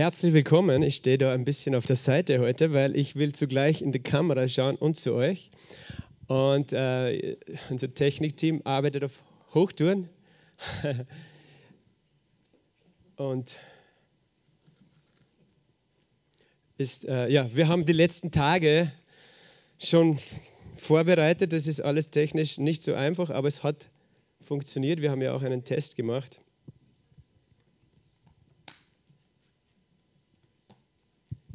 herzlich 0.00 0.32
willkommen. 0.32 0.82
Ich 0.82 0.96
stehe 0.96 1.18
da 1.18 1.34
ein 1.34 1.44
bisschen 1.44 1.74
auf 1.74 1.84
der 1.84 1.94
Seite 1.94 2.38
heute, 2.38 2.72
weil 2.72 2.96
ich 2.96 3.16
will 3.16 3.34
zugleich 3.34 3.82
in 3.82 3.92
die 3.92 3.98
Kamera 3.98 4.48
schauen 4.48 4.76
und 4.76 4.96
zu 4.96 5.12
euch. 5.12 5.50
Und 6.26 6.72
äh, 6.72 7.36
unser 7.68 7.92
Technikteam 7.92 8.62
arbeitet 8.64 9.04
auf 9.04 9.22
Hochtouren. 9.52 10.08
und 13.16 13.58
ist, 16.78 17.06
äh, 17.06 17.28
ja, 17.28 17.54
wir 17.54 17.68
haben 17.68 17.84
die 17.84 17.92
letzten 17.92 18.30
Tage 18.30 18.90
schon 19.78 20.16
vorbereitet. 20.76 21.52
Das 21.52 21.66
ist 21.66 21.80
alles 21.80 22.08
technisch 22.08 22.56
nicht 22.56 22.82
so 22.82 22.94
einfach, 22.94 23.28
aber 23.28 23.48
es 23.48 23.62
hat 23.62 23.90
funktioniert. 24.40 25.02
Wir 25.02 25.10
haben 25.10 25.20
ja 25.20 25.34
auch 25.34 25.42
einen 25.42 25.62
Test 25.62 25.94
gemacht. 25.94 26.40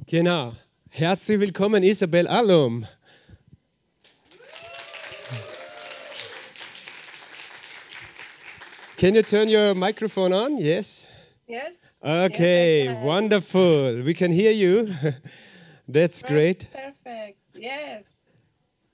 Genau. 0.08 0.54
Herzlich 0.90 1.40
willkommen, 1.40 1.84
Isabel 1.84 2.28
Allum. 2.28 2.86
Can 8.98 9.16
you 9.16 9.24
turn 9.24 9.50
your 9.50 9.76
microphone 9.76 10.34
on? 10.34 10.58
Yes. 10.58 11.06
Yes. 11.48 11.94
Okay, 12.04 12.86
Yes, 12.86 13.04
wonderful. 13.04 14.02
We 14.04 14.14
can 14.14 14.32
hear 14.32 14.52
you. 14.52 14.94
That's 15.88 16.22
great. 16.24 16.68
Perfect. 16.72 17.38
Yes. 17.54 18.12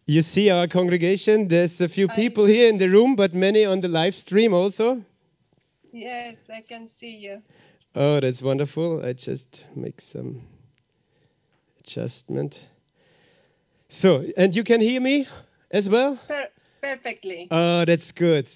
You 0.06 0.22
see 0.22 0.50
our 0.50 0.68
congregation. 0.68 1.48
There's 1.48 1.80
a 1.82 1.88
few 1.88 2.08
I- 2.10 2.16
people 2.16 2.46
here 2.46 2.70
in 2.70 2.78
the 2.78 2.88
room, 2.88 3.16
but 3.16 3.34
many 3.34 3.66
on 3.66 3.82
the 3.82 3.88
live 3.88 4.16
stream 4.16 4.54
also. 4.54 5.04
Yes, 5.94 6.50
I 6.54 6.62
can 6.62 6.88
see 6.88 7.18
you. 7.18 7.42
Oh, 7.94 8.22
that's 8.22 8.42
wonderful. 8.42 9.06
I 9.06 9.12
just 9.12 9.66
make 9.76 10.00
some 10.00 10.42
adjustment. 11.98 12.66
So, 13.90 14.24
and 14.38 14.56
you 14.56 14.64
can 14.64 14.82
hear 14.82 15.02
me 15.02 15.28
as 15.70 15.90
well? 15.90 16.18
Per- 16.28 16.50
perfectly. 16.82 17.48
Oh, 17.52 17.84
that's 17.86 18.12
good. 18.14 18.50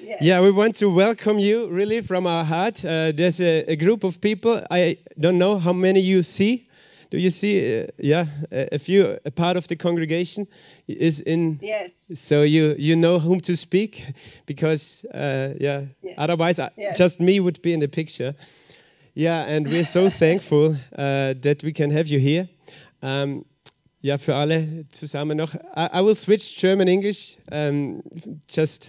Yes. 0.00 0.18
Yeah, 0.20 0.40
we 0.40 0.50
want 0.50 0.76
to 0.76 0.88
welcome 0.88 1.38
you 1.38 1.68
really 1.68 2.00
from 2.00 2.26
our 2.26 2.44
heart. 2.44 2.84
Uh, 2.84 3.12
there's 3.12 3.40
a, 3.40 3.72
a 3.72 3.76
group 3.76 4.04
of 4.04 4.20
people. 4.20 4.64
I 4.70 4.98
don't 5.18 5.38
know 5.38 5.58
how 5.58 5.72
many 5.72 6.00
you 6.00 6.22
see. 6.22 6.68
Do 7.10 7.18
you 7.18 7.30
see? 7.30 7.82
Uh, 7.82 7.86
yeah, 7.98 8.26
a, 8.50 8.74
a 8.76 8.78
few. 8.78 9.18
A 9.24 9.30
part 9.30 9.56
of 9.56 9.68
the 9.68 9.76
congregation 9.76 10.46
is 10.88 11.20
in. 11.20 11.58
Yes. 11.62 12.10
So 12.16 12.42
you 12.42 12.74
you 12.78 12.96
know 12.96 13.18
whom 13.18 13.40
to 13.40 13.54
speak, 13.56 14.02
because 14.46 15.04
uh, 15.14 15.54
yeah. 15.60 15.84
Yeah. 16.02 16.14
Otherwise, 16.18 16.58
Yes. 16.76 16.98
just 16.98 17.20
me 17.20 17.38
would 17.38 17.60
be 17.62 17.72
in 17.72 17.80
the 17.80 17.88
picture. 17.88 18.34
Yeah, 19.14 19.42
and 19.42 19.68
we're 19.68 19.84
so 19.84 20.08
thankful 20.08 20.74
uh, 20.96 21.34
that 21.42 21.62
we 21.62 21.74
can 21.74 21.90
have 21.90 22.08
you 22.08 22.18
here. 22.18 22.48
Um, 23.02 23.44
ja, 24.00 24.16
für 24.16 24.34
alle 24.34 24.86
zusammen 24.88 25.36
noch. 25.36 25.54
I, 25.54 25.98
I 25.98 26.00
will 26.00 26.14
switch 26.14 26.56
German 26.56 26.88
English. 26.88 27.36
Um, 27.50 28.02
just 28.48 28.88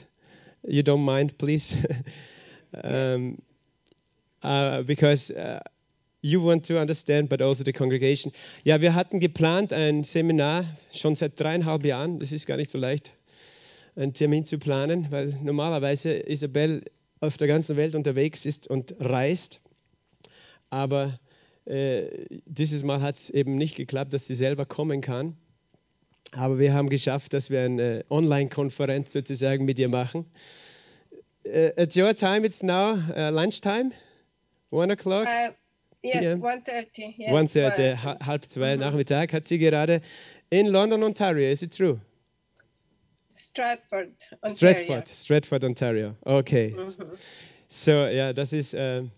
you 0.65 0.81
don't 0.81 1.03
mind, 1.03 1.37
please, 1.37 1.75
um, 2.85 3.41
uh, 4.41 4.83
because 4.83 5.29
uh, 5.29 5.59
you 6.21 6.41
want 6.41 6.63
to 6.67 6.79
understand, 6.79 7.27
but 7.27 7.41
also 7.41 7.65
the 7.65 7.73
congregation. 7.73 8.31
Ja, 8.63 8.79
wir 8.79 8.95
hatten 8.95 9.19
geplant 9.19 9.73
ein 9.73 10.05
Seminar 10.05 10.63
schon 10.93 11.15
seit 11.15 11.37
dreieinhalb 11.37 11.83
Jahren. 11.85 12.19
Das 12.19 12.31
ist 12.31 12.47
gar 12.47 12.55
nicht 12.55 12.69
so 12.69 12.77
leicht, 12.77 13.11
einen 13.97 14.13
Termin 14.13 14.45
zu 14.45 14.57
planen, 14.57 15.07
weil 15.09 15.37
normalerweise 15.43 16.13
Isabel 16.13 16.85
auf 17.19 17.35
der 17.35 17.49
ganzen 17.49 17.75
Welt 17.75 17.93
unterwegs 17.93 18.45
ist 18.45 18.67
und 18.67 18.95
reist. 19.01 19.59
Aber 20.73 21.19
äh, 21.65 22.25
dieses 22.47 22.83
Mal 22.83 23.01
hat 23.01 23.13
es 23.15 23.29
eben 23.29 23.55
nicht 23.57 23.75
geklappt, 23.75 24.11
dass 24.13 24.25
sie 24.25 24.33
selber 24.33 24.65
kommen 24.65 25.01
kann. 25.01 25.37
Aber 26.31 26.57
wir 26.57 26.73
haben 26.73 26.89
geschafft, 26.89 27.33
dass 27.33 27.51
wir 27.51 27.61
eine 27.61 28.05
Online-Konferenz 28.09 29.13
sozusagen 29.13 29.65
mit 29.65 29.77
ihr 29.77 29.87
machen. 29.89 30.25
Uh, 31.45 31.69
at 31.77 31.95
your 31.95 32.15
time, 32.15 32.43
it's 32.45 32.63
now 32.63 32.93
uh, 33.15 33.29
lunchtime, 33.29 33.91
one 34.71 34.91
o'clock, 34.91 35.27
Uh, 35.27 35.51
yes, 36.01 36.21
PM. 36.33 36.41
1.30. 36.41 37.13
Yes. 37.17 37.31
one 37.31 37.47
thirty, 37.49 37.81
well, 37.83 37.97
ha- 38.03 38.17
halb 38.25 38.45
zwei 38.45 38.75
Nachmittag, 38.77 39.31
hat 39.33 39.45
sie 39.45 39.59
gerade 39.59 40.01
in 40.49 40.65
London, 40.67 41.03
Ontario. 41.03 41.51
Is 41.51 41.61
it 41.61 41.75
true? 41.75 41.99
Stratford, 43.33 44.13
Ontario. 44.41 44.55
Stratford, 44.55 45.07
Stratford, 45.09 45.63
Ontario. 45.65 46.15
Okay. 46.21 46.73
Mhm. 46.75 46.93
So, 47.67 47.91
ja, 47.91 48.33
das 48.33 48.53
ist, 48.53 48.73
äh, 48.73 48.99
äh, 48.99 49.09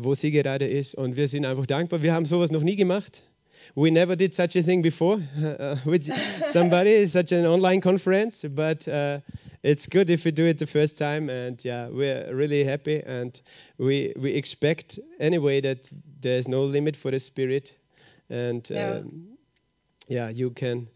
wo 0.00 0.14
sie 0.14 0.30
gerade 0.30 0.66
ist. 0.66 0.94
Und 0.94 1.16
wir 1.16 1.28
sind 1.28 1.44
einfach 1.44 1.66
dankbar. 1.66 2.02
Wir 2.02 2.12
haben 2.14 2.26
sowas 2.26 2.50
noch 2.50 2.62
nie 2.62 2.76
gemacht. 2.76 3.22
We 3.74 3.90
never 3.90 4.14
did 4.16 4.34
such 4.34 4.56
a 4.56 4.62
thing 4.62 4.82
before 4.82 5.16
uh, 5.16 5.76
with 5.84 6.10
somebody, 6.46 7.06
such 7.06 7.32
an 7.32 7.46
online 7.46 7.80
conference. 7.80 8.46
But 8.48 8.86
uh, 8.86 9.20
it's 9.62 9.88
good 9.88 10.10
if 10.10 10.24
we 10.24 10.32
do 10.32 10.46
it 10.46 10.58
the 10.58 10.66
first 10.66 10.98
time. 10.98 11.28
And 11.30 11.62
yeah, 11.64 11.88
we're 11.90 12.32
really 12.34 12.64
happy. 12.64 13.02
And 13.04 13.40
we, 13.78 14.12
we 14.16 14.34
expect 14.34 14.98
anyway 15.18 15.60
that 15.62 15.90
there's 16.20 16.46
no 16.46 16.64
limit 16.64 16.96
for 16.96 17.10
the 17.10 17.18
Spirit. 17.18 17.74
And 18.30 18.68
Yeah. 18.70 18.98
um, 18.98 19.28
yeah, 20.08 20.28
you 20.30 20.50
can 20.50 20.88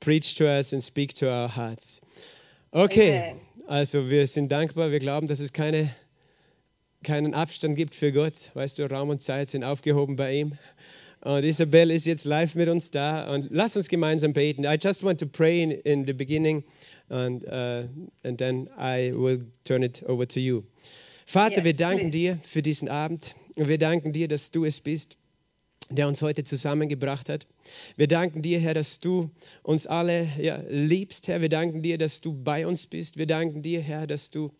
preach 0.00 0.34
to 0.36 0.48
us 0.48 0.72
and 0.72 0.82
speak 0.82 1.14
to 1.14 1.30
our 1.30 1.48
hearts. 1.48 2.00
Okay. 2.72 3.18
Amen. 3.30 3.40
Also 3.68 4.10
wir 4.10 4.26
sind 4.26 4.50
dankbar, 4.50 4.90
wir 4.90 4.98
glauben, 4.98 5.28
dass 5.28 5.38
es 5.40 5.52
keine, 5.52 5.90
keinen 7.02 7.34
Abstand 7.34 7.76
gibt 7.76 7.94
für 7.94 8.12
Gott. 8.12 8.50
Weißt 8.54 8.78
du, 8.78 8.90
Raum 8.90 9.08
und 9.08 9.22
Zeit 9.22 9.48
sind 9.48 9.64
aufgehoben 9.64 10.16
bei 10.16 10.34
ihm. 10.34 10.58
Und 11.22 11.44
Isabel 11.44 11.90
ist 11.90 12.06
jetzt 12.06 12.24
live 12.24 12.54
mit 12.54 12.68
uns 12.68 12.90
da 12.90 13.32
und 13.32 13.48
lass 13.50 13.76
uns 13.76 13.88
gemeinsam 13.88 14.32
beten. 14.32 14.64
I 14.64 14.76
just 14.80 15.02
want 15.02 15.20
to 15.20 15.26
pray 15.26 15.62
in, 15.62 15.70
in 15.70 16.06
the 16.06 16.14
beginning 16.14 16.64
and, 17.10 17.44
uh, 17.44 17.86
and 18.22 18.38
then 18.38 18.70
I 18.78 19.12
will 19.14 19.44
turn 19.64 19.82
it 19.82 20.02
over 20.06 20.26
to 20.26 20.40
you. 20.40 20.62
Vater, 21.26 21.56
Yes, 21.56 21.64
wir 21.64 21.74
danken 21.74 22.10
please. 22.10 22.18
dir 22.18 22.38
für 22.42 22.62
diesen 22.62 22.88
Abend 22.88 23.34
und 23.56 23.68
wir 23.68 23.78
danken 23.78 24.12
dir, 24.12 24.28
dass 24.28 24.50
du 24.50 24.64
es 24.64 24.80
bist, 24.80 25.18
der 25.90 26.08
uns 26.08 26.22
heute 26.22 26.42
zusammengebracht 26.44 27.28
hat. 27.28 27.46
Wir 27.96 28.08
danken 28.08 28.40
dir, 28.40 28.58
Herr, 28.58 28.74
dass 28.74 29.00
du 29.00 29.30
uns 29.62 29.86
alle 29.86 30.26
ja, 30.38 30.62
liebst, 30.70 31.28
Herr. 31.28 31.42
Wir 31.42 31.50
danken 31.50 31.82
dir, 31.82 31.98
dass 31.98 32.22
du 32.22 32.32
bei 32.32 32.66
uns 32.66 32.86
bist. 32.86 33.18
Wir 33.18 33.26
danken 33.26 33.62
dir, 33.62 33.82
Herr, 33.82 34.06
dass 34.06 34.30
du 34.30 34.52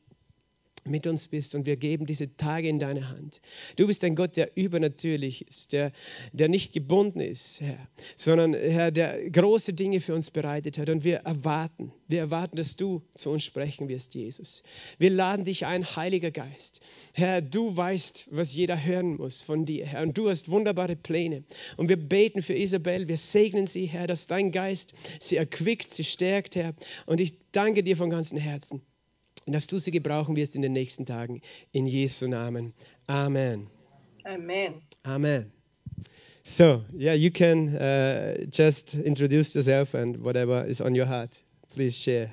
mit 0.85 1.07
uns 1.07 1.29
bist 1.29 1.55
und 1.55 1.67
wir 1.67 1.77
geben 1.77 2.07
diese 2.07 2.37
Tage 2.37 2.69
in 2.69 2.79
deine 2.79 3.09
Hand. 3.09 3.41
Du 3.77 3.87
bist 3.87 4.05
ein 4.05 4.15
Gott, 4.15 4.37
der 4.37 4.57
übernatürlich 4.57 5.47
ist, 5.49 5.73
der, 5.73 5.93
der 6.33 6.49
nicht 6.49 6.73
gebunden 6.73 7.21
ist, 7.21 7.61
Herr, 7.61 7.79
sondern 8.17 8.55
Herr, 8.55 8.91
der 8.91 9.31
große 9.31 9.73
Dinge 9.73 10.01
für 10.01 10.15
uns 10.15 10.31
bereitet 10.31 10.79
hat. 10.79 10.89
Und 10.89 11.05
wir 11.05 11.19
erwarten, 11.19 11.93
wir 12.09 12.21
erwarten, 12.21 12.57
dass 12.57 12.77
du 12.77 13.03
zu 13.15 13.31
uns 13.31 13.45
sprechen 13.45 13.89
wirst, 13.89 14.15
Jesus. 14.15 14.63
Wir 14.99 15.11
laden 15.11 15.45
dich 15.45 15.67
ein, 15.67 15.85
Heiliger 15.97 16.31
Geist. 16.31 16.81
Herr, 17.13 17.41
du 17.41 17.77
weißt, 17.77 18.29
was 18.31 18.55
jeder 18.55 18.83
hören 18.83 19.17
muss 19.17 19.41
von 19.41 19.67
dir, 19.67 19.87
Herr, 19.87 20.03
und 20.03 20.17
du 20.17 20.29
hast 20.29 20.51
wunderbare 20.51 20.97
Pläne. 20.97 21.45
Und 21.77 21.89
wir 21.89 21.97
beten 21.97 22.43
für 22.43 22.55
Isabel, 22.55 23.09
wir 23.09 23.19
segnen 23.19 23.67
sie, 23.67 23.87
Herr, 23.87 24.07
dass 24.07 24.27
dein 24.27 24.53
Geist 24.53 24.93
sie 25.21 25.37
erquickt, 25.37 25.91
sie 25.91 26.05
stärkt, 26.05 26.57
Herr. 26.57 26.75
Und 27.07 27.21
ich 27.21 27.35
danke 27.53 27.83
dir 27.83 27.97
von 27.97 28.11
ganzem 28.11 28.39
Herzen 28.39 28.83
dass 29.47 29.67
du 29.67 29.79
sie 29.79 29.91
gebrauchen 29.91 30.37
wirst 30.37 30.55
in 30.55 30.63
den 30.63 30.73
nächsten 30.73 31.07
Tagen. 31.07 31.41
In 31.73 31.87
Jesu 31.87 32.29
Namen. 32.29 32.75
Amen. 33.07 33.69
Amen. 34.25 34.83
Amen. 35.05 35.53
So, 36.43 36.83
yeah, 36.97 37.15
you 37.15 37.31
can 37.31 37.77
uh, 37.77 38.47
just 38.51 38.95
introduce 38.95 39.55
yourself 39.55 39.95
and 39.95 40.23
whatever 40.23 40.67
is 40.67 40.81
on 40.81 40.95
your 40.95 41.07
heart. 41.07 41.39
Please 41.75 41.97
share. 41.99 42.33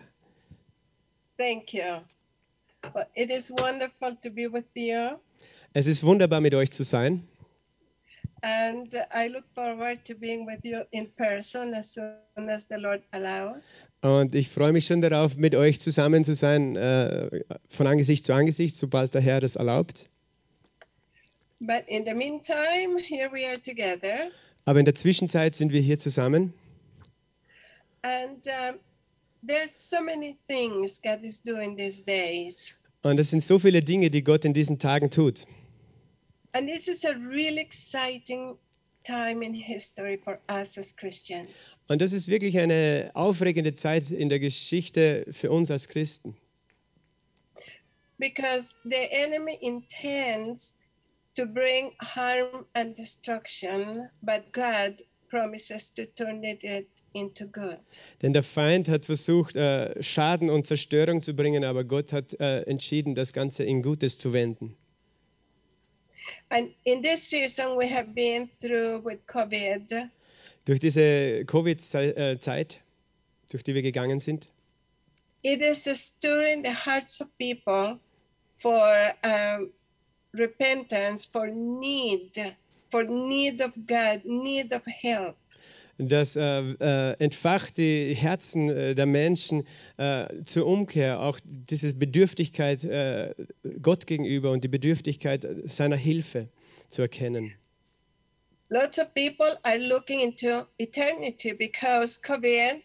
Thank 1.37 1.73
you. 1.73 2.01
Well, 2.93 3.05
it 3.15 3.29
is 3.31 3.51
wonderful 3.51 4.15
to 4.23 4.29
be 4.29 4.47
with 4.47 4.65
you, 4.75 5.19
Es 5.73 5.85
ist 5.85 6.03
wunderbar, 6.03 6.41
mit 6.41 6.55
euch 6.55 6.71
zu 6.71 6.83
sein. 6.83 7.27
And 8.43 8.93
I 9.13 9.27
look 9.27 9.45
forward 9.53 10.03
to 10.05 10.15
being 10.15 10.45
with 10.45 10.59
you 10.63 10.83
in 10.91 11.11
person 11.15 11.73
as 11.73 11.93
soon 11.93 12.49
as 12.49 12.67
the 12.67 12.75
Lord 12.77 13.01
allows. 13.11 13.91
Und 14.01 14.35
ich 14.35 14.49
freue 14.49 14.71
mich 14.73 14.85
schon 14.85 15.01
darauf, 15.01 15.35
mit 15.37 15.55
euch 15.55 15.79
zusammen 15.79 16.23
zu 16.23 16.35
sein, 16.35 16.75
äh, 16.75 17.43
von 17.69 17.87
Angesicht 17.87 18.25
zu 18.25 18.33
Angesicht, 18.33 18.75
sobald 18.75 19.13
der 19.13 19.21
Herr 19.21 19.39
das 19.39 19.55
erlaubt. 19.55 20.07
But 21.59 21.83
in 21.87 22.05
the 22.05 22.13
meantime, 22.13 22.99
here 23.01 23.29
we 23.31 23.47
are 23.47 23.59
together, 23.59 24.29
Aber 24.65 24.79
in 24.79 24.85
der 24.85 24.95
Zwischenzeit 24.95 25.55
sind 25.55 25.71
wir 25.71 25.81
hier 25.81 25.97
zusammen. 25.97 26.53
and 28.03 28.45
um, 28.47 28.79
there's 29.43 29.71
so 29.89 30.01
many 30.01 30.37
things 30.47 31.01
God 31.01 31.23
is 31.23 31.41
doing 31.41 31.75
these 31.77 32.03
days. 32.03 32.75
Und 33.01 33.19
es 33.19 33.31
sind 33.31 33.41
so 33.41 33.57
viele 33.59 33.81
Dinge, 33.81 34.09
die 34.09 34.23
Gott 34.23 34.45
in 34.45 34.53
diesen 34.53 34.79
Tagen 34.79 35.09
tut. 35.09 35.45
And 36.57 36.67
this 36.67 36.87
is 36.87 37.05
a 37.05 37.13
really 37.13 37.59
exciting 37.59 38.57
time 39.03 39.43
in 39.43 39.53
history 39.53 40.17
for 40.17 40.39
us 40.49 40.75
as 40.77 40.95
Christians. 40.95 41.79
Und 41.87 42.01
das 42.01 42.13
ist 42.13 42.27
wirklich 42.27 42.57
eine 42.57 43.11
aufregende 43.13 43.73
Zeit 43.73 44.09
in 44.09 44.29
der 44.29 44.39
Geschichte 44.39 45.27
für 45.29 45.51
uns 45.51 45.69
als 45.69 45.87
Christen. 45.87 46.35
because 48.19 48.77
the 48.83 49.07
enemy 49.11 49.59
intends 49.61 50.75
to 51.35 51.45
bring 51.45 51.91
harm 51.99 52.65
and 52.73 52.95
destruction, 52.95 54.09
but 54.23 54.51
God 54.51 55.01
promises 55.29 55.91
to 55.91 56.05
turn 56.05 56.43
it 56.43 56.63
it 56.63 56.87
into 57.13 57.45
good. 57.45 57.77
Denn 58.21 58.33
der 58.33 58.41
Feind 58.43 58.89
hat 58.89 59.05
versucht, 59.05 59.55
äh, 59.55 60.01
Schaden 60.01 60.49
und 60.49 60.65
Zerstörung 60.65 61.21
zu 61.21 61.35
bringen, 61.35 61.63
aber 61.63 61.83
Gott 61.83 62.13
hat 62.13 62.33
äh, 62.39 62.61
entschieden, 62.61 63.13
das 63.13 63.33
Ganze 63.33 63.63
in 63.63 63.83
Gutes 63.83 64.17
zu 64.17 64.33
wenden. 64.33 64.75
And 66.49 66.73
in 66.85 67.01
this 67.01 67.23
season, 67.23 67.77
we 67.77 67.87
have 67.89 68.13
been 68.13 68.49
through 68.61 69.01
with 69.03 69.25
COVID. 69.27 70.09
Durch 70.65 70.79
diese 70.79 71.45
Covid-Zeit, 71.45 72.79
durch 73.49 73.63
die 73.63 73.73
wir 73.73 73.81
gegangen 73.81 74.19
sind, 74.19 74.49
It 75.43 75.61
is 75.61 75.85
stirring 75.85 76.63
the 76.63 76.73
hearts 76.73 77.21
of 77.21 77.29
people 77.37 77.99
for 78.57 79.13
um, 79.23 79.71
repentance, 80.33 81.25
for 81.25 81.47
need, 81.47 82.55
for 82.89 83.03
need 83.03 83.61
of 83.61 83.71
God, 83.85 84.25
need 84.25 84.73
of 84.73 84.83
help. 84.85 85.37
Das 85.97 86.35
äh, 86.35 86.41
äh, 86.41 87.15
entfacht 87.19 87.77
die 87.77 88.15
Herzen 88.15 88.69
äh, 88.69 88.95
der 88.95 89.05
Menschen 89.05 89.65
äh, 89.97 90.43
zur 90.45 90.67
Umkehr, 90.67 91.21
auch 91.21 91.39
diese 91.43 91.93
Bedürftigkeit 91.93 92.83
äh, 92.83 93.33
Gott 93.81 94.05
gegenüber 94.05 94.51
und 94.51 94.63
die 94.63 94.67
Bedürftigkeit 94.67 95.47
seiner 95.65 95.95
Hilfe 95.95 96.49
zu 96.89 97.01
erkennen. 97.01 97.53
Lots 98.69 98.99
of 98.99 99.13
people 99.13 99.57
are 99.63 99.77
looking 99.77 100.19
into 100.19 100.65
eternity 100.77 101.53
because 101.53 102.21
COVID 102.21 102.81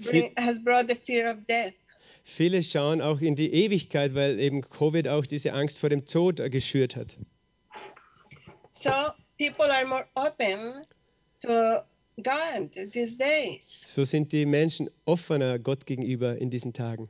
bring, 0.00 0.32
has 0.36 0.62
brought 0.62 0.88
the 0.88 0.96
fear 0.96 1.30
of 1.30 1.38
death. 1.46 1.74
Viele 2.24 2.62
schauen 2.62 3.00
auch 3.00 3.20
in 3.20 3.34
die 3.34 3.52
Ewigkeit, 3.52 4.14
weil 4.14 4.38
eben 4.38 4.62
Covid 4.62 5.08
auch 5.08 5.26
diese 5.26 5.52
Angst 5.52 5.78
vor 5.78 5.90
dem 5.90 6.06
Tod 6.06 6.40
äh, 6.40 6.50
geschürt 6.50 6.96
hat. 6.96 7.18
So 8.72 8.90
people 9.38 9.70
are 9.70 9.86
more 9.86 10.06
open 10.14 10.82
to 11.40 11.82
God 12.22 12.72
these 12.92 13.16
days. 13.16 13.84
So 13.86 14.04
sind 14.04 14.32
die 14.32 14.46
Menschen 14.46 14.90
offener 15.04 15.58
Gott 15.58 15.86
gegenüber 15.86 16.36
in 16.36 16.50
diesen 16.50 16.72
Tagen. 16.72 17.08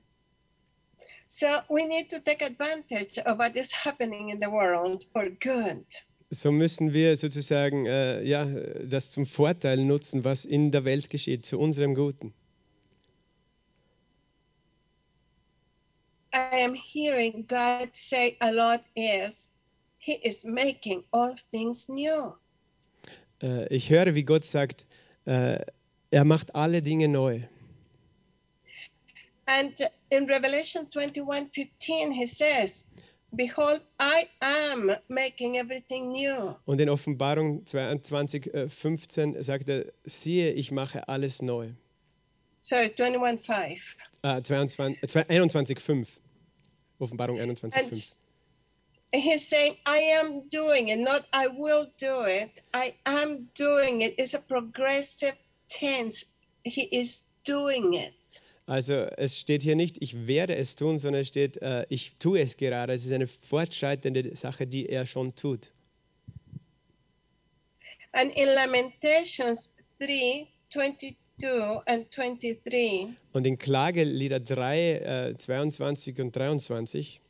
So 1.29 1.47
we 1.69 1.87
need 1.87 2.11
to 2.11 2.19
take 2.19 2.45
advantage 2.45 3.19
of 3.19 3.39
what 3.39 3.57
is 3.57 3.73
happening 3.73 4.29
in 4.29 4.39
the 4.39 4.51
world 4.51 5.07
for 5.13 5.31
good. 5.31 5.87
So 6.31 6.53
müssen 6.53 6.93
wir 6.93 7.17
sozusagen 7.17 7.87
äh, 7.87 8.23
ja, 8.23 8.45
das 8.45 9.13
zum 9.13 9.27
Vorteil 9.27 9.85
nutzen, 9.85 10.25
was 10.25 10.45
in 10.45 10.73
der 10.73 10.85
Welt 10.85 11.11
geschieht, 11.11 11.45
zu 11.45 11.59
unserem 11.59 11.95
Guten. 11.95 12.33
I 16.35 16.65
am 16.65 16.75
hearing 16.75 17.47
God 17.47 17.95
say 17.95 18.37
a 18.41 18.51
lot 18.51 18.81
is 18.95 19.53
He 19.99 20.15
is 20.15 20.45
making 20.45 21.05
all 21.13 21.35
things 21.51 21.89
new. 21.89 22.35
Äh, 23.43 23.67
ich 23.75 23.91
höre, 23.91 24.15
wie 24.15 24.25
Gott 24.25 24.45
sagt, 24.45 24.87
äh, 25.25 25.59
er 26.11 26.25
macht 26.25 26.55
alle 26.55 26.83
Dinge 26.83 27.09
neu. 27.09 27.41
And 29.47 29.79
in 30.11 30.27
Revelation 30.31 30.87
21 30.95 31.23
15, 31.79 32.13
He 32.13 32.27
says, 32.27 32.87
Behold, 33.35 33.81
I 33.99 34.29
am 34.41 34.93
making 35.09 35.57
everything 35.57 36.13
new. 36.13 36.55
Und 36.67 36.81
in 36.81 36.89
Offenbarung 36.89 37.65
22, 37.67 38.55
äh, 38.55 38.69
15 38.69 39.43
sagt 39.43 39.69
er, 39.69 39.87
siehe, 40.05 40.53
ich 40.53 40.71
mache 40.71 41.09
alles 41.09 41.41
neu. 41.43 41.71
Sorry, 42.61 42.93
21 42.97 43.41
5. 43.41 43.97
Äh, 44.23 44.43
22, 44.43 45.17
äh, 45.17 45.25
21, 45.29 45.81
5. 45.81 46.21
Offenbarung 46.99 47.41
21, 47.41 47.81
And 47.81 47.89
5. 47.89 48.01
s- 48.01 48.22
He's 49.13 49.47
saying, 49.47 49.77
I 49.85 49.99
am 50.21 50.49
doing 50.49 50.89
it, 50.89 50.99
not 50.99 51.27
I 51.33 51.49
will 51.49 51.87
do 51.99 52.25
it. 52.25 52.63
I 52.73 52.95
am 53.05 53.49
doing 53.55 54.01
it. 54.01 54.15
It's 54.19 54.35
a 54.35 54.39
progressive 54.39 55.37
tense. 55.69 56.25
He 56.65 56.83
is 56.83 57.25
doing 57.45 57.95
it. 57.95 58.41
Also 58.67 59.09
es 59.19 59.39
steht 59.39 59.63
hier 59.63 59.77
nicht, 59.77 59.99
ich 60.01 60.27
werde 60.27 60.57
es 60.57 60.77
tun, 60.77 60.97
sondern 60.97 61.23
es 61.23 61.29
steht, 61.29 61.61
äh, 61.61 61.85
ich 61.89 62.13
tue 62.19 62.41
es 62.41 62.57
gerade. 62.57 62.95
Es 62.95 63.05
ist 63.05 63.13
eine 63.13 63.27
fortschreitende 63.27 64.35
Sache, 64.35 64.67
die 64.67 64.89
er 64.89 65.05
schon 65.05 65.35
tut. 65.35 65.73
And 68.13 68.35
in 68.35 68.47
Lamentations 68.47 69.71
3 69.99 70.47
22 70.71 71.17
and 71.87 72.07
23, 72.11 73.09
Und 73.33 73.47
in 73.47 73.59
Klagelieder 73.59 74.39
3, 74.39 75.33
äh, 75.33 75.37
22 75.37 76.21
und 76.21 76.37
23, 76.37 77.21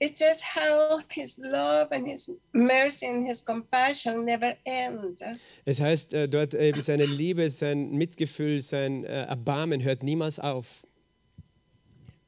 it 0.00 0.16
says 0.16 0.40
how 0.40 1.00
his 1.10 1.38
love 1.38 1.88
and 1.92 2.08
his 2.08 2.30
mercy 2.52 3.06
and 3.06 3.26
his 3.26 3.42
compassion 3.42 4.24
never 4.24 4.56
end. 4.64 5.20
es 5.66 5.80
heißt 5.80 6.14
äh, 6.14 6.28
dort 6.28 6.54
eben, 6.54 6.80
seine 6.80 7.04
Liebe, 7.04 7.50
sein 7.50 7.90
Mitgefühl, 7.92 8.62
sein 8.62 9.04
äh, 9.04 9.26
Erbarmen 9.26 9.82
hört 9.82 10.02
niemals 10.02 10.40
auf. 10.40 10.86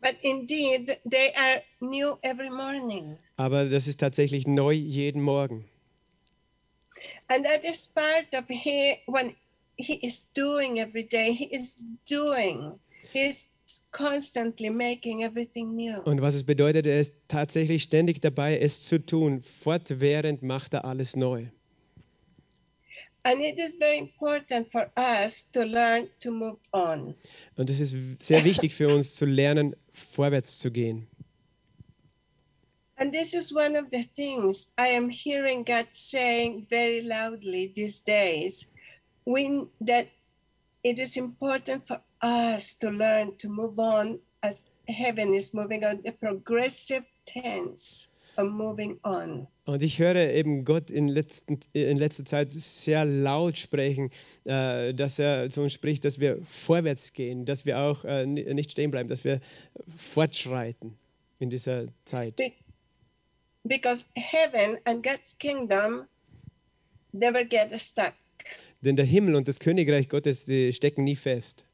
But 0.02 0.16
indeed, 0.22 0.98
they 1.08 1.32
are 1.36 1.62
new 1.80 2.19
every 2.22 2.50
morning. 2.50 3.16
Aber 3.36 3.66
das 3.66 3.86
ist 3.86 4.00
tatsächlich 4.00 4.46
neu 4.46 4.72
jeden 4.72 5.22
Morgen. 5.22 5.64
And 7.28 7.44
that 7.46 7.64
is 7.64 7.88
part 7.88 8.34
of 8.34 8.44
he 8.48 8.98
when 9.06 9.34
he 9.76 9.94
is 9.94 10.28
doing 10.34 10.78
every 10.78 11.04
day. 11.04 11.32
He 11.32 11.44
is 11.44 11.86
doing. 12.06 12.78
He's 13.12 13.51
constantly 13.91 14.70
making 14.70 15.23
everything 15.23 15.75
new. 15.75 16.00
Und 16.03 16.20
was 16.20 16.35
es 16.35 16.44
bedeutet, 16.44 16.87
er 16.87 16.99
ist 16.99 17.23
tatsächlich 17.29 17.82
ständig 17.82 18.20
dabei, 18.20 18.59
es 18.59 18.85
zu 18.85 18.99
tun. 19.05 19.41
Fortwährend 19.41 20.43
macht 20.43 20.75
er 20.75 20.85
alles 20.85 21.17
neu. 21.17 21.47
And 23.25 23.41
it 23.41 23.56
is 23.59 23.76
very 23.76 23.99
important 23.99 24.73
for 24.73 24.91
us 24.97 25.49
to 25.53 25.62
learn 25.62 26.09
to 26.20 26.32
move 26.32 26.59
on. 26.73 27.14
Und 27.56 27.70
es 27.70 27.79
ist 27.79 27.94
sehr 28.20 28.44
wichtig 28.44 28.75
für 28.75 28.93
uns 28.93 29.14
zu 29.14 29.26
lernen, 29.26 29.76
vorwärts 29.93 30.59
zu 30.59 30.73
gehen. 30.73 31.06
And 32.97 33.12
this 33.12 33.32
is 33.32 33.53
one 33.53 33.76
of 33.76 33.87
the 33.93 34.05
things 34.05 34.73
I 34.79 34.97
am 34.97 35.09
hearing 35.09 35.64
God 35.64 35.87
saying 35.93 36.67
very 36.69 37.00
loudly 37.00 37.73
these 37.73 38.03
days. 38.03 38.67
When 39.25 39.69
that 39.81 40.09
it 40.82 40.99
is 40.99 41.17
important 41.17 41.87
for 41.87 42.00
us 42.22 42.78
to 42.78 42.90
learn 42.90 43.36
to 43.38 43.48
move 43.48 43.78
on 43.78 44.19
as 44.40 44.66
heaven 44.88 45.34
is 45.34 45.52
moving 45.54 45.84
on, 45.84 46.00
the 46.04 46.12
progressive 46.12 47.04
tense 47.24 48.08
of 48.36 48.50
moving 48.50 48.98
on. 49.04 49.46
Und 49.64 49.82
ich 49.82 49.98
höre 49.98 50.16
eben 50.32 50.64
Gott 50.64 50.90
in, 50.90 51.06
letzten, 51.06 51.60
in 51.72 51.96
letzter 51.98 52.24
Zeit 52.24 52.50
sehr 52.52 53.04
laut 53.04 53.56
sprechen, 53.58 54.11
äh, 54.44 54.92
dass 54.94 55.18
er 55.18 55.50
zu 55.50 55.62
uns 55.62 55.73
spricht, 55.73 56.04
dass 56.04 56.18
wir 56.18 56.42
vorwärts 56.42 57.12
gehen, 57.12 57.44
dass 57.44 57.64
wir 57.66 57.78
auch 57.78 58.04
äh, 58.04 58.26
ni- 58.26 58.52
nicht 58.54 58.73
stehen 58.73 58.90
bleiben, 58.90 59.08
dass 59.08 59.23
wir 59.25 59.40
fortschreiten 59.97 60.97
in 61.38 61.50
dieser 61.50 61.87
Zeit. 62.04 62.37
Be- 62.37 62.52
because 63.64 64.04
heaven 64.16 64.78
and 64.85 65.04
God's 65.04 65.37
kingdom 65.38 66.06
never 67.12 67.44
get 67.44 67.78
stuck. 67.80 68.14
Denn 68.80 68.97
der 68.97 69.04
Himmel 69.04 69.37
und 69.37 69.47
das 69.47 69.61
Königreich 69.61 70.08
Gottes, 70.08 70.44
die 70.44 70.73
stecken 70.73 71.04
nie 71.04 71.14
fest. 71.14 71.66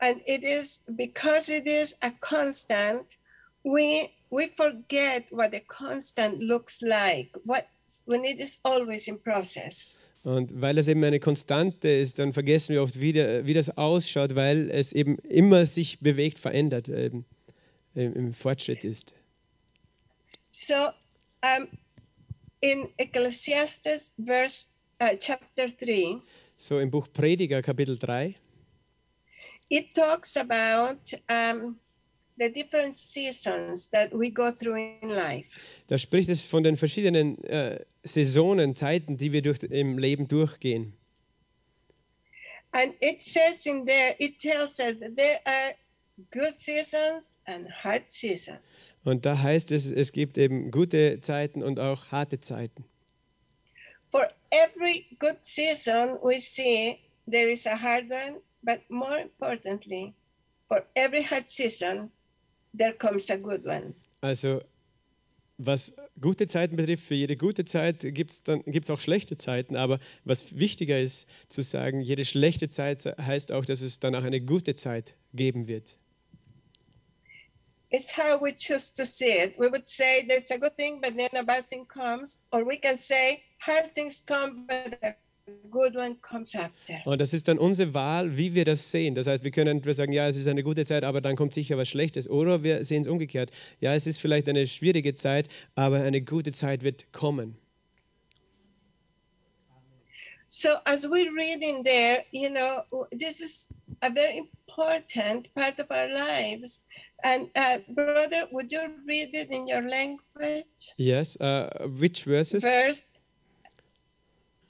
And 0.00 0.20
it 0.26 0.42
is 0.42 0.80
because 0.96 1.48
it 1.48 1.66
is 1.66 1.96
a 2.02 2.10
constant 2.10 3.16
we 3.62 4.10
we 4.30 4.46
forget 4.48 5.26
what 5.30 5.54
a 5.54 5.60
constant 5.60 6.42
looks 6.42 6.82
like 6.82 7.30
what 7.44 7.66
when 8.06 8.24
it 8.24 8.40
is 8.40 8.58
always 8.64 9.08
in 9.08 9.18
process. 9.18 9.96
Und 10.22 10.60
weil 10.60 10.76
es 10.76 10.86
eben 10.86 11.02
eine 11.02 11.18
Konstante 11.18 11.88
ist, 11.88 12.18
dann 12.18 12.34
vergessen 12.34 12.74
wir 12.74 12.82
oft, 12.82 13.00
wie, 13.00 13.14
der, 13.14 13.46
wie 13.46 13.54
das 13.54 13.78
ausschaut, 13.78 14.34
weil 14.34 14.70
es 14.70 14.92
eben 14.92 15.16
immer 15.20 15.64
sich 15.64 16.00
bewegt, 16.00 16.38
verändert, 16.38 16.90
eben, 16.90 17.24
im, 17.94 18.12
im 18.12 18.34
Fortschritt 18.34 18.84
ist. 18.84 19.14
so 20.50 20.74
um 21.42 21.68
in 22.60 22.88
ecclesiastes 22.98 24.12
verse 24.22 24.66
uh, 25.02 25.16
chapter 25.18 25.68
3 25.68 26.20
So 26.56 26.78
im 26.78 26.90
Buch 26.90 27.08
Prediger, 27.10 27.62
Kapitel 27.62 27.96
3, 27.96 28.34
it 29.70 29.94
talks 29.94 30.36
about 30.36 30.98
um, 31.28 31.76
the 32.38 32.48
different 32.50 32.94
seasons 32.94 33.88
that 33.92 34.12
we 34.12 34.30
go 34.30 34.50
through 34.50 34.76
in 35.02 35.08
life 35.10 35.60
da 35.88 35.96
spricht 35.98 36.28
es 36.28 36.40
von 36.42 36.62
den 36.62 36.76
verschiedenen 36.76 37.42
äh, 37.44 37.84
Saisonen, 38.02 38.74
Zeiten, 38.74 39.16
die 39.18 39.32
wir 39.32 39.42
durch, 39.42 39.62
im 39.62 39.98
Leben 39.98 40.26
durchgehen. 40.28 40.92
and 42.72 42.94
it 43.00 43.20
says 43.22 43.66
in 43.66 43.84
there 43.86 44.14
it 44.18 44.38
tells 44.38 44.78
us 44.80 44.98
that 45.00 45.16
there 45.16 45.40
are 45.44 45.74
good 46.30 46.54
seasons 46.56 47.34
and 47.46 47.66
hard 47.68 48.10
seasons 48.10 48.94
Und 49.04 49.24
da 49.26 49.38
heißt 49.38 49.72
es, 49.72 49.90
es 49.90 50.12
gibt 50.12 50.36
eben 50.38 50.70
gute 50.70 51.20
Zeiten 51.20 51.62
und 51.62 51.80
auch 51.80 52.10
harte 52.12 52.40
Zeiten. 52.40 52.84
For 54.10 54.28
every 54.50 55.06
good 55.18 55.38
season, 55.42 56.18
we 56.22 56.40
see 56.40 56.98
there 57.30 57.48
is 57.48 57.66
a 57.66 57.76
hard 57.80 58.10
one, 58.10 58.40
but 58.62 58.80
more 58.90 59.18
importantly, 59.18 60.14
for 60.68 60.84
every 60.94 61.22
hard 61.22 61.48
season, 61.50 62.10
there 62.74 62.92
comes 62.92 63.30
a 63.30 63.36
good 63.36 63.64
one. 63.64 63.94
Also 64.22 64.60
was 65.62 65.94
gute 66.20 66.46
Zeiten 66.46 66.76
betrifft, 66.76 67.04
für 67.04 67.14
jede 67.14 67.36
gute 67.36 67.64
Zeit 67.64 68.00
gibt 68.00 68.32
es 68.32 68.42
gibt's 68.66 68.90
auch 68.90 69.00
schlechte 69.00 69.36
Zeiten. 69.36 69.76
Aber 69.76 69.98
was 70.24 70.58
wichtiger 70.58 70.98
ist 70.98 71.28
zu 71.48 71.62
sagen, 71.62 72.00
jede 72.00 72.24
schlechte 72.24 72.68
Zeit 72.68 73.04
heißt 73.04 73.52
auch, 73.52 73.64
dass 73.64 73.82
es 73.82 74.00
danach 74.00 74.24
eine 74.24 74.40
gute 74.40 74.74
Zeit 74.74 75.14
geben 75.34 75.68
wird. 75.68 75.98
It's 77.92 78.16
how 78.16 78.40
we 78.40 78.54
choose 78.56 78.94
to 78.94 79.04
see 79.04 79.32
it. 79.32 79.58
We 79.58 79.68
would 79.70 79.86
say 79.88 80.24
there's 80.26 80.50
a 80.52 80.58
good 80.58 80.76
thing, 80.76 81.00
but 81.00 81.16
then 81.16 81.28
a 81.36 81.42
bad 81.42 81.68
thing 81.68 81.86
comes. 81.86 82.40
Or 82.52 82.64
we 82.64 82.76
can 82.76 82.96
say 82.96 83.42
hard 83.58 83.92
things 83.94 84.24
come, 84.24 84.66
but 84.66 84.96
a 85.02 85.16
Und 87.04 87.20
das 87.20 87.32
ist 87.32 87.48
dann 87.48 87.58
unsere 87.58 87.94
Wahl, 87.94 88.36
wie 88.36 88.54
wir 88.54 88.64
das 88.64 88.90
sehen. 88.90 89.14
Das 89.14 89.26
heißt, 89.26 89.44
wir 89.44 89.50
können 89.50 89.78
entweder 89.78 89.94
sagen, 89.94 90.12
ja, 90.12 90.28
es 90.28 90.36
ist 90.36 90.48
eine 90.48 90.62
gute 90.62 90.84
Zeit, 90.84 91.04
aber 91.04 91.20
dann 91.20 91.36
kommt 91.36 91.54
sicher 91.54 91.76
was 91.76 91.88
Schlechtes. 91.88 92.28
Oder 92.28 92.62
wir 92.62 92.84
sehen 92.84 93.02
es 93.02 93.08
umgekehrt. 93.08 93.50
Ja, 93.80 93.94
es 93.94 94.06
ist 94.06 94.20
vielleicht 94.20 94.48
eine 94.48 94.66
schwierige 94.66 95.14
Zeit, 95.14 95.48
aber 95.74 96.02
eine 96.02 96.22
gute 96.22 96.52
Zeit 96.52 96.82
wird 96.82 97.12
kommen. 97.12 97.56
So 100.52 100.70
as 100.84 101.08
we 101.08 101.28
read 101.30 101.62
in 101.62 101.84
there, 101.84 102.24
you 102.32 102.50
know, 102.50 103.06
this 103.12 103.40
is 103.40 103.68
a 104.02 104.10
very 104.10 104.38
important 104.38 105.54
part 105.54 105.78
of 105.78 105.86
our 105.92 106.08
lives. 106.08 106.80
And 107.22 107.50
uh, 107.54 107.78
brother, 107.88 108.48
would 108.50 108.72
you 108.72 108.80
read 109.06 109.34
it 109.34 109.50
in 109.52 109.68
your 109.68 109.82
language? 109.82 110.94
Yes, 110.96 111.40
uh, 111.40 111.86
which 111.86 112.24
verses? 112.24 112.64
Verse, 112.64 113.04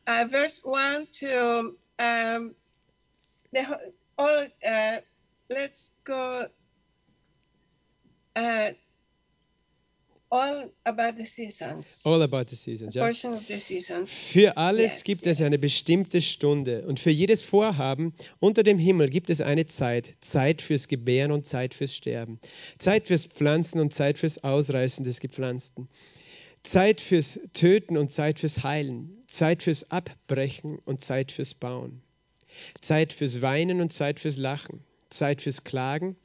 uh, 0.07 0.27
verse 0.31 0.61
one 0.65 1.07
to 1.13 1.75
um, 1.99 2.55
the 3.53 3.63
all. 4.19 4.47
Uh, 4.67 4.99
let's 5.49 5.91
go. 6.05 6.47
Uh, 8.37 8.71
all 10.31 10.71
about 10.87 11.17
the 11.17 11.25
seasons. 11.25 12.03
All 12.05 12.23
about 12.23 12.47
the 12.49 12.57
seasons. 12.57 12.95
Ja. 12.95 13.03
Portion 13.03 13.35
of 13.35 13.47
the 13.49 13.59
seasons. 13.59 14.13
Für 14.13 14.57
alles 14.57 14.93
Yes, 14.93 15.05
gibt 15.05 15.27
es 15.27 15.41
eine 15.41 15.57
yes. 15.57 15.61
bestimmte 15.61 16.21
Stunde 16.21 16.87
und 16.87 17.01
für 17.01 17.11
jedes 17.11 17.43
Vorhaben 17.43 18.15
unter 18.39 18.63
dem 18.63 18.79
Himmel 18.79 19.11
gibt 19.11 19.29
es 19.29 19.41
eine 19.41 19.67
Zeit. 19.67 20.15
Zeit 20.21 20.63
fürs 20.63 20.87
Gebären 20.87 21.33
und 21.33 21.47
Zeit 21.47 21.75
fürs 21.75 21.97
Sterben. 21.97 22.39
Zeit 22.79 23.09
fürs 23.09 23.27
Pflanzen 23.27 23.81
und 23.81 23.93
Zeit 23.93 24.19
fürs 24.19 24.45
Ausreißen 24.45 25.05
des 25.05 25.19
Gepflanzten. 25.19 25.89
Zeit 26.63 27.01
fürs 27.01 27.39
Töten 27.53 27.97
und 27.97 28.13
Zeit 28.13 28.39
fürs 28.39 28.63
Heilen. 28.63 29.23
Zeit 29.27 29.63
fürs 29.63 29.91
Abbrechen 29.91 30.79
und 30.79 31.01
Zeit 31.01 31.33
fürs 31.33 31.55
Bauen. 31.55 32.03
Zeit 32.81 33.13
fürs 33.13 33.41
Weinen 33.41 33.81
und 33.81 33.93
Zeit 33.93 34.21
fürs 34.21 34.37
Lachen. 34.37 34.85
Zeit 35.09 35.43
fürs 35.43 35.65
Klagen 35.65 36.17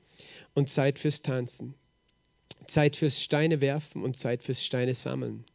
und 0.54 0.70
Zeit 0.70 1.00
fürs 1.00 1.22
Tanzen. 1.22 1.76
Zeit 2.68 2.96
fürs 2.96 3.22
Steine 3.22 3.62
werfen 3.62 4.04
und 4.04 4.18
Zeit 4.18 4.44
fürs 4.44 4.64
Steine 4.64 4.96
sammeln. 4.96 5.46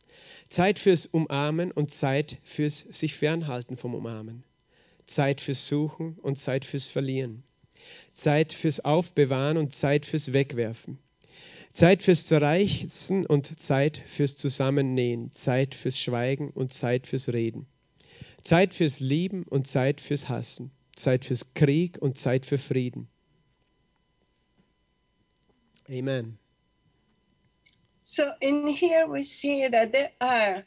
Zeit 0.49 0.78
fürs 0.78 1.06
Umarmen 1.06 1.70
und 1.70 1.90
Zeit 1.90 2.38
fürs 2.42 2.78
sich 2.78 3.14
fernhalten 3.14 3.76
vom 3.76 3.94
Umarmen. 3.94 4.44
Zeit 5.06 5.40
fürs 5.40 5.66
Suchen 5.66 6.16
und 6.18 6.38
Zeit 6.38 6.64
fürs 6.64 6.87
Verlieren. 6.87 7.42
Zeit 8.12 8.52
fürs 8.52 8.80
Aufbewahren 8.80 9.56
und 9.56 9.72
Zeit 9.72 10.06
fürs 10.06 10.32
Wegwerfen. 10.32 10.99
Zeit 11.70 12.02
fürs 12.02 12.26
Zerreißen 12.26 13.26
und 13.26 13.58
Zeit 13.58 14.02
fürs 14.06 14.36
Zusammennähen. 14.36 15.32
Zeit 15.34 15.74
fürs 15.74 15.98
Schweigen 15.98 16.50
und 16.50 16.72
Zeit 16.72 17.06
fürs 17.06 17.32
Reden. 17.32 17.66
Zeit 18.42 18.74
fürs 18.74 19.00
Lieben 19.00 19.44
und 19.44 19.66
Zeit 19.66 20.00
fürs 20.00 20.28
Hassen. 20.28 20.72
Zeit 20.96 21.24
fürs 21.24 21.54
Krieg 21.54 21.98
und 22.00 22.18
Zeit 22.18 22.44
für 22.44 22.58
Frieden. 22.58 23.08
Amen. 25.88 26.38
So 28.02 28.22
in 28.40 28.66
here 28.68 29.06
we 29.08 29.22
see 29.22 29.68
that 29.70 29.92
there 29.92 30.10
are 30.18 30.64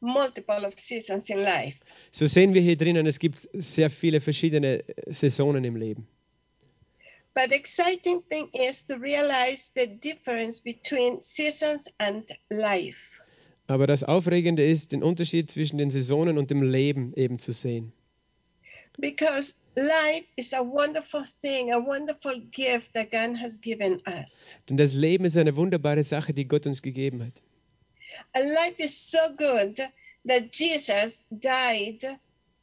multiple 0.00 0.66
of 0.66 0.78
seasons 0.78 1.30
in 1.30 1.38
life. 1.38 1.78
So 2.10 2.26
sehen 2.26 2.52
wir 2.54 2.60
hier 2.60 2.76
drinnen, 2.76 3.06
es 3.06 3.18
gibt 3.18 3.48
sehr 3.52 3.90
viele 3.90 4.20
verschiedene 4.20 4.84
Saisonen 5.06 5.64
im 5.64 5.76
Leben. 5.76 6.08
But 7.34 7.50
the 7.50 7.56
exciting 7.56 8.22
thing 8.22 8.50
is 8.52 8.86
to 8.86 8.96
realize 8.96 9.70
the 9.74 9.86
difference 9.86 10.62
between 10.62 11.20
seasons 11.20 11.88
and 11.98 12.24
life. 12.50 13.20
Aber 13.68 13.86
das 13.86 14.02
Aufregende 14.02 14.66
ist, 14.66 14.90
den 14.90 15.04
Unterschied 15.04 15.48
zwischen 15.48 15.78
den 15.78 15.90
Saisonen 15.90 16.38
und 16.38 16.50
dem 16.50 16.62
Leben 16.62 17.14
eben 17.14 17.38
zu 17.38 17.52
sehen. 17.52 17.92
Because 18.98 19.54
life 19.76 20.26
is 20.36 20.52
a 20.52 20.60
wonderful 20.60 21.24
thing, 21.24 21.72
a 21.72 21.78
wonderful 21.78 22.40
gift 22.50 22.92
that 22.94 23.12
God 23.12 23.38
has 23.40 23.60
given 23.60 24.02
us. 24.06 24.58
Denn 24.68 24.76
das 24.76 24.92
Leben 24.94 25.24
ist 25.24 25.36
eine 25.36 25.54
wunderbare 25.54 26.02
Sache, 26.02 26.34
die 26.34 26.46
Gott 26.48 26.66
uns 26.66 26.82
gegeben 26.82 27.24
hat. 27.24 27.40
And 28.32 28.50
life 28.50 28.82
is 28.82 29.10
so 29.10 29.18
good 29.36 29.80
that 30.26 30.52
Jesus 30.52 31.24
died 31.30 32.18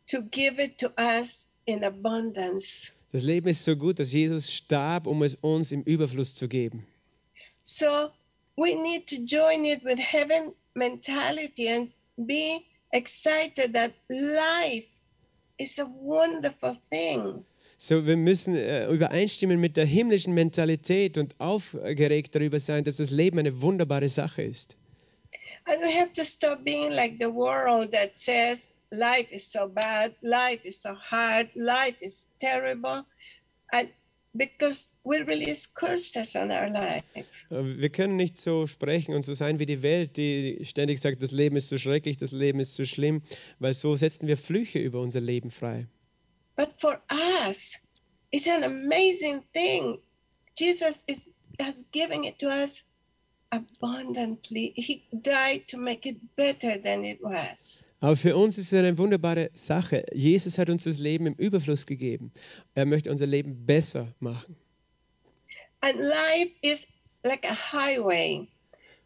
to 0.08 0.22
give 0.24 0.62
it 0.62 0.78
to 0.80 0.92
us 0.98 1.48
in 1.66 1.84
abundance. 1.84 2.94
Das 3.18 3.24
Leben 3.24 3.48
ist 3.48 3.66
so 3.66 3.76
gut, 3.76 3.98
dass 3.98 4.14
Jesus 4.14 4.54
starb, 4.54 5.08
um 5.08 5.24
es 5.24 5.34
uns 5.34 5.72
im 5.72 5.82
Überfluss 5.82 6.36
zu 6.36 6.48
geben. 6.48 6.86
So 7.64 8.12
we 8.58 8.76
need 8.76 9.08
to 9.08 9.16
join 9.16 9.66
it 9.66 9.84
with 9.84 9.98
heaven 9.98 10.54
mentality 10.76 11.68
and 11.68 11.92
be 12.16 12.60
excited 12.92 13.74
that 13.74 13.92
life 14.08 14.86
is 15.58 15.80
a 15.80 15.88
wonderful 15.88 16.78
thing. 16.92 17.44
So, 17.80 18.06
wir 18.06 18.18
müssen 18.18 18.56
äh, 18.56 18.86
übereinstimmen 18.86 19.60
mit 19.60 19.78
der 19.78 19.86
himmlischen 19.86 20.36
Mentalität 20.36 21.18
und 21.18 21.34
aufgeregt 21.40 22.36
darüber 22.36 22.60
sein, 22.60 22.84
dass 22.84 22.98
das 22.98 23.10
Leben 23.10 23.40
eine 23.40 23.64
wunderbare 23.64 24.10
Sache 24.10 24.44
ist. 24.44 24.78
And 25.66 25.82
we 25.82 25.92
have 25.92 26.14
to 26.14 26.24
stop 26.24 26.64
being 26.64 26.92
like 26.92 27.16
the 27.20 27.34
world 27.34 27.92
that 27.94 28.16
says 28.16 28.72
life 28.92 29.32
is 29.32 29.52
so 29.52 29.68
bad, 29.68 30.14
life 30.22 30.64
is 30.64 30.82
so 30.82 30.94
hard, 30.96 31.50
life 31.56 31.96
is 32.02 32.30
terrible. 32.40 33.06
And 33.72 33.90
because 34.36 34.90
we 35.04 35.18
release 35.18 35.68
curses 35.68 36.36
on 36.36 36.52
our 36.52 36.70
life. 36.70 37.04
Äh, 37.16 37.24
Wir 37.50 37.90
können 37.90 38.16
nicht 38.16 38.38
so 38.38 38.68
sprechen 38.68 39.14
und 39.16 39.24
so 39.24 39.34
sein 39.34 39.60
wie 39.60 39.66
die 39.66 39.82
Welt, 39.84 40.18
die 40.18 40.60
ständig 40.64 41.00
sagt, 41.00 41.24
das 41.24 41.32
Leben 41.32 41.56
ist 41.58 41.70
so 41.70 41.78
schrecklich, 41.78 42.18
das 42.18 42.32
Leben 42.32 42.60
ist 42.60 42.76
so 42.76 42.84
schlimm, 42.84 43.22
weil 43.60 43.74
so 43.74 43.96
setzen 43.96 44.28
wir 44.28 44.38
Flüche 44.38 44.80
über 44.80 45.02
unser 45.02 45.22
Leben 45.22 45.52
frei. 45.52 45.88
But 46.56 46.70
for 46.78 47.00
us, 47.10 47.80
it's 48.32 48.48
an 48.48 48.64
amazing 48.64 49.44
thing. 49.54 50.00
Jesus 50.58 51.04
is 51.08 51.30
has 51.60 51.86
given 51.92 52.24
it 52.24 52.38
to 52.40 52.48
us 52.48 52.84
abundantly. 53.52 54.74
He 54.76 55.04
died 55.12 55.68
to 55.68 55.78
make 55.78 56.06
it 56.06 56.18
better 56.36 56.78
than 56.82 57.06
it 57.06 57.20
was. 57.22 57.86
Aber 58.00 58.16
für 58.16 58.36
uns 58.36 58.58
ist 58.58 58.74
es 58.74 58.80
eine 58.80 58.98
wunderbare 58.98 59.50
Sache. 59.54 60.06
Jesus 60.14 60.58
hat 60.58 60.70
uns 60.70 60.84
das 60.84 61.00
Leben 61.00 61.26
im 61.26 61.34
Überfluss 61.34 61.86
gegeben. 61.86 62.32
Er 62.76 62.86
möchte 62.86 63.10
unser 63.10 63.26
Leben 63.26 63.66
besser 63.66 64.14
machen. 64.20 64.56
And 65.82 66.00
life 66.00 66.56
is 66.62 66.88
like 67.24 67.46
a 67.46 67.56
highway 67.56 68.48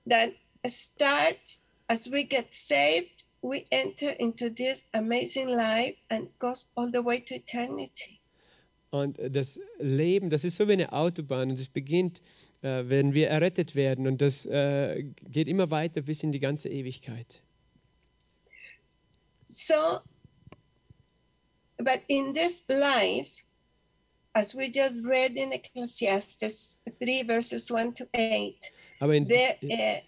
that 0.08 0.32
starts 0.68 1.68
as 1.88 2.12
we 2.12 2.24
get 2.24 2.54
saved, 2.54 3.26
we 3.42 3.66
enter 3.70 4.10
into 4.20 4.50
this 4.50 4.86
amazing 4.94 5.48
life 5.48 5.96
and 6.10 6.30
goes 6.40 6.68
all 6.76 6.90
the 6.92 7.04
way 7.04 7.20
to 7.20 7.36
eternity. 7.36 8.20
Und 8.92 9.18
das 9.30 9.60
Leben, 9.80 10.30
das 10.30 10.44
ist 10.44 10.58
so 10.58 10.68
wie 10.68 10.74
eine 10.74 10.92
Autobahn 10.92 11.50
und 11.50 11.60
es 11.60 11.70
beginnt, 11.70 12.22
äh, 12.62 12.84
wenn 12.88 13.14
wir 13.14 13.30
errettet 13.30 13.76
werden. 13.76 14.08
Und 14.08 14.22
das 14.22 14.46
äh, 14.46 15.04
geht 15.30 15.48
immer 15.48 15.72
weiter 15.72 16.02
bis 16.02 16.24
in 16.24 16.32
die 16.32 16.40
ganze 16.40 16.70
Ewigkeit. 16.70 17.44
So, 19.48 20.00
but 21.78 22.00
in 22.08 22.34
this 22.34 22.64
life, 22.70 23.44
as 24.34 24.56
we 24.56 24.70
just 24.72 25.04
read 25.04 25.36
in 25.36 25.52
Ecclesiastes 25.52 26.82
3, 27.00 27.26
verses 27.26 27.70
1 27.70 27.96
to 27.96 28.06
8, 28.14 28.72
Aber 29.00 29.16
in, 29.16 29.28
there, 29.28 29.58
uh, 29.64 30.00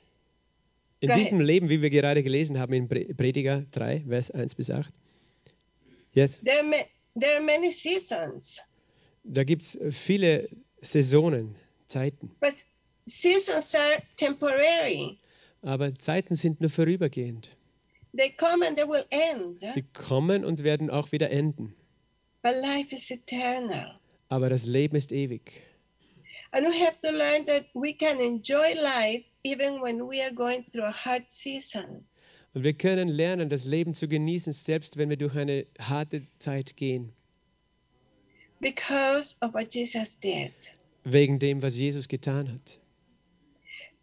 in 1.01 1.09
diesem 1.17 1.41
Leben, 1.41 1.69
wie 1.69 1.81
wir 1.81 1.89
gerade 1.89 2.23
gelesen 2.23 2.57
haben 2.57 2.73
in 2.73 2.87
Pre- 2.87 3.13
Prediger 3.13 3.65
3, 3.71 4.05
Vers 4.07 4.31
1 4.31 4.55
bis 4.55 4.69
8, 4.69 4.89
yes, 6.13 6.39
there, 6.43 6.59
are 6.59 6.85
there 7.19 7.35
are 7.35 7.43
many 7.43 7.71
seasons, 7.71 8.61
da 9.25 9.43
gibt 9.43 9.63
es 9.63 9.77
viele 9.91 10.47
Saisonen, 10.79 11.55
Zeiten. 11.93 12.31
but 12.39 12.53
seasons 13.05 13.75
are 13.75 14.01
temporary. 14.17 15.17
Aber 15.61 15.93
Zeiten 15.95 16.35
sind 16.35 16.59
nur 16.59 16.69
vorübergehend. 16.69 17.49
They 18.15 18.31
come 18.31 18.65
and 18.67 18.77
they 18.77 18.85
will 18.87 19.05
end, 19.09 19.59
Sie 19.59 19.83
kommen 19.93 20.43
und 20.45 20.63
werden 20.63 20.89
auch 20.89 21.11
wieder 21.11 21.29
enden. 21.29 21.73
but 22.41 22.55
life 22.61 22.93
is 22.93 23.09
eternal. 23.11 23.99
Aber 24.29 24.49
das 24.49 24.65
Leben 24.65 24.95
ist 24.95 25.11
ewig. 25.11 25.41
And 26.51 26.65
we 26.67 26.73
have 26.85 26.99
to 27.01 27.11
learn 27.11 27.45
that 27.45 27.65
we 27.73 27.93
can 27.93 28.19
enjoy 28.19 28.73
life 28.75 29.23
even 29.43 29.81
when 29.81 29.99
we 30.01 30.21
are 30.21 30.33
going 30.33 30.63
through 30.69 30.85
a 30.85 30.91
hard 30.91 31.23
season. 31.31 32.05
Und 32.53 32.63
wir 32.63 32.73
können 32.73 33.07
lernen, 33.07 33.49
das 33.49 33.65
Leben 33.65 33.93
zu 33.95 34.07
genießen, 34.07 34.53
selbst 34.53 34.97
wenn 34.97 35.09
wir 35.09 35.17
durch 35.17 35.35
eine 35.35 35.65
harte 35.79 36.21
Zeit 36.39 36.75
gehen. 36.77 37.11
because 38.59 39.35
of 39.41 39.53
what 39.53 39.73
Jesus 39.73 40.15
did. 40.19 40.53
Wegen 41.03 41.39
dem, 41.39 41.61
was 41.61 41.75
Jesus 41.75 42.07
getan 42.07 42.47
hat. 42.47 42.79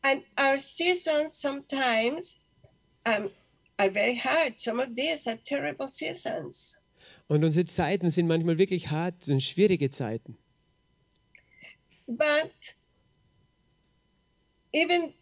And 0.03 0.23
our 0.39 0.59
seasons 0.59 1.35
sometimes 1.35 2.39
um, 3.05 3.31
are 3.79 3.91
very 3.91 4.17
hard. 4.17 4.61
Some 4.61 4.81
of 4.81 4.95
these 4.95 5.27
are 5.27 5.37
terrible 5.37 5.89
seasons. 5.89 6.79
Und 7.29 7.45
unsere 7.45 7.65
Zeiten 7.65 8.11
sind 8.11 8.27
manchmal 8.27 8.59
wirklich 8.59 8.91
hart 8.91 9.29
und 9.29 9.41
schwierige 9.41 9.91
Zeiten. 9.91 10.37
But 12.07 12.75
even 14.73 15.15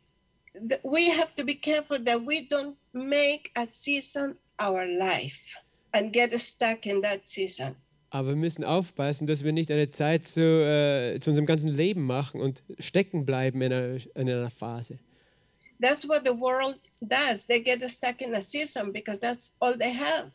th- 0.54 0.80
we 0.82 1.10
have 1.10 1.34
to 1.34 1.44
be 1.44 1.54
careful 1.54 1.98
that 2.04 2.24
we 2.24 2.48
don't 2.48 2.76
make 2.92 3.50
a 3.54 3.66
season 3.66 4.38
our 4.58 4.86
life 4.86 5.56
and 5.92 6.12
get 6.12 6.32
stuck 6.40 6.86
in 6.86 7.02
that 7.02 7.28
season. 7.28 7.76
Aber 8.10 8.28
wir 8.28 8.36
müssen 8.36 8.64
aufpassen, 8.64 9.26
dass 9.26 9.44
wir 9.44 9.52
nicht 9.52 9.70
eine 9.70 9.88
Zeit 9.88 10.26
zu, 10.26 10.40
äh, 10.40 11.18
zu 11.20 11.30
unserem 11.30 11.46
ganzen 11.46 11.68
Leben 11.68 12.06
machen 12.06 12.40
und 12.40 12.62
stecken 12.78 13.26
bleiben 13.26 13.60
in 13.60 13.72
einer, 13.72 13.98
in 14.14 14.30
einer 14.30 14.50
Phase. 14.50 14.98
That's 15.80 16.08
what 16.08 16.22
the 16.24 16.32
world 16.32 16.78
does. 17.00 17.46
They 17.46 17.62
get 17.62 17.88
stuck 17.90 18.20
in 18.20 18.34
a 18.34 18.40
season 18.40 18.92
because 18.92 19.20
that's 19.20 19.54
all 19.60 19.76
they 19.76 19.92
have. 19.92 20.32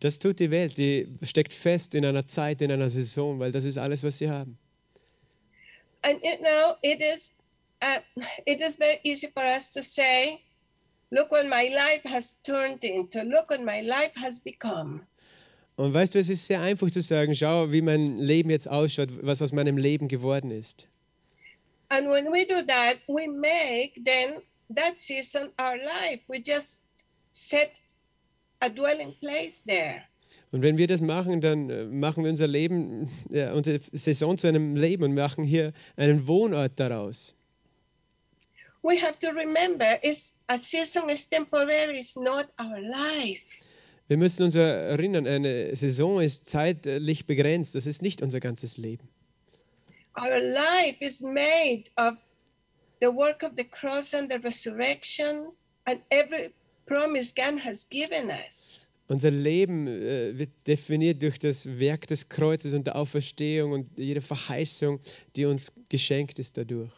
Das 0.00 0.18
tut 0.18 0.38
die 0.38 0.50
Welt, 0.50 0.76
die 0.76 1.08
steckt 1.22 1.54
fest 1.54 1.94
in 1.94 2.04
einer 2.04 2.26
Zeit, 2.26 2.60
in 2.60 2.70
einer 2.70 2.90
Saison, 2.90 3.38
weil 3.38 3.50
das 3.50 3.64
ist 3.64 3.78
alles, 3.78 4.04
was 4.04 4.18
sie 4.18 4.28
haben. 4.28 4.58
And 6.02 6.20
you 6.22 6.36
know, 6.36 6.76
it 6.82 7.02
is 7.02 7.32
uh, 7.82 8.00
it 8.44 8.60
is 8.60 8.76
very 8.76 9.00
easy 9.02 9.28
for 9.28 9.42
us 9.42 9.72
to 9.72 9.82
say, 9.82 10.40
"Look 11.10 11.32
what 11.32 11.46
my 11.48 11.68
life 11.74 12.04
has 12.04 12.40
turned 12.42 12.84
into. 12.84 13.22
Look 13.22 13.50
what 13.50 13.64
my 13.64 13.80
life 13.80 14.14
has 14.16 14.38
become." 14.38 15.00
Und 15.76 15.92
weißt 15.92 16.14
du, 16.14 16.18
es 16.18 16.30
ist 16.30 16.46
sehr 16.46 16.60
einfach 16.62 16.90
zu 16.90 17.02
sagen, 17.02 17.34
schau, 17.34 17.70
wie 17.70 17.82
mein 17.82 18.18
Leben 18.18 18.50
jetzt 18.50 18.68
ausschaut, 18.68 19.10
was 19.20 19.42
aus 19.42 19.52
meinem 19.52 19.76
Leben 19.76 20.08
geworden 20.08 20.50
ist. 20.50 20.88
And 21.88 22.08
when 22.08 22.32
we 22.32 22.46
do 22.46 22.62
that, 22.66 22.96
we 23.06 23.28
make 23.28 23.92
then 24.02 24.42
that 24.74 24.98
season 24.98 25.50
our 25.60 25.76
life. 25.76 26.22
We 26.28 26.38
just 26.38 26.88
set 27.30 27.80
a 28.60 28.68
dwelling 28.68 29.14
place 29.20 29.62
there. 29.64 30.02
Und 30.50 30.62
wenn 30.62 30.78
wir 30.78 30.86
das 30.86 31.00
machen, 31.00 31.40
dann 31.40 31.70
äh, 31.70 31.84
machen 31.84 32.24
wir 32.24 32.30
unser 32.30 32.46
Leben, 32.46 33.10
ja, 33.30 33.52
unsere 33.52 33.80
Saison 33.92 34.38
zu 34.38 34.48
einem 34.48 34.74
Leben 34.74 35.04
und 35.04 35.14
machen 35.14 35.44
hier 35.44 35.72
einen 35.96 36.26
Wohnort 36.26 36.72
daraus. 36.80 37.36
We 38.82 39.00
have 39.00 39.18
to 39.18 39.30
remember 39.30 39.98
it's 40.02 40.34
a 40.46 40.56
season 40.56 41.08
is 41.08 41.28
temporary, 41.28 41.98
it's 41.98 42.16
not 42.16 42.48
our 42.58 42.80
life. 42.80 43.42
Wir 44.08 44.16
müssen 44.16 44.44
uns 44.44 44.54
erinnern, 44.54 45.26
eine 45.26 45.74
Saison 45.74 46.20
ist 46.20 46.48
zeitlich 46.48 47.26
begrenzt, 47.26 47.74
das 47.74 47.86
ist 47.86 48.02
nicht 48.02 48.22
unser 48.22 48.38
ganzes 48.38 48.76
Leben. 48.76 49.08
Our 50.16 50.38
life 50.38 51.04
is 51.04 51.22
made 51.22 51.84
of 51.96 52.14
the 53.00 53.08
work 53.08 53.42
of 53.42 53.52
the 53.56 53.64
cross 53.64 54.14
and 54.14 54.32
the 54.32 54.38
resurrection 54.38 55.48
and 55.84 56.00
every 56.10 56.52
promise 56.86 57.34
God 57.34 57.62
has 57.64 57.88
given 57.88 58.30
us. 58.30 58.88
Unser 59.08 59.30
Leben 59.30 59.86
äh, 59.86 60.38
wird 60.38 60.50
definiert 60.66 61.22
durch 61.22 61.38
das 61.38 61.78
Werk 61.78 62.06
des 62.08 62.28
Kreuzes 62.28 62.74
und 62.74 62.86
der 62.86 62.96
Auferstehung 62.96 63.72
und 63.72 63.98
jede 63.98 64.20
Verheißung, 64.20 65.00
die 65.36 65.44
uns 65.44 65.72
geschenkt 65.88 66.38
ist 66.38 66.56
dadurch. 66.56 66.92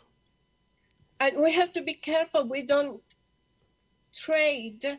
And 1.18 1.34
we 1.36 1.50
have 1.50 1.72
to 1.72 1.82
be 1.82 1.94
careful 1.94 2.48
we 2.48 2.60
don't 2.60 3.00
trade 4.12 4.98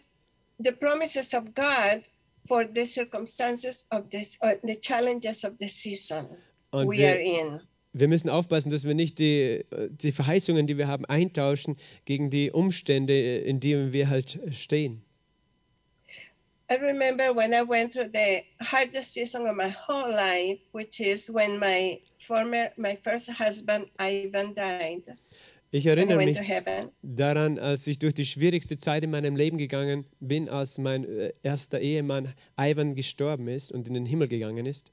the 0.59 0.71
promises 0.71 1.33
of 1.33 1.55
God 1.55 2.03
for 2.47 2.65
the 2.65 2.85
circumstances 2.85 3.85
of 3.91 4.09
this 4.09 4.37
or 4.41 4.55
the 4.63 4.75
challenges 4.75 5.43
of 5.43 5.57
the 5.57 5.67
season 5.67 6.27
Und 6.71 6.87
we 6.87 7.05
are 7.05 7.17
wir, 7.17 7.41
in. 7.41 7.61
wir 7.93 8.07
müssen 8.07 8.29
aufpassen, 8.29 8.69
dass 8.69 8.85
wir 8.85 8.93
nicht 8.93 9.19
die, 9.19 9.65
die 9.89 10.11
Verheißungen, 10.11 10.67
die 10.67 10.77
wir 10.77 10.87
haben, 10.87 11.05
eintauschen 11.05 11.77
gegen 12.05 12.29
die 12.29 12.51
Umstände, 12.51 13.39
in 13.39 13.59
denen 13.59 13.93
wir 13.93 14.09
halt 14.09 14.39
stehen. 14.51 15.01
I 16.71 16.75
remember 16.75 17.33
when 17.33 17.51
I 17.51 17.63
went 17.63 17.93
through 17.93 18.11
the 18.13 18.43
hardest 18.61 19.13
season 19.13 19.47
of 19.47 19.55
my 19.55 19.69
whole 19.69 20.12
life, 20.12 20.60
which 20.71 20.99
is 20.99 21.27
when 21.27 21.57
my 21.57 21.99
former, 22.19 22.69
my 22.77 22.95
first 22.95 23.27
husband 23.27 23.88
Ivan 23.97 24.53
died 24.53 25.17
Ich 25.71 25.86
erinnere 25.86 26.17
mich 26.17 26.39
daran, 27.03 27.60
als 27.60 27.86
ich 27.86 27.99
durch 27.99 28.15
die 28.15 28.25
schwierigste 28.25 28.79
Zeit 28.79 29.03
in 29.03 29.12
meinem 29.12 29.36
Leben 29.36 29.60
gegangen 29.60 30.05
bin, 30.19 30.49
als 30.49 30.79
mein 30.79 31.03
äh, 31.03 31.34
erster 31.43 31.79
Ehemann 31.79 32.34
Ivan 32.58 32.95
gestorben 32.95 33.47
ist 33.47 33.71
und 33.71 33.88
in 33.88 33.93
den 33.93 34.05
Himmel 34.05 34.27
gegangen 34.27 34.65
ist. 34.65 34.91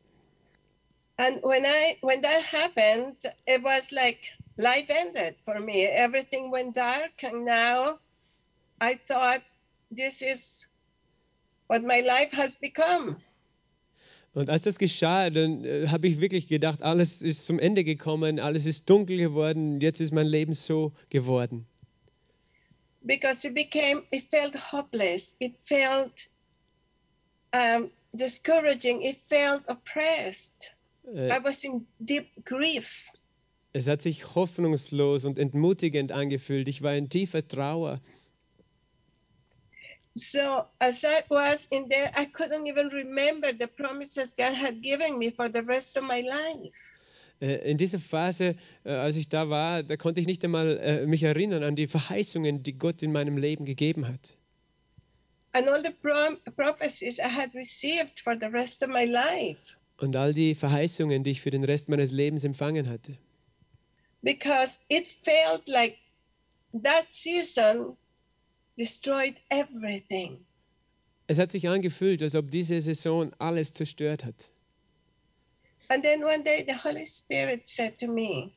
And 1.19 1.43
when 1.43 1.65
I 1.65 1.97
when 2.03 2.21
that 2.21 2.43
happened, 2.43 3.25
it 3.47 3.63
was 3.63 3.91
like 3.91 4.37
life 4.59 4.91
ended 4.91 5.37
for 5.47 5.59
me. 5.61 5.87
Everything 5.87 6.51
went 6.53 6.77
dark, 6.77 7.25
and 7.25 7.47
now 7.47 7.99
I 8.83 8.99
thought 9.09 9.41
this 9.91 10.21
is 10.21 10.69
what 11.69 11.83
my 11.83 12.03
life 12.03 12.33
has 12.33 12.57
become. 12.57 13.17
Und 14.37 14.51
als 14.51 14.65
das 14.65 14.79
geschah, 14.79 15.31
dann 15.31 15.65
äh, 15.65 15.89
habe 15.89 16.09
ich 16.09 16.21
wirklich 16.21 16.47
gedacht, 16.47 16.83
alles 16.83 17.23
ist 17.23 17.47
zum 17.47 17.59
Ende 17.59 17.85
gekommen, 17.85 18.39
alles 18.39 18.67
ist 18.67 18.89
dunkel 18.91 19.17
geworden, 19.17 19.81
jetzt 19.81 19.99
ist 20.01 20.13
mein 20.13 20.27
Leben 20.27 20.53
so 20.53 20.93
geworden. 21.09 21.67
because 23.03 23.47
it 23.47 23.55
became 23.55 24.03
it 24.11 24.25
felt 24.25 24.55
hopeless 24.73 25.37
it 25.39 25.57
felt 25.57 26.29
um, 27.55 27.89
discouraging 28.13 29.01
it 29.01 29.17
felt 29.17 29.63
oppressed 29.69 30.73
Äh, 31.15 31.31
i 31.31 31.45
was 31.45 31.63
in 31.63 31.87
deep 32.01 32.27
grief 32.45 33.09
es 33.73 33.87
hat 33.87 34.03
sich 34.03 34.35
hoffnungslos 34.35 35.25
und 35.25 35.39
entmutigend 35.39 36.11
angefühlt. 36.11 36.67
Ich 36.67 36.81
war 36.83 36.97
in 36.97 37.11
tiefer 37.11 37.47
Trauer. 37.47 38.01
So 40.17 40.65
as 40.79 41.05
i 41.05 41.23
was 41.29 41.67
in 41.71 41.89
there 41.89 42.11
i 42.17 42.25
couldn't 42.27 42.67
even 42.67 42.89
remember 42.89 43.53
the 43.53 43.67
promises 43.67 44.35
god 44.37 44.55
had 44.55 44.81
given 44.83 45.19
me 45.19 45.31
for 45.31 45.49
the 45.53 45.61
rest 45.63 45.97
of 45.97 46.05
my 46.05 46.21
life 46.23 46.75
Äh, 47.39 47.71
in 47.71 47.77
dieser 47.77 47.99
Phase, 48.01 48.55
äh, 48.85 48.93
als 48.93 49.17
ich 49.17 49.29
da 49.29 49.51
war, 49.51 49.83
da 49.83 49.99
konnte 49.99 50.23
ich 50.23 50.27
nicht 50.27 50.43
einmal 50.43 50.79
äh, 50.79 51.07
mich 51.07 51.23
erinnern 51.23 51.63
an 51.65 51.77
die 51.77 51.87
Verheißungen, 51.87 52.63
die 52.63 52.79
Gott 52.79 53.03
in 53.03 53.13
meinem 53.13 53.37
Leben 53.37 53.67
gegeben 53.67 54.09
hat. 54.09 54.39
and 55.53 55.69
all 55.69 55.83
the 55.83 55.91
prom- 56.03 56.39
prophecies 56.57 57.19
i 57.19 57.29
had 57.29 57.55
received 57.55 58.21
for 58.21 58.35
the 58.41 58.47
rest 58.47 58.83
of 58.83 58.89
my 58.89 59.05
life 59.05 59.61
Und 59.99 60.17
all 60.17 60.33
die 60.33 60.55
Verheißungen, 60.55 61.25
die 61.25 61.33
ich 61.33 61.43
für 61.43 61.51
den 61.51 61.65
Rest 61.65 61.91
meines 61.91 62.11
Lebens 62.11 62.43
empfangen 62.45 62.89
hatte. 62.89 63.19
because 64.23 64.81
it 64.89 65.07
felt 65.07 65.69
like 65.69 65.99
that 66.73 67.05
season 67.11 67.97
destroyed 68.77 69.35
everything 69.51 70.45
Es 71.29 71.39
hat 71.39 71.51
sich 71.51 71.69
angefühlt, 71.69 72.23
als 72.23 72.35
ob 72.37 72.51
diese 72.51 72.81
Saison 72.81 73.33
alles 73.39 73.73
zerstört 73.73 74.25
hat. 74.25 74.51
And 75.89 76.03
then 76.03 76.23
one 76.25 76.43
day 76.45 76.65
the 76.67 76.75
Holy 76.85 77.05
Spirit 77.07 77.67
said 77.67 77.99
to 77.99 78.07
me, 78.07 78.53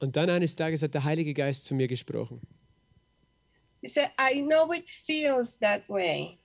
Und 0.00 0.16
dann 0.16 0.30
eines 0.30 0.56
Tages 0.56 0.82
hat 0.82 0.94
der 0.94 1.04
Heilige 1.04 1.34
Geist 1.34 1.64
zu 1.66 1.74
mir 1.74 1.88
gesprochen. 1.88 2.40
He 3.82 3.88
said, 3.88 4.10
I 4.18 4.40
know 4.42 4.72
it 4.72 4.88
feels 4.88 5.58
that 5.58 5.88
way, 5.88 6.38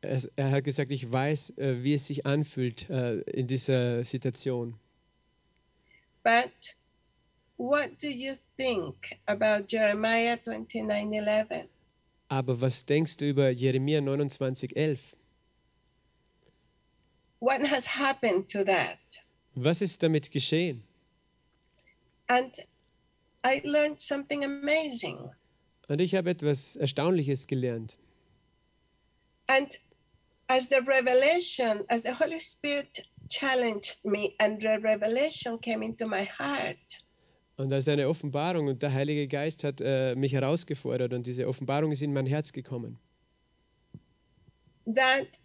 Er, 0.00 0.22
er 0.36 0.50
hat 0.52 0.64
gesagt, 0.64 0.92
ich 0.92 1.10
weiß, 1.10 1.58
äh, 1.58 1.82
wie 1.82 1.94
es 1.94 2.06
sich 2.06 2.24
anfühlt 2.24 2.88
äh, 2.88 3.18
in 3.32 3.46
dieser 3.48 4.04
Situation. 4.04 4.78
but 6.22 6.52
what 7.56 7.90
do 8.02 8.08
you 8.08 8.34
think 8.56 8.94
about 9.26 9.64
Jeremiah 9.68 10.36
29 10.36 11.12
11? 11.14 11.68
Aber 12.28 12.60
was 12.60 12.84
denkst 12.84 13.16
du 13.16 13.28
über 13.28 13.50
Jeremia 13.50 14.00
29, 14.00 14.76
11? 14.76 15.16
What 17.40 17.62
has 17.62 17.86
happened 17.86 18.50
to 18.50 18.64
that? 18.64 18.98
Was 19.54 19.80
ist 19.80 20.02
damit 20.02 20.30
geschehen? 20.30 20.82
And 22.26 22.52
I 23.44 23.62
learned 23.64 24.00
something 24.00 24.44
amazing. 24.44 25.30
Und 25.88 26.00
ich 26.00 26.14
habe 26.14 26.30
etwas 26.30 26.76
Erstaunliches 26.76 27.46
gelernt. 27.46 27.98
And 29.46 29.68
as 30.48 30.68
the 30.68 30.82
revelation, 30.84 31.84
as 31.88 32.02
the 32.02 32.12
Holy 32.12 32.40
Spirit 32.40 33.02
challenged 33.30 34.04
me 34.04 34.34
and 34.38 34.60
the 34.60 34.78
revelation 34.82 35.58
came 35.58 35.82
into 35.82 36.06
my 36.06 36.24
heart, 36.24 37.02
Und 37.58 37.72
als 37.72 37.88
eine 37.88 38.08
Offenbarung 38.08 38.68
und 38.68 38.82
der 38.82 38.94
Heilige 38.94 39.28
Geist 39.28 39.64
hat 39.64 39.80
äh, 39.80 40.14
mich 40.14 40.32
herausgefordert 40.32 41.12
und 41.12 41.26
diese 41.26 41.46
Offenbarung 41.46 41.92
ist 41.92 42.02
in 42.02 42.12
mein 42.12 42.26
Herz 42.26 42.52
gekommen. 42.52 42.98
that 44.94 45.38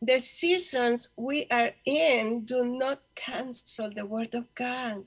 the 0.00 0.20
seasons 0.20 1.10
we 1.16 1.46
are 1.50 1.72
in 1.84 2.44
do 2.44 2.64
not 2.64 3.00
cancel 3.14 3.90
the 3.90 4.04
word 4.04 4.34
of 4.34 4.54
God. 4.54 5.06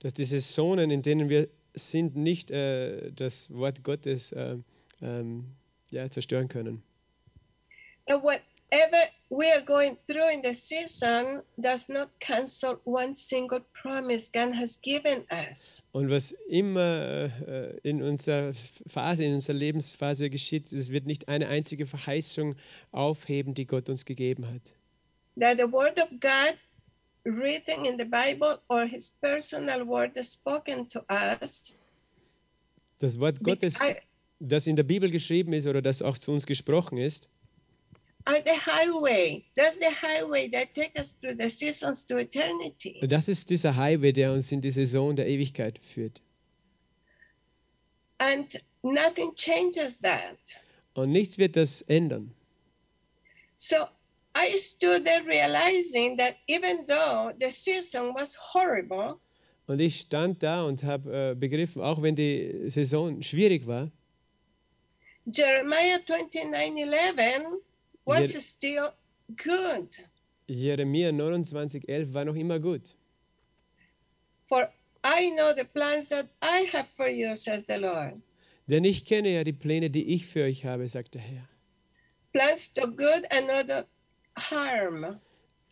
Dass 0.00 0.14
die 0.14 0.24
Saisonen, 0.24 0.90
in 0.90 1.02
denen 1.02 1.28
wir 1.28 1.48
sind, 1.74 2.16
nicht 2.16 2.50
äh, 2.50 3.12
das 3.12 3.52
Wort 3.52 3.82
Gottes 3.82 4.32
äh, 4.32 4.56
ähm, 5.02 5.56
ja, 5.90 6.08
zerstören 6.10 6.48
können. 6.48 6.82
And 8.08 8.22
whatever 8.76 9.10
we 9.30 9.50
are 9.50 9.60
going 9.60 9.96
through 10.06 10.32
in 10.32 10.42
the 10.42 10.54
season 10.54 11.42
does 11.58 11.88
not 11.88 12.08
cancel 12.20 12.80
one 12.84 13.14
single 13.14 13.60
promise 13.72 14.28
God 14.28 14.54
has 14.54 14.76
given 14.76 15.24
us. 15.30 15.82
Und 15.92 16.10
was 16.10 16.32
immer 16.48 17.30
äh, 17.46 17.78
in 17.82 18.02
unserer 18.02 18.52
Phase, 18.86 19.24
in 19.24 19.34
unserer 19.34 19.56
Lebensphase 19.56 20.30
geschieht, 20.30 20.72
es 20.72 20.90
wird 20.90 21.06
nicht 21.06 21.28
eine 21.28 21.48
einzige 21.48 21.86
Verheißung 21.86 22.56
aufheben, 22.92 23.54
die 23.54 23.66
Gott 23.66 23.88
uns 23.88 24.04
gegeben 24.04 24.46
hat. 24.46 24.74
That 25.38 25.58
the 25.58 25.70
word 25.70 26.00
of 26.00 26.08
God 26.20 26.56
written 27.24 27.84
in 27.84 27.98
the 27.98 28.04
Bible 28.04 28.60
or 28.68 28.86
his 28.86 29.10
personal 29.10 29.86
word 29.86 30.12
spoken 30.24 30.88
to 30.88 31.00
us 31.10 31.76
Das 32.98 33.20
Wort 33.20 33.42
Gottes, 33.42 33.78
das 34.40 34.66
in 34.66 34.76
der 34.76 34.84
Bibel 34.84 35.10
geschrieben 35.10 35.52
ist 35.52 35.66
oder 35.66 35.82
das 35.82 36.00
auch 36.00 36.16
zu 36.16 36.32
uns 36.32 36.46
gesprochen 36.46 36.96
ist, 36.96 37.28
das 43.08 43.28
ist 43.28 43.50
dieser 43.50 43.76
Highway, 43.76 44.12
der 44.12 44.32
uns 44.32 44.52
in 44.52 44.60
die 44.60 44.70
Saison 44.72 45.14
der 45.14 45.28
Ewigkeit 45.28 45.78
führt. 45.78 46.20
And 48.18 48.60
nothing 48.82 49.34
changes 49.34 50.00
that. 50.00 50.38
Und 50.94 51.12
nichts 51.12 51.38
wird 51.38 51.54
das 51.56 51.82
ändern. 51.82 52.32
So 53.56 53.76
I 54.34 54.58
stood 54.58 55.04
there 55.04 55.24
realizing 55.26 56.16
that 56.18 56.34
even 56.46 56.86
though 56.86 57.32
the 57.38 57.50
season 57.50 58.14
was 58.14 58.36
horrible, 58.54 59.20
Und 59.68 59.80
ich 59.80 60.00
stand 60.00 60.42
da 60.42 60.62
und 60.64 60.84
habe 60.84 61.30
äh, 61.30 61.34
begriffen, 61.34 61.82
auch 61.82 62.00
wenn 62.02 62.16
die 62.16 62.70
Saison 62.70 63.22
schwierig 63.22 63.66
war, 63.66 63.90
Jeremiah 65.26 65.98
29 66.06 66.52
11 66.52 67.65
was 68.06 68.32
Jer- 68.32 68.40
still 68.40 68.92
good. 69.36 69.88
Jeremia 70.48 71.10
29,11 71.10 72.14
war 72.14 72.24
noch 72.24 72.36
immer 72.36 72.58
gut. 72.60 72.96
For 74.46 74.68
I 75.04 75.30
know 75.30 75.52
the 75.56 75.64
plans 75.64 76.08
that 76.08 76.28
I 76.42 76.68
have 76.72 76.86
for 76.88 77.08
you, 77.08 77.34
says 77.36 77.66
the 77.66 77.76
Lord. 77.76 78.22
Denn 78.68 78.84
ich 78.84 79.04
kenne 79.04 79.28
ja 79.30 79.44
die 79.44 79.52
Pläne, 79.52 79.90
die 79.90 80.14
ich 80.14 80.26
für 80.26 80.44
euch 80.44 80.64
habe, 80.64 80.88
sagt 80.88 81.14
der 81.14 81.20
Herr. 81.22 81.48
Plans 82.32 82.72
to 82.72 82.86
good 82.88 83.24
and 83.30 83.46
not 83.46 83.86
harm. 84.36 85.20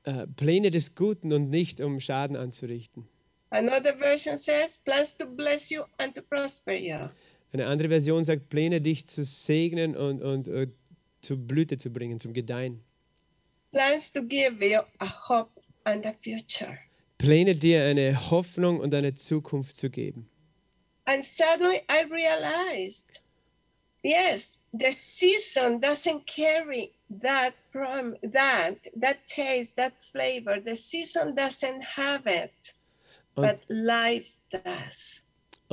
Äh, 0.05 0.27
Pläne 0.37 0.71
des 0.71 0.95
Guten 0.95 1.33
und 1.33 1.51
nicht, 1.51 1.81
um 1.81 1.99
Schaden 2.01 2.37
anzurichten. 2.37 3.07
Another 3.51 3.97
version 3.97 4.37
says 4.39 4.79
plans 4.79 5.17
to 5.17 5.27
bless 5.27 5.71
you 5.71 5.85
and 5.99 6.15
to 6.15 6.23
prosper 6.23 6.73
you. 6.73 7.09
Eine 7.53 7.67
andere 7.67 7.89
Version 7.89 8.25
sagt, 8.25 8.49
Pläne, 8.49 8.81
dich 8.81 9.07
zu 9.07 9.23
segnen 9.23 9.97
und, 9.97 10.23
und 10.23 10.49
äh, 10.49 10.67
zu 11.25 11.37
Blüte 11.37 11.79
zu 11.79 11.91
bringen, 11.91 12.19
zum 12.21 12.33
Gedeihen. 12.33 12.83
Plans 13.73 14.13
to 14.13 14.23
give 14.23 14.65
you 14.65 14.81
a 15.01 15.07
hope 15.29 15.51
and 15.85 16.07
a 16.07 16.13
future. 16.23 16.79
Pläne, 17.19 17.55
dir 17.57 17.85
eine 17.85 18.31
Hoffnung 18.31 18.81
und 18.81 18.95
eine 18.95 19.15
Zukunft 19.15 19.77
zu 19.77 19.91
geben. 19.91 20.29
And 21.07 21.25
suddenly 21.25 21.83
I 21.91 22.05
realized, 22.11 23.21
yes, 24.03 24.59
the 24.73 24.93
season 24.93 25.81
doesn't 25.81 26.27
carry 26.27 26.93
that 27.23 27.53
prom 27.73 28.17
that 28.23 28.77
that 29.01 29.27
taste, 29.27 29.77
that 29.77 29.93
flavor. 30.01 30.61
The 30.65 30.77
season 30.77 31.35
doesn't 31.35 31.83
have 31.83 32.27
it, 32.27 32.75
Und- 33.35 33.47
but 33.47 33.61
life 33.69 34.39
does. 34.51 35.24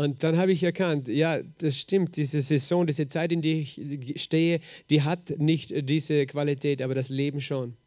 Und 0.01 0.23
dann 0.23 0.37
habe 0.37 0.51
ich 0.51 0.63
erkannt, 0.63 1.07
ja, 1.07 1.41
das 1.59 1.77
stimmt, 1.77 2.17
diese 2.17 2.41
Saison, 2.41 2.87
diese 2.87 3.07
Zeit, 3.07 3.31
in 3.31 3.43
der 3.43 3.53
ich 3.53 3.79
stehe, 4.15 4.59
die 4.89 5.03
hat 5.03 5.37
nicht 5.37 5.71
diese 5.87 6.25
Qualität, 6.25 6.81
aber 6.81 6.95
das 6.95 7.09
Leben 7.09 7.39
schon. 7.39 7.77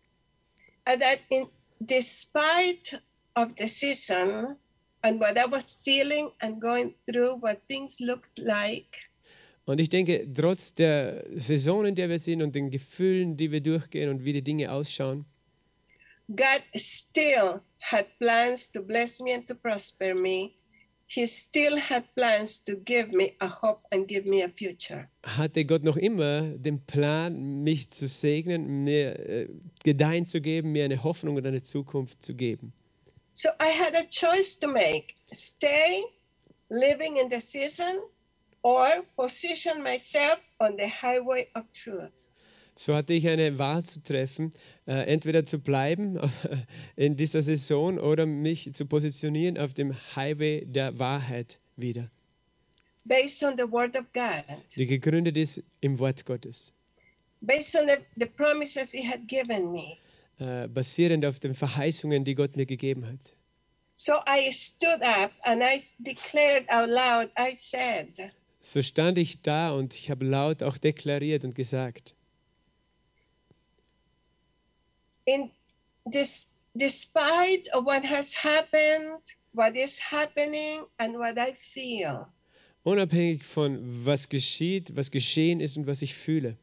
And 0.84 1.00
that 1.00 1.18
in 1.28 1.46
despite 1.80 3.00
of 3.34 3.48
the 3.58 3.66
season 3.66 4.56
and 5.02 5.20
what 5.20 5.36
I 5.36 5.50
was 5.50 5.72
feeling 5.72 6.30
and 6.38 6.60
going 6.60 6.94
through, 7.04 7.42
what 7.42 7.58
things 7.66 7.98
looked 7.98 8.38
like, 8.38 9.10
Und 9.66 9.80
ich 9.80 9.88
denke, 9.88 10.30
trotz 10.32 10.74
der 10.74 11.24
Saison, 11.34 11.86
in 11.86 11.94
der 11.94 12.10
wir 12.10 12.18
sind 12.18 12.42
und 12.42 12.54
den 12.54 12.70
Gefühlen, 12.70 13.38
die 13.38 13.50
wir 13.50 13.62
durchgehen 13.62 14.10
und 14.10 14.24
wie 14.24 14.34
die 14.34 14.42
Dinge 14.42 14.70
ausschauen, 14.70 15.24
God 16.28 16.62
still 16.76 17.60
had 17.80 18.06
plans 18.18 18.70
to 18.70 18.82
bless 18.82 19.20
me 19.20 19.34
and 19.34 19.48
to 19.48 19.54
prosper 19.54 20.14
me. 20.14 20.52
He 21.06 21.26
still 21.26 21.78
had 21.78 22.04
plans 22.14 22.64
to 22.64 22.76
give 22.76 23.12
me 23.12 23.36
a 23.40 23.48
hope 23.48 23.82
and 23.92 24.08
give 24.08 24.26
me 24.26 24.42
a 24.42 24.48
future. 24.48 25.08
hatte 25.24 25.64
Gott 25.64 25.84
noch 25.84 25.96
immer 25.96 26.42
den 26.56 26.84
Plan, 26.86 27.62
mich 27.62 27.90
zu 27.90 28.08
segnen, 28.08 28.84
mir 28.84 29.18
äh, 29.18 29.48
Gedeihen 29.84 30.26
zu 30.26 30.40
geben, 30.40 30.72
mir 30.72 30.84
eine 30.84 31.02
Hoffnung 31.02 31.36
und 31.36 31.46
eine 31.46 31.62
Zukunft 31.62 32.22
zu 32.22 32.34
geben. 32.34 32.72
So 33.32 33.48
I 33.60 33.70
had 33.70 33.94
a 33.96 34.04
choice 34.04 34.58
to 34.60 34.68
make 34.68 35.14
stay 35.32 36.04
living 36.68 37.16
in 37.16 37.30
the 37.30 37.40
season 37.40 37.98
or 38.62 39.04
position 39.16 39.82
myself 39.82 40.38
on 40.58 40.76
the 40.78 40.88
highway 40.88 41.48
of 41.54 41.64
truth. 41.72 42.30
So 42.76 42.94
hatte 42.94 43.12
ich 43.12 43.28
eine 43.28 43.58
Wahl 43.58 43.84
zu 43.84 44.02
treffen, 44.02 44.52
äh, 44.86 44.92
entweder 45.06 45.44
zu 45.46 45.58
bleiben 45.60 46.18
in 46.96 47.16
dieser 47.16 47.40
Saison 47.42 47.98
oder 47.98 48.26
mich 48.26 48.72
zu 48.74 48.86
positionieren 48.86 49.58
auf 49.58 49.74
dem 49.74 49.94
Highway 50.16 50.64
der 50.66 50.98
Wahrheit 50.98 51.58
wieder, 51.76 52.10
Based 53.04 53.42
on 53.44 53.54
the 53.58 53.70
word 53.70 53.96
of 53.96 54.12
God, 54.12 54.44
die 54.74 54.86
gegründet 54.86 55.36
ist 55.36 55.62
im 55.80 55.98
Wort 55.98 56.24
Gottes, 56.26 56.72
based 57.40 57.76
on 57.76 57.86
the, 57.86 57.96
the 58.16 58.26
promises 58.26 58.90
He 58.92 59.06
had 59.06 59.28
given 59.28 59.70
me. 59.72 59.98
äh, 60.40 60.66
basierend 60.68 61.24
auf 61.26 61.38
den 61.38 61.54
Verheißungen, 61.54 62.24
die 62.24 62.34
Gott 62.34 62.56
mir 62.56 62.66
gegeben 62.66 63.06
hat. 63.06 63.34
So 63.94 64.14
I 64.26 64.50
stood 64.50 65.00
up 65.02 65.30
and 65.42 65.62
I 65.62 65.80
declared 66.00 66.68
out 66.70 66.88
loud, 66.88 67.30
I 67.38 67.54
said, 67.54 68.32
So 68.62 68.82
stand 68.82 69.18
ich 69.18 69.42
da 69.42 69.70
und 69.72 69.94
ich 69.94 70.10
habe 70.10 70.24
laut 70.24 70.64
auch 70.64 70.78
deklariert 70.78 71.44
und 71.44 71.54
gesagt, 71.54 72.16
in 75.26 75.50
this 76.10 76.54
despite 76.76 77.68
of 77.72 77.84
what 77.84 78.04
has 78.04 78.34
happened 78.34 79.20
what 79.52 79.76
is 79.76 79.98
happening 79.98 80.84
and 80.98 81.14
what 81.18 81.38
i 81.38 81.52
feel. 81.52 82.26
Unabhängig 82.82 83.44
von 83.44 83.78
was 84.04 84.28
geschieht, 84.28 84.94
was 84.94 85.10
geschehen 85.10 85.60
ist 85.60 85.78
und 85.78 85.86
was 85.86 86.02
ich 86.02 86.14
fühle, 86.14 86.56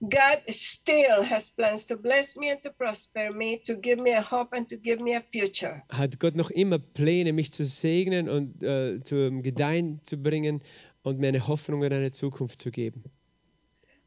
god 0.00 0.42
still 0.48 1.22
has 1.22 1.50
plans 1.50 1.86
to 1.86 1.96
bless 1.96 2.36
me 2.36 2.50
and 2.50 2.62
to 2.62 2.70
prosper 2.70 3.32
me 3.32 3.58
to 3.58 3.76
give 3.76 4.00
me 4.00 4.12
a 4.12 4.22
hope 4.22 4.56
and 4.56 4.68
to 4.68 4.76
give 4.76 5.00
me 5.00 5.14
a 5.14 5.20
future. 5.20 5.82
Hat 5.90 6.18
Gott 6.18 6.36
noch 6.36 6.50
immer 6.50 6.78
Pläne, 6.78 7.32
mich 7.32 7.52
zu 7.52 7.64
segnen 7.64 8.28
und 8.28 8.62
äh, 8.62 9.02
zum 9.04 9.42
Gedeihen 9.42 10.00
zu 10.04 10.16
bringen 10.16 10.62
und 11.02 11.18
mir 11.18 11.28
eine 11.28 11.46
Hoffnung 11.46 11.80
und 11.80 11.92
eine 11.92 12.10
Zukunft 12.12 12.58
zu 12.60 12.70
geben. 12.70 13.04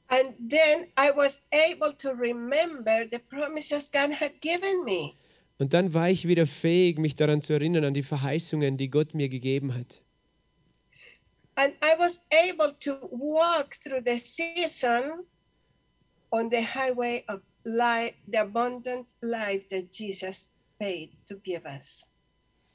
And 0.10 0.34
then 0.40 0.88
i 0.98 1.12
was 1.12 1.42
able 1.52 1.94
to 1.94 2.10
remember 2.14 3.06
the 3.10 3.20
promises 3.20 3.90
god 3.92 4.12
had 4.12 4.40
given 4.42 4.84
me 4.86 5.16
Und 5.60 5.74
dann 5.74 5.94
war 5.94 6.10
ich 6.10 6.28
wieder 6.28 6.48
fähig, 6.48 6.98
mich 6.98 7.16
daran 7.16 7.42
zu 7.42 7.54
erinnern, 7.54 7.86
an 7.86 7.94
die 7.94 8.02
Verheißungen, 8.04 8.76
die 8.76 8.90
Gott 8.90 9.14
mir 9.14 9.30
gegeben 9.30 9.74
hat. 9.76 10.02
and 11.56 11.74
i 11.82 11.96
was 12.00 12.20
able 12.32 12.74
to 12.80 12.98
walk 13.12 13.76
through 13.76 14.02
the 14.04 14.18
season 14.18 15.24
on 16.32 16.50
the 16.50 16.62
highway 16.62 17.24
of 17.28 17.42
life 17.64 18.16
the 18.28 18.40
abundant 18.40 19.08
life 19.22 19.68
that 19.70 19.92
jesus 19.92 20.50
paid 20.80 21.12
to 21.28 21.36
give 21.36 21.66
us 21.66 22.10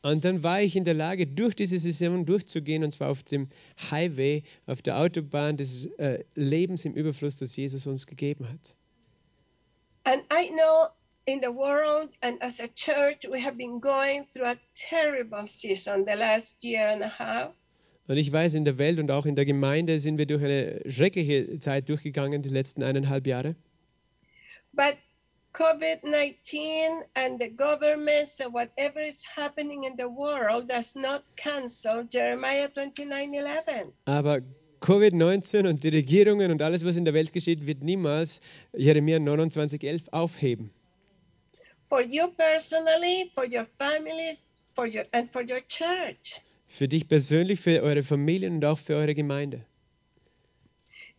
Und 0.03 0.25
dann 0.25 0.43
war 0.43 0.63
ich 0.63 0.77
in 0.77 0.85
der 0.85 0.95
Lage, 0.95 1.27
durch 1.27 1.55
diese 1.55 1.79
Saison 1.79 2.25
durchzugehen, 2.25 2.85
und 2.85 2.93
zwar 2.93 3.11
auf 3.11 3.25
dem 3.25 3.49
Highway, 3.91 4.45
auf 4.67 4.81
der 4.81 4.99
Autobahn 4.99 5.57
des 5.57 5.87
äh, 5.99 6.25
Lebens 6.35 6.85
im 6.85 6.95
Überfluss, 6.95 7.37
das 7.37 7.57
Jesus 7.57 7.87
uns 7.87 8.07
gegeben 8.07 8.49
hat. 8.49 8.77
And 10.05 10.23
I 10.33 10.49
know 10.51 10.89
in 11.27 11.41
the 11.43 11.55
world 11.55 12.11
and 12.23 12.41
as 12.43 12.61
a 12.61 12.69
church, 12.75 13.29
we 13.31 13.43
have 13.45 13.57
been 13.57 13.81
going 13.81 14.27
through 14.33 14.47
a 14.47 14.57
terrible 14.73 15.47
season 15.47 16.07
the 16.07 16.17
last 16.17 16.65
year 16.65 16.89
and 16.89 17.03
a 17.03 17.11
half. 17.19 17.53
Und 18.07 18.17
ich 18.17 18.33
weiß, 18.33 18.55
in 18.55 18.65
der 18.65 18.79
Welt 18.79 18.99
und 18.99 19.11
auch 19.11 19.27
in 19.27 19.37
der 19.37 19.45
Gemeinde 19.45 20.01
sind 20.01 20.17
wir 20.17 20.25
durch 20.25 20.43
eine 20.43 20.81
schreckliche 20.89 21.59
Zeit 21.59 21.91
durchgegangen, 21.91 22.41
die 22.41 22.49
letzten 22.49 22.83
eineinhalb 22.83 23.27
Jahre. 23.27 23.55
But 24.73 24.97
COVID 25.53 26.05
19 26.05 27.03
and 27.15 27.39
the 27.39 27.49
governments 27.49 28.41
and 28.41 28.53
whatever 28.53 29.01
is 29.01 29.25
happening 29.25 29.85
in 29.85 29.97
the 29.97 30.09
world 30.09 30.69
does 30.69 30.95
not 30.95 31.23
cancel 31.37 32.05
Jeremiah 32.05 32.69
29 32.69 33.35
11. 33.35 33.93
Aber 34.07 34.43
Covid-19 34.81 35.67
und 35.67 35.83
die 35.83 35.89
Regierungen 35.89 36.51
und 36.51 36.63
alles, 36.63 36.85
was 36.85 36.97
in 36.97 37.05
der 37.05 37.15
Welt 37.15 37.33
geschieht, 37.33 37.67
wird 37.67 37.83
niemals 37.83 38.41
Jeremia 38.73 39.19
29,11 39.19 40.13
aufheben. 40.13 40.71
For 41.89 42.03
you 42.03 42.29
personally, 42.29 43.31
for 43.35 43.45
your 43.45 43.65
families, 43.65 44.47
for 44.75 44.87
your 44.87 45.05
and 45.13 45.33
for 45.33 45.43
your 45.43 45.61
church. 45.67 46.41
Für 46.67 46.87
dich 46.87 47.09
persönlich, 47.09 47.61
für 47.61 47.83
eure 47.83 48.03
Familien 48.03 48.57
und 48.57 48.65
auch 48.65 48.79
für 48.79 48.95
eure 48.95 49.15
Gemeinde. 49.15 49.65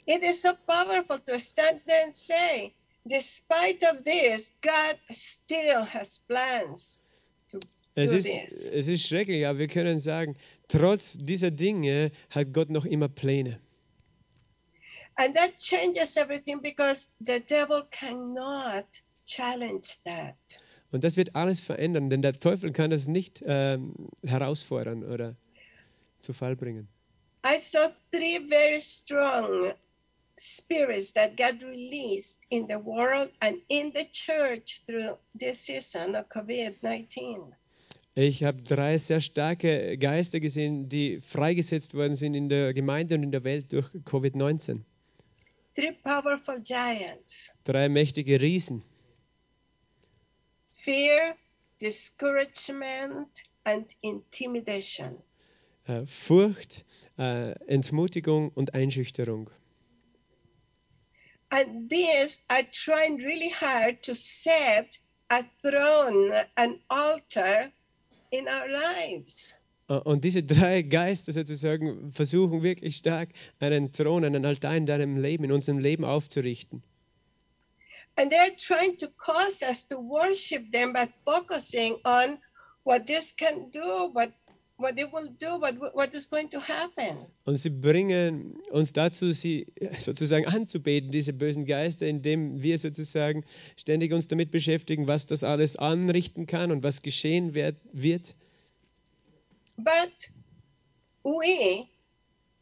It 0.06 0.24
is 0.24 0.42
so 0.42 0.54
powerful 0.66 1.20
to 1.20 1.40
stand 1.40 1.86
there 1.86 2.04
and 2.04 2.14
say, 2.14 2.74
despite 3.06 3.84
of 3.84 4.04
this, 4.04 4.56
God 4.62 4.98
still 5.12 5.86
has 5.86 6.20
plans 6.28 7.04
to 7.52 7.60
Es 7.96 8.10
do 8.10 8.18
ist, 8.18 8.26
this. 8.26 8.70
es 8.74 8.88
ist 8.88 9.08
schrecklich, 9.08 9.46
aber 9.46 9.60
wir 9.60 9.68
können 9.68 10.00
sagen, 10.00 10.36
trotz 10.68 11.18
dieser 11.18 11.52
Dinge 11.52 12.12
hat 12.30 12.54
Gott 12.54 12.70
noch 12.70 12.86
immer 12.86 13.10
Pläne. 13.10 13.60
And 15.16 15.36
that 15.36 15.58
changes 15.58 16.16
everything 16.16 16.62
because 16.62 17.10
the 17.20 17.40
devil 17.42 17.84
cannot 17.92 18.86
challenge 19.26 19.98
that. 20.06 20.36
Und 20.92 21.04
das 21.04 21.18
wird 21.18 21.36
alles 21.36 21.60
verändern, 21.60 22.10
denn 22.10 22.22
der 22.22 22.40
Teufel 22.40 22.72
kann 22.72 22.90
das 22.90 23.08
nicht 23.08 23.44
ähm, 23.46 23.94
herausfordern 24.26 25.04
oder 25.04 25.36
zu 26.20 26.34
Fall 26.34 26.56
bringen. 26.56 26.88
I 27.46 27.58
saw 27.58 27.90
three 28.12 28.40
very 28.50 28.80
strong 28.82 29.74
spirits 30.40 31.14
that 31.14 31.36
God 31.38 31.62
released 31.64 32.42
in 32.50 32.68
the 32.68 32.78
world 32.84 33.30
and 33.42 33.58
in 33.70 33.92
the 33.94 34.06
church 34.12 34.82
through 34.86 35.18
this 35.38 35.60
season 35.66 36.16
of 36.16 36.30
COVID 36.30 36.82
19. 36.82 37.54
Ich 38.16 38.44
habe 38.44 38.62
drei 38.64 38.98
sehr 38.98 39.22
starke 39.22 39.98
Geister 39.98 40.40
gesehen, 40.40 40.90
die 40.90 41.22
freigesetzt 41.22 41.94
worden 41.94 42.16
sind 42.16 42.34
in 42.34 42.50
der 42.50 42.74
Gemeinde 42.74 43.16
und 43.16 43.24
in 43.24 43.32
der 43.32 43.44
Welt 43.44 43.72
durch 43.72 43.88
Covid-19. 44.06 44.82
Three 45.76 45.92
powerful 46.04 46.60
giants 46.62 47.52
Drei 47.64 47.88
mächtige 47.90 48.42
Riesen. 48.42 48.84
fear, 50.72 51.36
discouragement, 51.80 53.44
and 53.66 53.86
intimidation. 54.02 55.18
Äh, 55.88 56.06
Furcht, 56.06 56.86
äh, 57.18 57.52
Entmutigung 57.68 58.50
und 58.50 58.74
Einschüchterung. 58.74 59.50
And 61.52 61.90
these 61.90 62.40
are 62.50 62.64
trying 62.64 63.18
really 63.18 63.50
hard 63.50 64.04
to 64.04 64.16
set 64.16 65.00
a 65.30 65.44
throne, 65.62 66.32
an 66.58 66.80
altar 66.90 67.72
in 68.32 68.48
our 68.48 68.68
lives. 68.68 69.60
Äh, 69.90 69.94
Und 69.94 70.24
diese 70.24 70.44
drei 70.44 70.84
Geister 70.84 71.34
sozusagen 71.34 72.12
versuchen 72.12 72.62
wirklich 72.64 72.96
stark, 72.96 73.30
einen 73.60 73.92
Thron, 73.92 74.24
einen 74.24 74.46
Altar 74.46 74.76
in 74.76 74.86
deinem 74.86 75.18
Leben, 75.18 75.44
in 75.44 75.52
unserem 75.52 75.80
Leben 75.80 76.06
aufzurichten. 76.06 76.84
And 78.16 78.32
they're 78.32 78.56
trying 78.56 78.98
to 78.98 79.08
cause 79.18 79.64
us 79.64 79.88
to 79.88 79.98
worship 79.98 80.72
them 80.72 80.94
by 80.94 81.08
focusing 81.26 81.96
on 82.04 82.38
what 82.84 83.08
this 83.08 83.34
can 83.36 83.72
do, 83.72 84.10
what 84.14 84.32
what 84.80 84.98
it 84.98 85.12
will 85.12 85.30
do, 85.40 85.60
what 85.60 85.76
what 85.94 86.14
is 86.14 86.30
going 86.30 86.50
to 86.50 86.60
happen. 86.60 87.28
Und 87.46 87.58
sie 87.58 87.70
bringen 87.70 88.56
uns 88.72 88.94
dazu, 88.94 89.34
sie 89.34 89.68
sozusagen 90.00 90.48
anzubeten, 90.48 91.12
diese 91.12 91.34
bösen 91.34 91.66
Geister, 91.66 92.08
indem 92.08 92.64
wir 92.64 92.78
sozusagen 92.78 93.44
ständig 93.76 94.14
uns 94.14 94.28
damit 94.28 94.52
beschäftigen, 94.52 95.08
was 95.08 95.28
das 95.28 95.44
alles 95.44 95.76
anrichten 95.76 96.48
kann 96.48 96.72
und 96.72 96.82
was 96.84 97.02
geschehen 97.02 97.54
wird. 97.54 97.76
wird. 97.92 98.36
But 99.78 100.30
we 101.24 101.88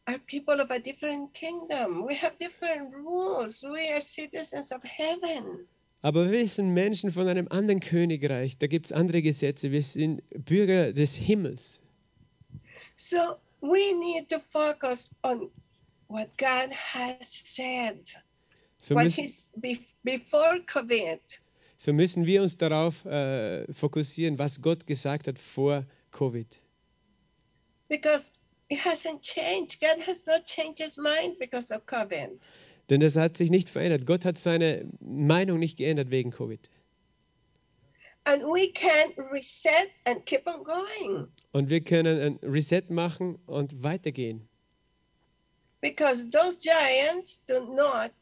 are 0.06 0.18
people 0.26 0.62
of 0.62 0.70
a 0.70 0.78
different 0.78 1.32
kingdom. 1.34 2.06
We 2.06 2.14
have 2.14 2.32
different 2.40 2.94
rules. 2.94 3.62
We 3.62 3.92
are 3.92 4.02
citizens 4.02 4.72
of 4.72 4.82
heaven. 4.82 5.66
Aber 6.00 6.30
wir 6.30 6.48
sind 6.48 6.74
Menschen 6.74 7.10
von 7.10 7.26
einem 7.26 7.48
anderen 7.48 7.80
Königreich, 7.80 8.56
da 8.56 8.68
gibt 8.68 8.86
es 8.86 8.92
andere 8.92 9.20
Gesetze, 9.20 9.72
wir 9.72 9.82
sind 9.82 10.22
Bürger 10.30 10.92
des 10.92 11.16
Himmels. 11.16 11.80
So 12.98 13.38
we 13.60 13.92
need 13.92 14.28
to 14.30 14.40
focus 14.40 15.08
on 15.22 15.50
what 16.08 16.36
God 16.36 16.72
has 16.72 17.28
said. 17.28 18.10
So 18.80 18.96
what 18.96 19.04
müssen, 19.04 19.28
bef- 19.60 19.94
before 20.02 20.58
COVID. 20.66 21.20
so 21.76 21.92
müssen 21.92 22.26
wir 22.26 22.42
uns 22.42 22.56
darauf 22.56 23.04
äh, 23.04 23.72
fokussieren, 23.72 24.38
was 24.38 24.62
Gott 24.62 24.86
gesagt 24.88 25.28
hat 25.28 25.38
vor 25.38 25.84
Covid. 26.10 26.58
because 27.88 28.32
it 28.68 28.78
hasn't 28.78 29.22
changed. 29.22 29.80
God 29.80 30.00
has 30.00 30.26
not 30.26 30.44
changed 30.44 30.78
his 30.78 30.98
mind 30.98 31.38
because 31.38 31.70
of 31.70 31.86
COVID. 31.86 32.48
Denn 32.90 33.00
das 33.00 33.14
hat 33.16 33.36
sich 33.36 33.50
nicht 33.50 33.70
verändert. 33.70 34.06
Gott 34.06 34.24
hat 34.24 34.36
seine 34.36 34.86
Meinung 35.00 35.60
nicht 35.60 35.76
geändert 35.76 36.10
wegen 36.10 36.32
Covid. 36.32 36.68
And 38.24 38.42
we 38.42 38.72
can 38.72 39.12
reset 39.32 39.90
and 40.04 40.26
keep 40.26 40.46
on 40.46 40.64
going 40.64 41.28
Und 41.52 41.70
wir 41.70 41.80
können 41.80 42.20
ein 42.20 42.38
Reset 42.42 42.90
machen 42.90 43.38
und 43.46 43.82
weitergehen. 43.82 44.48
because 45.80 46.28
those 46.30 46.58
giants 46.58 47.38
do 47.46 47.74
not 47.74 48.12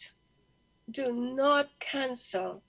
do 0.91 1.13
not 1.13 1.69
cancel 1.81 2.63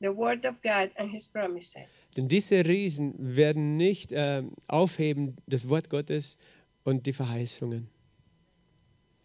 the 0.00 0.12
word 0.12 0.44
of 0.44 0.60
God 0.62 0.90
and 0.96 1.10
his 1.10 1.28
promises. 1.28 2.08
Denn 2.16 2.28
diese 2.28 2.64
Riesen 2.64 3.14
werden 3.36 3.76
nicht 3.76 4.12
ähm, 4.12 4.52
aufheben 4.68 5.36
das 5.46 5.68
Wort 5.68 5.88
Gottes 5.90 6.36
und 6.84 7.06
die 7.06 7.12
Verheißungen. 7.12 7.88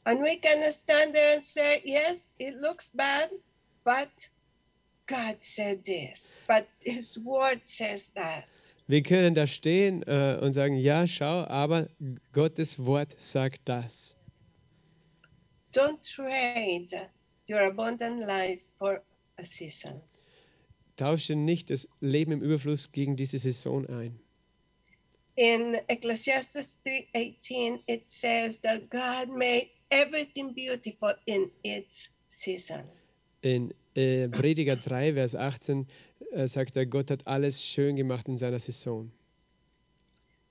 And 0.06 0.22
we 0.22 0.38
can 0.38 0.72
stand 0.72 1.14
there 1.14 1.34
and 1.34 1.44
say, 1.44 1.82
yes, 1.86 2.30
it 2.40 2.56
looks 2.56 2.92
bad, 2.92 3.30
but 3.84 4.10
God 5.08 5.38
said 5.42 5.84
this. 5.84 6.32
But 6.48 6.66
his 6.84 7.20
word 7.24 7.62
says 7.66 8.10
that. 8.16 8.46
Wir 8.90 9.04
können 9.04 9.36
da 9.36 9.46
stehen 9.46 10.02
äh, 10.08 10.40
und 10.42 10.54
sagen, 10.54 10.76
ja, 10.76 11.06
schau, 11.06 11.46
aber 11.46 11.88
Gottes 12.34 12.84
Wort 12.84 13.14
sagt 13.22 13.62
das. 13.66 14.16
Don't 15.74 16.00
trade 16.02 17.08
your 17.48 17.62
abundant 17.68 18.22
life 18.22 18.64
for 18.80 19.04
a 19.38 19.44
season. 19.44 20.02
Tausche 20.98 21.36
nicht 21.36 21.70
das 21.70 21.88
Leben 22.00 22.32
im 22.32 22.42
Überfluss 22.42 22.92
gegen 22.92 23.16
diese 23.16 23.38
Saison 23.38 23.86
ein. 23.86 24.20
in 25.36 25.78
Ecclesiastes 25.88 26.80
3:18 26.84 27.80
it 27.88 28.10
says 28.10 28.60
that 28.62 28.90
God 28.90 29.30
made 29.30 29.70
everything 29.90 30.54
beautiful 30.54 31.14
in 31.26 31.52
its 31.64 32.10
season. 32.28 32.84
In 33.42 33.72
äh, 33.96 34.28
Prediger 34.28 34.76
3, 34.76 35.14
Vers 35.14 35.36
18 35.36 35.84
äh, 35.84 35.86
sagt 36.48 36.78
er, 36.78 36.86
Gott 36.86 37.12
hat 37.12 37.28
alles 37.28 37.64
schön 37.66 37.96
gemacht 37.96 38.28
in 38.28 38.38
seiner 38.38 38.60
Saison. 38.60 39.12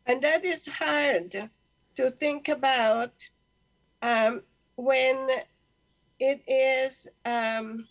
And 0.05 0.23
that 0.23 0.45
is 0.45 0.67
hard 0.67 1.51
to 1.97 2.11
think 2.11 2.49
about 2.49 3.13
um, 4.03 4.43
when 4.77 5.17
it 6.19 6.41
is 6.47 7.11
um, 7.25 7.87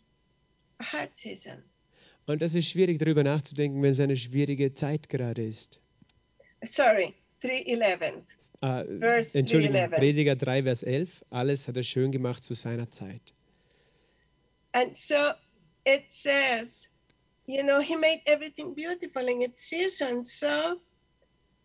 a 0.79 0.83
hard 0.83 1.15
season. 1.15 1.63
Und 2.25 2.41
das 2.41 2.55
ist 2.55 2.69
schwierig 2.69 2.99
darüber 2.99 3.23
nachzudenken, 3.23 3.81
wenn 3.81 3.91
es 3.91 3.99
eine 3.99 4.17
schwierige 4.17 4.73
Zeit 4.73 5.07
gerade 5.07 5.45
ist. 5.45 5.79
Sorry, 6.63 7.13
3:11. 7.41 8.23
Äh, 8.61 8.99
Verse 8.99 9.37
Entschuldigung, 9.37 9.75
3:11. 9.77 9.89
Prediger 9.97 10.35
3, 10.35 10.63
Vers 10.63 10.83
11. 10.83 11.25
Alles 11.29 11.67
hat 11.67 11.77
er 11.77 11.83
schön 11.83 12.11
gemacht 12.11 12.43
zu 12.43 12.53
seiner 12.53 12.89
Zeit. 12.89 13.33
And 14.73 14.97
so 14.97 15.15
it 15.85 16.11
says, 16.11 16.89
you 17.47 17.63
know, 17.63 17.79
he 17.79 17.95
made 17.95 18.21
everything 18.27 18.73
beautiful 18.75 19.27
in 19.27 19.41
its 19.41 19.63
season. 19.63 20.23
So 20.23 20.79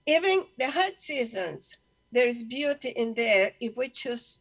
even 0.06 0.44
the 0.56 0.70
hard 0.70 0.98
seasons, 0.98 1.76
there 2.12 2.28
is 2.28 2.42
beauty 2.44 2.88
in 2.88 3.14
there 3.14 3.52
if 3.60 3.76
we 3.76 3.88
choose 3.88 4.38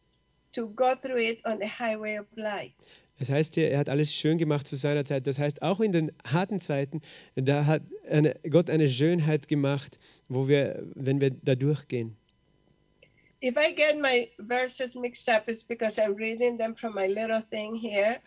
to 0.52 0.68
go 0.68 0.94
through 0.94 1.18
it 1.18 1.40
on 1.44 1.58
the 1.58 1.66
highway 1.66 2.14
of 2.14 2.26
life. 2.36 2.72
Das 3.18 3.30
heißt 3.30 3.54
hier, 3.54 3.70
er 3.70 3.78
hat 3.78 3.88
alles 3.88 4.12
schön 4.14 4.38
gemacht 4.38 4.66
zu 4.66 4.74
seiner 4.74 5.04
Zeit. 5.04 5.26
Das 5.26 5.38
heißt, 5.38 5.62
auch 5.62 5.80
in 5.80 5.92
den 5.92 6.10
harten 6.24 6.60
Zeiten, 6.60 7.02
da 7.36 7.66
hat 7.66 7.82
eine, 8.08 8.34
Gott 8.50 8.68
eine 8.68 8.88
Schönheit 8.88 9.46
gemacht, 9.48 9.98
wo 10.28 10.48
wir, 10.48 10.82
wenn 10.94 11.20
wir 11.20 11.30
da 11.30 11.54
durchgehen. 11.54 12.16
If 13.44 13.56
I 13.56 13.74
get 13.74 14.00
my 14.00 14.28
verses 14.38 14.94
mixed 14.96 15.28
up, 15.28 15.48
it's 15.48 15.62
because 15.62 16.00
I'm 16.00 16.16
reading 16.16 16.58
them 16.58 16.74
from 16.74 16.94
my 16.94 17.06
little 17.06 17.40
thing 17.42 17.76
here. 17.76 18.18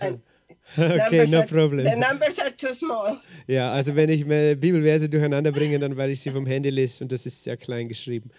And 0.00 0.20
Okay, 0.76 1.26
no 1.26 1.38
are- 1.38 1.46
problem. 1.46 1.86
The 1.86 1.96
numbers 1.96 2.38
are 2.38 2.54
too 2.54 2.74
small. 2.74 3.20
Ja, 3.46 3.72
also 3.72 3.96
wenn 3.96 4.08
ich 4.10 4.24
meine 4.24 4.56
Bibelverse 4.56 5.08
durcheinander 5.08 5.52
bringe, 5.52 5.78
dann 5.78 5.96
weil 5.96 6.10
ich 6.10 6.20
sie 6.20 6.30
vom 6.30 6.46
Handy 6.46 6.70
lese 6.70 7.04
und 7.04 7.12
das 7.12 7.26
ist 7.26 7.42
sehr 7.42 7.56
klein 7.56 7.88
geschrieben. 7.88 8.30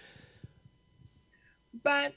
But 1.72 2.14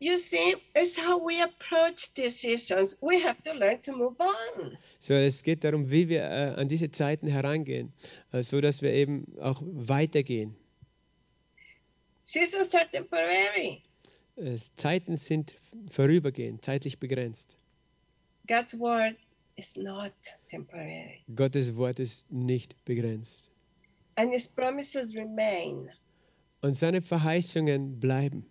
you 0.00 0.18
see, 0.18 0.56
it's 0.74 0.98
how 0.98 1.20
we 1.20 1.42
approach 1.42 2.12
these 2.14 2.38
seasons. 2.38 2.98
We 3.00 3.22
have 3.24 3.42
to 3.42 3.52
learn 3.54 3.80
to 3.82 3.92
move 3.92 4.16
on. 4.18 4.76
So, 4.98 5.14
es 5.14 5.42
geht 5.42 5.64
darum, 5.64 5.90
wie 5.90 6.08
wir 6.08 6.22
äh, 6.22 6.54
an 6.56 6.68
diese 6.68 6.90
Zeiten 6.90 7.26
herangehen, 7.26 7.92
äh, 8.32 8.42
so 8.42 8.60
dass 8.60 8.82
wir 8.82 8.92
eben 8.92 9.26
auch 9.40 9.62
weitergehen. 9.64 10.54
Seasons 12.22 12.74
are 12.74 12.86
temporary. 12.90 13.82
Zeiten 14.76 15.16
sind 15.16 15.54
vorübergehend, 15.88 16.64
zeitlich 16.64 16.98
begrenzt. 16.98 17.56
God's 18.50 18.74
word 18.74 19.16
is 19.56 19.76
not 19.76 20.12
temporary. 20.48 21.22
Gottes 21.32 21.76
Wort 21.76 22.00
ist 22.00 22.32
nicht 22.32 22.74
begrenzt. 22.84 23.48
And 24.16 24.32
his 24.32 24.48
promises 24.48 25.14
remain. 25.14 25.88
Und 26.60 26.74
seine 26.74 27.00
Verheißungen 27.00 28.00
bleiben. 28.00 28.44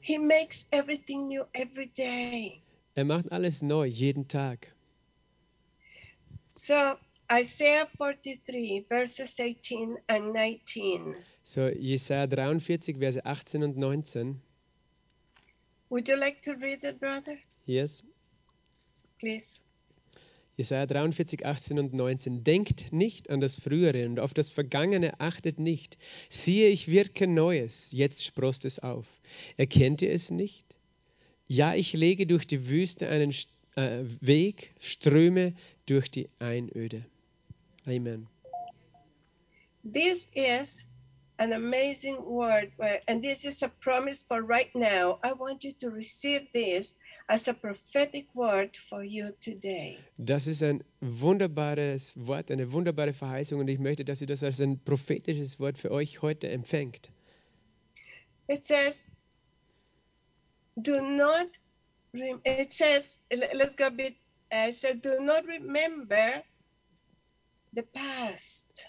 He 0.00 0.16
makes 0.16 0.66
everything 0.70 1.26
new 1.26 1.44
every 1.54 1.88
day. 1.88 2.62
Er 2.94 3.04
macht 3.04 3.32
alles 3.32 3.62
neu, 3.62 3.86
jeden 3.86 4.28
Tag. 4.28 4.76
So, 6.50 6.94
Isaiah 7.28 7.88
43, 7.98 8.86
verses 8.88 9.40
18 9.40 9.98
and 10.06 10.32
19. 10.32 11.16
So, 11.42 11.66
Jesaja 11.66 12.28
43, 12.28 12.96
Verse 12.96 13.24
18 13.24 13.64
und 13.64 13.76
19. 13.76 14.40
Would 15.88 16.08
you 16.08 16.16
like 16.16 16.42
to 16.42 16.52
read 16.52 16.84
it, 16.84 17.00
brother? 17.00 17.36
Yes. 17.66 18.04
Please. 19.20 19.60
Jesaja 20.56 20.86
43, 20.86 21.46
18 21.46 21.78
und 21.78 21.94
19. 21.94 22.44
Denkt 22.44 22.92
nicht 22.92 23.30
an 23.30 23.40
das 23.40 23.56
Frühere 23.56 24.06
und 24.06 24.18
auf 24.20 24.34
das 24.34 24.50
Vergangene 24.50 25.18
achtet 25.20 25.58
nicht. 25.58 25.96
Siehe, 26.28 26.68
ich 26.68 26.88
wirke 26.88 27.26
Neues, 27.26 27.88
jetzt 27.92 28.24
sproßt 28.24 28.64
es 28.64 28.78
auf. 28.78 29.06
Erkennt 29.56 30.02
ihr 30.02 30.12
es 30.12 30.30
nicht? 30.30 30.66
Ja, 31.46 31.74
ich 31.74 31.92
lege 31.92 32.26
durch 32.26 32.46
die 32.46 32.68
Wüste 32.68 33.08
einen 33.08 33.34
äh, 33.76 34.04
Weg, 34.20 34.72
Ströme 34.80 35.54
durch 35.86 36.10
die 36.10 36.28
Einöde. 36.38 37.04
Amen. 37.86 38.28
This 39.82 40.28
is 40.34 40.86
an 41.38 41.52
amazing 41.54 42.18
word, 42.18 42.70
and 43.06 43.22
this 43.22 43.44
is 43.44 43.62
a 43.62 43.68
promise 43.80 44.22
for 44.22 44.42
right 44.42 44.74
now. 44.74 45.18
I 45.24 45.32
want 45.32 45.64
you 45.64 45.72
to 45.80 45.88
receive 45.88 46.46
this 46.52 46.96
as 47.30 47.46
a 47.46 47.54
prophetic 47.54 48.26
word 48.34 48.76
for 48.76 49.04
you 49.04 49.30
today. 49.40 49.96
Das 50.18 50.48
ist 50.48 50.62
ein 50.64 50.82
wunderbares 51.00 52.14
Wort, 52.26 52.50
eine 52.50 52.72
wunderbare 52.72 53.12
Verheißung 53.12 53.60
und 53.60 53.68
ich 53.68 53.78
möchte, 53.78 54.04
dass 54.04 54.20
ihr 54.20 54.26
das 54.26 54.42
als 54.42 54.60
ein 54.60 54.80
prophetisches 54.80 55.60
Wort 55.60 55.78
für 55.78 55.92
euch 55.92 56.22
heute 56.22 56.48
empfängt. 56.48 57.12
It 58.48 58.64
says, 58.64 59.06
"Do 60.76 61.00
not." 61.00 61.48
It 62.12 62.72
says, 62.72 63.20
le- 63.32 63.54
"Let's 63.54 63.76
go 63.76 63.84
a 63.84 63.90
bit." 63.90 64.16
Uh, 64.52 64.68
it 64.70 64.74
says, 64.74 65.00
"Do 65.00 65.22
not 65.22 65.44
remember 65.46 66.42
the 67.72 67.82
past." 67.82 68.84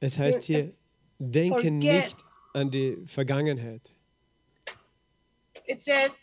Es 0.00 0.18
heißt 0.18 0.44
hier, 0.44 0.70
denke 1.18 1.70
nicht 1.70 2.18
an 2.52 2.70
die 2.70 2.98
Vergangenheit. 3.06 3.94
It 5.66 5.80
says, 5.80 6.20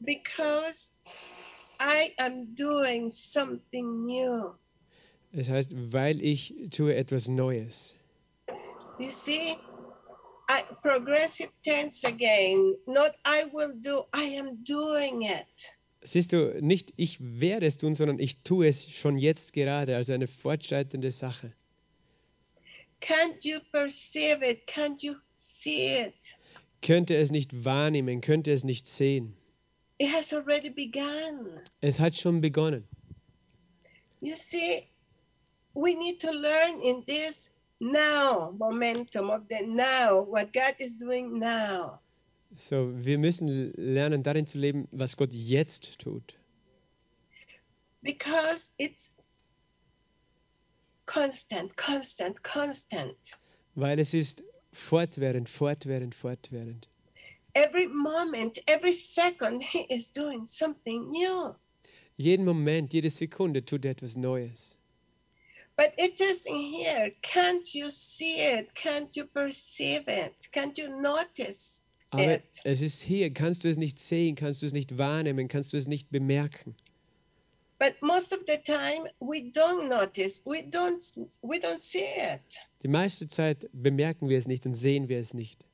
"Because 0.00 0.90
I 1.80 2.14
am 2.18 2.54
doing 2.54 3.10
something 3.10 4.04
new." 4.04 4.54
Es 5.32 5.48
heißt, 5.48 5.70
weil 5.92 6.22
ich 6.22 6.54
tue 6.70 6.94
etwas 6.94 7.28
Neues. 7.28 7.94
You 8.98 9.10
see, 9.10 9.56
I, 10.48 10.62
progressive 10.82 11.50
tense 11.62 12.04
again. 12.06 12.76
Not 12.86 13.12
I 13.24 13.44
will 13.52 13.74
do, 13.80 14.06
I 14.14 14.38
am 14.38 14.64
doing 14.64 15.22
it. 15.22 15.78
Siehst 16.02 16.32
du, 16.32 16.58
nicht 16.60 16.94
ich 16.96 17.18
werde 17.20 17.66
es 17.66 17.76
tun, 17.76 17.94
sondern 17.94 18.18
ich 18.18 18.42
tue 18.42 18.66
es 18.66 18.90
schon 18.90 19.18
jetzt 19.18 19.52
gerade, 19.52 19.96
also 19.96 20.12
eine 20.12 20.26
fortschreitende 20.26 21.12
Sache. 21.12 21.52
Can't 23.00 23.44
you 23.44 23.60
perceive 23.70 24.42
it? 24.42 24.66
Can't 24.66 25.02
you 25.02 25.14
see 25.36 26.00
it? 26.00 26.36
Könnte 26.82 27.16
es 27.16 27.30
nicht 27.30 27.64
wahrnehmen, 27.64 28.20
könnte 28.20 28.52
es 28.52 28.64
nicht 28.64 28.86
sehen. 28.86 29.36
It 29.98 30.10
has 30.10 30.32
already 30.32 30.68
begun. 30.68 31.60
Es 31.80 31.98
hat 31.98 32.14
schon 32.14 32.40
begonnen. 32.40 32.84
You 34.20 34.36
see, 34.36 34.88
we 35.74 35.94
need 35.94 36.20
to 36.20 36.30
learn 36.30 36.80
in 36.82 37.04
this 37.06 37.50
now 37.80 38.52
momentum 38.58 39.30
of 39.30 39.48
the 39.48 39.62
now, 39.66 40.20
what 40.22 40.52
God 40.52 40.74
is 40.78 40.96
doing 40.96 41.38
now. 41.38 42.00
So, 42.56 42.92
wir 42.94 43.18
müssen 43.18 43.72
lernen, 43.76 44.22
darin 44.22 44.46
zu 44.46 44.58
leben, 44.58 44.88
was 44.90 45.16
Gott 45.16 45.32
jetzt 45.32 45.98
tut. 45.98 46.34
Because 48.02 48.70
it's 48.78 49.12
constant, 51.06 51.76
constant, 51.76 52.42
constant. 52.42 53.16
Weil 53.74 53.98
es 53.98 54.14
ist 54.14 54.42
fortwährend, 54.72 55.48
fortwährend, 55.48 56.14
fortwährend. 56.14 56.88
Every 57.58 57.88
moment, 57.88 58.60
every 58.68 58.92
second, 58.92 59.62
He 59.62 59.80
is 59.80 60.10
doing 60.10 60.46
something 60.46 61.10
new. 61.10 61.56
Jeden 62.16 62.44
Moment, 62.44 62.92
jede 62.92 63.10
Sekunde 63.10 63.64
tut 63.64 63.84
er 63.84 63.90
etwas 63.90 64.16
Neues. 64.16 64.76
But 65.76 65.94
it 65.98 66.16
says 66.16 66.46
in 66.46 66.60
here, 66.60 67.10
can't 67.22 67.74
you 67.74 67.90
see 67.90 68.36
it? 68.38 68.74
Can't 68.74 69.16
you 69.16 69.24
perceive 69.24 70.04
it? 70.06 70.48
Can't 70.52 70.78
you 70.78 70.88
notice 71.00 71.82
Aber 72.12 72.32
it? 72.32 72.60
es 72.64 72.80
ist 72.80 73.02
hier, 73.02 73.32
kannst 73.32 73.64
du 73.64 73.68
es 73.68 73.76
nicht 73.76 73.98
sehen, 73.98 74.36
kannst 74.36 74.62
du 74.62 74.66
es 74.66 74.72
nicht 74.72 74.96
wahrnehmen, 74.96 75.48
kannst 75.48 75.72
du 75.72 75.76
es 75.76 75.86
nicht 75.86 76.10
bemerken. 76.10 76.76
But 77.78 77.94
most 78.02 78.32
of 78.32 78.40
the 78.46 78.58
time 78.58 79.08
we 79.20 79.50
don't 79.52 79.88
notice. 79.88 80.42
We 80.44 80.62
don't 80.62 81.00
we 81.42 81.58
don't 81.58 81.78
see 81.78 82.06
it 82.18 82.60
Die 82.82 82.88
meiste 82.88 83.28
Zeit 83.28 83.68
bemerken 83.72 84.28
wir 84.28 84.38
es 84.38 84.46
nicht 84.46 84.64
und 84.66 84.74
sehen 84.74 85.08
wir 85.08 85.18
es 85.18 85.34
nicht, 85.34 85.64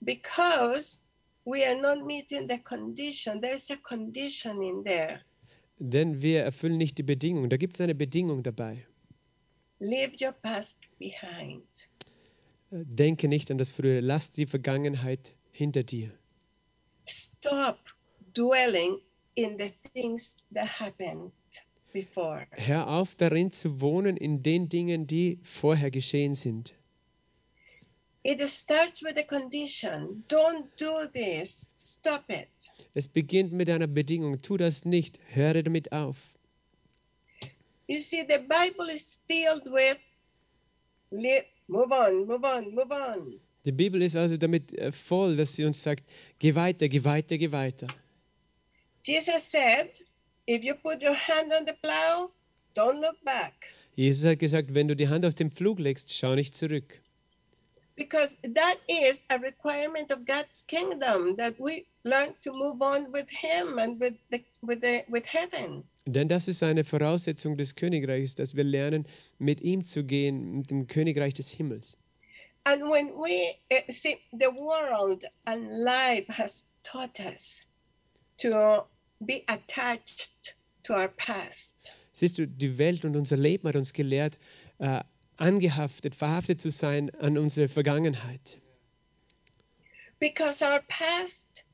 because 0.00 0.98
we 1.44 1.64
are 1.64 1.80
not 1.80 2.04
meeting 2.04 2.48
the 2.48 2.58
condition. 2.58 3.40
There's 3.40 3.70
a 3.70 3.76
condition 3.76 4.62
in 4.62 4.84
there. 4.84 5.20
denn 5.80 6.20
wir 6.20 6.42
erfüllen 6.42 6.76
nicht 6.76 6.98
die 6.98 7.02
Bedingung. 7.02 7.48
Da 7.48 7.56
gibt 7.56 7.74
es 7.74 7.80
eine 7.80 7.94
Bedingung 7.94 8.42
dabei. 8.42 8.86
Leave 9.80 10.12
your 10.22 10.32
past 10.32 10.78
behind. 10.98 11.64
Denke 12.70 13.28
nicht 13.28 13.50
an 13.50 13.58
das 13.58 13.70
Frühere, 13.70 14.00
lass 14.00 14.30
die 14.30 14.46
Vergangenheit 14.46 15.32
hinter 15.50 15.82
dir. 15.82 16.12
Stop 17.06 17.78
dwelling 18.34 18.98
in 19.34 19.58
the 19.58 19.72
things 19.94 20.36
that 20.54 20.68
happened 20.80 21.32
before. 21.92 22.46
Hör 22.52 22.88
auf 22.88 23.14
darin 23.16 23.50
zu 23.50 23.80
wohnen 23.80 24.16
in 24.16 24.42
den 24.42 24.68
Dingen, 24.68 25.06
die 25.06 25.40
vorher 25.42 25.90
geschehen 25.90 26.34
sind. 26.34 26.74
It 28.22 28.40
starts 28.50 29.02
with 29.02 29.16
a 29.18 29.24
condition. 29.24 30.24
Don't 30.28 30.66
do 30.76 31.08
this. 31.12 31.70
Stop 31.74 32.24
it. 32.28 32.48
Es 32.94 33.08
beginnt 33.08 33.52
mit 33.52 33.70
einer 33.70 33.86
Bedingung. 33.86 34.42
Tu 34.42 34.56
das 34.56 34.84
nicht. 34.84 35.18
Höre 35.32 35.62
damit 35.62 35.92
auf. 35.92 36.16
You 37.86 38.00
see, 38.00 38.24
the 38.28 38.38
Bible 38.38 38.88
is 38.88 39.18
filled 39.26 39.64
with 39.66 39.98
move 41.68 41.92
on, 41.92 42.26
move 42.26 42.44
on, 42.44 42.74
move 42.74 42.92
on. 42.92 43.40
Die 43.64 43.72
Bibel 43.72 44.00
ist 44.00 44.16
also 44.16 44.36
damit 44.36 44.72
äh, 44.72 44.92
voll, 44.92 45.36
dass 45.36 45.54
sie 45.54 45.64
uns 45.64 45.82
sagt, 45.82 46.04
geh 46.38 46.54
weiter, 46.54 46.88
geh 46.88 47.04
weiter, 47.04 47.36
geh 47.36 47.52
weiter. 47.52 47.88
Jesus 49.02 49.50
said, 49.50 50.00
if 50.46 50.62
you 50.62 50.74
put 50.74 51.02
your 51.02 51.14
hand 51.14 51.52
on 51.52 51.66
the 51.66 51.74
plow, 51.82 52.30
don't 52.74 53.00
look 53.00 53.22
back. 53.24 53.74
Jesus 53.96 54.24
hat 54.24 54.38
gesagt, 54.38 54.74
wenn 54.74 54.88
du 54.88 54.94
die 54.94 55.08
Hand 55.08 55.26
auf 55.26 55.34
den 55.34 55.50
Flug 55.50 55.78
legst, 55.78 56.12
schau 56.12 56.34
nicht 56.34 56.54
zurück. 56.54 57.00
Because 58.00 58.34
that 58.42 58.76
is 58.88 59.24
a 59.28 59.38
requirement 59.38 60.10
of 60.10 60.24
God's 60.24 60.62
kingdom 60.66 61.36
that 61.36 61.60
we 61.60 61.84
learn 62.02 62.32
to 62.44 62.50
move 62.50 62.80
on 62.80 63.12
with 63.12 63.28
Him 63.28 63.78
and 63.78 64.00
with 64.00 64.14
the, 64.30 64.42
with 64.62 64.80
the, 64.80 65.04
with 65.10 65.26
heaven. 65.26 65.84
Denn 66.06 66.28
das 66.28 66.48
ist 66.48 66.62
eine 66.62 66.84
Voraussetzung 66.84 67.58
des 67.58 67.74
Königreichs, 67.74 68.34
dass 68.34 68.56
wir 68.56 68.64
lernen, 68.64 69.06
mit 69.38 69.60
ihm 69.60 69.84
zu 69.84 70.02
gehen, 70.04 70.58
mit 70.60 70.70
dem 70.70 70.86
Königreich 70.86 71.34
des 71.34 71.50
Himmels. 71.50 71.98
And 72.64 72.82
when 72.82 73.08
we 73.18 73.52
uh, 73.70 73.92
see 73.92 74.16
the 74.32 74.50
world 74.50 75.26
and 75.44 75.68
life 75.68 76.26
has 76.28 76.64
taught 76.82 77.20
us 77.20 77.66
to 78.38 78.86
be 79.20 79.44
attached 79.46 80.54
to 80.84 80.94
our 80.94 81.08
past. 81.08 81.92
Siehst 82.12 82.38
du, 82.38 82.46
die 82.46 82.78
Welt 82.78 83.04
und 83.04 83.14
unser 83.16 83.36
Leben 83.36 83.68
hat 83.68 83.76
uns 83.76 83.92
gelehrt, 83.92 84.38
äh, 84.78 85.00
angehaftet, 85.40 86.14
verhaftet 86.14 86.60
zu 86.60 86.70
sein 86.70 87.10
an 87.16 87.38
unsere 87.38 87.68
Vergangenheit. 87.68 88.58
Because 90.18 90.62
our 90.62 90.80
past 90.86 91.64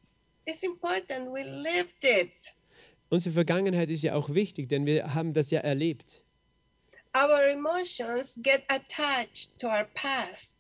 is 0.47 0.63
important. 0.63 1.33
We 1.33 1.43
lived 1.43 2.05
it. 2.05 2.55
Unsere 3.09 3.35
Vergangenheit 3.35 3.91
ist 3.91 4.03
ja 4.03 4.15
auch 4.15 4.31
wichtig, 4.31 4.69
denn 4.69 4.87
wir 4.87 5.15
haben 5.15 5.33
das 5.33 5.51
ja 5.51 5.61
erlebt. 5.61 6.25
Our 7.15 7.49
emotions 7.49 8.39
get 8.43 8.63
attached 8.69 9.59
to 9.59 9.69
our 9.69 9.87
past. 9.95 10.59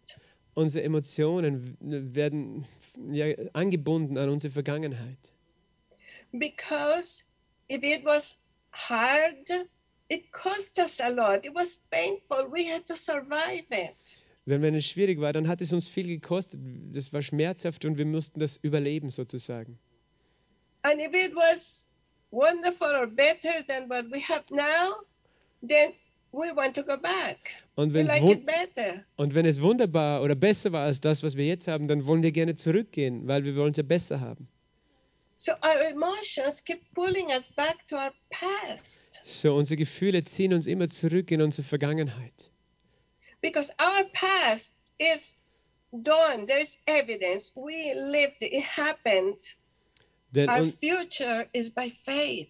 Unsere 0.54 0.84
Emotionen 0.84 1.76
werden 1.80 2.66
ja, 3.10 3.26
angebunden 3.52 4.16
an 4.16 4.30
unsere 4.30 4.52
Vergangenheit. 4.52 5.32
Because 6.32 7.24
if 7.70 7.82
it 7.82 8.04
was 8.04 8.36
hard, 8.72 9.68
it 10.08 10.32
cost 10.32 10.78
us 10.78 11.00
a 11.00 11.08
lot. 11.08 11.44
It 11.44 11.54
was 11.54 11.78
painful. 11.90 12.50
We 12.52 12.70
had 12.72 12.86
to 12.86 12.94
survive 12.96 13.66
it. 13.70 14.18
Denn 14.46 14.62
wenn 14.62 14.74
es 14.76 14.86
schwierig 14.86 15.20
war, 15.20 15.32
dann 15.32 15.48
hat 15.48 15.60
es 15.60 15.72
uns 15.72 15.88
viel 15.88 16.06
gekostet. 16.06 16.60
Das 16.92 17.12
war 17.12 17.22
schmerzhaft 17.22 17.84
und 17.84 17.98
wir 17.98 18.06
mussten 18.06 18.38
das 18.38 18.56
überleben 18.56 19.10
sozusagen. 19.10 19.78
And 20.82 21.00
if 21.00 21.12
it 21.14 21.34
was 21.34 21.86
wonderful 22.30 22.88
or 22.94 23.08
better 23.08 23.66
than 23.66 23.88
what 23.90 24.04
we 24.12 24.20
have 24.20 24.44
now, 24.50 25.02
then 25.66 25.92
we 26.30 26.54
want 26.54 26.76
to 26.76 26.84
go 26.84 26.96
back. 26.96 27.38
Und 27.74 27.90
We 27.92 27.94
wenn, 27.94 28.06
es 28.06 28.20
like 28.20 28.30
it 28.30 28.46
better. 28.46 29.04
und 29.16 29.34
wenn 29.34 29.46
es 29.46 29.60
wunderbar 29.60 30.22
oder 30.22 30.36
besser 30.36 30.70
war 30.70 30.84
als 30.84 31.00
das, 31.00 31.24
was 31.24 31.36
wir 31.36 31.44
jetzt 31.46 31.66
haben, 31.66 31.88
dann 31.88 32.06
wollen 32.06 32.22
wir 32.22 32.30
gerne 32.30 32.54
zurückgehen, 32.54 33.26
weil 33.26 33.44
wir 33.44 33.56
wollen 33.56 33.72
es 33.72 33.78
ja 33.78 33.82
besser 33.82 34.20
haben. 34.20 34.46
So 35.38 35.52
our 35.62 35.82
emotions 35.90 36.62
keep 36.64 36.80
pulling 36.94 37.30
us 37.30 37.50
back 37.50 37.86
to 37.88 37.96
our 37.96 38.12
past 38.30 39.04
So, 39.22 39.54
unsere 39.56 39.76
Gefühle 39.76 40.24
ziehen 40.24 40.54
uns 40.54 40.66
immer 40.66 40.88
zurück 40.88 41.30
in 41.30 41.42
unsere 41.42 41.62
Vergangenheit. 41.66 42.50
because 43.42 43.70
our 43.78 44.04
past 44.12 44.74
is 44.98 45.36
done. 45.92 46.46
There's 46.46 46.78
evidence. 46.86 47.52
We 47.54 47.92
lived, 47.94 48.40
it 48.42 48.64
happened. 48.64 49.36
Denn 50.30 50.48
Our 50.48 50.64
future 50.66 51.46
is 51.52 51.70
by 51.70 51.90
faith. 51.90 52.48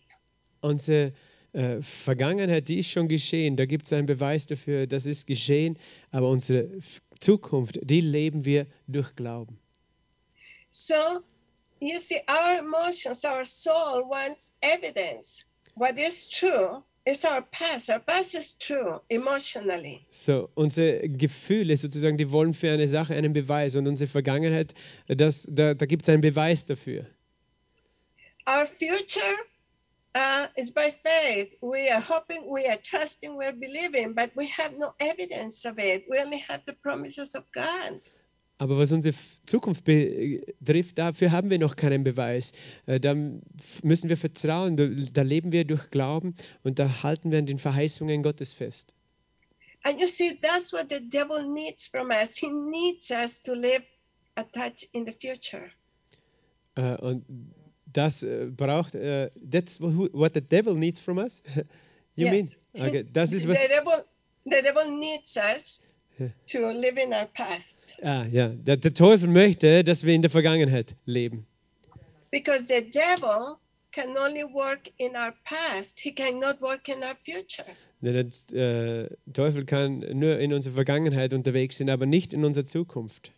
unsere 0.63 1.13
äh, 1.53 1.83
Vergangenheit, 1.83 2.69
die 2.69 2.79
ist 2.79 2.91
schon 2.91 3.09
geschehen. 3.09 3.57
Da 3.57 3.67
gibt 3.67 3.87
es 3.87 3.93
einen 3.93 4.07
Beweis 4.07 4.47
dafür, 4.47 4.87
das 4.87 5.07
ist 5.07 5.27
geschehen. 5.27 5.77
Aber 6.13 6.31
unsere 6.31 6.71
Zukunft, 7.21 7.79
die 7.83 8.01
leben 8.01 8.45
wir 8.45 8.67
durch 8.87 9.15
Glauben. 9.17 9.59
So 10.71 10.95
you 11.81 12.01
see, 12.01 12.21
our 12.29 12.59
emotions, 12.59 13.25
our 13.25 13.45
soul 13.45 14.09
wants 14.09 14.53
evidence. 14.63 15.45
What 15.75 15.99
is 15.99 16.29
true 16.29 16.83
is 17.05 17.25
our 17.25 17.43
past. 17.43 17.89
Our 17.91 18.01
past 18.01 18.35
is 18.35 18.55
true 18.55 19.01
emotionally. 19.09 20.07
So, 20.11 20.51
unsere 20.55 21.09
Gefühle 21.09 21.77
sozusagen, 21.77 22.17
die 22.19 22.31
wollen 22.33 22.53
für 22.53 22.73
eine 22.73 22.89
Sache 22.89 23.15
einen 23.15 23.33
Beweis. 23.33 23.77
Und 23.77 23.87
unsere 23.87 24.09
Vergangenheit, 24.09 24.75
das, 25.07 25.47
da, 25.51 25.75
da 25.75 25.87
gibt 25.87 26.03
es 26.03 26.09
einen 26.09 26.21
Beweis 26.23 26.67
dafür. 26.67 27.07
Our 28.49 28.67
future 28.67 29.37
uh, 30.15 30.47
is 30.57 30.73
by 30.73 30.91
faith. 30.91 31.57
We 31.61 31.91
are 31.91 32.01
hoping, 32.01 32.51
we 32.51 32.67
are 32.69 32.79
trusting, 32.79 33.37
we're 33.37 33.53
believing, 33.53 34.15
but 34.15 34.31
we 34.35 34.47
have 34.47 34.77
no 34.79 34.95
evidence 34.99 35.65
of 35.65 35.79
it. 35.79 36.07
We 36.09 36.19
only 36.19 36.39
have 36.49 36.63
the 36.67 36.73
promises 36.73 37.35
of 37.35 37.45
God. 37.53 38.01
Aber 38.59 38.79
was 38.79 38.91
unsere 38.91 39.15
Zukunft 39.45 39.85
betrifft, 39.85 40.99
dafür 40.99 41.31
haben 41.31 41.51
wir 41.51 41.59
noch 41.59 41.77
keinen 41.77 42.05
Beweis. 42.05 42.53
Äh, 42.87 42.99
Da 43.01 43.15
müssen 43.83 44.09
wir 44.09 44.17
vertrauen, 44.17 44.77
da, 45.13 45.23
leben 45.23 45.53
wir 45.53 45.65
durch 45.65 45.91
Glauben 45.91 46.35
und 46.63 46.79
da 46.79 47.03
halten 47.03 47.31
wir 47.31 47.39
an 47.39 47.47
den 47.47 47.59
Verheißungen 47.59 48.23
Gottes 48.23 48.55
fest. 48.55 48.95
And 49.83 50.01
you 50.01 50.09
see, 50.09 50.37
that's 50.41 50.73
what 50.73 50.87
the 50.91 51.01
devil 51.09 51.47
needs 51.47 51.87
from 51.87 52.09
us. 52.11 52.37
He 52.37 52.49
needs 52.51 53.11
us 53.11 53.43
to 53.43 53.55
live 53.55 53.83
attached 54.37 54.89
in 54.93 55.07
the 55.07 55.13
future. 55.13 55.71
Äh, 56.77 56.97
Und 56.97 57.25
das 57.93 58.23
äh, 58.23 58.47
braucht, 58.47 58.95
äh, 58.95 59.31
that's 59.51 59.81
what 59.81 60.33
the 60.35 60.41
devil 60.41 60.75
needs 60.75 60.99
from 60.99 61.19
us. 61.19 61.43
You 62.19 62.31
mean? 62.31 62.51
Yes. 62.73 62.89
Okay, 62.89 63.05
das 63.13 63.33
ist 63.35 63.43
the 63.43 63.49
was. 63.49 63.59
devil, 63.59 64.05
the 64.45 64.63
devil 64.63 64.91
needs 64.99 65.37
us. 65.37 65.83
To 66.47 66.59
live 66.73 66.97
in 67.03 67.13
our 67.13 67.27
past 67.35 67.97
Ah, 68.03 68.25
ja, 68.31 68.49
der, 68.49 68.77
der 68.77 68.95
Teufel 68.95 69.29
möchte, 69.29 69.85
dass 69.85 70.05
wir 70.05 70.15
in 70.15 70.23
der 70.23 70.31
Vergangenheit 70.31 70.97
leben. 71.05 71.47
because 72.31 72.67
the 72.69 72.83
devil 72.83 73.57
can 73.93 74.17
only 74.17 74.45
work 74.45 74.91
in 74.99 75.17
our 75.17 75.33
past. 75.45 75.99
He 76.01 76.13
cannot 76.13 76.61
work 76.61 76.89
in 76.89 77.03
our 77.03 77.17
future. 77.19 77.65
Der 78.03 78.15
äh, 78.53 79.09
Teufel 79.33 79.65
kann 79.65 80.01
nur 80.13 80.39
in 80.39 80.53
unserer 80.53 80.75
Vergangenheit 80.75 81.33
unterwegs 81.33 81.79
sein, 81.79 81.89
aber 81.89 82.05
nicht 82.05 82.35
in 82.35 82.45
unserer 82.45 82.67
Zukunft. 82.67 83.33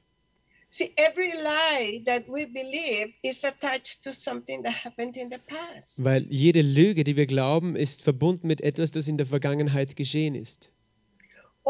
See, 0.70 0.90
every 0.96 1.30
lie 1.32 2.02
that 2.04 2.28
we 2.28 2.44
believe 2.46 3.12
is 3.22 3.44
attached 3.44 4.02
to 4.02 4.12
something 4.12 4.62
that 4.64 4.84
happened 4.84 5.16
in 5.16 5.30
the 5.30 5.38
past. 5.38 6.02
Weil 6.04 6.26
jede 6.28 6.60
Lüge, 6.62 7.04
die 7.04 7.16
wir 7.16 7.26
glauben, 7.26 7.74
ist 7.76 8.02
verbunden 8.02 8.48
mit 8.48 8.60
etwas, 8.60 8.90
das 8.90 9.06
in 9.08 9.16
der 9.16 9.26
Vergangenheit 9.26 9.96
geschehen 9.96 10.34
ist. 10.34 10.70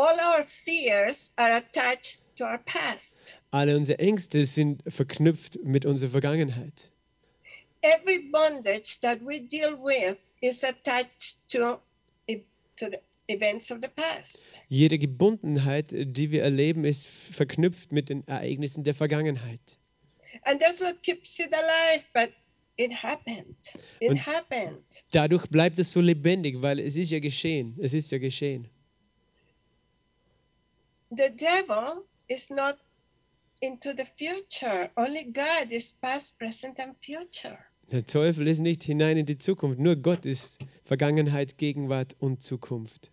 All 0.00 0.16
our 0.20 0.44
fears 0.44 1.32
are 1.36 1.56
attached 1.56 2.20
to 2.36 2.44
our 2.44 2.58
past. 2.64 3.18
Alle 3.50 3.76
unsere 3.76 3.98
Ängste 3.98 4.44
sind 4.46 4.84
verknüpft 4.86 5.58
mit 5.64 5.84
unserer 5.84 6.10
Vergangenheit. 6.10 6.88
Every 7.82 8.20
bondage 8.30 8.98
that 9.02 9.18
we 9.26 9.40
deal 9.40 9.76
with 9.82 10.16
is 10.40 10.62
attached 10.62 11.38
to, 11.48 11.80
e- 12.28 12.42
to 12.76 12.86
the 12.90 12.98
events 13.26 13.72
of 13.72 13.78
the 13.82 13.88
past. 13.88 14.44
Jede 14.68 14.98
Gebundenheit, 15.00 15.92
die 15.92 16.30
wir 16.30 16.42
erleben, 16.44 16.84
ist 16.84 17.08
verknüpft 17.08 17.90
mit 17.90 18.08
den 18.08 18.24
Ereignissen 18.28 18.84
der 18.84 18.94
Vergangenheit. 18.94 19.78
And 20.42 20.60
that's 20.60 20.80
what 20.80 21.02
keeps 21.02 21.40
it 21.40 21.52
alive. 21.52 22.04
But 22.14 22.30
it 22.76 22.92
happened. 23.02 23.56
It 23.98 24.10
Und- 24.10 24.24
happened. 24.26 24.84
Dadurch 25.10 25.48
bleibt 25.48 25.80
es 25.80 25.90
so 25.90 26.00
lebendig, 26.00 26.62
weil 26.62 26.78
es 26.78 26.94
ist 26.96 27.10
ja 27.10 27.18
geschehen. 27.18 27.76
Es 27.80 27.94
ist 27.94 28.12
ja 28.12 28.18
geschehen. 28.18 28.68
The 31.10 31.30
devil 31.30 32.04
is 32.28 32.50
not 32.50 32.78
into 33.62 33.94
the 33.94 34.04
future. 34.04 34.90
Only 34.96 35.24
God 35.24 35.72
is 35.72 35.92
past, 35.94 36.38
present, 36.38 36.78
and 36.78 36.94
future. 37.00 37.58
Der 37.90 38.04
Teufel 38.04 38.46
ist 38.46 38.60
nicht 38.60 38.82
hinein 38.82 39.16
in 39.16 39.24
die 39.24 39.38
Zukunft. 39.38 39.80
Nur 39.80 39.96
Gott 39.96 40.26
ist 40.26 40.58
Vergangenheit, 40.84 41.56
Gegenwart 41.56 42.14
und 42.18 42.42
Zukunft. 42.42 43.10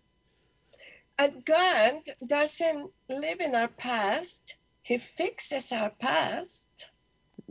And 1.16 1.46
God 1.46 2.14
doesn't 2.20 2.90
live 3.08 3.40
in 3.40 3.54
our 3.54 3.68
past. 3.68 4.56
He 4.82 4.98
fixes 4.98 5.72
our 5.72 5.90
past. 5.90 6.92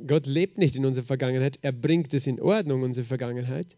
Gott 0.06 0.28
lebt 0.28 0.60
nicht 0.60 0.76
in 0.76 0.86
unserer 0.86 1.06
Vergangenheit. 1.06 1.58
Er 1.64 1.72
bringt 1.72 2.14
es 2.14 2.28
in 2.28 2.40
Ordnung, 2.40 2.84
unsere 2.84 3.06
Vergangenheit. 3.08 3.76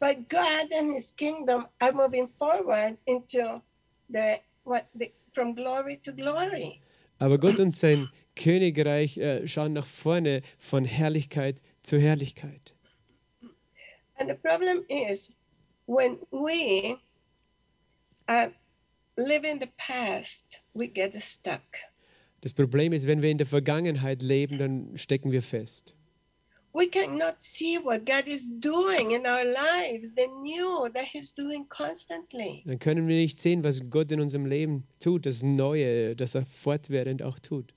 But 0.00 0.30
God 0.30 0.72
and 0.72 0.92
His 0.92 1.14
kingdom 1.14 1.66
are 1.78 1.92
moving 1.92 2.28
forward 2.28 2.96
into 3.04 3.60
the 4.08 4.40
what 4.64 4.86
the, 4.94 5.12
from 5.32 5.54
glory 5.54 5.98
to 5.98 6.12
glory. 6.12 6.80
Aber 7.18 7.38
Gott 7.38 7.58
und 7.60 7.74
sein 7.74 8.08
Königreich 8.34 9.18
äh, 9.18 9.46
schauen 9.46 9.72
nach 9.72 9.86
vorne 9.86 10.42
von 10.58 10.84
Herrlichkeit 10.84 11.60
zu 11.82 11.98
Herrlichkeit. 11.98 12.74
And 14.16 14.28
the 14.28 14.34
problem 14.34 14.84
is 14.88 15.34
when 15.86 16.18
we 16.30 16.96
uh, 18.28 18.48
live 19.16 19.44
in 19.44 19.60
the 19.60 19.68
past, 19.76 20.60
we 20.74 20.88
get 20.88 21.14
stuck. 21.20 21.62
Das 22.40 22.52
Problem 22.52 22.92
ist, 22.92 23.06
wenn 23.06 23.22
wir 23.22 23.30
in 23.30 23.38
der 23.38 23.46
Vergangenheit 23.46 24.20
leben, 24.20 24.58
dann 24.58 24.98
stecken 24.98 25.30
wir 25.30 25.42
fest. 25.42 25.94
We 26.74 26.88
cannot 26.88 27.42
see 27.42 27.76
what 27.76 28.06
God 28.06 28.26
is 28.26 28.50
doing 28.50 29.10
in 29.10 29.26
our 29.26 29.44
lives, 29.44 30.14
the 30.14 30.26
new 30.26 30.88
that 30.94 31.04
He's 31.04 31.32
doing 31.32 31.66
constantly. 31.68 32.62
Dann 32.64 32.78
können 32.78 33.08
wir 33.08 33.16
nicht 33.16 33.38
sehen, 33.38 33.62
was 33.62 33.90
Gott 33.90 34.10
in 34.10 34.20
unserem 34.20 34.46
Leben 34.46 34.84
tut, 34.98 35.26
das 35.26 35.42
Neue, 35.42 36.16
das 36.16 36.34
er 36.34 36.46
fortwährend 36.46 37.22
auch 37.22 37.38
tut. 37.38 37.74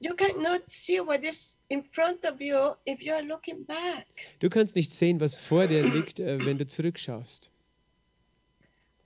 You 0.00 0.14
cannot 0.14 0.70
see 0.70 1.00
what 1.00 1.24
is 1.24 1.58
in 1.68 1.82
front 1.82 2.24
of 2.24 2.40
you 2.40 2.76
if 2.86 3.02
you 3.02 3.12
are 3.12 3.24
looking 3.24 3.64
back. 3.64 4.06
Du 4.38 4.48
kannst 4.48 4.76
nicht 4.76 4.92
sehen, 4.92 5.18
was 5.18 5.34
vor 5.34 5.66
dir 5.66 5.82
liegt, 5.82 6.20
äh, 6.20 6.38
wenn 6.46 6.58
du 6.58 6.66
zurückschaust. 6.66 7.50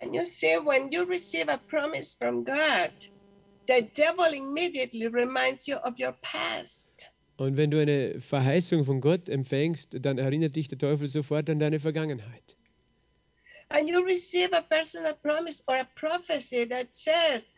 And 0.00 0.14
you 0.14 0.26
see, 0.26 0.58
when 0.58 0.92
you 0.92 1.04
receive 1.04 1.48
a 1.48 1.56
promise 1.56 2.14
from 2.14 2.44
God, 2.44 2.92
the 3.66 3.80
devil 3.94 4.34
immediately 4.34 5.06
reminds 5.06 5.66
you 5.66 5.76
of 5.76 5.98
your 5.98 6.12
past. 6.20 7.11
Und 7.42 7.56
wenn 7.56 7.72
du 7.72 7.80
eine 7.80 8.20
Verheißung 8.20 8.84
von 8.84 9.00
Gott 9.00 9.28
empfängst, 9.28 9.96
dann 10.00 10.18
erinnert 10.18 10.54
dich 10.54 10.68
der 10.68 10.78
Teufel 10.78 11.08
sofort 11.08 11.50
an 11.50 11.58
deine 11.58 11.80
Vergangenheit. 11.80 12.56
And 13.68 13.88
you 13.88 14.00
receive 14.00 14.52
a 14.52 14.60
personal 14.60 15.14
promise 15.14 15.60
or 15.66 15.74
a 15.74 15.88
prophecy 15.96 16.68
that 16.68 16.94
says, 16.94 17.50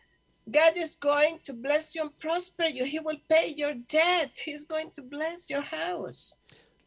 God 0.51 0.75
is 0.75 0.99
going 0.99 1.37
to 1.43 1.53
bless 1.53 1.93
you 1.93 2.01
and 2.01 2.17
prosper 2.17 2.65
you. 2.67 2.83
He 2.83 2.99
will 2.99 3.19
pay 3.29 3.53
your 3.55 3.75
debt. 3.75 4.31
He's 4.43 4.67
going 4.67 4.91
to 4.95 5.03
bless 5.03 5.51
your 5.51 5.61
house. 5.61 6.35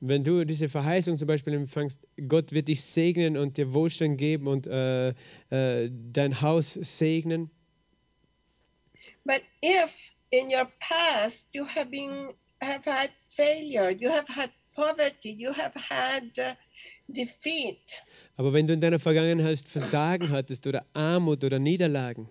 Wenn 0.00 0.24
du 0.24 0.44
diese 0.44 0.68
Verheißung 0.68 1.16
zum 1.16 1.28
Beispiel 1.28 1.54
empfängst, 1.54 2.00
Gott 2.26 2.50
wird 2.50 2.66
dich 2.66 2.82
segnen 2.82 3.36
und 3.36 3.58
dir 3.58 3.74
Wohlstand 3.74 4.18
geben 4.18 4.48
und 4.48 4.66
äh, 4.66 5.10
äh, 5.50 5.88
dein 6.12 6.40
Haus 6.40 6.72
segnen. 6.74 7.48
But 9.24 9.42
if 9.62 10.10
in 10.30 10.48
your 10.48 10.68
past 10.80 11.46
you 11.52 11.64
have 11.64 11.90
been 11.90 12.34
have 12.62 12.84
had 12.84 13.10
failure, 13.28 13.90
you 13.90 14.10
have 14.10 14.26
had 14.28 14.50
poverty, 14.74 15.30
you 15.32 15.52
have 15.52 15.72
had 15.74 16.38
uh, 16.38 16.54
defeat, 17.08 18.02
Aber 18.36 18.52
wenn 18.52 18.66
du 18.66 18.72
in 18.74 18.80
deiner 18.80 18.98
Vergangenheit 19.00 19.60
Versagen 19.66 20.30
hattest 20.30 20.66
oder 20.66 20.84
Armut 20.94 21.42
oder 21.44 21.58
Niederlagen, 21.58 22.28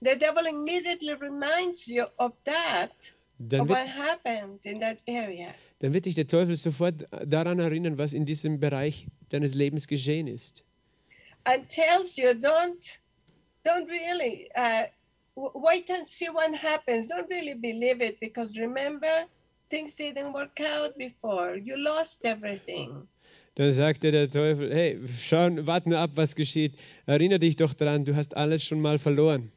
the 0.00 0.18
devil 0.18 0.46
immediately 0.46 1.12
reminds 1.12 1.86
you 1.86 2.04
of 2.18 2.32
that, 2.44 3.12
dann 3.38 3.62
of 3.62 3.68
wird, 3.68 3.78
what 3.78 3.88
happened 3.88 4.64
in 4.66 4.80
that 4.80 4.98
area. 5.06 5.54
dann 5.80 5.92
wird 5.92 6.06
dich 6.06 6.14
der 6.14 6.26
Teufel 6.26 6.56
sofort 6.56 7.06
daran 7.26 7.58
erinnern, 7.58 7.98
was 7.98 8.12
in 8.12 8.24
diesem 8.24 8.58
Bereich 8.60 9.06
deines 9.30 9.54
Lebens 9.54 9.86
geschehen 9.88 10.26
ist. 10.26 10.64
and 11.46 11.68
tells 11.68 12.16
you 12.16 12.30
don't 12.34 12.98
don't 13.64 13.88
really 13.88 14.48
uh, 14.56 14.84
wait 15.36 15.90
and 15.90 16.06
see 16.06 16.28
what 16.28 16.54
happens 16.54 17.08
don't 17.08 17.28
really 17.28 17.54
believe 17.54 18.00
it 18.00 18.18
because 18.20 18.56
remember 18.58 19.26
things 19.70 19.96
didn't 19.96 20.32
work 20.32 20.60
out 20.60 20.96
before 20.96 21.56
you 21.56 21.76
lost 21.76 22.24
everything 22.24 23.08
Dann 23.56 23.72
sagte 23.72 24.10
der 24.10 24.28
Teufel, 24.28 24.74
hey, 24.74 24.98
schau, 25.16 25.48
warte 25.66 25.88
nur 25.88 25.98
ab, 26.00 26.10
was 26.16 26.34
geschieht. 26.34 26.74
Erinnere 27.06 27.38
dich 27.38 27.54
doch 27.54 27.72
daran, 27.72 28.04
du 28.04 28.16
hast 28.16 28.36
alles 28.36 28.64
schon 28.64 28.80
mal 28.80 28.98
verloren. 28.98 29.52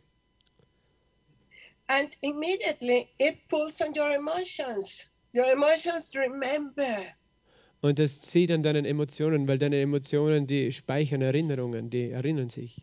and 1.90 2.10
immediately 2.22 3.08
it 3.18 3.36
pulls 3.48 3.82
on 3.82 3.94
your 3.96 4.12
emotions 4.14 5.10
your 5.34 5.46
emotions 5.52 6.12
remember 6.16 7.06
Und 7.82 7.98
das 8.00 8.22
zieht 8.22 8.52
an 8.52 8.64
deinen 8.64 8.86
Emotionen, 8.86 9.48
weil 9.48 9.58
deine 9.60 9.80
Emotionen, 9.80 10.48
die 10.48 10.72
speichern 10.72 11.22
Erinnerungen, 11.22 11.90
die 11.90 12.10
erinnern 12.12 12.50
sich. 12.50 12.82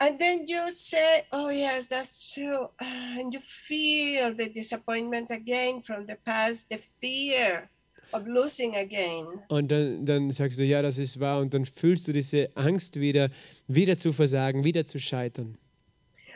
And 0.00 0.18
then 0.18 0.46
you 0.48 0.70
say, 0.72 1.24
Oh, 1.32 1.50
yes, 1.50 1.86
that's 1.88 2.32
true. 2.32 2.68
And 2.80 3.32
you 3.32 3.40
feel 3.40 4.34
the 4.34 4.48
disappointment 4.48 5.30
again 5.30 5.82
from 5.82 6.06
the 6.06 6.16
past, 6.16 6.68
the 6.68 6.78
fear 6.78 7.68
of 8.12 8.26
losing 8.26 8.76
again. 8.76 9.42
Und 9.48 9.70
dann, 9.70 10.04
dann 10.04 10.30
sagst 10.30 10.58
du, 10.58 10.64
ja, 10.64 10.82
das 10.82 10.98
ist 10.98 11.20
wahr. 11.20 11.40
Und 11.40 11.54
dann 11.54 11.64
fühlst 11.64 12.08
du 12.08 12.12
diese 12.12 12.56
Angst 12.56 13.00
wieder, 13.00 13.30
wieder 13.68 13.98
zu 13.98 14.12
versagen, 14.12 14.64
wieder 14.64 14.86
zu 14.86 14.98
scheitern. 14.98 15.58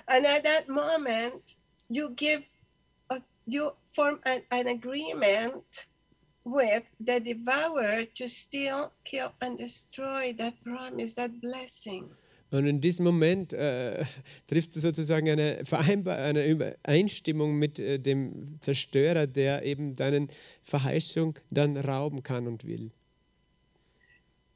And 0.07 0.25
at 0.25 0.45
that 0.45 0.69
moment, 0.69 1.57
you 1.89 2.11
give, 2.11 2.43
a, 3.11 3.19
you 3.47 3.73
form 3.89 4.21
an, 4.25 4.41
an 4.51 4.67
agreement 4.67 5.87
with 6.45 6.83
the 7.01 7.21
devourer 7.21 8.07
to 8.15 8.29
steal, 8.29 8.91
kill, 9.05 9.33
and 9.41 9.59
destroy 9.59 10.33
that 10.39 10.55
promise, 10.65 11.15
that 11.15 11.41
blessing. 11.41 12.09
Und 12.51 12.67
in 12.67 12.81
diesem 12.81 13.05
Moment 13.05 13.53
äh, 13.53 14.05
triffst 14.47 14.75
du 14.75 14.81
sozusagen 14.81 15.29
eine 15.29 15.65
Vereinbar 15.65 16.19
eine 16.19 16.47
Übereinstimmung 16.47 17.59
mit 17.59 17.79
äh, 17.79 17.99
dem 17.99 18.59
Zerstörer, 18.61 19.27
der 19.27 19.65
eben 19.65 19.97
deinen 19.97 20.29
Verheißung 20.63 21.39
dann 21.51 21.77
rauben 21.77 22.23
kann 22.23 22.47
und 22.47 22.67
will. 22.67 22.91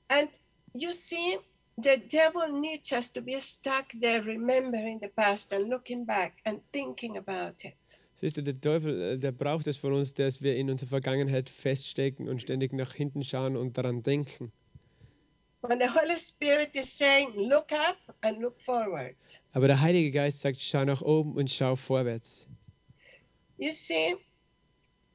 And 0.08 0.30
you 0.74 0.92
see, 0.92 1.38
the 1.76 1.96
devil 1.98 2.60
needs 2.60 2.92
us 2.92 3.12
to 3.12 3.22
be 3.22 3.40
stuck 3.40 3.88
there, 4.00 4.24
remembering 4.24 5.00
the 5.00 5.08
past 5.08 5.52
and 5.52 5.68
looking 5.68 6.06
back 6.06 6.32
and 6.44 6.60
thinking 6.72 7.16
about 7.16 7.66
it. 7.66 7.74
Siehst 8.14 8.36
du, 8.36 8.42
der 8.42 8.60
Teufel, 8.60 9.02
äh, 9.02 9.18
der 9.18 9.32
braucht 9.32 9.66
es 9.66 9.78
von 9.78 9.92
uns, 9.94 10.14
dass 10.14 10.42
wir 10.42 10.56
in 10.56 10.70
unserer 10.70 10.90
Vergangenheit 10.90 11.50
feststecken 11.50 12.28
und 12.28 12.40
ständig 12.40 12.72
nach 12.72 12.94
hinten 12.94 13.24
schauen 13.24 13.56
und 13.56 13.76
daran 13.76 14.02
denken. 14.02 14.52
When 15.62 15.78
the 15.78 15.86
Holy 15.88 16.16
Spirit 16.16 16.74
is 16.74 16.92
saying, 16.92 17.34
look 17.36 17.70
up 17.70 17.96
and 18.20 18.38
look 18.38 18.60
forward. 18.60 19.14
Aber 19.52 19.68
der 19.68 19.80
Heilige 19.80 20.10
Geist 20.10 20.40
sagt, 20.40 20.60
schau 20.60 20.84
nach 20.84 21.02
oben 21.02 21.36
und 21.36 21.48
schau 21.48 21.76
vorwärts. 21.76 22.48
You 23.58 23.72
see, 23.72 24.16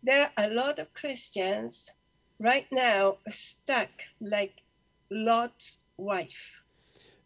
there 0.04 0.32
are 0.38 0.46
a 0.46 0.48
lot 0.48 0.80
of 0.80 0.94
Christians 0.94 1.94
right 2.40 2.66
now 2.72 3.18
stuck 3.28 3.90
like 4.22 4.54
Lot's 5.10 5.82
wife. 5.98 6.64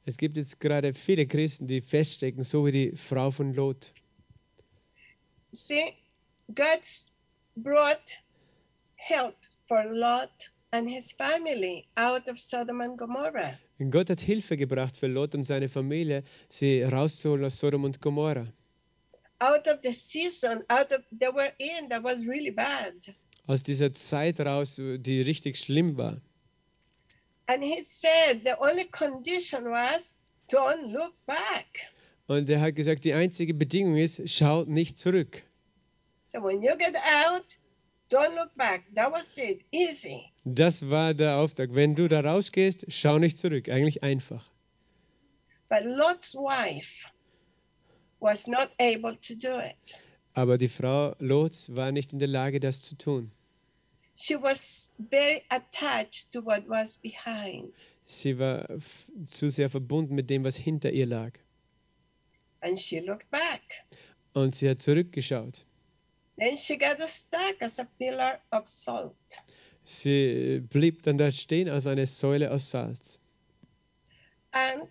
Es 0.05 0.17
gibt 0.17 0.36
jetzt 0.36 0.59
gerade 0.59 0.93
viele 0.95 1.28
Christen, 1.28 1.67
die 1.67 1.82
feststecken, 1.82 2.43
so 2.43 2.65
wie 2.65 2.72
die 2.72 2.97
Frau 2.97 3.30
von 3.30 3.53
Lot. 3.53 3.93
See, 5.51 5.93
God's 6.47 7.11
brought 7.55 8.17
help 8.95 9.36
for 9.67 9.86
Lot 9.86 10.51
and 10.72 10.89
his 10.89 11.11
family 11.11 11.88
out 11.97 12.28
of 12.28 12.39
Sodom 12.39 12.82
and 12.82 12.97
Gomorrah. 12.97 13.57
Und 13.80 13.91
Gott 13.91 14.09
hat 14.09 14.22
Hilfe 14.22 14.57
gebracht 14.57 14.97
für 14.97 15.07
Lot 15.07 15.36
und 15.36 15.43
seine 15.43 15.69
Familie, 15.69 16.24
sie 16.49 16.84
rauszuholen 16.84 17.45
aus 17.45 17.57
Sodom 17.57 17.84
und 17.84 18.01
Gomorra. 18.01 18.47
Out 19.39 19.67
of 19.67 19.80
the 19.84 19.91
season, 19.91 20.63
out 20.69 20.91
of 20.91 21.01
they 21.11 21.28
were 21.28 21.51
in 21.57 21.89
that 21.89 22.03
was 22.03 22.26
really 22.26 22.51
bad. 22.51 22.93
Aus 23.47 23.63
dieser 23.63 23.91
Zeit 23.93 24.39
raus, 24.39 24.76
die 24.78 25.22
richtig 25.22 25.57
schlimm 25.57 25.97
war. 25.97 26.22
And 27.47 27.63
he 27.63 27.82
said 27.82 28.43
the 28.45 28.53
only 28.59 28.86
condition 28.86 29.65
was 29.65 30.17
don't 30.47 30.93
look 30.93 31.13
back. 31.26 31.89
Und 32.28 32.49
er 32.49 32.61
hat 32.61 32.76
gesagt, 32.76 33.03
die 33.03 33.13
einzige 33.13 33.53
Bedingung 33.53 33.97
ist, 33.97 34.22
schau 34.30 34.63
nicht 34.63 34.97
zurück. 34.97 35.43
So 36.28 36.41
when 36.41 36.61
you 36.61 36.78
get 36.78 36.95
out, 36.95 37.57
don't 38.12 38.36
look 38.36 38.53
back. 38.55 38.84
That 38.95 39.12
was 39.12 39.38
it. 39.38 39.62
Easy. 39.72 40.24
Das 40.43 40.89
war 40.89 41.14
der 41.14 41.38
Auftrag. 41.38 41.74
Wenn 41.74 41.95
du 41.95 42.07
da 42.07 42.22
rausgehst, 42.22 42.86
schau 42.89 43.18
nicht 43.18 43.38
zurück. 43.38 43.70
Eigentlich 43.70 44.03
einfach. 44.03 44.49
But 45.70 45.84
Lot's 45.86 46.36
wife 46.36 47.07
was 48.20 48.47
not 48.47 48.70
able 48.80 49.18
to 49.22 49.36
do 49.36 49.59
it. 49.59 49.97
Aber 50.34 50.57
die 50.57 50.68
Frau 50.68 51.16
Lots 51.20 51.76
war 51.76 51.91
nicht 51.91 52.14
in 52.14 52.20
der 52.20 52.28
Lage, 52.28 52.59
das 52.59 52.82
zu 52.82 52.95
tun. 52.95 53.32
She 54.16 54.36
was 54.36 54.93
very 55.09 55.43
attached 55.49 56.32
to 56.32 56.45
what 56.45 56.68
was 56.68 56.97
behind. 56.97 57.84
Sie 58.05 58.38
war 58.38 58.68
zu 59.32 59.49
sehr 59.49 59.70
verbunden 59.70 60.16
mit 60.16 60.30
dem, 60.30 60.45
was 60.45 60.55
hinter 60.55 60.91
ihr 60.91 61.05
lag. 61.05 61.32
And 62.62 62.80
she 62.80 62.99
looked 62.99 63.30
back. 63.32 63.62
Und 64.34 64.55
sie 64.55 64.70
hat 64.70 64.82
zurückgeschaut. 64.82 65.66
Then 66.42 66.58
she 66.58 66.76
got 66.76 67.00
stuck 67.08 67.62
as 67.62 67.78
a 67.78 67.88
pillar 68.00 68.39
of 68.52 68.68
salt. 68.68 69.14
Sie 69.84 70.60
blieb 70.60 71.04
dann 71.04 71.18
da 71.20 71.30
stehen 71.30 71.70
als 71.70 71.86
eine 71.86 72.08
Säule 72.08 72.50
aus 72.50 72.72
Salz. 72.72 73.20
And 74.52 74.89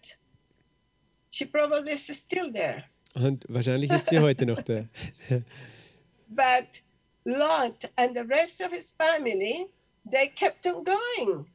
she 1.31 1.47
probably 1.47 1.95
is 1.95 2.07
still 2.07 2.53
there. 2.53 2.85
Und 3.15 3.45
wahrscheinlich 3.49 3.91
ist 3.91 4.11
sie 4.11 4.21
heute 4.21 4.47
noch 4.47 4.63
da. 4.63 4.89
But 6.29 6.83
Lot 7.25 7.91
and 7.97 8.17
the 8.17 8.23
rest 8.23 8.61
of 8.61 8.73
his 8.73 8.93
family, 8.93 9.67
they 10.09 10.29
kept 10.29 10.65
on 10.69 10.85
going. 10.85 11.47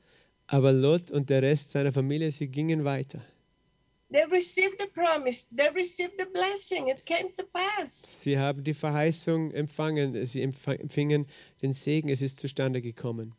Aber 0.48 0.74
Lot 0.74 1.10
und 1.10 1.30
der 1.30 1.42
Rest 1.42 1.72
seiner 1.72 1.94
Familie, 1.94 2.32
sie 2.32 2.50
gingen 2.50 2.84
weiter. 2.84 3.22
Sie 4.10 4.22
haben 8.40 8.64
die 8.64 8.74
Verheißung 8.74 9.52
empfangen, 9.52 10.26
sie 10.26 10.46
empf- 10.46 10.80
empfingen 10.80 11.28
den 11.62 11.74
Segen, 11.74 12.10
es 12.10 12.22
ist 12.22 12.40
zustande 12.40 12.82
gekommen. 12.82 13.34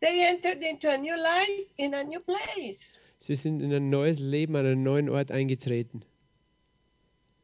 They 0.00 0.24
entered 0.24 0.62
into 0.62 0.88
a 0.88 0.96
new 0.96 1.16
life 1.16 1.72
in 1.76 1.92
a 1.94 2.04
new 2.04 2.20
place. 2.20 3.02
Sie 3.18 3.34
sind 3.34 3.60
in 3.60 3.72
ein 3.74 3.90
neues 3.90 4.20
Leben 4.20 4.54
an 4.54 4.64
einen 4.64 4.84
neuen 4.84 5.08
Ort 5.08 5.32
eingetreten. 5.32 6.04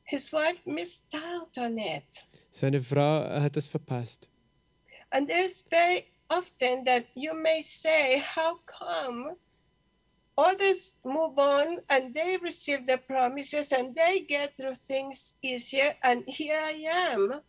His 0.05 0.33
wife 0.33 0.61
missed 0.65 1.13
out 1.15 1.59
on 1.59 1.79
it. 1.79 2.05
Seine 2.51 2.81
Frau 2.81 3.25
hat 3.29 3.57
das 3.57 3.67
verpasst. 3.67 4.29
And 5.11 5.29
there's 5.29 5.63
very 5.63 6.05
often 6.29 6.85
that 6.85 7.05
you 7.15 7.35
may 7.35 7.63
say, 7.63 8.21
How 8.21 8.59
come 8.67 9.37
others 10.37 10.99
move 11.05 11.39
on 11.39 11.81
and 11.89 12.15
they 12.15 12.37
receive 12.39 12.87
the 12.87 12.99
promises 12.99 13.73
and 13.73 13.95
they 13.95 14.21
get 14.21 14.57
through 14.57 14.75
things 14.75 15.35
easier, 15.43 15.95
and 16.03 16.25
here 16.27 16.59
I 16.59 17.13
am 17.13 17.41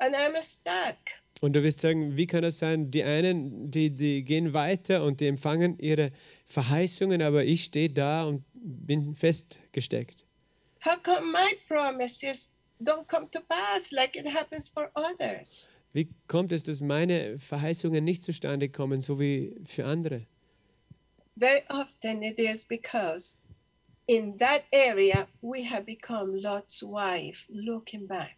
and 0.00 0.14
I'm 0.14 0.40
stuck? 0.42 0.96
Und 1.42 1.52
du 1.52 1.62
wirst 1.62 1.80
sagen, 1.80 2.16
wie 2.16 2.26
kann 2.26 2.42
das 2.42 2.58
sein? 2.58 2.90
Die 2.90 3.02
einen, 3.02 3.70
die, 3.70 3.90
die 3.90 4.24
gehen 4.24 4.54
weiter 4.54 5.04
und 5.04 5.20
die 5.20 5.26
empfangen 5.26 5.78
ihre 5.78 6.12
Verheißungen, 6.46 7.20
aber 7.20 7.44
ich 7.44 7.64
stehe 7.64 7.90
da 7.90 8.24
und 8.24 8.44
bin 8.54 9.14
festgesteckt. 9.14 10.24
How 10.84 11.02
come 11.02 11.32
my 11.32 11.56
promises 11.68 12.50
don't 12.80 13.06
come 13.06 13.30
to 13.32 13.40
pass 13.40 13.90
like 13.90 14.16
it 14.16 14.26
happens 14.26 14.68
for 14.68 14.90
others? 14.94 15.68
Wie 15.92 16.08
kommt 16.26 16.52
es, 16.52 16.62
dass 16.62 16.80
meine 16.80 17.38
Verheißungen 17.38 18.04
nicht 18.04 18.22
zustande 18.22 18.68
kommen, 18.68 19.00
so 19.00 19.18
wie 19.18 19.54
für 19.64 19.84
andere? 19.84 20.26
Very 21.38 21.62
often 21.68 22.22
it 22.22 22.38
is 22.38 22.64
because 22.64 23.36
in 24.08 24.38
that 24.38 24.64
area 24.72 25.28
we 25.42 25.64
have 25.64 25.84
become 25.84 26.34
Lot's 26.34 26.82
wife, 26.82 27.46
looking 27.50 28.06
back. 28.06 28.36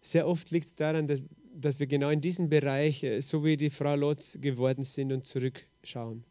Sehr 0.00 0.26
oft 0.26 0.50
liegt 0.50 0.66
es 0.66 0.74
daran, 0.74 1.06
dass, 1.06 1.22
dass 1.54 1.80
wir 1.80 1.86
genau 1.86 2.10
in 2.10 2.20
diesem 2.20 2.48
Bereich, 2.48 3.02
äh, 3.02 3.20
so 3.22 3.42
wie 3.42 3.56
die 3.56 3.70
Frau 3.70 3.96
Lotz 3.96 4.38
geworden 4.40 4.84
sind 4.84 5.12
und 5.12 5.24
zurückschauen. 5.24 6.24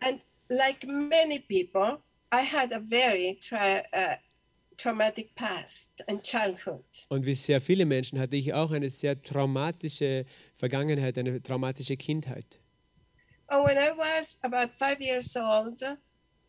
And 0.00 0.20
like 0.48 0.84
many 0.86 1.38
people, 1.38 2.02
I 2.32 2.42
had 2.42 2.72
a 2.72 2.80
very 2.80 3.38
tra- 3.40 3.84
uh, 3.92 4.16
traumatic 4.76 5.34
past 5.36 6.02
and 6.08 6.22
childhood. 6.22 6.84
Und 7.08 7.24
wie 7.26 7.34
sehr 7.34 7.60
viele 7.60 7.86
Menschen 7.86 8.18
hatte 8.18 8.36
ich 8.36 8.52
auch 8.54 8.72
eine 8.72 8.90
sehr 8.90 9.22
traumatische 9.22 10.24
Vergangenheit, 10.56 11.16
eine 11.16 11.40
traumatische 11.40 11.96
Kindheit. 11.96 12.60
And 13.50 13.64
when 13.64 13.78
I 13.78 13.92
was 13.92 14.36
about 14.42 14.70
five 14.78 15.00
years 15.00 15.36
old, 15.36 15.82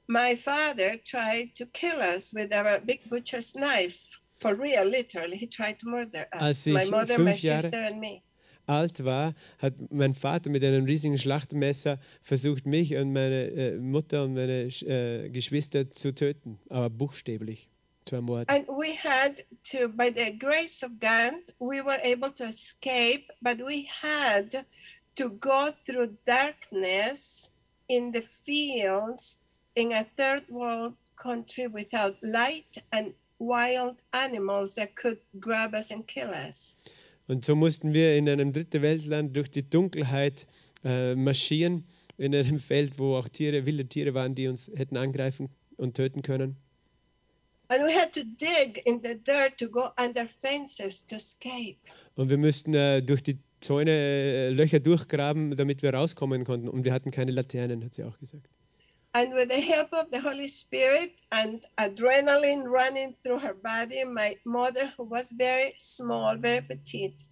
my 0.08 0.36
father 0.36 0.98
tried 1.06 1.56
to 1.56 1.66
kill 1.66 2.02
us 2.02 2.34
with 2.34 2.52
a 2.52 2.82
big 2.84 3.10
butcher's 3.10 3.56
knife. 3.56 4.20
For 4.40 4.56
real, 4.56 4.86
literally. 4.86 5.38
He 5.38 5.48
tried 5.48 5.80
to 5.80 5.88
murder 5.88 6.28
us. 6.32 6.66
My 6.68 6.86
mother, 6.86 7.20
my 7.20 7.34
Jahre- 7.34 7.62
sister, 7.62 7.82
and 7.82 8.00
me. 8.00 8.24
alt 8.70 9.04
war, 9.04 9.34
hat 9.58 9.74
mein 9.92 10.14
Vater 10.14 10.50
mit 10.50 10.64
einem 10.64 10.86
riesigen 10.86 11.18
Schlachtmesser 11.18 11.98
versucht, 12.22 12.66
mich 12.66 12.96
und 12.96 13.12
meine 13.12 13.50
äh, 13.50 13.78
Mutter 13.78 14.24
und 14.24 14.36
meine 14.36 14.68
äh, 14.68 15.30
Geschwister 15.30 15.90
zu 15.90 16.14
töten, 16.14 16.60
aber 16.70 16.90
buchstäblich 16.90 17.70
zu 18.06 18.16
ermorden. 18.16 18.48
And 18.48 18.68
we 18.68 18.96
had 18.96 19.44
to, 19.72 19.90
by 19.90 20.12
the 20.16 20.38
grace 20.38 20.84
of 20.84 20.92
God, 21.00 21.34
we 21.60 21.84
were 21.84 22.00
able 22.04 22.32
to 22.36 22.46
escape, 22.46 23.26
but 23.42 23.60
we 23.60 23.88
had 24.02 24.66
to 25.16 25.30
go 25.30 25.70
through 25.86 26.18
darkness 26.26 27.52
in 27.88 28.12
the 28.14 28.22
fields 28.22 29.40
in 29.76 29.92
a 29.92 30.06
third 30.18 30.50
world 30.50 30.94
country 31.16 31.68
without 31.68 32.16
light 32.22 32.84
and 32.92 33.14
wild 33.40 33.96
animals 34.14 34.76
that 34.76 34.96
could 34.96 35.20
grab 35.40 35.74
us 35.74 35.92
and 35.92 36.08
kill 36.08 36.30
us. 36.30 36.78
Und 37.28 37.46
so 37.46 37.56
mussten 37.56 37.94
wir 37.94 38.18
in 38.18 38.28
einem 38.28 38.54
dritte 38.54 38.82
Weltland 38.82 39.36
durch 39.36 39.52
die 39.52 39.70
Dunkelheit 39.70 40.48
äh, 40.84 41.16
marschieren 41.16 41.84
in 42.18 42.34
einem 42.34 42.60
Feld, 42.60 42.98
wo 42.98 43.16
auch 43.16 43.30
Tiere, 43.30 43.66
wilde 43.66 43.86
Tiere 43.86 44.14
waren, 44.14 44.36
die 44.36 44.48
uns 44.48 44.72
hätten 44.76 44.98
angreifen 44.98 45.50
und 45.78 45.96
töten 45.96 46.22
können. 46.22 46.58
And 47.72 47.84
we 47.84 47.94
had 47.94 48.14
to 48.14 48.24
dig 48.24 48.82
in 48.86 49.02
the 49.04 49.14
dirt 49.14 49.58
to 49.60 49.70
go 49.70 49.92
under 49.96 50.28
fences 50.28 51.06
to 51.06 51.18
escape. 51.18 51.78
Und 52.16 52.32
wir 52.32 52.38
müssten 52.38 52.74
äh, 52.74 53.04
durch 53.04 53.22
die 53.22 53.38
Zäune 53.60 53.92
äh, 53.92 54.50
Löcher 54.50 54.80
durchgraben, 54.80 55.56
damit 55.56 55.82
wir 55.82 55.94
rauskommen 55.94 56.44
konnten. 56.46 56.70
Und 56.70 56.86
wir 56.86 56.94
hatten 56.94 57.12
keine 57.12 57.32
Laternen, 57.32 57.84
hat 57.84 57.94
sie 57.94 58.04
auch 58.04 58.18
gesagt. 58.20 58.50
And 59.12 59.34
with 59.34 59.50
the 59.50 59.60
help 59.60 59.92
of 59.92 60.08
the 60.12 60.20
Holy 60.20 60.48
Spirit 60.48 61.12
and 61.32 61.66
adrenaline 61.78 62.66
running 62.68 63.16
through 63.24 63.42
her 63.42 63.56
body, 63.56 64.06
my 64.06 64.38
mother, 64.46 64.94
who 64.98 65.10
was 65.10 65.32
very 65.32 65.74
small, 65.80 66.38
very 66.38 66.62
petite, 66.62 67.26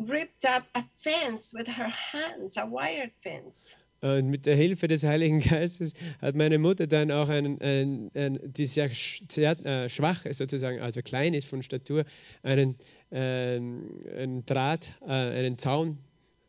ripped 0.00 0.44
up 0.44 0.64
a 0.74 0.82
fence 0.96 1.52
with 1.54 1.68
her 1.68 1.90
hands, 1.90 2.56
a 2.56 2.66
wired 2.66 3.12
fence. 3.22 3.78
Und 4.02 4.30
mit 4.30 4.46
der 4.46 4.56
Hilfe 4.56 4.88
des 4.88 5.04
Heiligen 5.04 5.38
Geistes 5.38 5.94
hat 6.20 6.34
meine 6.34 6.58
Mutter 6.58 6.88
dann 6.88 7.12
auch 7.12 7.28
einen, 7.28 7.60
einen, 7.60 8.10
einen 8.14 8.52
die 8.52 8.66
sehr, 8.66 8.90
äh, 8.90 9.88
schwach 9.88 10.24
ist 10.24 10.38
sozusagen, 10.38 10.80
also 10.80 11.02
klein 11.02 11.34
ist 11.34 11.46
von 11.46 11.62
Statur, 11.62 12.04
einen, 12.42 12.78
ähm, 13.12 14.00
einen 14.16 14.44
Draht, 14.46 14.90
äh, 15.02 15.10
einen 15.12 15.58
Zaun, 15.58 15.98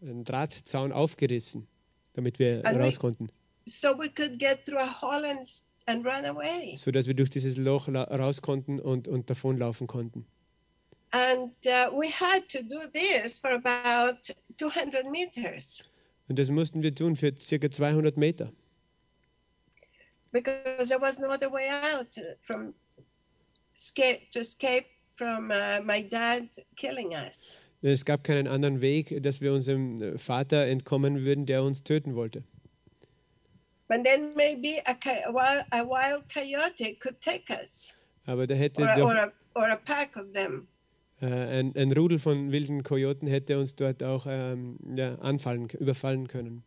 einen 0.02 0.24
Drahtzaun 0.24 0.92
aufgerissen, 0.92 1.68
damit 2.14 2.40
wir 2.40 2.66
And 2.66 2.78
we- 2.78 2.84
raus 2.84 3.00
konnten, 3.00 3.30
So 3.66 3.98
we 3.98 4.10
could 4.10 4.40
get 4.40 4.66
through 4.66 4.80
a 4.80 5.02
hole 5.02 5.26
and, 5.30 5.48
and 5.86 6.06
run 6.06 6.26
away. 6.26 6.76
sodass 6.78 7.08
wir 7.08 7.14
durch 7.14 7.30
dieses 7.30 7.58
Loch 7.58 7.88
raus 7.88 8.42
konnten 8.42 8.80
und, 8.80 9.08
und 9.08 9.30
davonlaufen 9.30 9.88
konnten. 9.88 10.26
And 11.12 11.52
uh, 11.66 11.92
we 11.98 12.10
had 12.10 12.48
to 12.50 12.64
do 12.64 12.88
this 12.92 13.38
for 13.40 13.52
about 13.52 14.34
200 14.58 15.10
meters 15.10 15.88
Und 16.28 16.40
das 16.40 16.50
mussten 16.50 16.82
wir 16.82 16.96
tun 16.96 17.16
für 17.16 17.36
circa 17.38 17.70
200 17.70 18.18
Meter, 18.18 18.52
because 20.32 20.90
there 20.90 21.00
was 21.00 21.20
no 21.20 21.30
other 21.32 21.50
way 21.52 21.70
out 21.70 22.08
from 22.42 22.74
escape 23.76 24.32
to 24.32 24.40
escape 24.40 24.86
from 25.16 25.52
uh, 25.52 25.80
my 25.84 26.02
dad 26.02 26.50
killing 26.76 27.14
us. 27.14 27.60
es 27.82 28.06
gab 28.06 28.24
keinen 28.24 28.48
anderen 28.48 28.82
Weg, 28.82 29.22
dass 29.24 29.42
wir 29.42 29.52
unserem 29.54 30.18
Vater 30.18 30.68
entkommen 30.68 31.24
würden, 31.24 31.46
der 31.46 31.64
uns 31.64 31.84
töten 31.84 32.16
wollte. 32.16 32.44
But 33.90 34.06
then 34.06 34.34
maybe 34.36 34.82
a, 34.86 34.94
coy- 34.94 35.22
a 35.26 35.34
wild, 35.34 35.66
a 35.72 35.84
wild 35.86 36.24
coyote 36.30 36.96
could 37.00 37.20
take 37.20 37.52
us, 37.54 37.94
Aber 38.26 38.48
da 38.48 38.56
hätte 38.56 38.82
or, 38.82 38.88
doch 38.96 39.10
or, 39.10 39.16
a, 39.18 39.32
or 39.56 39.70
a 39.70 39.76
pack 39.76 40.16
of 40.16 40.32
them. 40.34 40.68
Äh, 41.22 41.26
ein, 41.28 41.74
ein 41.76 41.92
Rudel 41.92 42.20
von 42.20 42.52
wilden 42.52 42.84
Kojoten 42.84 43.28
hätte 43.28 43.60
uns 43.60 43.76
dort 43.76 44.02
auch 44.02 44.26
ähm, 44.28 44.78
ja, 44.96 45.16
anfallen, 45.20 45.70
überfallen 45.70 46.28
können. 46.28 46.64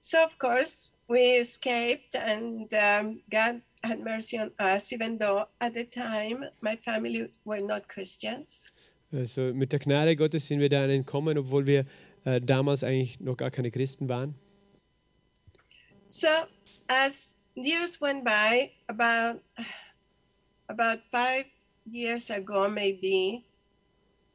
So 0.00 0.18
of 0.18 0.38
course 0.38 0.94
we 1.08 1.38
escaped, 1.38 2.16
and 2.16 2.72
um, 2.72 3.22
God 3.30 3.62
had 3.84 4.00
mercy 4.00 4.38
on 4.38 4.50
us, 4.58 4.92
even 4.92 5.18
though 5.18 5.46
at 5.60 5.74
the 5.74 5.84
time 5.84 6.44
my 6.60 6.76
family 6.76 7.30
were 7.44 7.60
not 7.60 7.88
Christians. 7.88 8.72
Äh, 9.12 9.18
also 9.18 9.52
mit 9.54 9.72
der 9.72 9.78
Gnade 9.78 10.16
Gottes 10.16 10.46
sind 10.46 10.60
wir 10.60 10.68
da 10.68 10.84
entkommen, 10.84 11.38
obwohl 11.38 11.66
wir 11.66 11.84
äh, 12.24 12.40
damals 12.40 12.82
eigentlich 12.82 13.20
noch 13.20 13.36
gar 13.36 13.50
keine 13.50 13.70
Christen 13.70 14.08
waren. 14.08 14.34
So 16.06 16.28
as 16.88 17.34
years 17.54 18.00
went 18.00 18.24
by, 18.24 18.70
about 18.88 19.40
about 20.68 21.00
five 21.10 21.46
years 21.90 22.30
ago, 22.30 22.68
maybe, 22.68 23.44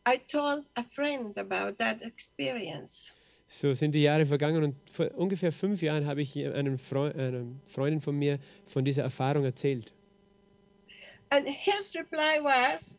I 0.06 0.18
told 0.18 0.66
a 0.76 0.84
friend 0.84 1.38
about 1.38 1.80
that 1.80 2.02
experience. 2.02 3.12
So 3.52 3.74
sind 3.74 3.96
die 3.96 4.04
Jahre 4.04 4.28
vergangen 4.28 4.64
und 4.64 4.76
vor 4.92 5.10
ungefähr 5.16 5.52
fünf 5.52 5.82
Jahren 5.82 6.06
habe 6.06 6.22
ich 6.22 6.38
einem 6.38 6.78
Freu 6.78 7.12
einer 7.12 7.46
Freundin 7.66 8.00
von 8.00 8.16
mir 8.16 8.38
von 8.68 8.86
dieser 8.86 9.02
Erfahrung 9.02 9.44
erzählt. 9.44 9.92
And 11.32 11.48
his 11.48 11.96
reply 11.96 12.40
was, 12.44 12.96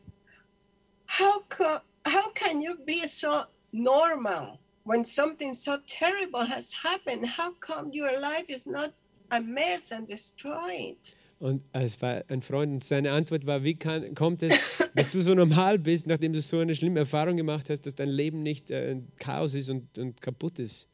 "How 1.07 1.41
co- 1.47 1.79
how 2.05 2.33
can 2.33 2.61
you 2.61 2.75
be 2.85 3.07
so 3.07 3.45
normal 3.71 4.59
when 4.83 5.05
something 5.05 5.53
so 5.53 5.77
terrible 5.87 6.45
has 6.45 6.73
happened? 6.73 7.25
How 7.25 7.53
come 7.61 7.91
your 7.93 8.19
life 8.19 8.49
is 8.49 8.65
not 8.65 8.93
a 9.31 9.39
mess 9.39 9.91
and 9.93 10.05
destroyed?" 10.05 10.97
Und 11.41 11.63
es 11.73 11.99
war 12.03 12.23
ein 12.27 12.43
Freund 12.43 12.71
und 12.71 12.83
seine 12.83 13.13
Antwort 13.13 13.47
war, 13.47 13.63
wie 13.63 13.73
kann, 13.73 14.13
kommt 14.13 14.43
es, 14.43 14.53
dass 14.93 15.09
du 15.09 15.23
so 15.23 15.33
normal 15.33 15.79
bist, 15.79 16.05
nachdem 16.05 16.33
du 16.33 16.41
so 16.41 16.59
eine 16.59 16.75
schlimme 16.75 16.99
Erfahrung 16.99 17.35
gemacht 17.35 17.67
hast, 17.71 17.87
dass 17.87 17.95
dein 17.95 18.09
Leben 18.09 18.43
nicht 18.43 18.69
äh, 18.69 18.91
ein 18.91 19.11
Chaos 19.17 19.55
ist 19.55 19.71
und, 19.71 19.97
und 19.97 20.21
kaputt 20.21 20.59
ist. 20.59 20.87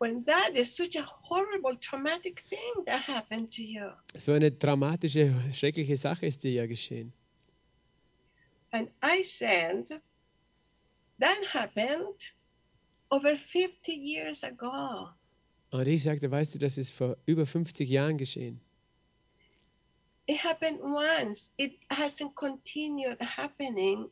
When 0.00 0.24
that 0.24 0.54
is 0.54 0.74
such 0.74 0.96
a 0.98 1.06
horrible, 1.22 1.78
traumatic 1.78 2.42
thing 2.42 2.84
that 2.86 3.06
happened 3.06 3.54
to 3.54 3.62
you. 3.62 3.92
So 4.16 4.32
eine 4.32 4.50
dramatische, 4.50 5.32
schreckliche 5.54 5.96
Sache 5.96 6.26
ist 6.26 6.42
dir 6.42 6.50
ja 6.50 6.66
geschehen. 6.66 7.12
And 8.72 8.90
I 9.04 9.22
said, 9.22 10.00
that 11.20 11.54
happened 11.54 12.32
over 13.08 13.36
50 13.36 13.92
years 13.92 14.42
ago. 14.42 15.10
Und 15.70 15.86
ich 15.86 16.02
sagte, 16.02 16.28
weißt 16.28 16.56
du, 16.56 16.58
das 16.58 16.76
ist 16.76 16.90
vor 16.90 17.16
über 17.24 17.46
50 17.46 17.88
Jahren 17.88 18.18
geschehen. 18.18 18.60
It 20.30 20.36
happened 20.36 20.78
once. 20.80 21.50
It 21.58 21.72
hasn't 21.90 22.36
continued 22.36 23.20
happening 23.20 24.08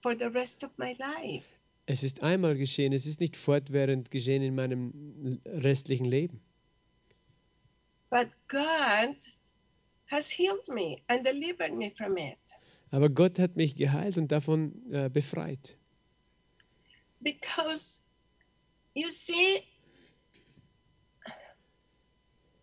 for 0.00 0.14
the 0.14 0.30
rest 0.30 0.62
of 0.62 0.70
my 0.78 0.96
life. 0.98 1.46
Es 1.84 2.02
ist 2.02 2.22
einmal 2.22 2.56
geschehen, 2.56 2.94
es 2.94 3.04
ist 3.04 3.20
nicht 3.20 3.36
fortwährend 3.36 4.10
geschehen 4.10 4.42
in 4.42 4.54
meinem 4.54 5.38
restlichen 5.44 6.06
Leben. 6.06 6.40
But 8.08 8.28
God 8.48 9.16
has 10.06 10.30
healed 10.30 10.66
me 10.66 11.02
and 11.08 11.26
delivered 11.26 11.74
me 11.74 11.90
from 11.90 12.16
it. 12.16 12.38
Aber 12.90 13.10
Gott 13.10 13.38
hat 13.38 13.56
mich 13.56 13.76
geheilt 13.76 14.16
und 14.16 14.32
davon 14.32 14.72
äh, 14.90 15.10
befreit. 15.10 15.76
Because 17.20 18.00
you 18.94 19.10
see, 19.10 19.62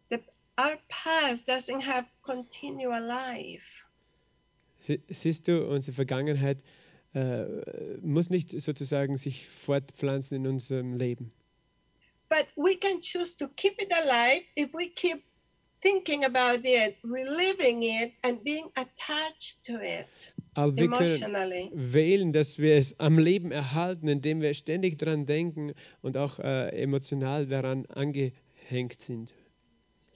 the, 0.09 0.19
our 0.57 0.77
past 0.89 1.47
doesn't 1.47 1.81
have 1.81 2.05
continual 2.23 3.01
life. 3.01 3.85
Sie, 4.79 5.01
siehst 5.09 5.47
du, 5.47 5.67
unsere 5.67 5.95
Vergangenheit 5.95 6.63
äh, 7.13 7.45
muss 8.01 8.29
nicht 8.29 8.49
sozusagen 8.61 9.17
sich 9.17 9.47
fortpflanzen 9.47 10.37
in 10.37 10.47
unserem 10.47 10.93
Leben. 10.93 11.31
But 12.29 12.47
we 12.55 12.75
can 12.75 12.99
choose 13.01 13.37
to 13.37 13.47
keep 13.47 13.81
it 13.81 13.91
alive 13.93 14.43
if 14.55 14.73
we 14.73 14.89
keep 14.89 15.23
thinking 15.81 16.25
about 16.25 16.61
it, 16.63 16.97
reliving 17.03 17.83
it, 17.83 18.13
and 18.23 18.43
being 18.43 18.65
attached 18.75 19.63
to 19.65 19.79
it 19.81 20.33
Aber 20.53 20.75
wir 20.75 20.89
können 20.89 21.71
wählen, 21.73 22.33
dass 22.33 22.57
wir 22.57 22.77
es 22.77 22.99
am 22.99 23.19
Leben 23.19 23.51
erhalten, 23.51 24.07
indem 24.07 24.41
wir 24.41 24.53
ständig 24.55 24.97
daran 24.97 25.25
denken 25.25 25.73
und 26.01 26.17
auch 26.17 26.39
äh, 26.39 26.69
emotional 26.81 27.45
daran 27.45 27.85
angehängt 27.85 28.99
sind. 28.99 29.33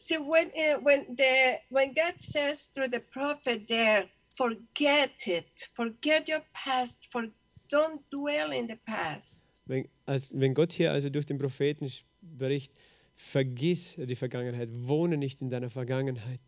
See, 0.02 0.18
when 0.18 0.50
uh, 0.58 0.80
when 0.82 1.16
the 1.16 1.60
when 1.70 1.94
God 1.94 2.20
says 2.20 2.72
through 2.74 2.90
the 2.90 3.02
prophet 3.02 3.68
there, 3.68 4.10
forget 4.36 5.28
it, 5.28 5.70
forget 5.76 6.28
your 6.28 6.42
past, 6.54 7.08
for 7.12 7.28
don't 7.70 8.02
dwell 8.10 8.52
in 8.52 8.68
the 8.68 8.78
past. 8.78 9.46
Wenn, 9.68 9.88
als, 10.08 10.34
wenn 10.34 10.56
Gott 10.56 10.74
hier 10.74 10.92
also 10.92 11.12
durch 11.12 11.28
den 11.28 11.38
Propheten 11.38 11.88
spricht, 11.88 12.74
vergiss 13.16 13.96
die 13.96 14.16
Vergangenheit, 14.16 14.70
wohne 14.72 15.18
nicht 15.18 15.42
in 15.42 15.50
deiner 15.50 15.70
Vergangenheit. 15.70 16.42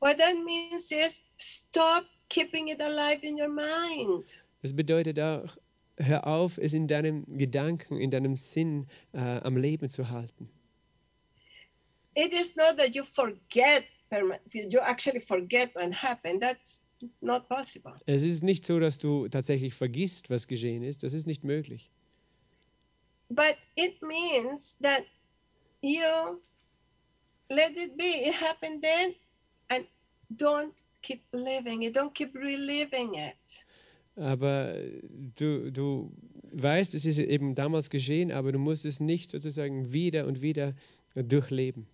What 0.00 0.18
that 0.18 0.34
means 0.44 0.90
is 0.90 1.22
stop 1.36 2.06
keeping 2.28 2.68
it 2.68 2.80
alive 2.82 3.20
in 3.22 3.40
your 3.40 3.48
mind. 3.48 4.34
Das 4.62 4.74
bedeutet 4.74 5.20
auch, 5.20 5.56
hör 5.96 6.26
auf, 6.26 6.58
es 6.58 6.74
in 6.74 6.88
deinem 6.88 7.24
Gedanken, 7.38 8.00
in 8.00 8.10
deinem 8.10 8.36
Sinn 8.36 8.88
äh, 9.12 9.18
am 9.18 9.56
Leben 9.56 9.88
zu 9.88 10.10
halten. 10.10 10.50
It 12.18 12.34
is 12.34 12.56
not 12.56 12.78
that 12.78 12.96
you 12.96 13.04
forget, 13.04 13.84
you 14.52 14.80
actually 14.80 15.20
forget 15.20 15.72
what 15.76 15.92
happened. 15.92 16.42
That's 16.42 16.82
not 17.22 17.48
possible. 17.48 17.92
Es 18.06 18.24
ist 18.24 18.42
nicht 18.42 18.66
so, 18.66 18.80
dass 18.80 18.98
du 18.98 19.28
tatsächlich 19.28 19.74
vergisst, 19.74 20.28
was 20.28 20.48
geschehen 20.48 20.82
ist. 20.82 21.04
Das 21.04 21.12
ist 21.12 21.28
nicht 21.28 21.44
möglich. 21.44 21.92
But 23.30 23.54
it 23.76 24.02
means 24.02 24.76
that 24.78 25.04
you 25.80 26.40
let 27.50 27.76
it 27.76 27.96
be. 27.96 28.26
It 28.26 28.34
happened 28.34 28.82
then, 28.82 29.14
and 29.68 29.86
don't 30.36 30.74
keep 31.02 31.22
living 31.30 31.82
it. 31.82 31.96
Don't 31.96 32.14
keep 32.14 32.34
reliving 32.34 33.14
it. 33.14 33.64
Aber 34.16 34.74
du, 35.36 35.70
du 35.70 36.10
weißt, 36.50 36.94
es 36.94 37.04
ist 37.04 37.20
eben 37.20 37.54
damals 37.54 37.90
geschehen, 37.90 38.32
aber 38.32 38.50
du 38.50 38.58
musst 38.58 38.84
es 38.84 38.98
nicht 38.98 39.30
sozusagen 39.30 39.92
wieder 39.92 40.26
und 40.26 40.42
wieder 40.42 40.72
durchleben 41.14 41.86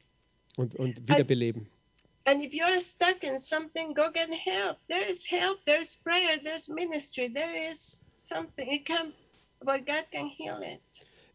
und, 0.56 0.74
und 0.76 1.08
wiederbeleben. 1.08 1.68
And 2.26 2.42
if 2.42 2.54
you're 2.54 2.80
stuck 2.80 3.22
in 3.22 3.38
something, 3.38 3.94
go 3.94 4.10
get 4.10 4.30
help. 4.30 4.78
There 4.88 5.04
is 5.04 5.26
help. 5.26 5.62
There 5.66 5.80
is 5.80 5.96
prayer. 5.96 6.38
There's 6.42 6.68
ministry. 6.68 7.28
There 7.28 7.70
is 7.70 8.08
something. 8.14 8.66
It 8.70 8.86
can, 8.86 9.12
but 9.62 9.84
God 9.84 10.06
can 10.10 10.28
heal 10.28 10.62
it. 10.62 10.80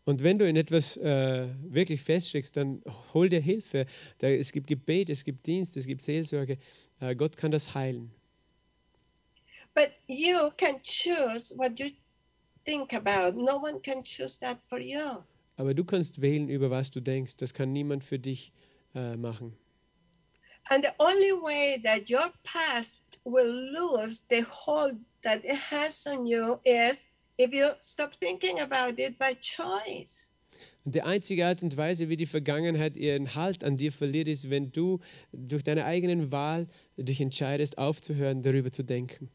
Und 0.06 0.24
wenn 0.24 0.40
du 0.40 0.48
in 0.48 0.56
etwas 0.56 0.98
äh, 0.98 1.48
wirklich 1.62 2.02
feststeckst, 2.02 2.58
dann 2.58 2.82
hol 3.14 3.30
dir 3.30 3.42
Hilfe. 3.42 3.86
Da, 4.18 4.28
es 4.28 4.52
gibt 4.52 4.66
Gebet, 4.66 5.12
es 5.12 5.24
gibt 5.24 5.46
Dienst, 5.46 5.78
es 5.78 5.86
gibt 5.86 6.02
Seelsorge. 6.02 6.58
Äh, 7.00 7.16
Gott 7.16 7.38
kann 7.38 7.52
das 7.52 7.76
heilen. 7.76 8.12
But 9.76 9.92
you 10.08 10.50
can 10.58 10.82
choose 10.82 11.56
what 11.56 11.80
you 11.80 11.92
think 12.66 12.92
about. 12.94 13.38
No 13.40 13.58
one 13.58 13.80
can 13.82 14.04
choose 14.04 14.40
that 14.40 14.58
for 14.66 14.80
you. 14.80 15.24
Aber 15.58 15.76
du 15.76 15.84
kannst 15.84 16.22
wählen, 16.22 16.50
über 16.50 16.72
was 16.72 16.90
du 16.90 17.02
denkst. 17.02 17.38
Das 17.38 17.54
kann 17.54 17.72
niemand 17.72 18.04
für 18.04 18.18
dich 18.18 18.52
äh, 19.00 19.18
machen. 19.18 19.54
And 20.70 20.84
the 20.84 20.94
only 21.00 21.32
way 21.32 21.82
that 21.84 22.10
your 22.10 22.32
past 22.44 23.20
will 23.24 23.50
lose 23.50 24.22
the 24.30 24.44
hold 24.44 24.98
that 25.24 25.44
it 25.44 25.58
has 25.72 26.06
on 26.06 26.28
you 26.28 26.60
is 26.64 27.10
if 27.38 27.52
you 27.52 27.70
stop 27.80 28.14
thinking 28.20 28.60
about 28.60 29.00
it 29.00 29.18
by 29.18 29.36
choice. 29.36 30.36
Und 30.86 30.96
die 30.96 31.02
einzige 31.02 31.46
Art 31.46 31.64
und 31.64 31.76
Weise, 31.78 32.10
wie 32.10 32.18
die 32.18 32.26
Vergangenheit 32.26 32.98
ihren 32.98 33.36
Halt 33.36 33.64
an 33.64 33.78
dir 33.78 33.92
verliert, 33.92 34.28
ist, 34.28 34.50
wenn 34.50 34.72
du 34.72 35.00
durch 35.32 35.64
deine 35.64 35.86
eigenen 35.86 36.32
Wahl 36.32 36.68
dich 36.98 37.22
entscheidest, 37.22 37.78
aufzuhören, 37.78 38.44
darüber 38.44 38.72
zu 38.72 38.84
denken. 38.84 39.30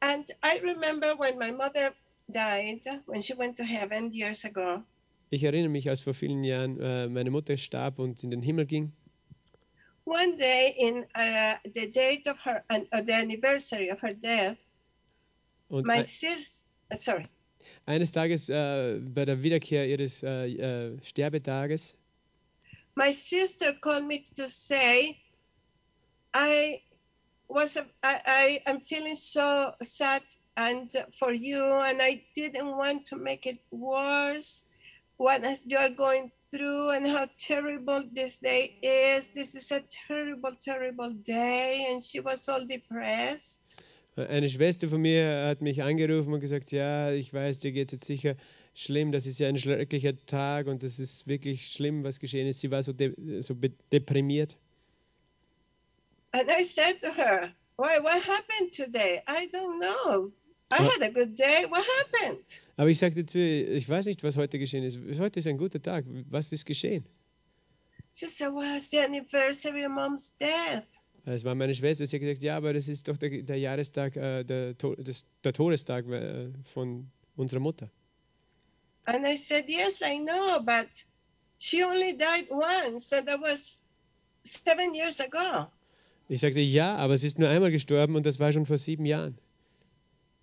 And 0.00 0.30
I 0.42 0.58
remember 0.62 1.14
when 1.18 1.38
my 1.38 1.52
mother 1.52 1.92
died, 2.28 2.86
when 3.06 3.22
she 3.22 3.36
went 3.36 3.56
to 3.58 3.64
heaven 3.64 4.10
years 4.12 4.44
ago, 4.44 4.82
Ich 5.30 5.44
erinnere 5.44 5.68
mich, 5.70 5.88
als 5.88 6.00
vor 6.00 6.14
vielen 6.14 6.44
Jahren 6.44 6.80
äh, 6.80 7.08
meine 7.08 7.30
Mutter 7.30 7.56
starb 7.56 7.98
und 7.98 8.22
in 8.24 8.30
den 8.30 8.42
Himmel 8.42 8.66
ging. 8.66 8.92
one 10.04 10.36
day 10.36 10.74
in 10.76 11.04
uh, 11.14 11.54
the 11.72 11.86
date 11.90 12.26
of 12.26 12.36
her, 12.40 12.64
uh, 12.70 13.00
the 13.02 13.12
anniversary 13.12 13.90
of 13.90 14.00
her 14.00 14.12
death, 14.14 14.56
Und 15.68 15.86
my 15.86 15.98
ein, 15.98 16.04
sis, 16.04 16.64
uh, 16.92 16.96
sorry, 16.96 17.24
eines 17.86 18.10
Tages 18.10 18.48
äh, 18.48 18.98
bei 19.00 19.24
der 19.24 19.42
Wiederkehr 19.44 19.86
ihres 19.86 20.22
äh, 20.24 20.46
äh, 20.46 20.98
Sterbetages 21.02 21.94
my 22.96 23.12
sister 23.12 23.72
called 23.80 24.06
me 24.06 24.24
to 24.36 24.48
say, 24.48 25.16
I 26.34 26.82
was, 27.48 27.76
I, 27.76 27.82
I 28.02 28.60
am 28.66 28.80
feeling 28.80 29.14
so 29.14 29.72
sad 29.82 30.22
and 30.56 30.90
for 31.18 31.32
you, 31.32 31.64
and 31.64 32.02
I 32.02 32.24
didn't 32.36 32.76
want 32.76 33.06
to 33.06 33.16
make 33.16 33.46
it 33.46 33.60
worse. 33.70 34.64
What 35.20 35.44
as 35.44 35.66
you 35.66 35.76
are 35.76 35.90
going 35.90 36.32
through 36.50 36.96
and 36.96 37.06
how 37.06 37.26
terrible 37.36 38.02
this 38.10 38.38
day 38.38 38.78
is. 38.82 39.28
This 39.28 39.54
is 39.54 39.70
a 39.70 39.82
terrible, 40.08 40.52
terrible 40.58 41.12
day, 41.12 41.88
and 41.90 42.02
she 42.02 42.20
was 42.20 42.48
all 42.48 42.64
depressed. 42.64 43.60
Eine 44.16 44.48
Schwester 44.48 44.88
von 44.88 45.02
mir 45.02 45.44
hat 45.46 45.60
mich 45.60 45.82
angerufen 45.82 46.32
und 46.32 46.40
gesagt, 46.40 46.72
ja, 46.72 47.12
ich 47.12 47.34
weiß, 47.34 47.58
dir 47.58 47.72
geht 47.72 47.88
es 47.88 47.92
jetzt 47.92 48.06
sicher 48.06 48.34
schlimm, 48.72 49.12
das 49.12 49.26
ist 49.26 49.38
ja 49.38 49.48
ein 49.48 49.58
schrecklicher 49.58 50.14
Tag 50.24 50.68
und 50.68 50.82
das 50.82 50.98
ist 50.98 51.26
wirklich 51.26 51.70
schlimm, 51.70 52.02
was 52.02 52.18
geschehen 52.18 52.46
ist. 52.46 52.60
Sie 52.60 52.70
war 52.70 52.82
so, 52.82 52.94
de 52.94 53.42
so 53.42 53.54
deprimiert. 53.92 54.56
And 56.32 56.48
I 56.48 56.64
said 56.64 56.98
to 57.02 57.12
her, 57.12 57.52
Why, 57.76 57.98
what 57.98 58.22
happened 58.22 58.72
today? 58.72 59.22
I 59.26 59.48
don't 59.52 59.80
know. 59.80 60.32
I 60.72 60.82
had 60.82 61.02
a 61.02 61.08
good 61.10 61.34
day. 61.36 61.66
What 61.68 61.84
happened? 61.98 62.44
Aber 62.76 62.88
ich 62.88 62.98
sagte 62.98 63.26
zu 63.26 63.38
ihr, 63.38 63.70
ich 63.72 63.88
weiß 63.88 64.06
nicht, 64.06 64.22
was 64.22 64.36
heute 64.36 64.58
geschehen 64.58 64.84
ist. 64.84 64.98
Heute 65.18 65.40
ist 65.40 65.46
ein 65.46 65.58
guter 65.58 65.82
Tag. 65.82 66.04
Was 66.30 66.52
ist 66.52 66.64
geschehen? 66.64 67.04
She 68.12 68.26
said, 68.26 68.52
Well, 68.52 68.76
it's 68.76 68.90
the 68.90 68.98
anniversary 69.00 69.84
of 69.84 69.90
mom's 69.92 70.32
death. 70.38 70.86
Es 71.26 71.44
war 71.44 71.54
meine 71.54 71.74
Schwester. 71.74 72.06
Sie 72.06 72.16
hat 72.16 72.20
gesagt, 72.20 72.42
ja, 72.42 72.56
aber 72.56 72.72
das 72.72 72.88
ist 72.88 73.06
doch 73.08 73.16
der, 73.16 73.42
der 73.42 73.56
Jahrestag, 73.58 74.16
äh, 74.16 74.42
der, 74.44 74.76
To- 74.78 74.94
des, 74.96 75.26
der 75.44 75.52
Todestag 75.52 76.06
äh, 76.08 76.48
von 76.64 77.10
unserer 77.36 77.60
Mutter. 77.60 77.90
And 79.04 79.26
I 79.26 79.36
said, 79.36 79.64
Yes, 79.68 80.00
I 80.00 80.18
know, 80.18 80.60
but 80.60 80.88
she 81.58 81.84
only 81.84 82.16
died 82.16 82.48
once, 82.50 83.12
and 83.12 83.26
that 83.26 83.40
was 83.40 83.82
seven 84.44 84.94
years 84.94 85.20
ago. 85.20 85.66
Ich 86.28 86.40
sagte, 86.40 86.60
ja, 86.60 86.96
aber 86.96 87.18
sie 87.18 87.26
ist 87.26 87.38
nur 87.38 87.48
einmal 87.48 87.70
gestorben 87.72 88.14
und 88.14 88.24
das 88.24 88.38
war 88.38 88.52
schon 88.52 88.64
vor 88.66 88.78
sieben 88.78 89.04
Jahren. 89.04 89.36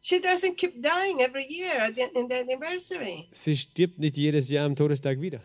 She 0.08 0.22
doesn't 0.22 0.56
keep 0.58 0.82
dying 0.82 1.20
every 1.22 1.46
year 1.50 1.74
at 1.82 1.96
the, 1.96 2.08
in 2.16 2.30
the 2.30 2.36
anniversary. 2.40 3.28
Sie 3.34 3.58
stirbt 3.58 4.00
nicht 4.00 4.16
jedes 4.16 4.50
Jahr 4.50 4.64
am 4.66 4.74
Todestag 4.74 5.20
wieder. 5.20 5.42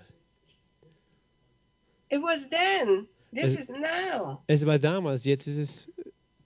It 2.10 2.18
was 2.22 2.48
then. 2.48 3.08
This 3.32 3.56
Also- 3.56 3.58
is 3.58 3.70
now. 3.70 4.42
Es 4.46 4.64
war 4.64 4.78
damals, 4.78 5.24
jetzt 5.24 5.48
ist 5.48 5.58
es 5.58 5.90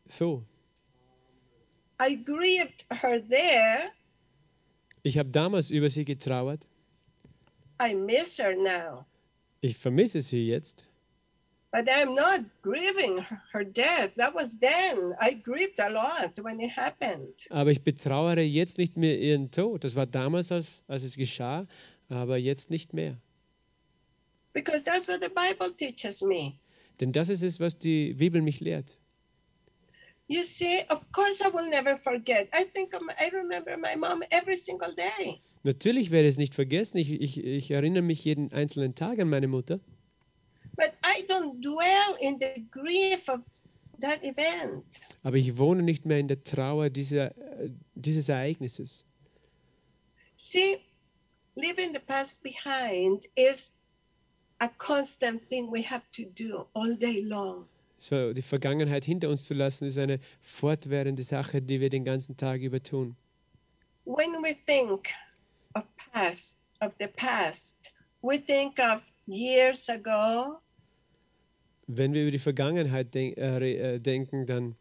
so. 0.09 0.43
I 2.01 2.15
grieved 2.15 2.87
her 2.91 3.21
there. 3.21 3.91
Ich 5.03 5.19
habe 5.19 5.29
damals 5.29 5.71
über 5.71 5.91
sie 5.91 6.07
getrauert. 6.07 6.67
I 7.79 7.93
miss 7.95 8.39
her 8.39 8.57
now. 8.57 9.05
Ich 9.61 9.77
vermisse 9.77 10.23
sie 10.23 10.47
jetzt. 10.49 10.87
But 11.73 11.89
I'm 11.89 12.15
not 12.15 12.41
grieving 12.63 13.19
her- 13.53 13.65
death. 13.65 14.15
That 14.17 14.35
was 14.35 14.59
then. 14.61 15.15
I 15.21 15.35
grieved 15.35 15.79
a 15.79 15.91
lot 15.91 16.39
when 16.43 16.61
it 16.61 16.71
happened. 16.77 17.47
Aber 17.51 17.71
ich 17.71 17.83
betrauere 17.83 18.41
jetzt 18.41 18.79
nicht 18.79 18.97
mehr 18.97 19.19
ihren 19.19 19.51
Tod. 19.51 19.85
Das 19.85 19.95
war 19.97 20.07
damals, 20.07 20.53
als, 20.53 20.83
als 20.87 21.03
es 21.03 21.17
geschah, 21.17 21.67
aber 22.09 22.39
jetzt 22.39 22.71
nicht 22.71 22.95
mehr. 22.95 23.19
Because 24.53 24.85
that's 24.85 25.09
what 25.09 25.21
the 25.21 25.29
Bible 25.29 25.77
teaches 25.77 26.23
me. 26.23 26.55
Denn 27.01 27.13
das 27.13 27.29
ist 27.29 27.43
es, 27.43 27.61
was 27.61 27.79
die 27.79 28.15
Bibel 28.15 28.41
mich 28.41 28.61
lehrt. 28.61 28.97
You 30.29 30.43
see, 30.45 30.83
of 30.89 31.01
course, 31.13 31.43
I 31.45 31.53
will 31.53 31.69
never 31.69 31.99
forget. 31.99 32.49
I 32.53 32.65
think 32.65 32.93
I 32.95 33.29
remember 33.33 33.77
my 33.77 33.95
mom 33.97 34.23
every 34.31 34.57
single 34.57 34.95
day. 34.95 35.41
Natürlich 35.63 36.11
werde 36.11 36.29
ich 36.29 36.35
es 36.35 36.39
nicht 36.39 36.55
vergessen. 36.55 36.97
Ich, 36.97 37.11
ich, 37.11 37.45
ich 37.45 37.71
erinnere 37.71 38.03
mich 38.03 38.25
jeden 38.25 38.53
einzelnen 38.53 38.95
Tag 38.95 39.19
an 39.19 39.29
meine 39.29 39.47
Mutter. 39.49 39.79
But 40.77 40.95
I 41.03 41.25
don't 41.29 41.61
dwell 41.61 42.17
in 42.21 42.39
the 42.39 42.65
grief 42.71 43.29
of 43.29 43.41
that 44.01 44.23
event. 44.23 44.85
Aber 45.23 45.37
ich 45.37 45.57
wohne 45.57 45.83
nicht 45.83 46.05
mehr 46.05 46.19
in 46.19 46.29
der 46.29 46.45
Trauer 46.45 46.91
dieser, 46.91 47.37
äh, 47.39 47.71
dieses 47.95 48.29
Ereignisses. 48.29 49.07
See, 50.37 50.79
leaving 51.55 51.95
the 51.95 52.01
past 52.01 52.43
behind 52.43 53.27
is 53.35 53.71
a 54.61 54.69
constant 54.69 55.49
thing 55.49 55.71
we 55.71 55.83
have 55.83 56.03
to 56.13 56.25
do 56.25 56.67
all 56.75 56.95
day 56.95 57.23
long. 57.23 57.67
So, 57.99 58.35
die 58.35 58.43
Vergangenheit 58.43 59.07
hinter 59.07 59.31
uns 59.31 59.47
zu 59.47 59.55
lassen, 59.55 59.87
ist 59.87 59.97
eine 59.97 60.21
fortwährende 60.43 61.23
Sache, 61.23 61.63
die 61.63 61.81
wir 61.81 61.89
den 61.89 62.05
ganzen 62.05 62.37
Tag 62.37 62.61
über 62.61 62.83
tun. 62.83 63.17
When 64.05 64.43
we 64.43 64.55
think 64.67 65.09
of 65.75 65.85
past, 66.13 66.59
of 66.81 66.93
the 67.01 67.09
past, 67.09 67.93
we 68.23 68.39
think 68.39 68.79
of 68.79 69.01
years 69.27 69.89
ago, 69.89 70.59
Wenn 71.87 72.13
wir 72.13 72.23
über 72.23 72.31
die 72.33 72.39
Vergangenheit 72.39 73.15
denk, 73.15 73.37
äh, 73.39 73.95
äh, 73.95 73.99
denken, 74.01 74.47
dann 74.47 74.77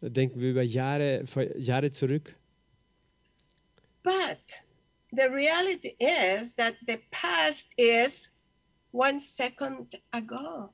denken 0.00 0.40
wir 0.40 0.50
über 0.50 0.62
Jahre, 0.62 1.24
Jahre 1.58 1.90
zurück. 1.90 2.34
but 4.06 4.60
the 5.12 5.28
reality 5.28 5.92
is 5.98 6.54
that 6.54 6.74
the 6.86 6.98
past 7.10 7.66
is 7.76 8.30
one 8.92 9.18
second 9.20 9.94
ago. 10.12 10.70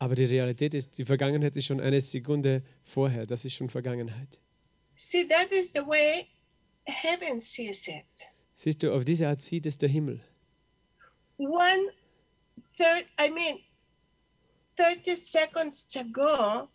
Aber 0.00 0.16
die 0.16 0.24
Realität 0.24 0.74
ist, 0.74 0.98
die 0.98 1.04
Vergangenheit 1.04 1.56
ist 1.56 1.66
schon 1.66 1.80
eine 1.80 2.00
Sekunde 2.00 2.62
vorher. 2.82 3.26
Das 3.26 3.44
ist 3.44 3.54
schon 3.54 3.70
Vergangenheit. 3.70 4.40
See, 4.96 5.24
that 5.28 5.52
is 5.52 5.72
the 5.72 5.86
way 5.86 6.28
heaven 6.86 7.40
sees 7.40 7.86
it. 7.88 8.28
Siehst 8.54 8.82
du, 8.82 8.92
auf 8.92 9.04
diese 9.04 9.28
Art 9.28 9.40
sieht 9.40 9.66
es 9.66 9.78
der 9.78 9.88
Himmel. 9.88 10.20
One 11.38 11.92
third, 12.76 13.06
I 13.18 13.30
mean, 13.30 13.58
30 14.76 15.16
seconds 15.16 15.96
ago 15.96 16.68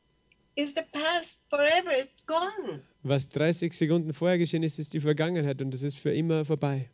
is 0.55 0.73
the 0.73 0.83
past 0.93 1.41
forever, 1.49 1.91
it's 1.91 2.25
gone. 2.25 2.81
Was 3.03 3.29
30 3.29 3.73
Sekunden 3.73 4.13
vorher 4.13 4.37
geschehen 4.37 4.63
ist, 4.63 4.79
ist 4.79 4.93
die 4.93 4.99
Vergangenheit 4.99 5.61
und 5.61 5.73
es 5.73 5.83
ist 5.83 5.97
für 5.97 6.13
immer 6.13 6.45
vorbei. 6.45 6.89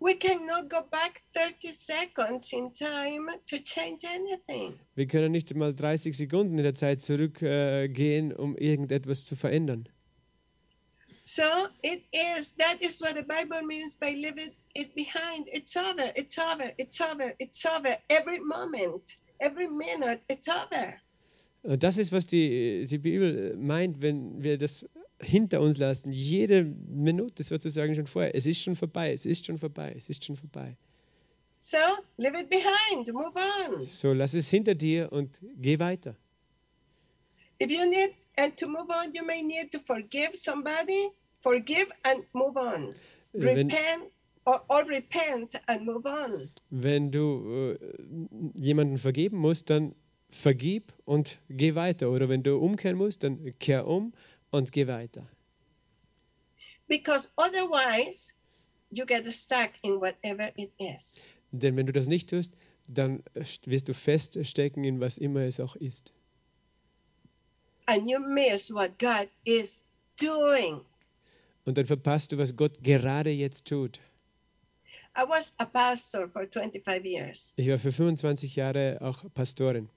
We 0.00 0.16
cannot 0.16 0.68
go 0.68 0.82
back 0.82 1.22
30 1.32 1.72
seconds 1.72 2.52
in 2.52 2.74
time 2.74 3.30
to 3.46 3.58
change 3.58 4.04
anything. 4.04 4.78
Wir 4.96 5.06
können 5.06 5.30
nicht 5.30 5.54
mal 5.54 5.72
30 5.72 6.16
Sekunden 6.16 6.58
in 6.58 6.64
der 6.64 6.74
Zeit 6.74 7.00
zurückgehen, 7.00 8.32
äh, 8.32 8.34
um 8.34 8.56
irgendetwas 8.56 9.24
zu 9.24 9.36
verändern. 9.36 9.88
So 11.20 11.68
it 11.84 12.02
is, 12.12 12.56
that 12.56 12.82
is 12.82 13.00
what 13.00 13.14
the 13.14 13.22
Bible 13.22 13.62
means 13.62 13.94
by 13.94 14.10
leaving 14.10 14.50
it 14.74 14.92
behind. 14.96 15.46
It's 15.52 15.76
over, 15.76 16.10
it's 16.16 16.36
over, 16.36 16.72
it's 16.78 17.00
over, 17.00 17.32
it's 17.38 17.64
over. 17.64 17.96
Every 18.08 18.40
moment, 18.40 19.18
every 19.42 19.68
minute, 19.68 20.20
it's 20.28 20.48
over. 20.48 20.94
Und 21.62 21.82
das 21.82 21.96
ist, 21.96 22.12
was 22.12 22.26
die, 22.26 22.86
die 22.86 22.98
Bibel 22.98 23.56
meint, 23.56 24.02
wenn 24.02 24.42
wir 24.42 24.58
das 24.58 24.88
hinter 25.20 25.60
uns 25.60 25.78
lassen. 25.78 26.12
Jede 26.12 26.64
Minute 26.64 27.42
sozusagen 27.42 27.94
schon 27.94 28.06
vorher. 28.06 28.34
Es 28.34 28.46
ist 28.46 28.60
schon 28.60 28.74
vorbei, 28.74 29.12
es 29.12 29.26
ist 29.26 29.46
schon 29.46 29.58
vorbei, 29.58 29.94
es 29.96 30.08
ist 30.08 30.24
schon 30.24 30.36
vorbei. 30.36 30.76
So 31.60 31.78
leave 32.16 32.36
it 32.36 32.50
behind, 32.50 33.12
move 33.12 33.32
on. 33.68 33.82
So, 33.82 34.12
lass 34.12 34.34
es 34.34 34.50
hinter 34.50 34.74
dir 34.74 35.12
und 35.12 35.40
geh 35.60 35.78
weiter. 35.78 36.16
If 37.62 37.70
you 37.70 37.88
need 37.88 38.14
and 38.36 38.56
to 38.56 38.66
move 38.66 38.90
on, 38.90 39.14
you 39.14 39.24
may 39.24 39.42
need 39.42 39.70
to 39.70 39.78
forgive 39.78 40.30
somebody, 40.34 41.10
forgive 41.40 41.86
and 42.02 42.24
move 42.32 42.56
on. 42.56 42.92
Äh, 43.34 43.44
Repent 43.44 44.10
or, 44.44 44.62
or 44.68 44.84
repent 44.84 45.60
and 45.66 45.84
move 45.84 46.06
on. 46.06 46.48
Wenn 46.70 47.10
du 47.10 47.74
äh, 47.74 47.78
jemanden 48.54 48.98
vergeben 48.98 49.38
musst, 49.38 49.70
dann 49.70 49.94
vergib 50.30 50.92
und 51.04 51.38
geh 51.48 51.74
weiter. 51.74 52.10
Oder 52.10 52.28
wenn 52.28 52.42
du 52.42 52.56
umkehren 52.58 52.96
musst, 52.96 53.22
dann 53.22 53.58
kehr 53.58 53.86
um 53.86 54.12
und 54.50 54.72
geh 54.72 54.86
weiter. 54.86 55.26
Because 56.88 57.28
otherwise, 57.36 58.32
you 58.90 59.06
get 59.06 59.26
stuck 59.32 59.70
in 59.82 60.00
whatever 60.00 60.52
it 60.56 60.72
is. 60.78 61.22
Denn 61.52 61.76
wenn 61.76 61.86
du 61.86 61.92
das 61.92 62.06
nicht 62.06 62.30
tust, 62.30 62.52
dann 62.88 63.22
wirst 63.64 63.88
du 63.88 63.94
feststecken 63.94 64.84
in 64.84 65.00
was 65.00 65.18
immer 65.18 65.42
es 65.42 65.60
auch 65.60 65.76
ist. 65.76 66.12
And 67.86 68.08
you 68.08 68.18
miss 68.18 68.72
what 68.72 68.98
God 68.98 69.28
is 69.44 69.84
doing. 70.20 70.80
Und 71.64 71.78
dann 71.78 71.86
verpasst 71.86 72.32
du, 72.32 72.38
was 72.38 72.56
Gott 72.56 72.82
gerade 72.82 73.30
jetzt 73.30 73.66
tut. 73.66 74.00
I 75.16 75.24
was 75.28 75.52
a 75.58 75.66
pastor 75.66 76.28
for 76.28 76.46
25 76.46 77.04
years, 77.04 77.52
Ich 77.56 77.68
war 77.68 77.78
für 77.78 77.92
25 77.92 78.56
Jahre 78.56 78.98
auch 79.00 79.22
Pastorin. 79.34 79.88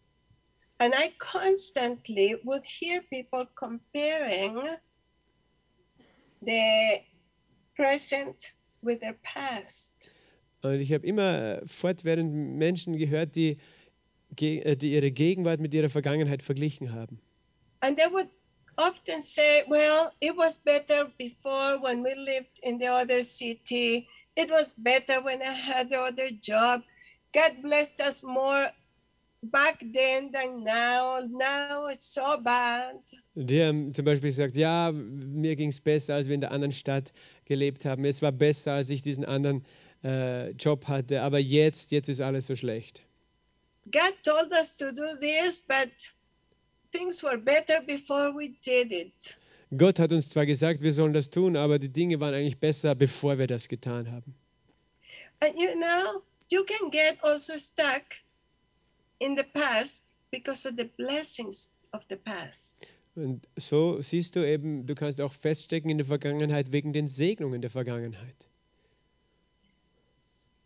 and 0.80 0.94
I 0.94 1.12
constantly 1.20 2.36
would 2.44 2.64
hear 2.66 3.02
people 3.10 3.46
comparing 3.56 4.60
the 6.42 7.02
present 7.76 8.54
with 8.82 9.00
their 9.00 9.16
past. 9.24 10.12
Und 10.62 10.80
ich 10.82 10.92
habe 10.92 11.06
immer 11.06 11.62
äh, 11.62 11.68
fortwährend 11.68 12.58
Menschen 12.58 12.98
gehört, 12.98 13.36
die, 13.36 13.58
äh, 14.42 14.76
die 14.76 14.94
ihre 14.94 15.12
Gegenwart 15.12 15.60
mit 15.60 15.74
ihrer 15.74 15.90
Vergangenheit 15.90 16.42
verglichen 16.42 16.92
haben. 16.94 17.20
And 17.82 17.98
they 17.98 18.12
would 18.12 18.28
often 18.78 19.22
say, 19.22 19.64
Well, 19.68 20.12
it 20.20 20.36
was 20.36 20.58
better 20.60 21.10
before 21.18 21.80
when 21.82 22.04
we 22.04 22.14
lived 22.16 22.60
in 22.64 22.80
the 22.80 22.88
other 22.90 23.24
city. 23.24 24.08
It 24.36 24.50
was 24.50 24.74
better 24.74 25.22
when 25.24 25.42
I 25.42 25.54
had 25.54 25.90
the 25.90 26.00
other 26.00 26.30
job. 26.30 26.84
God 27.34 27.62
blessed 27.62 28.02
us 28.02 28.24
more 28.24 28.72
back 29.52 29.80
then 29.82 30.32
than 30.32 30.64
now. 30.64 31.20
Now 31.28 31.88
it's 31.88 32.14
so 32.14 32.38
bad. 32.42 32.98
Haben 33.36 33.94
zum 33.94 34.06
Beispiel 34.06 34.30
gesagt, 34.30 34.58
ja, 34.58 34.92
mir 34.92 35.56
ging 35.56 35.70
es 35.70 35.80
besser, 35.80 36.16
als 36.16 36.28
wir 36.28 36.36
in 36.36 36.42
der 36.42 36.52
anderen 36.52 36.72
Stadt 36.72 37.14
gelebt 37.46 37.86
haben. 37.86 38.06
Es 38.06 38.22
war 38.22 38.32
besser, 38.32 38.74
als 38.74 38.90
ich 38.90 39.02
diesen 39.02 39.26
anderen 39.26 39.66
äh, 40.04 40.52
Job 40.52 40.88
hatte. 40.88 41.22
Aber 41.22 41.40
jetzt, 41.40 41.92
jetzt 41.92 42.10
ist 42.10 42.22
alles 42.22 42.48
so 42.48 42.56
schlecht. 42.56 43.04
God 43.92 44.16
told 44.24 44.52
us 44.52 44.78
to 44.78 44.92
do 44.92 45.16
this, 45.20 45.64
but 45.64 45.92
things 46.92 47.22
were 47.24 47.38
better 47.38 47.82
before 47.82 48.34
we 48.34 48.56
did 48.66 48.92
it. 48.92 49.36
Gott 49.76 50.00
hat 50.00 50.12
uns 50.12 50.30
zwar 50.30 50.46
gesagt, 50.46 50.82
wir 50.82 50.94
sollen 50.94 51.14
das 51.14 51.30
tun, 51.30 51.56
aber 51.56 51.80
die 51.80 51.90
Dinge 51.90 52.20
waren 52.20 52.34
eigentlich 52.34 52.60
besser, 52.60 52.96
bevor 52.96 53.38
wir 53.38 53.48
das 53.48 53.68
getan 53.68 54.12
haben. 54.12 54.36
And 55.42 55.56
you 55.56 55.74
know, 55.74 56.22
you 56.50 56.64
can 56.64 56.92
get 56.92 57.18
also 57.24 57.58
stuck 57.58 58.04
in 59.20 59.36
the 59.36 59.44
past 59.44 60.04
because 60.32 60.68
of 60.68 60.76
the 60.78 60.86
blessings 60.86 61.72
of 61.92 62.04
the 62.10 62.16
past. 62.16 62.94
Und 63.16 63.48
so 63.56 64.02
siehst 64.02 64.36
du 64.36 64.46
eben, 64.46 64.86
du 64.86 64.94
kannst 64.94 65.22
auch 65.22 65.34
feststecken 65.34 65.90
in 65.90 65.98
der 65.98 66.06
Vergangenheit 66.06 66.72
wegen 66.74 66.92
den 66.92 67.08
Segnungen 67.08 67.62
der 67.62 67.72
Vergangenheit. 67.72 68.50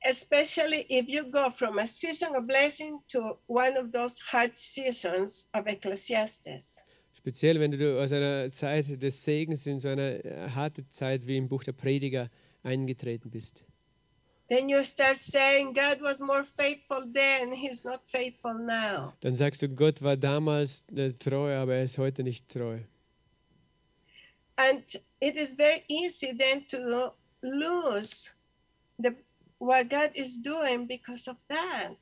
Especially 0.01 0.85
if 0.89 1.07
you 1.07 1.29
go 1.29 1.51
from 1.51 1.77
a 1.77 1.85
season 1.85 2.35
of 2.35 2.47
blessing 2.47 2.99
to 3.09 3.37
one 3.47 3.77
of 3.77 3.91
those 3.91 4.19
hard 4.31 4.57
seasons 4.57 5.49
of 5.53 5.67
Ecclesiastes. 5.67 6.85
Speziell, 7.19 7.59
wenn 7.59 7.71
du 7.71 8.01
aus 8.01 8.13
einer 8.13 8.51
Zeit 8.51 9.01
des 9.01 9.23
Segens 9.23 9.65
in 9.65 9.79
so 9.79 9.89
eine 9.89 10.23
äh, 10.23 10.49
harte 10.51 10.87
Zeit 10.87 11.27
wie 11.27 11.37
im 11.37 11.49
Buch 11.49 11.63
der 11.63 11.73
Prediger 11.73 12.29
eingetreten 12.63 13.29
bist. 13.29 13.65
Then 14.47 14.67
you 14.67 14.83
start 14.83 15.17
saying 15.17 15.73
God 15.73 16.01
was 16.01 16.21
more 16.21 16.43
faithful 16.43 17.05
then, 17.13 17.53
He's 17.53 17.83
not 17.83 18.01
faithful 18.05 18.53
now. 18.53 19.13
Dann 19.19 19.35
sagst 19.35 19.61
du, 19.61 19.69
Gott 19.69 20.01
war 20.01 20.17
damals 20.17 20.85
äh, 20.95 21.13
treu, 21.13 21.53
aber 21.55 21.75
er 21.75 21.83
ist 21.83 21.97
heute 21.97 22.23
nicht 22.23 22.47
treu. 22.47 22.79
And 24.55 24.83
it 25.19 25.35
is 25.35 25.53
very 25.53 25.83
easy 25.87 26.35
then 26.35 26.65
to 26.67 27.13
lose 27.41 28.31
the 28.97 29.11
what 29.59 29.89
God 29.89 30.11
is 30.15 30.41
doing 30.41 30.87
because 30.87 31.29
of 31.29 31.37
that. 31.49 31.97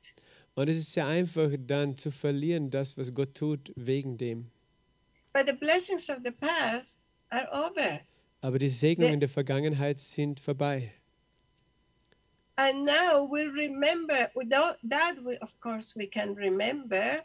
Und 0.54 0.68
es 0.68 0.78
ist 0.78 0.92
sehr 0.92 1.06
einfach 1.06 1.50
dann 1.66 1.96
zu 1.96 2.10
verlieren, 2.10 2.70
das, 2.70 2.96
was 2.96 3.14
Gott 3.14 3.34
tut, 3.34 3.72
wegen 3.76 4.16
dem. 4.16 4.50
Aber 8.40 8.58
die 8.58 8.68
Segnungen 8.68 9.20
der 9.20 9.28
Vergangenheit 9.28 10.00
sind 10.00 10.40
vorbei. 10.40 10.92
And 12.56 12.84
now 12.84 13.22
we 13.22 13.46
remember, 13.46 14.30
without 14.34 14.78
that, 14.82 15.24
we, 15.24 15.38
of 15.40 15.60
course, 15.60 15.94
we 15.94 16.08
can 16.08 16.34
remember 16.34 17.22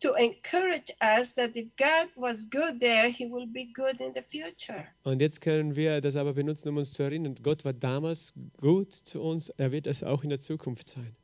to 0.00 0.14
encourage 0.14 0.90
us 1.02 1.34
that 1.34 1.54
if 1.56 1.66
God 1.76 2.08
was 2.16 2.46
good 2.46 2.80
there, 2.80 3.10
He 3.10 3.26
will 3.26 3.46
be 3.46 3.66
good 3.66 4.00
in 4.00 4.14
the 4.14 4.22
future. 4.22 4.86
Und 5.04 5.20
jetzt 5.20 5.42
können 5.42 5.76
wir 5.76 6.00
das 6.00 6.16
aber 6.16 6.32
benutzen, 6.32 6.70
um 6.70 6.78
uns 6.78 6.94
zu 6.94 7.02
erinnern, 7.02 7.36
Gott 7.42 7.66
war 7.66 7.74
damals 7.74 8.32
gut 8.58 8.94
zu 8.94 9.20
uns, 9.20 9.50
er 9.50 9.72
wird 9.72 9.86
es 9.86 10.02
auch 10.02 10.22
in 10.22 10.30
der 10.30 10.38
Zukunft 10.38 10.86
sein. 10.86 11.14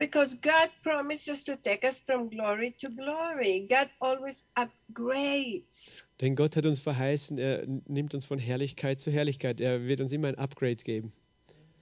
Because 0.00 0.34
God 0.40 0.70
promises 0.82 1.44
to 1.44 1.56
take 1.56 1.84
us 1.84 2.00
from 2.00 2.30
glory 2.30 2.70
to 2.78 2.88
glory. 2.88 3.66
God 3.68 3.90
always 4.00 4.46
upgrades. 4.56 6.06
Denn 6.22 6.36
Gott 6.36 6.56
hat 6.56 6.64
uns 6.64 6.80
verheißen, 6.80 7.36
er 7.36 7.66
nimmt 7.86 8.14
uns 8.14 8.24
von 8.24 8.38
Herrlichkeit 8.38 8.98
zu 8.98 9.10
Herrlichkeit. 9.10 9.60
Er 9.60 9.86
wird 9.86 10.00
uns 10.00 10.12
immer 10.12 10.28
ein 10.28 10.38
Upgrade 10.38 10.82
geben. 10.84 11.12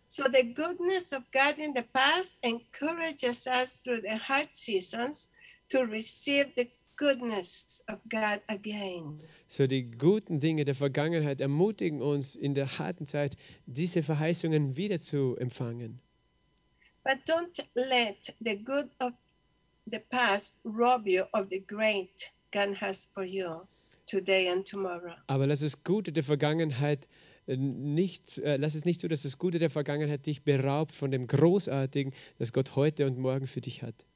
So 0.09 0.25
the 0.25 0.53
goodness 0.53 1.13
of 1.13 1.23
God 1.31 1.59
in 1.59 1.75
the 1.77 1.85
past 1.93 2.39
encourages 2.43 3.47
us 3.47 3.85
through 3.85 4.01
the 4.01 4.19
hard 4.19 4.53
seasons 4.53 5.31
to 5.69 5.85
receive 5.85 6.47
the 6.57 6.73
goodness 6.97 7.85
of 7.89 8.01
God 8.11 8.41
again. 8.49 9.21
So 9.47 9.69
die 9.69 9.93
guten 9.93 10.41
Dinge 10.41 10.65
der 10.65 10.75
Vergangenheit 10.75 11.41
ermutigen 11.41 12.03
uns 12.03 12.35
in 12.35 12.55
der 12.55 12.81
harten 12.81 13.07
Zeit, 13.07 13.37
diese 13.67 14.03
Verheißungen 14.03 14.77
wieder 14.77 14.99
zu 14.99 15.37
empfangen. 15.37 16.01
But 17.05 17.27
don't 17.27 17.59
let 17.75 18.35
the 18.41 18.57
good 18.57 18.91
of 19.01 19.13
the 19.91 20.01
past 20.11 20.61
rob 20.65 21.07
you 21.07 21.25
of 21.33 21.49
the 21.51 21.61
great 21.61 22.31
God 22.53 22.77
has 22.77 23.07
for 23.15 23.25
you 23.25 23.67
today 24.07 24.49
and 24.49 24.67
tomorrow. 24.67 25.15
Aber 25.27 25.47
lass 25.47 25.61
das 25.61 25.85
Gute 25.85 26.13
der 26.13 26.25
Vergangenheit 26.25 27.09
äh, 27.47 27.57
nicht, 27.57 28.39
äh, 28.39 28.57
lass 28.57 28.75
es 28.75 28.85
nicht 28.85 29.01
so, 29.01 29.09
dass 29.09 29.23
das 29.23 29.39
Gute 29.39 29.59
der 29.59 29.71
Vergangenheit 29.71 30.27
dich 30.27 30.43
beraubt 30.43 30.93
von 30.93 31.11
dem 31.11 31.27
Großartigen, 31.27 32.13
das 32.39 32.53
Gott 32.53 32.77
heute 32.77 33.07
und 33.07 33.19
morgen 33.19 33.47
für 33.47 33.61
dich 33.61 33.83
hat. 33.83 34.07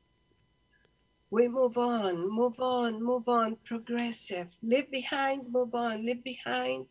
We 1.30 1.49
move 1.49 1.78
on, 1.78 2.28
move 2.28 2.61
on, 2.61 3.03
move 3.03 3.30
on, 3.30 3.57
progressive. 3.64 4.49
Leave 4.61 4.91
behind, 4.91 5.51
move 5.51 5.74
on, 5.74 6.05
leave 6.05 6.22
behind. 6.22 6.87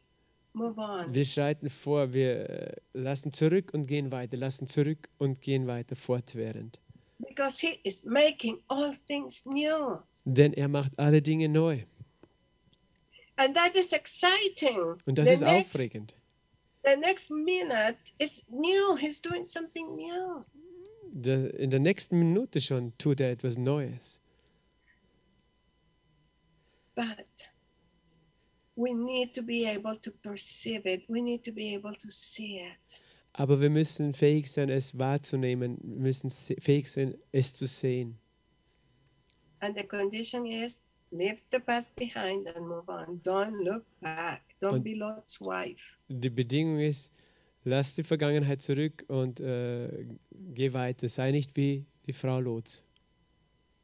Wir 0.54 1.26
schreiten 1.26 1.70
vor, 1.70 2.14
wir 2.14 2.50
äh, 2.50 2.76
lassen 2.94 3.32
zurück 3.32 3.74
und 3.74 3.88
gehen 3.88 4.12
weiter, 4.12 4.38
lassen 4.38 4.68
zurück 4.68 5.10
und 5.18 5.42
gehen 5.42 5.66
weiter 5.68 5.96
fortwährend. 5.96 6.80
Because 7.20 7.66
He 7.66 7.80
is 7.84 8.04
making 8.04 8.58
all 8.68 8.94
things 9.08 9.46
new. 9.46 10.00
Denn 10.26 10.54
er 10.54 10.68
macht 10.68 10.92
alle 10.98 11.22
Dinge 11.22 11.48
neu. 11.48 11.84
And 13.38 13.56
that 13.56 13.76
is 13.76 13.94
exciting. 13.94 14.98
Und 15.06 15.18
das 15.18 15.28
the, 15.28 15.34
ist 15.36 15.42
next, 15.42 15.76
aufregend. 15.76 16.16
the 16.84 16.96
next 16.98 17.32
minute 17.32 17.98
is 18.20 18.46
new. 18.50 18.98
He's 18.98 19.22
doing 19.22 19.46
something 19.46 19.96
new. 19.96 20.42
In 21.14 21.70
der 21.70 21.80
nächsten 21.80 22.18
Minute 22.20 22.62
schon 22.62 22.98
tut 22.98 23.20
er 23.20 23.32
etwas 23.32 23.58
Neues. 23.58 24.22
But 26.96 27.51
we 28.76 28.94
need 28.94 29.34
to 29.36 29.42
be 29.44 29.66
able 29.66 29.96
to 29.98 30.12
perceive 30.12 30.86
it. 30.86 31.04
We 31.10 31.22
need 31.22 31.44
to 31.46 31.52
be 31.52 31.74
able 31.76 31.94
to 31.96 32.10
see 32.10 32.60
it. 32.60 33.02
Aber 33.34 33.62
wir 33.62 33.70
müssen 33.70 34.14
fähig 34.14 34.52
sein, 34.52 34.70
es 34.70 34.98
wahrzunehmen, 35.00 35.78
wir 35.82 36.00
müssen 36.02 36.30
se- 36.30 36.56
fähig 36.60 36.90
sein, 36.92 37.16
es 37.32 37.54
zu 37.54 37.66
sehen. 37.66 38.18
And 39.60 39.78
the 39.78 39.86
condition 39.86 40.46
is 40.46 40.82
leave 41.12 41.38
the 41.52 41.60
past 41.60 41.96
behind 41.96 42.48
and 42.56 42.68
move 42.68 42.90
on. 42.90 43.22
Don't 43.24 43.64
look 43.64 43.86
back. 44.02 44.42
Don't 44.62 44.74
Und- 44.76 44.84
be 44.84 44.96
Lot's 44.96 45.40
wife. 45.40 45.98
Die 46.10 46.30
Bedingung 46.30 46.80
ist, 46.80 47.14
lass 47.64 47.96
die 47.96 48.04
Vergangenheit 48.04 48.62
zurück 48.62 49.06
und 49.08 49.40
äh, 49.40 50.06
geh 50.54 50.74
weiter. 50.74 51.08
Sei 51.10 51.32
nicht 51.32 51.56
wie 51.56 51.86
die 52.08 52.14
Frau 52.14 52.40
Lots. 52.40 52.86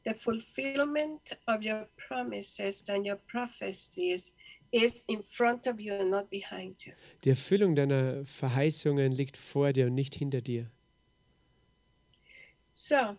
The 0.05 0.13
fulfillment 0.13 1.37
of 1.47 1.63
your 1.63 1.87
promises 2.07 2.87
and 2.89 3.05
your 3.05 3.17
prophecies 3.27 4.33
is 4.71 5.03
in 5.07 5.21
front 5.23 5.67
of 5.67 5.79
you 5.79 5.93
and 5.93 6.09
not 6.09 6.29
behind 6.29 6.85
you. 6.85 6.93
Die 7.23 7.29
Erfüllung 7.29 7.75
deiner 7.75 8.25
Verheißungen 8.25 9.11
liegt 9.11 9.37
vor 9.37 9.73
dir 9.73 9.87
und 9.87 9.95
nicht 9.95 10.15
hinter 10.15 10.41
dir. 10.41 10.65
So, 12.73 13.17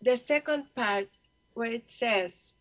the 0.00 0.16
second 0.16 0.74
part 0.74 1.08
where 1.54 1.72
it 1.72 1.88
says, 1.88 2.54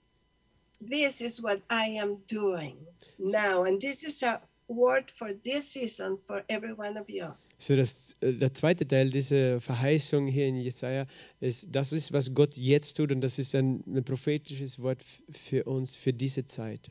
This 0.79 1.21
is 1.21 1.43
what 1.43 1.61
I 1.69 1.99
am 1.99 2.23
doing 2.27 2.75
now, 3.19 3.63
and 3.63 3.79
this 3.79 4.03
is 4.03 4.23
a 4.23 4.41
word 4.67 5.11
for 5.11 5.31
this 5.31 5.71
season 5.73 6.17
for 6.25 6.43
every 6.49 6.73
one 6.73 6.97
of 6.97 7.07
you. 7.07 7.33
So, 7.59 7.75
das, 7.75 8.15
äh, 8.21 8.33
der 8.33 8.53
zweite 8.55 8.87
Teil 8.87 9.11
dieser 9.11 9.61
Verheißung 9.61 10.25
hier 10.25 10.47
in 10.47 10.55
Jesaja 10.55 11.05
ist, 11.39 11.67
das 11.71 11.91
ist, 11.91 12.11
was 12.11 12.33
Gott 12.33 12.57
jetzt 12.57 12.97
tut 12.97 13.11
und 13.11 13.21
das 13.21 13.37
ist 13.37 13.53
ein, 13.53 13.83
ein 13.85 14.03
prophetisches 14.03 14.81
Wort 14.81 15.03
für 15.29 15.65
uns, 15.65 15.95
für 15.95 16.13
diese 16.13 16.47
Zeit. 16.47 16.89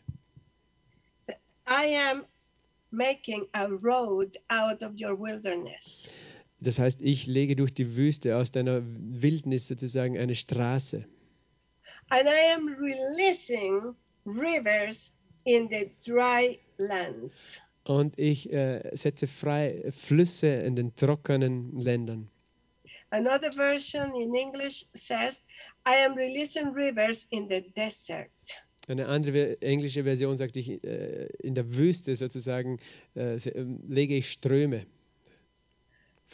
I 1.71 1.85
am 2.11 2.27
making 2.91 3.47
a 3.55 3.69
road 3.69 4.37
out 4.49 4.83
of 4.83 4.95
your 5.01 5.17
wilderness. 5.17 6.11
Das 6.61 6.79
heißt, 6.79 7.01
ich 7.01 7.27
lege 7.27 7.57
durch 7.57 7.73
die 7.73 7.97
Wüste 7.97 8.37
aus 8.37 8.51
deiner 8.51 8.83
Wildnis 8.85 9.69
sozusagen 9.69 10.19
eine 10.19 10.35
Straße. 10.35 11.07
And 12.11 12.27
I 12.27 12.53
am 12.55 12.69
releasing 12.69 13.95
rivers 14.27 15.13
in 15.45 15.69
the 15.71 15.93
dry 16.05 16.59
lands. 16.77 17.63
Und 17.85 18.19
ich 18.19 18.53
äh, 18.53 18.91
setze 18.95 19.27
frei 19.27 19.91
Flüsse 19.91 20.49
in 20.49 20.75
den 20.75 20.95
trockenen 20.97 21.79
Ländern. 21.79 22.29
Another 23.11 23.53
version 23.53 24.15
in 24.15 24.35
English 24.35 24.87
says, 24.95 25.45
I 25.87 26.05
am 26.05 26.15
releasing 26.15 26.75
rivers 26.75 27.27
in 27.31 27.49
the 27.49 27.63
desert. 27.75 28.31
Eine 28.91 29.07
andere 29.07 29.63
englische 29.63 30.03
Version 30.03 30.37
sagt, 30.37 30.57
ich, 30.57 30.83
äh, 30.83 31.27
in 31.39 31.55
der 31.55 31.77
Wüste 31.77 32.17
sozusagen 32.17 32.81
äh, 33.15 33.37
ähm, 33.37 33.81
lege 33.87 34.17
ich 34.17 34.33
Ströme. 34.33 34.85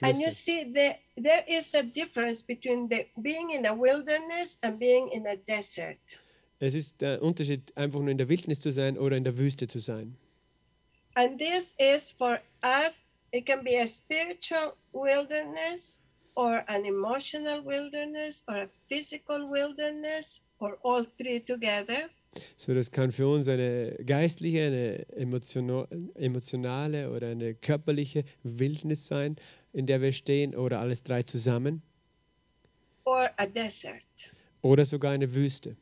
And 0.01 0.19
you 0.19 0.31
see, 0.31 0.65
the, 0.75 1.23
there 1.23 1.45
is 1.47 1.75
a 1.75 1.83
difference 1.83 2.43
between 2.43 2.89
the, 2.89 3.07
being 3.17 3.51
in 3.51 3.67
a 3.67 3.75
wilderness 3.75 4.59
and 4.63 4.79
being 4.79 5.09
in 5.09 5.27
a 5.27 5.37
desert. 5.37 5.99
Es 6.59 6.75
ist 6.75 7.03
der 7.03 7.23
Unterschied, 7.23 7.77
einfach 7.77 8.01
nur 8.01 8.09
in 8.09 8.19
der 8.19 8.31
Wildnis 8.31 8.61
zu 8.61 8.73
sein 8.73 8.97
oder 8.97 9.17
in 9.19 9.25
der 9.25 9.37
Wüste 9.37 9.69
zu 9.69 9.79
sein. 9.79 10.17
And 11.15 11.39
this 11.39 11.75
is 11.79 12.11
for 12.11 12.41
us, 12.63 13.05
it 13.33 13.45
can 13.45 13.65
be 13.65 13.79
a 13.79 13.87
spiritual 13.87 14.75
wilderness 14.93 16.01
or 16.35 16.65
an 16.69 16.87
emotional 16.87 17.63
wilderness 17.63 18.43
or 18.49 18.63
a 18.63 18.69
physical 18.89 19.51
wilderness 19.51 20.43
or 20.59 20.79
all 20.83 21.05
three 21.19 21.41
together. 21.41 22.09
So, 22.57 22.75
das 22.75 22.91
kann 22.91 23.13
für 23.13 23.29
uns 23.29 23.49
eine 23.49 23.97
geistliche, 24.05 24.67
eine 24.67 25.07
emotionale 26.15 27.11
oder 27.11 27.29
eine 27.29 27.55
körperliche 27.55 28.25
Wildnis 28.43 29.07
sein, 29.07 29.37
in 29.73 29.87
der 29.87 30.01
wir 30.01 30.13
stehen, 30.13 30.55
oder 30.55 30.81
alles 30.81 31.03
drei 31.03 31.23
zusammen, 31.23 31.83
or 33.05 33.31
a 33.37 33.47
desert. 33.47 34.31
oder 34.63 34.85
sogar 34.85 35.13
eine 35.13 35.35
Wüste. 35.35 35.77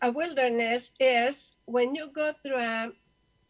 A 0.00 0.14
wilderness 0.14 0.92
is 0.98 1.56
when 1.66 1.94
you 1.94 2.10
go 2.12 2.32
through 2.42 2.58
a, 2.58 2.92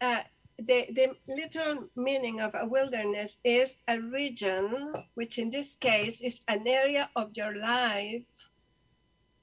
a 0.01 0.23
the, 0.59 0.87
the 0.91 1.15
literal 1.27 1.89
meaning 1.95 2.41
of 2.41 2.55
a 2.55 2.65
wilderness 2.65 3.37
is 3.43 3.77
a 3.87 3.99
region, 3.99 4.93
which 5.13 5.37
in 5.37 5.51
this 5.51 5.75
case 5.75 6.21
is 6.21 6.41
an 6.47 6.67
area 6.67 7.09
of 7.15 7.31
your 7.35 7.55
life 7.55 8.23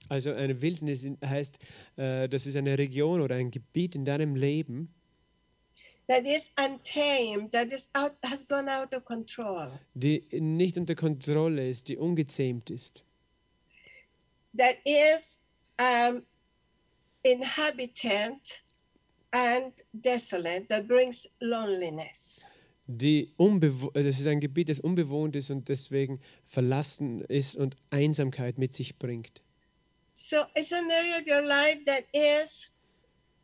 Also 0.09 0.33
eine 0.33 0.61
Wildnis 0.61 1.07
heißt, 1.25 1.59
äh, 1.97 2.29
das 2.29 2.47
ist 2.47 2.57
eine 2.57 2.79
Region 2.79 3.21
oder 3.21 3.37
ein 3.37 3.51
Gebiet 3.51 3.95
in 3.95 4.05
deinem 4.05 4.37
Leben, 4.37 4.89
that 6.07 6.27
is 6.27 6.51
untamed, 6.59 7.53
that 7.53 7.73
is 7.73 7.89
out, 7.95 8.13
has 8.25 8.47
gone 8.47 8.69
out 8.69 8.95
of 8.95 9.05
control, 9.05 9.71
die 9.95 10.25
nicht 10.33 10.77
unter 10.77 10.95
Kontrolle 10.95 11.69
ist, 11.69 11.89
die 11.89 11.97
ungezähmt 11.97 12.71
ist, 12.71 13.05
that 14.57 14.77
is 14.85 15.41
um, 15.79 16.23
inhabitant 17.23 18.63
and 19.31 19.73
desolate, 19.93 20.67
that 20.69 20.87
brings 20.87 21.29
loneliness. 21.41 22.47
die 22.87 23.33
äh, 23.39 24.03
das 24.03 24.21
ist 24.21 24.27
ein 24.27 24.41
Gebiet, 24.41 24.69
das 24.69 24.81
unbewohnt 24.81 25.37
ist 25.37 25.51
und 25.51 25.69
deswegen 25.69 26.21
verlassen 26.47 27.23
ist 27.23 27.57
und 27.57 27.77
Einsamkeit 27.91 28.59
mit 28.59 28.75
sich 28.75 28.99
bringt. 28.99 29.44
So 30.15 30.47
it's 30.55 30.73
an 30.73 30.91
area 30.91 31.19
of 31.19 31.27
your 31.27 31.45
life 31.45 31.85
that 31.87 32.05
is 32.15 32.71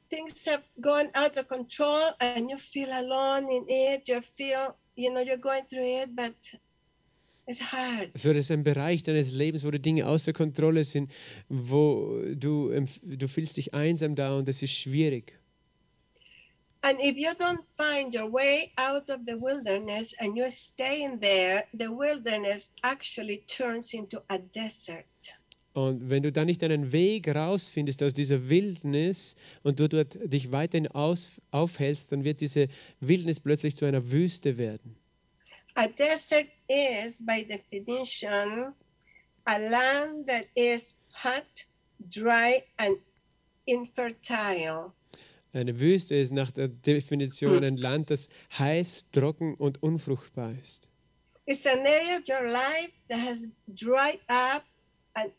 things 0.09 0.45
have 0.47 0.63
gone 0.81 1.11
out 1.15 1.37
of 1.37 1.49
control 1.49 2.11
and 2.21 2.49
you 2.51 2.57
feel 2.57 2.91
alone 2.91 3.51
in 3.51 3.65
it. 3.69 4.09
You 4.09 4.21
feel, 4.21 4.77
you 4.97 5.13
know, 5.13 5.21
you're 5.21 5.37
going 5.37 5.65
through 5.65 6.03
it, 6.03 6.15
but 6.15 6.35
it's 7.47 7.61
hard. 7.61 8.11
So, 8.17 8.33
das 8.33 8.47
ist 8.47 8.51
ein 8.53 8.63
Bereich 8.63 9.03
deines 9.03 9.33
Lebens, 9.33 9.65
wo 9.65 9.71
die 9.71 9.83
Dinge 9.83 10.07
außer 10.07 10.33
Kontrolle 10.33 10.85
sind, 10.85 11.11
wo 11.49 12.23
du, 12.35 12.71
du 13.03 13.29
fühlst 13.29 13.57
dich 13.57 13.75
einsam 13.75 14.15
da 14.15 14.37
und 14.37 14.49
das 14.49 14.63
ist 14.63 14.73
schwierig. 14.73 15.39
And 16.83 16.99
if 16.99 17.17
you 17.17 17.35
don't 17.35 17.65
find 17.77 18.15
your 18.15 18.33
way 18.33 18.73
out 18.79 19.11
of 19.11 19.27
the 19.27 19.37
wilderness 19.37 20.15
and 20.19 20.35
you're 20.35 20.51
staying 20.51 21.21
there, 21.21 21.65
the 21.75 21.89
wilderness 21.91 22.71
actually 22.83 23.45
turns 23.47 23.93
into 23.93 24.23
a 24.31 24.39
desert. 24.39 25.35
Und 25.73 26.11
wenn 26.11 26.23
du 26.23 26.33
dann 26.33 26.47
nicht 26.47 26.65
einen 26.65 26.91
Weg 26.91 27.29
rausfindest 27.29 28.03
aus 28.03 28.13
dieser 28.13 28.51
Wildnis 28.51 29.37
und 29.63 29.79
du 29.79 29.89
dort 29.89 30.19
dich 30.25 30.51
weiterhin 30.51 30.89
aus, 30.89 31.31
aufhältst, 31.53 32.11
dann 32.11 32.25
wird 32.25 32.41
diese 32.41 32.69
Wildnis 32.99 33.39
plötzlich 33.39 33.77
zu 33.77 33.85
einer 33.85 34.11
Wüste 34.11 34.59
werden. 34.59 34.97
A 35.75 35.87
desert 35.87 36.47
is, 36.69 37.25
by 37.25 37.45
definition, 37.45 38.73
a 39.45 39.57
land 39.59 40.27
that 40.27 40.47
is 40.57 40.93
hot, 41.23 41.45
dry, 42.01 42.63
and 42.77 42.97
infertile. 43.67 44.93
Eine 45.53 45.79
Wüste 45.79 46.17
ist 46.17 46.33
nach 46.33 46.51
der 46.51 46.69
Definition 46.69 47.63
ein 47.63 47.77
Land, 47.77 48.11
das 48.11 48.29
heiß, 48.59 49.07
trocken 49.13 49.55
und 49.55 49.83
unfruchtbar 49.83 50.53
ist. 50.61 50.89
It's 51.47 51.67
an 51.67 51.81
area 51.81 52.19
of 52.19 52.29
your 52.29 52.51
life 52.51 52.93
that 53.09 53.21
has 53.21 53.49
dried 53.69 54.21
up 54.29 54.65
and 55.15 55.33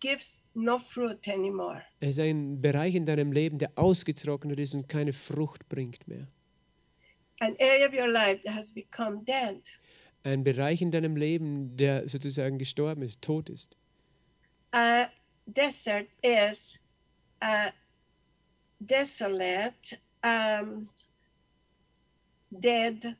gives 0.00 0.40
no 0.54 0.78
fruit 0.78 1.26
anymore. 1.28 1.82
Es 2.00 2.10
ist 2.10 2.20
ein 2.20 2.60
Bereich 2.60 2.94
in 2.94 3.06
deinem 3.06 3.32
Leben, 3.32 3.58
der 3.58 3.70
ausgetrocknet 3.76 4.58
ist 4.58 4.74
und 4.74 4.88
keine 4.88 5.12
Frucht 5.12 5.68
bringt 5.68 6.06
mehr. 6.08 6.26
An 7.40 7.56
area 7.60 7.86
of 7.86 7.92
your 7.92 8.08
life 8.08 8.42
that 8.44 8.54
has 8.54 8.72
become 8.72 9.24
dead. 9.24 9.62
Ein 10.24 10.44
Bereich 10.44 10.82
in 10.82 10.90
deinem 10.90 11.16
Leben, 11.16 11.76
der 11.76 12.08
sozusagen 12.08 12.58
gestorben 12.58 13.02
ist, 13.02 13.22
tot 13.22 13.48
ist. 13.48 13.76
A 14.72 15.06
desert 15.46 16.08
is 16.22 16.78
a 17.40 17.72
desolate, 18.80 19.98
um, 20.22 20.88
dead 22.50 23.16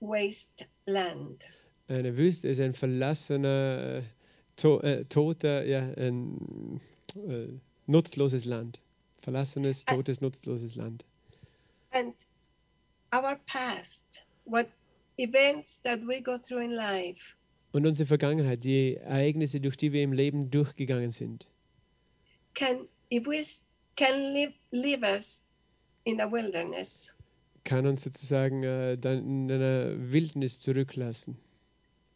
wasteland. 0.00 1.46
Eine 1.86 2.16
Wüste 2.16 2.48
ist 2.48 2.60
ein 2.60 2.72
verlassener, 2.72 4.02
to 4.56 4.80
äh, 4.80 5.04
toter, 5.04 5.64
ja, 5.64 5.80
ein 5.80 6.80
äh, 7.16 7.48
nutzloses 7.86 8.44
Land. 8.44 8.80
Verlassenes, 9.22 9.84
totes, 9.84 10.20
nutzloses 10.20 10.76
Land. 10.76 11.04
And 11.90 12.14
our 13.12 13.38
past, 13.46 14.22
what 14.44 14.68
events 15.16 15.80
that 15.82 16.00
we 16.06 16.20
go 16.20 16.38
through 16.38 16.64
in 16.64 16.72
life, 16.72 17.34
Und 17.72 17.86
unsere 17.86 18.06
Vergangenheit, 18.06 18.62
die 18.62 18.96
Ereignisse, 18.96 19.60
durch 19.60 19.76
die 19.76 19.92
wir 19.92 20.02
im 20.02 20.12
Leben 20.12 20.50
durchgegangen 20.50 21.10
sind, 21.10 21.48
can 22.54 22.88
if 23.10 23.26
we 23.26 23.42
can 23.96 24.32
live 24.32 24.52
leave 24.70 25.02
us 25.02 25.42
in 26.04 26.20
a 26.20 26.30
wilderness 26.30 27.14
kann 27.64 27.86
uns 27.86 28.04
sozusagen 28.04 28.62
äh, 28.62 28.96
dann 28.98 29.18
in 29.18 29.50
einer 29.50 30.12
Wildnis 30.12 30.60
zurücklassen. 30.60 31.38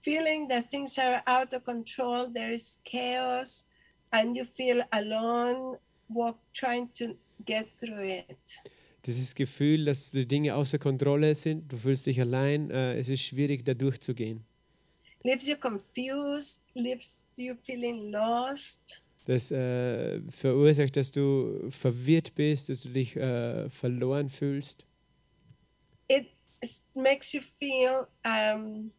Feeling 0.00 0.48
that 0.48 0.70
things 0.70 0.98
are 0.98 1.22
out 1.26 1.52
of 1.54 1.64
control 1.64 2.30
there 2.32 2.52
is 2.52 2.78
chaos 2.84 3.66
and 4.12 4.36
you 4.36 4.44
feel 4.44 4.82
alone 4.92 5.76
walk 6.08 6.38
trying 6.52 6.88
to 6.94 7.14
get 7.44 7.66
through 7.78 8.02
it 8.02 8.60
Dieses 9.06 9.34
Gefühl, 9.34 9.84
dass 9.86 10.10
die 10.10 10.26
Dinge 10.26 10.54
außer 10.56 10.78
Kontrolle 10.78 11.34
sind, 11.34 11.72
du 11.72 11.76
fühlst 11.78 12.06
dich 12.06 12.20
allein, 12.20 12.70
äh, 12.70 12.98
es 12.98 13.08
ist 13.08 13.22
schwierig, 13.22 13.64
da 13.64 13.72
durchzugehen. 13.72 14.44
leaves 15.24 15.46
you 15.48 15.56
confused 15.56 16.62
leaves 16.74 17.32
you 17.36 17.54
feeling 17.62 18.10
lost 18.10 19.00
Das 19.26 19.50
äh, 19.50 20.20
verursacht, 20.30 20.96
dass 20.96 21.10
du 21.12 21.70
verwirrt 21.70 22.34
bist, 22.34 22.68
dass 22.70 22.82
du 22.82 22.88
dich 22.90 23.16
äh, 23.16 23.68
verloren 23.70 24.28
fühlst. 24.28 24.84
it 26.08 26.26
makes 26.94 27.32
you 27.32 27.40
feel 27.40 28.06
um, 28.24 28.90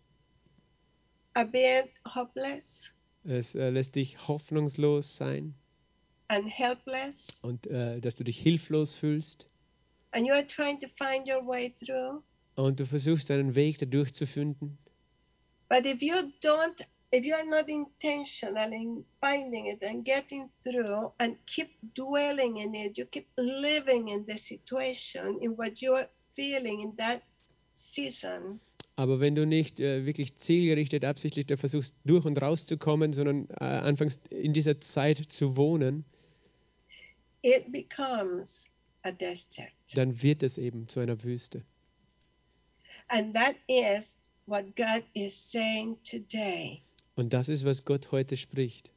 a 1.40 1.46
bit 1.46 1.92
hopeless. 2.06 2.94
Es 3.24 3.56
äh, 3.56 3.70
lässt 3.70 3.96
dich 3.96 4.28
hoffnungslos 4.28 5.16
sein. 5.16 5.54
And 6.28 6.48
helpless. 6.48 7.40
Und 7.44 7.66
äh, 7.68 8.00
dass 8.02 8.16
du 8.16 8.24
dich 8.24 8.38
hilflos 8.38 8.94
fühlst. 8.94 9.48
And 10.12 10.26
you 10.26 10.34
are 10.34 10.46
trying 10.46 10.80
to 10.80 10.88
find 10.96 11.28
your 11.28 11.46
way 11.46 11.70
through. 11.70 12.22
Und 12.56 12.80
du 12.80 12.86
versuchst 12.86 13.32
einen 13.32 13.56
Weg 13.56 13.78
da 13.78 13.86
durchzufinden. 13.86 14.78
But 15.70 15.86
if 15.86 16.02
you 16.02 16.16
don't, 16.42 16.86
if 17.12 17.26
you 17.26 17.36
are 17.36 17.46
not 17.46 17.70
intentional 17.70 18.74
in 18.74 19.06
finding 19.22 19.68
it 19.68 19.84
and 19.84 20.04
getting 20.04 20.50
through 20.64 21.12
and 21.20 21.38
keep 21.46 21.70
dwelling 21.96 22.58
in 22.58 22.74
it, 22.74 22.98
you 22.98 23.06
keep 23.06 23.28
living 23.38 24.10
in 24.10 24.26
the 24.28 24.38
situation, 24.38 25.40
in 25.42 25.58
what 25.58 25.80
you 25.80 25.94
are 25.94 26.10
feeling 26.32 26.82
in 26.82 26.96
that 26.98 27.22
season, 27.76 28.60
Aber 29.00 29.22
wenn 29.22 29.34
du 29.34 29.46
nicht 29.48 29.80
äh, 29.80 30.06
wirklich 30.06 30.36
zielgerichtet, 30.36 31.06
absichtlich 31.06 31.46
da 31.46 31.56
versuchst, 31.56 31.96
durch 32.04 32.26
und 32.26 32.42
rauszukommen, 32.42 33.14
sondern 33.14 33.48
äh, 33.52 33.64
anfängst 33.64 34.28
in 34.28 34.52
dieser 34.52 34.82
Zeit 34.82 35.20
zu 35.32 35.56
wohnen, 35.56 36.04
it 37.42 37.72
becomes 37.72 38.66
a 39.04 39.12
desert. 39.12 39.72
dann 39.94 40.22
wird 40.22 40.44
es 40.44 40.58
eben 40.58 40.90
zu 40.90 41.00
einer 41.00 41.24
Wüste. 41.24 41.64
And 43.08 43.34
that 43.34 43.56
is 43.68 44.20
what 44.48 44.76
God 44.76 45.06
is 45.14 45.34
saying 45.50 45.96
today. 46.04 46.82
Und 47.16 47.32
das 47.32 47.48
ist, 47.48 47.64
was 47.64 47.86
Gott 47.86 48.12
heute 48.12 48.36
spricht. 48.36 48.92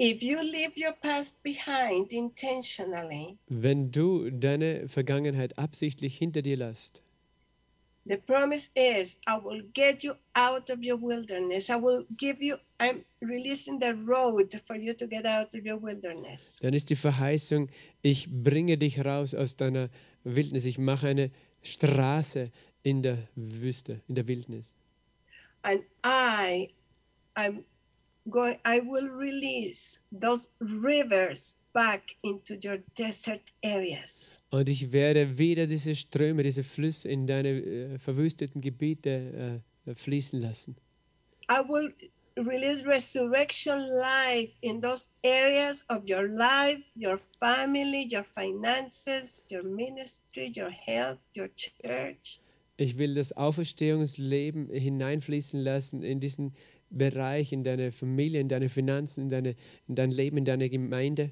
If 0.00 0.22
you 0.22 0.38
leave 0.42 0.74
your 0.76 0.92
past 0.92 1.42
behind 1.42 2.12
intentionally, 2.12 3.36
Wenn 3.48 3.90
du 3.90 4.30
deine 4.30 4.88
Vergangenheit 4.88 5.58
absichtlich 5.58 6.16
hinter 6.16 6.42
dir 6.42 6.56
lässt, 6.56 7.03
the 8.06 8.16
promise 8.16 8.70
is 8.76 9.16
I 9.26 9.38
will 9.38 9.62
get 9.72 10.04
you 10.04 10.16
out 10.34 10.70
of 10.70 10.82
your 10.82 10.96
wilderness. 10.96 11.70
I 11.70 11.76
will 11.76 12.04
give 12.16 12.42
you, 12.42 12.58
I'm 12.78 13.04
releasing 13.20 13.78
the 13.78 13.94
road 13.94 14.60
for 14.66 14.76
you 14.76 14.94
to 14.94 15.06
get 15.06 15.26
out 15.26 15.54
of 15.54 15.64
your 15.64 15.78
wilderness. 15.78 16.58
dann 16.62 16.74
ist 16.74 16.90
die 16.90 16.96
Verheißung, 16.96 17.68
ich 18.02 18.28
bringe 18.30 18.76
dich 18.76 19.04
raus 19.04 19.34
aus 19.34 19.56
deiner 19.56 19.88
Wildnis. 20.24 20.66
Ich 20.66 20.78
mache 20.78 21.08
eine 21.08 21.30
Straße 21.62 22.50
in 22.82 23.02
der 23.02 23.18
Wüste, 23.34 24.00
in 24.08 24.14
der 24.14 24.28
Wildnis. 24.28 24.76
And 25.62 25.82
I, 26.04 26.74
I'm 27.36 27.64
going, 28.30 28.58
I 28.64 28.80
will 28.80 29.08
release 29.08 30.00
those 30.12 30.50
rivers 30.60 31.56
back 31.72 32.16
into 32.22 32.54
your 32.54 32.78
desert 32.94 33.52
areas. 33.62 34.42
Und 34.50 34.68
ich 34.68 34.92
werde 34.92 35.38
wieder 35.38 35.66
diese 35.66 35.94
Ströme, 35.94 36.42
diese 36.42 36.62
Flüsse 36.62 37.08
in 37.08 37.26
deine 37.26 37.48
äh, 37.50 37.98
verwüsteten 37.98 38.60
Gebiete 38.60 39.60
äh, 39.86 39.94
fließen 39.94 40.40
lassen. 40.40 40.76
I 41.50 41.60
will 41.68 41.92
release 42.36 42.84
resurrection 42.84 43.80
life 43.82 44.56
in 44.62 44.80
those 44.80 45.08
areas 45.22 45.84
of 45.88 46.04
your 46.08 46.28
life, 46.28 46.82
your 46.96 47.18
family, 47.38 48.08
your 48.10 48.24
finances, 48.24 49.44
your 49.50 49.62
ministry, 49.62 50.52
your 50.56 50.70
health, 50.70 51.18
your 51.36 51.48
church. 51.54 52.40
Ich 52.76 52.98
will 52.98 53.14
das 53.14 53.32
Auferstehungsleben 53.32 54.68
hineinfließen 54.68 55.60
lassen 55.60 56.02
in 56.02 56.18
diesen 56.18 56.54
Bereich, 56.96 57.52
in 57.52 57.64
deine 57.64 57.92
Familie, 57.92 58.40
in 58.40 58.48
deine 58.48 58.68
Finanzen, 58.68 59.24
in, 59.24 59.28
deine, 59.28 59.56
in 59.88 59.94
dein 59.94 60.10
Leben, 60.10 60.36
in 60.38 60.44
deine 60.44 60.70
Gemeinde. 60.70 61.30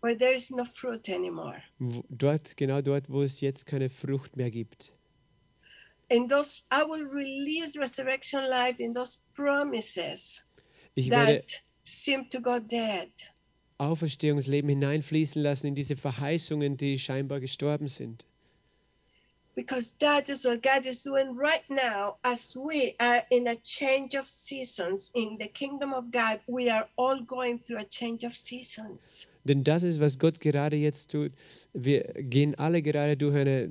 where 0.00 0.14
there 0.14 0.32
is 0.32 0.50
no 0.50 0.64
fruit 0.64 1.08
anymore. 1.08 1.62
Dort, 2.08 2.56
genau 2.56 2.80
dort, 2.82 3.10
wo 3.10 3.22
es 3.22 3.40
jetzt 3.40 3.66
keine 3.66 3.88
Frucht 3.88 4.36
mehr 4.36 4.50
gibt. 4.50 4.92
In 6.08 6.28
those, 6.28 6.62
I 6.70 6.84
will 6.84 7.06
release 7.06 7.78
resurrection 7.78 8.44
life 8.48 8.80
in 8.82 8.94
those 8.94 9.18
promises 9.34 10.42
Ich 10.94 11.10
werde 11.10 11.40
that 11.40 11.60
seem 11.82 12.28
to 12.30 12.40
go 12.40 12.58
dead. 12.58 13.10
Auferstehungsleben 13.78 14.70
hineinfließen 14.70 15.42
lassen 15.42 15.68
in 15.68 15.74
diese 15.74 15.96
Verheißungen, 15.96 16.76
die 16.76 16.98
scheinbar 16.98 17.40
gestorben 17.40 17.88
sind. 17.88 18.24
Because 19.58 19.90
that 19.98 20.28
is 20.28 20.44
what 20.44 20.62
God 20.62 20.86
is 20.86 21.02
doing 21.02 21.34
right 21.34 21.64
now 21.68 22.18
as 22.22 22.56
we 22.56 22.94
are 23.00 23.24
in 23.28 23.48
a 23.48 23.56
change 23.56 24.14
of 24.14 24.28
seasons 24.28 25.10
in 25.16 25.36
the 25.36 25.48
kingdom 25.48 25.92
of 25.92 26.12
God. 26.12 26.38
We 26.46 26.70
are 26.70 26.86
all 26.94 27.22
going 27.22 27.58
through 27.58 27.78
a 27.78 27.84
change 27.84 28.22
of 28.22 28.36
seasons. 28.36 29.26
Denn 29.42 29.64
das 29.64 29.82
ist, 29.82 30.00
was 30.00 30.20
Gott 30.20 30.38
gerade 30.38 30.76
jetzt 30.76 31.10
tut. 31.10 31.32
Wir 31.72 32.04
gehen 32.14 32.54
alle 32.54 32.82
gerade 32.82 33.16
durch 33.16 33.34
eine, 33.34 33.70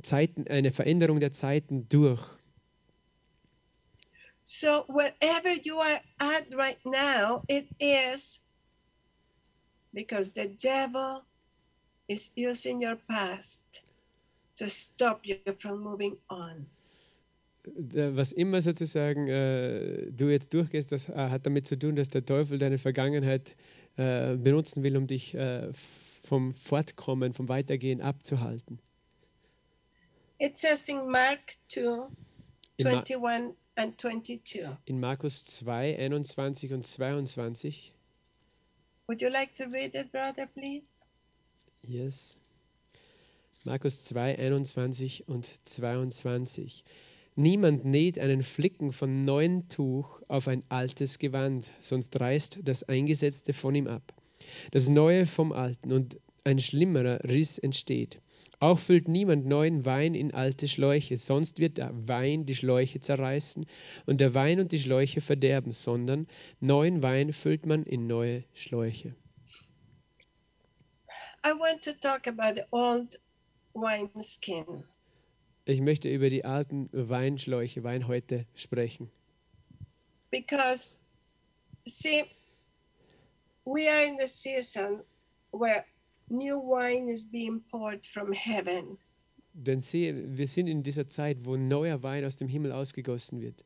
Zeiten, 0.00 0.46
eine 0.48 0.70
Veränderung 0.70 1.20
der 1.20 1.32
Zeiten 1.32 1.86
durch. 1.90 2.26
So, 4.44 4.86
wherever 4.88 5.52
you 5.52 5.80
are 5.80 6.00
at 6.18 6.46
right 6.54 6.78
now, 6.86 7.42
it 7.46 7.68
is 7.78 8.40
because 9.92 10.32
the 10.32 10.48
devil 10.48 11.20
is 12.08 12.32
using 12.34 12.82
your 12.82 12.96
past 13.06 13.82
to 14.60 14.68
stop 14.68 15.20
you 15.26 15.36
from 15.58 15.80
moving 15.80 16.16
on. 16.28 16.66
Da- 17.64 18.16
Was 18.16 18.32
immer 18.32 18.62
sozusagen 18.62 19.28
äh, 19.28 20.10
du 20.12 20.28
jetzt 20.30 20.54
durchgehst, 20.54 20.92
das 20.92 21.08
äh, 21.08 21.14
hat 21.14 21.44
damit 21.46 21.66
zu 21.66 21.78
tun, 21.78 21.96
dass 21.96 22.08
der 22.08 22.24
Teufel 22.24 22.58
deine 22.58 22.78
Vergangenheit 22.78 23.54
äh, 23.96 24.36
benutzen 24.36 24.82
will, 24.82 24.96
um 24.96 25.06
dich 25.06 25.34
äh, 25.34 25.70
vom 25.72 26.54
Fortkommen, 26.54 27.34
vom 27.34 27.48
Weitergehen 27.48 28.00
abzuhalten. 28.00 28.78
It 30.38 30.56
says 30.56 30.88
in 30.88 31.10
Mark 31.10 31.54
2 31.68 32.08
In, 32.78 32.86
Ma 32.86 33.00
21 33.02 33.54
and 33.76 34.00
22. 34.00 34.62
in 34.86 35.00
Markus 35.00 35.44
2, 35.44 35.98
21 35.98 36.72
und 36.72 36.86
22. 36.86 37.92
Would 39.06 39.20
you 39.20 39.28
like 39.28 39.54
to 39.56 39.64
read 39.64 39.94
it, 39.94 40.10
brother, 40.12 40.46
please? 40.46 41.04
Yes. 41.82 42.39
Markus 43.66 44.04
2, 44.04 44.38
21 44.38 45.28
und 45.28 45.46
22. 45.68 46.82
Niemand 47.36 47.84
näht 47.84 48.18
einen 48.18 48.42
Flicken 48.42 48.90
von 48.90 49.26
neuem 49.26 49.68
Tuch 49.68 50.22
auf 50.28 50.48
ein 50.48 50.62
altes 50.70 51.18
Gewand, 51.18 51.70
sonst 51.82 52.18
reißt 52.18 52.60
das 52.62 52.84
Eingesetzte 52.84 53.52
von 53.52 53.74
ihm 53.74 53.86
ab. 53.86 54.14
Das 54.70 54.88
Neue 54.88 55.26
vom 55.26 55.52
Alten 55.52 55.92
und 55.92 56.18
ein 56.42 56.58
schlimmerer 56.58 57.22
Riss 57.24 57.58
entsteht. 57.58 58.22
Auch 58.60 58.78
füllt 58.78 59.08
niemand 59.08 59.44
neuen 59.44 59.84
Wein 59.84 60.14
in 60.14 60.32
alte 60.32 60.66
Schläuche, 60.66 61.18
sonst 61.18 61.58
wird 61.58 61.76
der 61.76 61.92
Wein 62.08 62.46
die 62.46 62.54
Schläuche 62.54 63.00
zerreißen 63.00 63.66
und 64.06 64.22
der 64.22 64.32
Wein 64.32 64.60
und 64.60 64.72
die 64.72 64.78
Schläuche 64.78 65.20
verderben, 65.20 65.72
sondern 65.72 66.28
neuen 66.60 67.02
Wein 67.02 67.34
füllt 67.34 67.66
man 67.66 67.82
in 67.82 68.06
neue 68.06 68.42
Schläuche. 68.54 69.14
I 71.44 71.52
want 71.52 71.82
to 71.84 71.92
talk 71.92 72.26
about 72.26 72.54
the 72.56 72.64
old 72.70 73.20
wineskin. 73.74 74.84
Ich 75.64 75.80
möchte 75.80 76.08
über 76.08 76.30
die 76.30 76.44
alten 76.44 76.88
Weinschläuche, 76.92 77.84
Weinhäute 77.84 78.46
sprechen. 78.54 79.10
because 80.30 80.98
see 81.86 82.24
we 83.64 83.88
are 83.88 84.04
in 84.04 84.16
the 84.18 84.28
season 84.28 85.00
where 85.50 85.84
new 86.28 86.58
wine 86.58 87.08
is 87.08 87.24
being 87.24 87.60
poured 87.70 88.06
from 88.06 88.32
heaven 88.32 88.98
Denn 89.52 89.80
siehe, 89.80 90.36
wir 90.38 90.46
sind 90.46 90.68
in 90.68 90.84
dieser 90.84 91.08
Zeit, 91.08 91.44
wo 91.44 91.56
neuer 91.56 92.04
Wein 92.04 92.24
aus 92.24 92.36
dem 92.36 92.46
Himmel 92.46 92.70
ausgegossen 92.70 93.40
wird. 93.40 93.64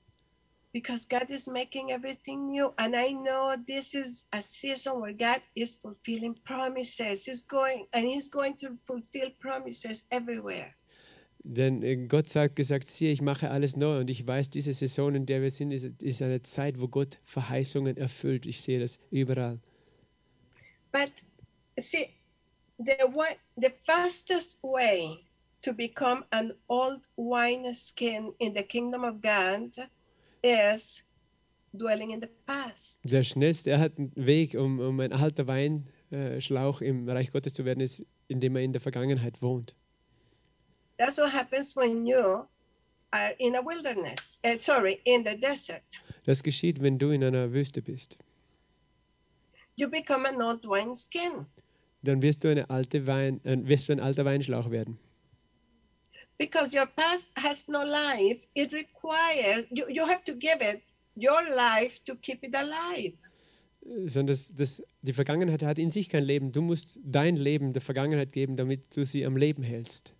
Because 0.74 1.06
God 1.06 1.30
is 1.30 1.46
making 1.48 1.92
everything 1.92 2.50
new 2.50 2.74
and 2.76 2.94
I 2.94 3.12
know 3.12 3.56
this 3.66 3.94
is 3.94 4.26
a 4.32 4.42
season 4.42 5.00
where 5.00 5.14
God 5.14 5.40
is 5.54 5.76
fulfilling 5.76 6.34
promises 6.44 7.24
he's 7.24 7.44
going 7.44 7.86
and 7.94 8.04
he's 8.04 8.28
going 8.28 8.56
to 8.58 8.76
fulfill 8.84 9.30
promises 9.40 10.04
everywhere 10.10 10.74
Denn 11.46 11.82
äh, 11.82 12.06
Gott 12.08 12.28
sagt 12.28 12.56
gesagt, 12.56 12.88
siehe, 12.88 13.12
ich 13.12 13.20
mache 13.20 13.50
alles 13.50 13.76
neu 13.76 13.98
und 14.00 14.08
ich 14.08 14.26
weiß, 14.26 14.48
diese 14.48 14.72
Saison, 14.72 15.14
in 15.14 15.26
der 15.26 15.42
wir 15.42 15.50
sind, 15.50 15.72
ist, 15.72 16.02
ist 16.02 16.22
eine 16.22 16.40
Zeit, 16.40 16.80
wo 16.80 16.88
Gott 16.88 17.18
Verheißungen 17.22 17.98
erfüllt. 17.98 18.46
Ich 18.46 18.62
sehe 18.62 18.80
das 18.80 18.98
überall. 19.10 19.60
but 20.94 21.10
see 21.78 22.08
the 22.78 22.96
what 23.12 23.36
the 23.56 23.72
fastest 23.84 24.62
way 24.62 25.18
to 25.60 25.72
become 25.72 26.24
an 26.30 26.52
old 26.68 27.00
wine 27.16 27.74
skin 27.74 28.32
in 28.38 28.54
the 28.54 28.62
kingdom 28.62 29.02
of 29.02 29.20
God 29.20 29.74
is 30.44 31.02
dwelling 31.72 32.10
in 32.10 32.20
the 32.20 32.28
past. 32.46 33.00
Der 33.04 33.22
schnellste, 33.22 33.78
hat 33.78 33.98
einen 33.98 34.12
Weg, 34.14 34.54
um, 34.54 34.78
um 34.78 35.00
ein 35.00 35.12
alter 35.12 35.46
Weinschlauch 35.46 36.82
im 36.82 37.08
Reich 37.08 37.32
Gottes 37.32 37.54
zu 37.54 37.64
werden, 37.64 37.80
ist, 37.80 38.06
indem 38.28 38.56
er 38.56 38.62
in 38.62 38.72
der 38.72 38.80
Vergangenheit 38.80 39.40
wohnt. 39.42 39.74
That's 40.98 41.18
what 41.18 41.32
happens 41.32 41.74
when 41.74 42.06
you 42.06 42.44
are 43.10 43.34
in 43.38 43.56
a 43.56 43.64
wilderness. 43.64 44.38
eh, 44.42 44.56
sorry, 44.56 45.00
in 45.04 45.24
the 45.26 45.36
desert. 45.38 45.82
Das 46.26 46.42
geschieht, 46.42 46.80
wenn 46.80 46.98
du 46.98 47.10
in 47.10 47.24
einer 47.24 47.52
Wüste 47.52 47.82
bist. 47.82 48.18
You 49.76 49.88
become 49.88 50.28
an 50.28 50.40
old 50.40 50.64
wine 50.64 50.94
skin 50.94 51.46
Dann 52.02 52.22
wirst 52.22 52.44
du, 52.44 52.50
eine 52.50 52.70
alte 52.70 53.06
Wein, 53.06 53.40
äh, 53.44 53.56
wirst 53.66 53.88
du 53.88 53.92
ein 53.94 54.00
alter 54.00 54.24
Weinschlauch 54.24 54.70
werden. 54.70 54.98
Because 56.38 56.74
your 56.74 56.86
past 56.86 57.28
has 57.36 57.68
no 57.68 57.84
life. 57.84 58.46
It 58.54 58.72
requires 58.72 59.66
you, 59.70 59.86
you 59.88 60.06
have 60.06 60.24
to 60.24 60.34
give 60.34 60.60
it 60.60 60.82
your 61.16 61.54
life 61.54 62.02
to 62.04 62.16
keep 62.16 62.44
it 62.44 62.54
alive. 62.54 63.14
sondern 64.06 64.28
das, 64.28 64.54
das, 64.54 64.82
die 65.02 65.12
Vergangenheit 65.12 65.62
hat 65.62 65.78
in 65.78 65.90
sich 65.90 66.08
kein 66.08 66.24
Leben. 66.24 66.52
Du 66.52 66.62
musst 66.62 66.98
dein 67.04 67.36
Leben 67.36 67.72
der 67.72 67.82
Vergangenheit 67.82 68.32
geben, 68.32 68.56
damit 68.56 68.96
du 68.96 69.04
sie 69.04 69.24
am 69.24 69.36
Leben 69.36 69.62
hältst. 69.62 70.14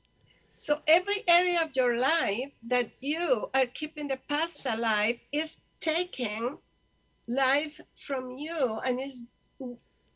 So 0.55 0.75
every 0.87 1.25
area 1.27 1.65
of 1.65 1.71
your 1.77 1.97
life 1.97 2.53
that 2.69 2.87
you 3.01 3.49
are 3.53 3.67
keeping 3.67 4.09
the 4.09 4.19
past 4.29 4.67
alive 4.67 5.19
is 5.33 5.59
taking 5.81 6.59
life 7.27 7.83
from 7.95 8.39
you 8.39 8.79
and 8.85 9.01
is 9.01 9.27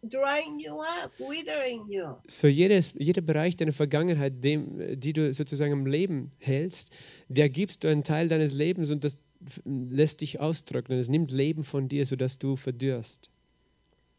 drying 0.03 0.59
you 0.59 0.81
up, 0.81 1.13
withering 1.19 1.87
you. 1.89 2.17
So 2.27 2.49
jedes, 2.49 2.95
jeder 2.95 3.23
Bereich 3.23 3.57
deiner 3.57 3.73
Vergangenheit, 3.73 4.45
dem, 4.45 4.99
die 5.01 5.13
du 5.13 5.33
sozusagen 5.33 5.73
im 5.73 5.87
Leben 5.87 6.31
hältst, 6.39 6.91
der 7.29 7.49
gibst 7.49 7.85
du 7.85 7.89
einen 7.89 8.05
Teil 8.05 8.29
deines 8.29 8.53
Lebens 8.53 8.91
und 8.91 9.05
das 9.05 9.19
lässt 9.65 10.21
dich 10.21 10.41
austrocknen. 10.41 10.99
Es 10.99 11.09
nimmt 11.09 11.31
Leben 11.31 11.65
von 11.65 11.89
dir, 11.89 12.07
sodass 12.07 12.39
du 12.39 12.57
verdürrst. 12.57 13.31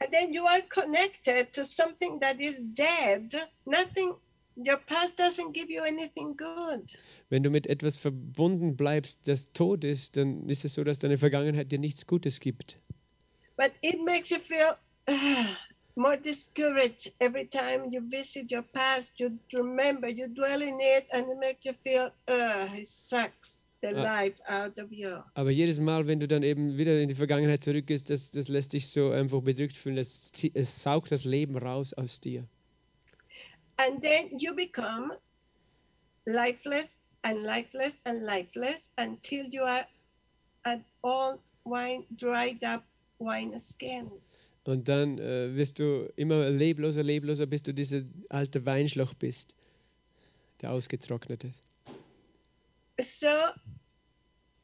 And 0.02 0.12
then 0.12 0.34
you 0.34 0.46
are 0.46 0.62
connected 0.70 1.52
to 1.54 1.64
something 1.66 2.22
that 2.22 2.40
is 2.40 2.64
dead. 2.74 3.36
Nothing, 3.66 4.14
your 4.56 4.78
past 4.78 5.20
doesn't 5.20 5.52
give 5.54 5.70
you 5.70 5.82
anything 5.82 6.38
good. 6.38 6.94
Wenn 7.30 7.44
du 7.44 7.50
mit 7.50 7.68
etwas 7.68 7.98
verbunden 7.98 8.76
bleibst, 8.76 9.28
das 9.28 9.52
tot 9.52 9.84
ist, 9.84 10.18
dann 10.18 10.48
ist 10.50 10.66
es 10.66 10.74
so, 10.74 10.84
dass 10.84 11.00
deine 11.00 11.18
Vergangenheit 11.18 11.72
dir 11.72 11.80
nichts 11.80 12.08
Gutes 12.08 12.40
gibt. 12.40 12.80
But 13.58 13.72
it 13.82 14.04
makes 14.04 14.30
you 14.30 14.40
feel 14.40 14.78
ah, 15.08 15.58
more 16.00 16.16
discouraged 16.16 17.12
every 17.20 17.46
time 17.46 17.90
you 17.92 18.00
visit 18.02 18.50
your 18.52 18.64
past. 18.64 19.20
You 19.20 19.38
remember, 19.54 20.08
you 20.08 20.28
dwell 20.30 20.62
in 20.62 20.80
it, 20.80 21.08
and 21.12 21.28
it 21.30 21.38
makes 21.38 21.66
you 21.66 21.74
feel, 21.74 22.06
uh, 22.28 22.68
it 22.74 22.88
sucks 22.88 23.70
the 23.82 23.90
Ah. 23.90 24.04
life 24.04 24.40
out 24.48 24.80
of 24.80 24.92
you. 24.94 25.22
Aber 25.36 25.52
jedes 25.52 25.80
Mal, 25.80 26.08
wenn 26.08 26.20
du 26.20 26.28
dann 26.28 26.44
eben 26.44 26.78
wieder 26.78 27.00
in 27.02 27.10
die 27.10 27.16
Vergangenheit 27.16 27.62
zurückgehst, 27.64 28.10
das, 28.10 28.32
das 28.32 28.48
lässt 28.48 28.72
dich 28.74 28.88
so 28.88 29.12
einfach 29.12 29.42
bedrückt 29.42 29.74
fühlen. 29.74 29.98
Es, 29.98 30.32
es 30.54 30.82
saugt 30.84 31.12
das 31.12 31.26
Leben 31.26 31.58
raus 31.58 31.94
aus 31.94 32.20
dir. 32.22 32.46
And 33.78 34.02
then 34.02 34.38
you 34.40 34.54
become 34.56 35.12
lifeless 36.26 36.98
and 37.24 37.44
lifeless 37.44 38.02
and 38.06 38.24
lifeless 38.24 38.92
until 38.98 39.46
you 39.52 39.64
are 39.64 39.86
an 40.64 40.84
old 41.04 41.40
wine, 41.66 42.06
dried 42.16 42.64
up 42.64 42.84
wine 43.20 43.58
skin. 43.60 44.10
Und 44.64 44.88
dann 44.88 45.18
äh, 45.18 45.56
wirst 45.56 45.80
du 45.80 46.12
immer 46.16 46.50
lebloser, 46.50 47.04
lebloser, 47.04 47.46
bis 47.46 47.64
du 47.64 47.74
dieser 47.74 48.02
alte 48.30 48.66
Weinschlauch 48.66 49.14
bist, 49.14 49.56
der 50.62 50.72
ausgetrocknet 50.72 51.44
ist. 51.44 51.64
So 53.02 53.28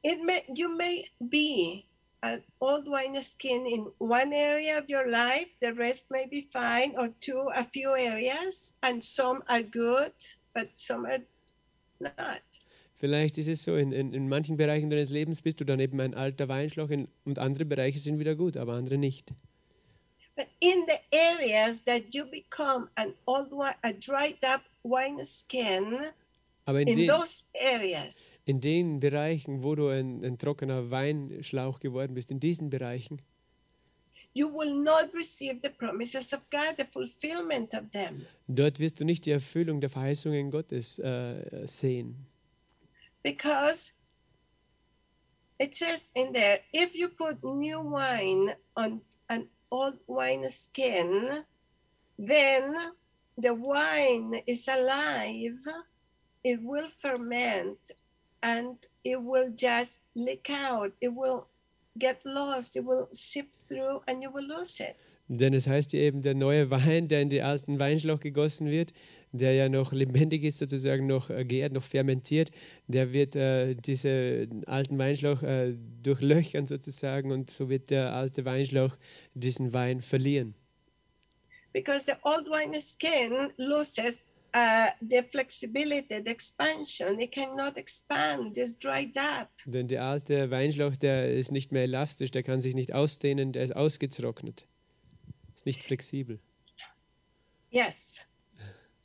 it 0.04 0.24
may 0.24 0.44
you 0.54 0.70
may 0.70 1.10
be 1.20 1.84
an 2.22 2.44
old 2.60 2.86
wine 2.88 3.22
skin 3.22 3.66
in 3.66 3.88
one 4.00 4.34
area 4.34 4.78
of 4.78 4.90
your 4.90 5.08
life, 5.08 5.48
the 5.62 5.72
rest 5.74 6.12
may 6.12 6.26
be 6.26 6.48
fine, 6.52 6.98
or 6.98 7.10
two, 7.22 7.50
a 7.54 7.64
few 7.64 7.96
areas, 7.96 8.74
and 8.82 9.04
some 9.04 9.44
are 9.48 9.64
good, 9.64 10.14
but 10.54 10.68
some 10.76 11.06
are 11.06 11.22
not. 12.00 12.42
Vielleicht 12.96 13.38
ist 13.38 13.48
es 13.48 13.64
so, 13.64 13.76
in, 13.76 13.92
in, 13.92 14.14
in 14.14 14.28
manchen 14.28 14.58
Bereichen 14.58 14.90
deines 14.90 15.10
Lebens 15.10 15.42
bist 15.42 15.60
du 15.60 15.66
dann 15.66 15.80
eben 15.80 16.00
ein 16.00 16.14
alter 16.14 16.48
Weinschlauch 16.48 16.90
in, 16.90 17.08
und 17.26 17.40
andere 17.40 17.66
Bereiche 17.66 18.00
sind 18.00 18.20
wieder 18.20 18.36
gut, 18.36 18.58
aber 18.58 18.74
andere 18.74 18.98
nicht. 18.98 19.34
But 20.36 20.48
in 20.60 20.86
the 20.86 21.00
areas 21.14 21.84
that 21.84 22.14
you 22.14 22.26
become 22.26 22.90
an 22.98 23.14
old 23.26 23.52
wine, 23.52 23.76
a 23.84 23.94
dried 23.94 24.44
up 24.44 24.62
wine 24.84 25.24
skin, 25.24 26.12
Aber 26.66 26.82
in, 26.82 26.88
in 26.88 26.98
den, 26.98 27.08
those 27.08 27.44
areas, 27.54 28.42
in 28.46 28.60
den 28.60 29.00
Bereichen, 29.00 29.64
wo 29.64 29.76
du 29.76 29.88
ein, 29.88 30.26
ein 30.26 30.38
trockener 30.38 30.90
Weinschlauch 30.90 31.80
geworden 31.80 32.16
bist, 32.16 32.32
in 32.32 32.40
diesen 32.40 32.70
Bereichen, 32.70 33.22
you 34.34 34.50
will 34.50 34.74
not 34.74 35.14
receive 35.14 35.62
the 35.62 35.70
promises 35.70 36.34
of 36.34 36.42
God, 36.50 36.76
the 36.78 36.86
fulfillment 36.86 37.74
of 37.74 37.92
them. 37.92 38.26
dort 38.48 38.80
wirst 38.80 39.00
du 39.00 39.06
nicht 39.06 39.26
die 39.26 39.32
Erfüllung 39.32 39.80
der 39.80 39.90
Verheißungen 39.90 40.52
Gottes 40.52 41.00
äh, 41.00 41.66
sehen. 41.66 42.26
Because 43.24 43.94
it 45.60 45.76
says 45.76 46.12
in 46.14 46.34
there, 46.34 46.60
if 46.74 46.94
you 46.96 47.08
put 47.08 47.42
new 47.44 47.80
wine 47.80 48.54
on 48.76 49.02
old 49.76 49.98
wine 50.08 50.50
skin, 50.52 51.44
then 52.18 52.76
the 53.38 53.54
wine 53.54 54.42
is 54.48 54.68
alive, 54.68 55.60
it 56.44 56.60
will 56.64 56.88
ferment, 56.98 57.92
and 58.42 58.78
it 59.04 59.22
will 59.22 59.52
just 59.56 60.00
leak 60.16 60.50
out. 60.50 60.94
It 61.02 61.14
will 61.14 61.48
get 61.98 62.26
lost, 62.26 62.76
it 62.78 62.86
will 62.86 63.08
seep 63.12 63.50
through, 63.68 64.02
and 64.08 64.24
you 64.24 64.32
will 64.32 64.48
lose 64.48 64.80
it. 64.80 64.96
Denn 65.28 65.54
es 65.54 65.68
heißt 65.68 65.92
hier 65.92 66.02
eben, 66.02 66.22
der 66.22 66.36
neue 66.36 66.70
Wein, 66.70 67.08
der 67.08 67.22
in 67.22 67.30
die 67.30 67.42
alten 67.42 67.80
Weinschlauch 67.80 68.20
gegossen 68.20 68.70
wird, 68.70 68.94
der 69.38 69.54
ja 69.54 69.70
noch 69.70 69.94
lebendig 69.94 70.44
ist, 70.44 70.60
sozusagen 70.60 71.08
noch 71.08 71.30
äh, 71.30 71.46
gärt, 71.46 71.74
noch 71.74 71.84
fermentiert, 71.84 72.52
der 72.88 73.14
wird 73.14 73.36
äh, 73.36 73.76
diesen 73.76 74.64
alten 74.66 74.98
Weinschlauch 74.98 75.44
äh, 75.44 75.76
durchlöchern 76.04 76.68
sozusagen 76.68 77.32
und 77.32 77.50
so 77.50 77.70
wird 77.70 77.90
der 77.90 78.14
alte 78.14 78.46
Weinschlauch 78.46 78.96
diesen 79.34 79.74
Wein 79.74 80.02
verlieren. 80.02 80.56
because 81.76 82.06
the 82.06 82.18
old 82.24 82.50
wine 82.50 82.82
skin 82.82 83.52
loses 83.58 84.26
uh, 84.54 84.88
the 85.02 85.22
flexibility, 85.24 86.22
the 86.22 86.32
expansion. 86.32 87.20
It 87.20 87.34
cannot 87.34 87.78
expand, 87.78 88.58
it's 88.58 88.78
dried 88.78 89.18
up. 89.18 89.50
Denn 89.66 89.90
der 89.90 90.04
alte 90.04 90.50
Weinschlauch, 90.50 90.96
der 90.96 91.34
ist 91.34 91.52
nicht 91.52 91.74
mehr 91.74 91.84
elastisch, 91.84 92.32
der 92.32 92.44
kann 92.44 92.62
sich 92.62 92.76
nicht 92.76 92.94
ausdehnen, 92.94 93.52
der 93.52 93.66
ist 93.66 93.76
ausgetrocknet, 93.76 94.66
ist 95.54 95.66
nicht 95.66 95.84
flexibel. 95.84 96.40
Yes. 97.72 98.26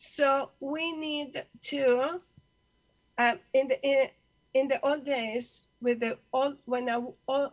So 0.02 0.48
we 0.60 0.92
need 0.92 1.44
to, 1.72 2.22
uh, 3.18 3.36
in 3.52 3.68
the 3.68 3.78
in, 3.82 4.08
in 4.54 4.68
the 4.68 4.80
old 4.82 5.04
days, 5.04 5.62
with 5.82 6.00
the 6.00 6.16
old 6.32 6.56
when 6.64 6.88
a 6.88 7.00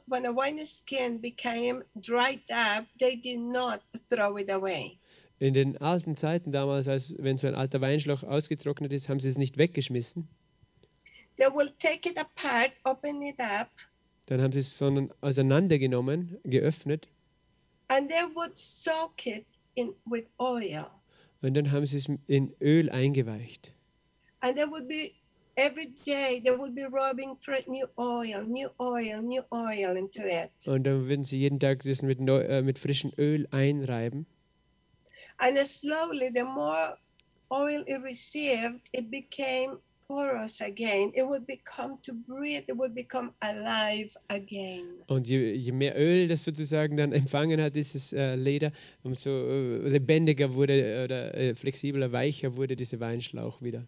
when 0.08 0.26
a 0.26 0.32
wine 0.32 0.66
skin 0.66 1.18
became 1.18 1.84
dried 2.00 2.50
up, 2.50 2.86
they 2.98 3.18
did 3.18 3.40
not 3.40 3.82
throw 4.08 4.38
it 4.38 4.50
away. 4.50 4.98
In 5.40 5.54
den 5.54 5.78
alten 5.82 6.16
Zeiten 6.16 6.54
damals, 6.54 6.88
als 6.88 7.16
wenn 7.20 7.38
so 7.38 7.48
ein 7.48 7.56
alter 7.56 7.82
Weinschlauch 7.82 8.24
ausgetrocknet 8.24 8.94
ist, 8.94 9.10
haben 9.10 9.20
sie 9.20 9.28
es 9.28 9.38
nicht 9.38 9.58
weggeschmissen, 9.58 10.30
They 11.36 11.50
will 11.54 11.70
take 11.78 12.10
it 12.10 12.18
apart, 12.18 12.72
open 12.86 13.24
it 13.24 13.42
up, 13.42 13.70
dann 14.28 14.42
haben 14.42 14.54
sie 14.54 14.60
es 14.60 14.78
sondern 14.78 15.12
auseinandergenommen, 15.20 16.40
geöffnet 16.46 17.10
and 17.90 18.10
they 18.10 18.24
would 18.36 18.58
soak 18.58 19.28
it 19.28 19.46
in 19.76 19.94
with 20.06 20.24
oil. 20.40 20.90
Und 21.42 21.54
dann 21.56 21.72
haben 21.72 21.86
sie 21.86 21.98
es 21.98 22.10
in 22.28 22.54
Öl 22.62 22.90
eingeweicht. 22.90 23.74
and 24.42 24.56
they 24.58 24.66
would 24.70 24.88
be 24.88 25.14
every 25.56 25.88
day 26.06 26.40
they 26.44 26.52
would 26.58 26.76
be 26.76 26.84
rubbing 26.86 27.36
new 27.68 27.88
oil 27.98 28.44
new 28.48 28.70
oil 28.80 29.22
new 29.22 29.42
oil 29.52 29.98
into 29.98 30.22
it 30.24 30.52
Und 30.68 30.84
dann 30.84 31.08
würden 31.08 31.24
sie 31.24 31.40
jeden 31.40 31.60
Tag 31.60 31.82
das 31.84 32.02
mit, 32.04 32.20
neu, 32.20 32.42
äh, 32.42 32.62
mit 32.62 32.78
frischem 32.80 33.12
Öl 33.18 33.48
einreiben. 33.52 34.26
and 35.40 35.58
slowly 35.66 36.30
the 36.34 36.44
more 36.44 36.98
oil 37.52 37.84
it 37.88 38.02
received 38.04 38.82
it 38.92 39.10
became 39.10 39.80
porous 40.08 40.62
again 40.62 41.12
it 41.16 41.24
would 41.24 41.46
become 41.46 41.98
to 42.02 42.14
breathe 42.14 42.64
it 42.68 42.78
would 42.78 42.96
become 42.96 43.34
alive 43.42 44.16
again. 44.30 45.04
Und 45.08 45.28
je, 45.28 45.54
je 45.54 45.72
mehr 45.72 45.96
Öl 45.98 46.28
das 46.28 46.44
sozusagen 46.44 46.98
dann 46.98 47.12
empfangen 47.22 47.62
hat, 47.62 47.76
dieses 47.76 48.14
äh, 48.14 48.36
Leder, 48.36 48.72
umso 49.04 49.30
äh, 49.30 49.90
lebendiger 49.90 50.54
wurde 50.54 51.04
oder 51.04 51.34
äh, 51.36 51.56
flexibler, 51.56 52.12
weicher 52.12 52.56
wurde 52.56 52.76
dieser 52.76 53.00
Weinschlauch 53.00 53.62
wieder. 53.62 53.86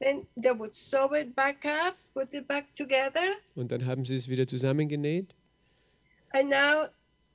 then 0.00 0.26
they 0.36 0.52
would 0.52 0.74
sew 0.74 1.14
it 1.14 1.34
back 1.34 1.64
up 1.64 1.96
put 2.14 2.34
it 2.34 2.46
back 2.46 2.66
together. 2.74 3.34
Und 3.54 3.72
dann 3.72 3.86
haben 3.86 4.04
sie 4.04 4.16
es 4.16 4.28
wieder 4.28 4.46
zusammengenäht. 4.46 5.34
And 6.32 6.50
now 6.50 6.88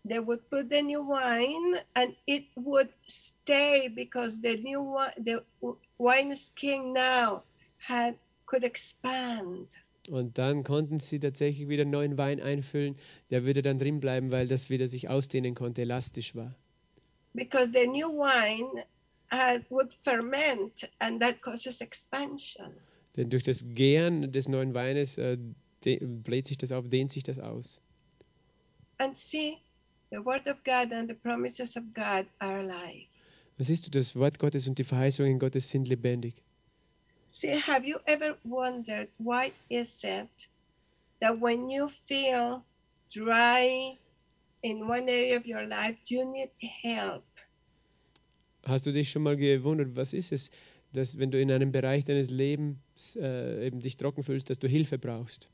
they 0.05 0.19
would 0.19 0.49
put 0.49 0.69
the 0.69 0.81
new 0.81 1.01
wine 1.01 1.79
and 1.95 2.15
it 2.27 2.45
would 2.55 2.89
stay 3.07 3.87
because 3.87 4.41
the 4.41 4.57
new 4.57 4.81
wine 4.81 5.13
the 5.17 5.41
wine 5.97 6.35
skin 6.35 6.93
now 6.93 7.43
had 7.79 8.15
could 8.45 8.63
expand 8.63 9.75
und 10.09 10.37
dann 10.39 10.63
konnten 10.63 10.99
sie 10.99 11.19
tatsächlich 11.19 11.67
wieder 11.69 11.85
neuen 11.85 12.17
Wein 12.17 12.39
einfüllen. 12.41 12.95
Der 13.29 13.43
würde 13.45 13.61
dann 13.61 13.77
drin 13.77 13.99
bleiben, 13.99 14.31
weil 14.31 14.47
das 14.47 14.69
wieder 14.71 14.87
sich 14.87 15.07
ausdehnen 15.07 15.53
konnte, 15.53 15.81
elastisch 15.83 16.35
war. 16.35 16.55
because 17.35 17.71
the 17.71 17.85
new 17.85 18.07
wine 18.09 18.83
had, 19.29 19.61
would 19.69 19.93
ferment 19.93 20.89
and 20.97 21.21
that 21.21 21.41
causes 21.41 21.79
expansion 21.81 22.71
Denn 23.17 23.29
durch 23.29 23.43
das 23.43 23.63
Gären 23.75 24.31
des 24.31 24.47
neuen 24.49 24.73
Weines 24.73 25.17
äh, 25.19 25.37
bläht 25.83 26.47
sich 26.47 26.57
das 26.57 26.71
auf, 26.71 26.89
dehnt 26.89 27.11
sich 27.11 27.21
das 27.23 27.39
aus. 27.39 27.81
and 28.97 29.15
see 29.15 29.57
the 30.09 30.17
word 30.17 30.47
of 30.47 30.57
god 30.63 30.91
and 30.91 31.07
the 31.09 31.15
promises 31.15 31.77
of 31.77 31.83
god 31.93 32.25
are 32.39 32.59
alive 32.61 33.05
Und 33.59 33.65
siehst 33.65 33.85
du, 33.85 33.91
das 33.91 34.15
Wort 34.15 34.39
Gottes 34.39 34.67
und 34.67 34.79
die 34.79 34.83
Verheißungen 34.83 35.37
Gottes 35.37 35.69
sind 35.69 35.87
lebendig. 35.87 36.41
See 37.29 37.59
have 37.59 37.85
you 37.85 37.99
ever 38.07 38.35
wondered 38.43 39.07
why 39.17 39.51
is 39.69 40.03
it 40.03 40.47
that 41.21 41.39
when 41.39 41.69
you 41.69 41.87
feel 41.87 42.63
dry 43.11 43.95
in 44.63 44.87
one 44.87 45.07
area 45.07 45.37
of 45.37 45.45
your 45.45 45.65
life 45.65 45.97
you 46.07 46.25
need 46.25 46.49
help 46.83 47.23
Hast 48.65 48.85
du 48.85 48.91
dich 48.91 49.09
schon 49.09 49.23
mal 49.23 49.37
gewundert, 49.37 49.95
was 49.95 50.13
ist 50.13 50.31
es, 50.31 50.51
dass 50.93 51.17
wenn 51.17 51.31
du 51.31 51.39
in 51.39 51.51
einem 51.51 51.71
Bereich 51.71 52.05
deines 52.05 52.29
Lebens 52.29 53.15
äh, 53.15 53.65
eben 53.65 53.79
dich 53.79 53.97
trocken 53.97 54.21
fühlst, 54.21 54.49
dass 54.49 54.59
du 54.59 54.67
Hilfe 54.67 54.97
brauchst? 54.97 55.49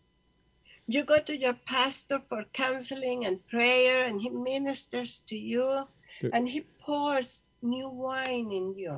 You 0.88 1.04
go 1.04 1.20
to 1.20 1.34
your 1.34 1.54
pastor 1.66 2.22
for 2.28 2.46
counseling 2.54 3.26
and 3.26 3.46
prayer, 3.48 4.06
and 4.06 4.22
he 4.22 4.30
ministers 4.30 5.24
to 5.26 5.36
you, 5.36 5.86
and 6.32 6.48
he 6.48 6.62
pours 6.80 7.48
new 7.66 7.90
wine 7.90 8.52
in 8.52 8.78
you. 8.78 8.94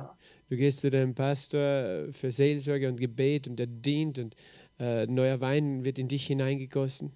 Du 0.50 0.56
gehst 0.56 0.80
zu 0.80 0.90
deinem 0.90 1.14
Pastor 1.14 2.12
für 2.12 2.30
Seelsorge 2.30 2.88
und 2.88 3.00
Gebet 3.00 3.48
und 3.48 3.60
er 3.60 3.66
dient 3.66 4.18
und 4.18 4.36
äh, 4.78 5.06
neuer 5.06 5.40
Wein 5.40 5.84
wird 5.84 5.98
in 5.98 6.08
dich 6.08 6.26
hineingegossen. 6.26 7.12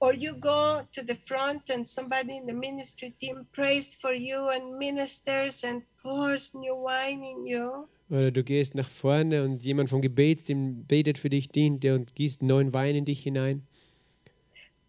Or 0.00 0.12
you 0.12 0.36
go 0.36 0.82
to 0.92 1.02
the 1.02 1.16
front, 1.16 1.70
and 1.70 1.88
somebody 1.88 2.36
in 2.36 2.46
the 2.46 2.52
ministry 2.52 3.10
team 3.10 3.46
prays 3.52 3.96
for 3.96 4.12
you 4.12 4.48
and 4.48 4.78
ministers 4.78 5.64
and 5.64 5.82
pours 6.02 6.54
new 6.54 6.74
wine 6.74 7.24
in 7.24 7.46
you. 7.46 7.88
Oder 8.08 8.30
du 8.30 8.44
gehst 8.44 8.76
nach 8.76 8.88
vorne 8.88 9.42
und 9.42 9.64
jemand 9.64 9.90
vom 9.90 10.00
Gebetsteam 10.00 10.84
betet 10.84 11.18
für 11.18 11.30
dich, 11.30 11.48
dient 11.48 11.82
dir 11.82 11.94
und 11.94 12.14
gießt 12.14 12.42
neuen 12.42 12.72
Wein 12.72 12.94
in 12.94 13.04
dich 13.06 13.22
hinein. 13.22 13.66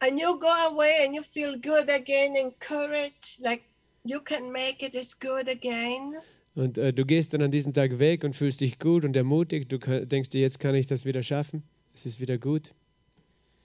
And 0.02 0.20
you 0.20 0.40
go 0.40 0.48
away 0.48 1.04
and 1.04 1.16
you 1.16 1.24
feel 1.24 1.60
good 1.60 1.90
again, 1.90 2.36
encouraged, 2.36 3.40
like 3.42 3.64
you 4.04 4.20
can 4.22 4.52
make 4.52 4.86
it 4.86 4.96
as 4.96 5.18
good 5.20 5.48
again. 5.50 6.16
Und 6.56 6.78
äh, 6.78 6.92
du 6.94 7.06
gehst 7.06 7.34
dann 7.34 7.42
an 7.42 7.52
diesem 7.52 7.74
Tag 7.74 8.00
weg 8.00 8.24
und 8.24 8.36
fühlst 8.36 8.62
dich 8.62 8.80
gut 8.80 9.06
und 9.06 9.16
ermutigt. 9.16 9.72
Du 9.72 9.80
ka- 9.80 10.02
denkst 10.02 10.30
dir, 10.30 10.42
jetzt 10.42 10.60
kann 10.60 10.76
ich 10.76 10.88
das 10.88 11.06
wieder 11.06 11.24
schaffen. 11.24 11.64
Es 11.94 12.06
ist 12.06 12.20
wieder 12.20 12.38
gut. 12.38 12.74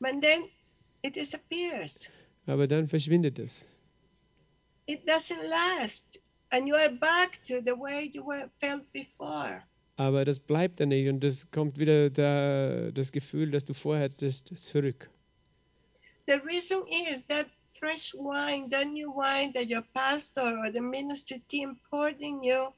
But 0.00 0.20
then 0.20 0.44
it 1.02 1.16
disappears. 1.16 2.10
Aber 2.46 2.66
dann 2.66 2.88
verschwindet 2.88 3.38
es. 3.38 3.66
It 4.86 5.08
doesn't 5.08 5.48
last. 5.48 6.20
And 6.50 6.68
you 6.68 6.74
are 6.74 6.90
back 6.90 7.42
to 7.48 7.54
the 7.64 7.72
way 7.72 8.10
you 8.12 8.24
were 8.24 8.50
felt 8.60 8.84
before. 8.92 9.62
Aber 9.96 10.24
das 10.24 10.38
bleibt 10.38 10.80
dann 10.80 10.88
nicht 10.90 11.08
und 11.08 11.20
das 11.24 11.50
kommt 11.50 11.78
wieder 11.78 12.10
da, 12.10 12.90
das 12.92 13.12
Gefühl, 13.12 13.50
das 13.50 13.64
du 13.64 13.72
vorher 13.74 14.04
hattest, 14.04 14.56
zurück. 14.58 15.08
The 16.26 16.34
reason 16.34 16.82
is 17.12 17.26
that 17.28 17.46
fresh 17.78 18.12
wine, 18.14 18.68
the 18.68 18.84
new 18.84 19.10
wine 19.10 19.52
that 19.54 19.68
your 19.68 19.84
pastor 19.94 20.58
or 20.58 20.70
the 20.70 20.80
ministry 20.80 21.42
team 21.48 21.76
poured 21.90 22.20
in 22.20 22.42
you, 22.42 22.72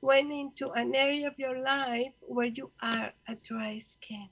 went 0.00 0.32
into 0.32 0.70
an 0.70 0.94
area 0.94 1.28
of 1.28 1.38
your 1.38 1.58
life 1.58 2.14
where 2.26 2.46
you 2.46 2.70
are 2.80 3.12
a 3.26 3.34
dry 3.36 3.78
skin. 3.78 4.28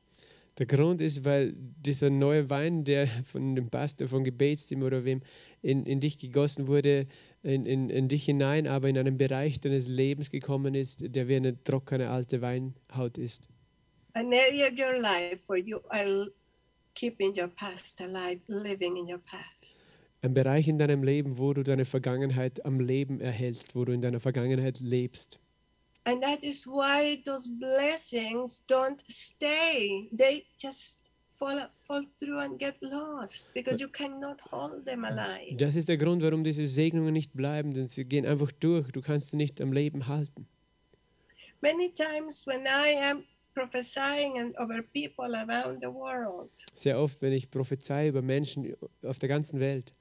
Der 0.59 0.64
Grund 0.66 1.02
ist, 1.02 1.26
weil 1.26 1.52
dieser 1.55 2.09
neue 2.09 2.48
Wein, 2.48 2.84
der 2.84 3.06
von 3.24 3.55
dem 3.55 3.68
Pastor, 3.68 4.09
vom 4.09 4.24
Gebetsteam 4.24 4.82
oder 4.82 5.05
wem 5.05 5.20
in, 5.60 5.84
in 5.84 6.01
dich 6.01 6.18
gegossen 6.18 6.66
wurde, 6.66 7.06
in, 7.43 7.66
in, 7.66 7.90
in 7.90 8.09
dich 8.09 8.24
hinein, 8.24 8.66
aber 8.66 8.88
in 8.88 8.97
einen 8.97 9.18
Bereich 9.18 9.60
deines 9.60 9.86
Lebens 9.86 10.30
gekommen 10.30 10.74
ist, 10.74 11.14
der 11.14 11.28
wie 11.28 11.36
eine 11.36 11.62
trockene 11.62 12.09
alte 12.09 12.40
Weinhaut 12.40 13.18
ist. 13.18 13.51
An 14.14 14.32
area 14.32 14.68
of 14.68 14.78
your 14.78 14.98
life 14.98 15.47
where 15.47 15.60
you 15.60 15.78
are 15.90 16.30
keeping 16.94 17.34
your 17.36 17.48
past 17.48 18.01
alive, 18.01 18.40
living 18.48 18.97
in 18.97 19.06
your 19.06 19.20
past. 19.30 19.85
Ein 20.26 20.34
Bereich 20.34 20.66
in 20.66 20.76
deinem 20.76 21.04
Leben, 21.04 21.38
wo 21.38 21.52
du 21.52 21.62
deine 21.62 21.84
Vergangenheit 21.84 22.64
am 22.64 22.80
Leben 22.80 23.20
erhältst, 23.20 23.76
wo 23.76 23.84
du 23.84 23.92
in 23.92 24.00
deiner 24.00 24.18
Vergangenheit 24.18 24.80
lebst. 24.80 25.38
And 26.02 26.20
that 26.20 26.42
is 26.42 26.66
why 26.66 27.22
those 27.22 27.48
blessings 27.48 28.64
don't 28.68 28.98
stay. 29.08 30.08
They 30.10 30.44
just 30.58 31.12
fall, 31.38 31.70
fall 31.86 32.04
through 32.18 32.40
and 32.40 32.58
get 32.58 32.74
lost 32.80 33.54
because 33.54 33.80
you 33.80 33.88
cannot 33.88 34.40
hold 34.50 34.84
them 34.84 35.04
alive. 35.04 35.58
Das 35.58 35.76
ist 35.76 35.88
der 35.88 35.96
Grund, 35.96 36.24
warum 36.24 36.42
diese 36.42 36.66
Segnungen 36.66 37.12
nicht 37.12 37.32
bleiben, 37.32 37.72
denn 37.72 37.86
sie 37.86 38.04
gehen 38.04 38.26
einfach 38.26 38.50
durch. 38.50 38.90
Du 38.90 39.02
kannst 39.02 39.28
sie 39.28 39.36
nicht 39.36 39.60
am 39.60 39.72
Leben 39.72 40.08
halten. 40.08 40.48
Many 41.60 41.92
times 41.92 42.48
when 42.48 42.62
I 42.66 42.98
am 43.12 43.22
prophesying 43.54 44.54
over 44.58 44.82
people 44.92 45.36
around 45.36 45.80
the 45.80 45.88
world, 45.88 46.50
Sehr 46.74 46.98
oft, 46.98 47.22
wenn 47.22 47.32
ich 47.32 47.48
prophezei 47.48 48.08
über 48.08 48.22
Menschen 48.22 48.74
auf 49.04 49.20
der 49.20 49.28
ganzen 49.28 49.60
Welt, 49.60 49.94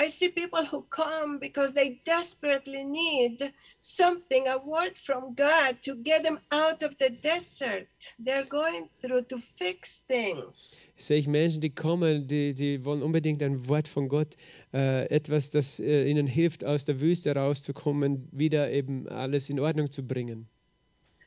I 0.00 0.08
see 0.08 0.30
people 0.30 0.64
who 0.64 0.80
come 0.88 1.38
because 1.40 1.74
they 1.74 2.00
desperately 2.04 2.84
need 2.84 3.52
something, 3.80 4.48
a 4.48 4.56
word 4.56 4.96
from 4.96 5.34
God 5.34 5.82
to 5.82 5.94
get 5.94 6.22
them 6.22 6.38
out 6.50 6.82
of 6.82 6.96
the 6.96 7.10
desert 7.10 7.88
they're 8.18 8.46
going 8.46 8.88
through 9.02 9.22
to 9.28 9.38
fix 9.38 9.98
things. 10.08 10.82
sehe 10.96 11.18
ich 11.18 11.26
Menschen, 11.26 11.60
die 11.60 11.74
kommen, 11.74 12.26
die, 12.26 12.54
die 12.54 12.82
wollen 12.86 13.02
unbedingt 13.02 13.42
ein 13.42 13.68
Wort 13.68 13.88
von 13.88 14.08
Gott, 14.08 14.36
äh, 14.72 15.04
etwas, 15.10 15.50
das 15.50 15.78
äh, 15.80 16.08
ihnen 16.08 16.26
hilft, 16.26 16.64
aus 16.64 16.86
der 16.86 17.02
Wüste 17.02 17.34
rauszukommen, 17.34 18.26
wieder 18.32 18.70
eben 18.70 19.06
alles 19.06 19.50
in 19.50 19.60
Ordnung 19.60 19.90
zu 19.90 20.02
bringen. 20.02 20.48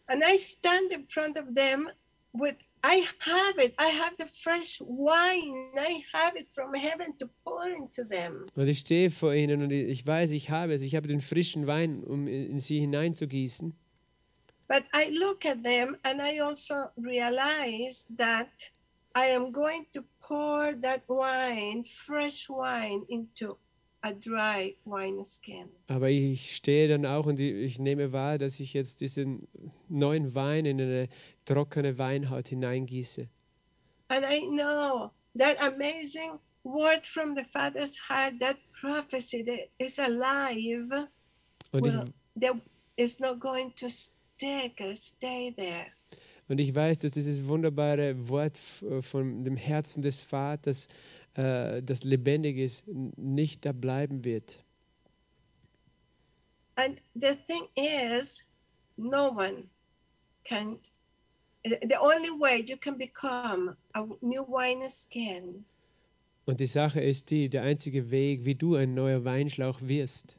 And 0.07 0.23
I 0.23 0.37
stand 0.39 0.91
in 0.91 1.07
front 1.07 1.37
of 1.37 1.53
them 1.53 1.89
with, 2.33 2.55
I 2.85 3.07
have 3.19 3.57
it. 3.60 3.73
I 3.80 3.88
have 3.88 4.18
the 4.18 4.26
fresh 4.26 4.80
wine. 4.81 5.72
I 5.77 6.03
have 6.11 6.35
it 6.35 6.51
from 6.51 6.73
heaven 6.73 7.18
to 7.19 7.30
pour 7.45 7.69
into 7.69 8.03
them. 8.03 8.45
Und 8.55 8.68
ich 8.68 8.80
stehe 8.80 9.10
vor 9.10 9.34
ihnen 9.34 9.64
und 9.64 9.72
ich 9.72 10.05
weiß, 10.05 10.31
ich 10.31 10.49
habe 10.49 10.73
es. 10.73 10.81
Ich 10.81 10.95
habe 10.95 11.07
den 11.07 11.22
frischen 11.22 11.65
Wein, 11.65 12.03
um 12.03 12.27
in 12.27 12.60
sie 12.60 12.80
hineinzugießen. 12.80 13.73
But 14.68 14.84
I 14.93 15.11
look 15.11 15.45
at 15.45 15.64
them 15.64 15.95
and 16.03 16.22
I 16.22 16.39
also 16.39 16.89
realize 16.97 18.05
that 18.18 18.49
I 19.15 19.27
am 19.27 19.51
going 19.51 19.85
to 19.93 20.03
pour 20.19 20.73
that 20.81 21.03
wine, 21.07 21.85
fresh 21.85 22.49
wine, 22.49 23.05
into 23.07 23.51
a 23.51 23.55
dry 23.55 23.55
wineskin. 23.55 23.62
Aber 25.88 26.09
ich 26.09 26.55
stehe 26.55 26.88
dann 26.88 27.05
auch 27.05 27.25
und 27.25 27.39
ich 27.39 27.80
nehme 27.80 28.11
wahr, 28.11 28.38
dass 28.38 28.59
ich 28.59 28.73
jetzt 28.73 29.01
diesen 29.01 29.47
neuen 29.89 30.35
Wein 30.35 30.65
in 30.65 30.81
eine 30.81 31.07
trockene 31.45 31.97
Weinhaut 31.97 32.47
hineingieße. 32.47 33.27
And 34.09 34.25
I 34.30 34.41
know 34.47 35.11
that 35.38 35.57
amazing 35.61 36.39
word 36.63 37.05
from 37.07 37.35
the 37.35 37.43
Father's 37.45 37.97
heart, 38.09 38.34
that 38.41 38.57
prophecy 38.80 39.43
that 39.45 39.69
is 39.80 39.97
alive, 39.97 41.07
Und 41.71 41.88
ich, 41.88 41.93
will, 41.93 42.05
that 42.39 42.55
is 42.97 43.19
not 43.19 43.39
going 43.39 43.73
to 43.75 43.88
stick 43.89 44.80
or 44.81 44.95
stay 44.95 45.51
there. 45.55 45.85
und 46.49 46.59
ich 46.59 46.75
weiß, 46.75 46.99
dass 46.99 47.13
dieses 47.13 47.47
wunderbare 47.47 48.27
Wort 48.27 48.57
f- 48.57 48.84
von 49.05 49.43
dem 49.45 49.55
Herzen 49.55 50.01
des 50.03 50.17
Vaters, 50.19 50.89
äh, 51.35 51.81
das 51.84 52.03
lebendig 52.03 52.57
ist, 52.57 52.88
nicht 52.88 53.65
da 53.65 53.72
bleiben 53.72 54.23
wird. 54.23 54.64
And 56.76 57.01
the 57.14 57.35
thing 57.47 57.68
is, 57.76 58.47
no 58.97 59.30
one 59.30 59.69
can. 60.43 60.80
The 61.64 61.97
only 62.01 62.30
way 62.30 62.61
you 62.61 62.76
can 62.76 62.97
become 62.97 63.77
a 63.93 64.05
new 64.22 64.43
wineskin 64.45 65.65
Und 66.45 66.60
die 66.60 66.68
Sache 66.68 66.99
ist 66.99 67.30
die, 67.30 67.47
der 67.47 67.61
einzige 67.64 68.11
Weg, 68.11 68.43
wie 68.43 68.55
du 68.55 68.76
ein 68.76 68.93
neuer 68.93 69.23
Weinschlauch 69.23 69.80
wirst, 69.81 70.35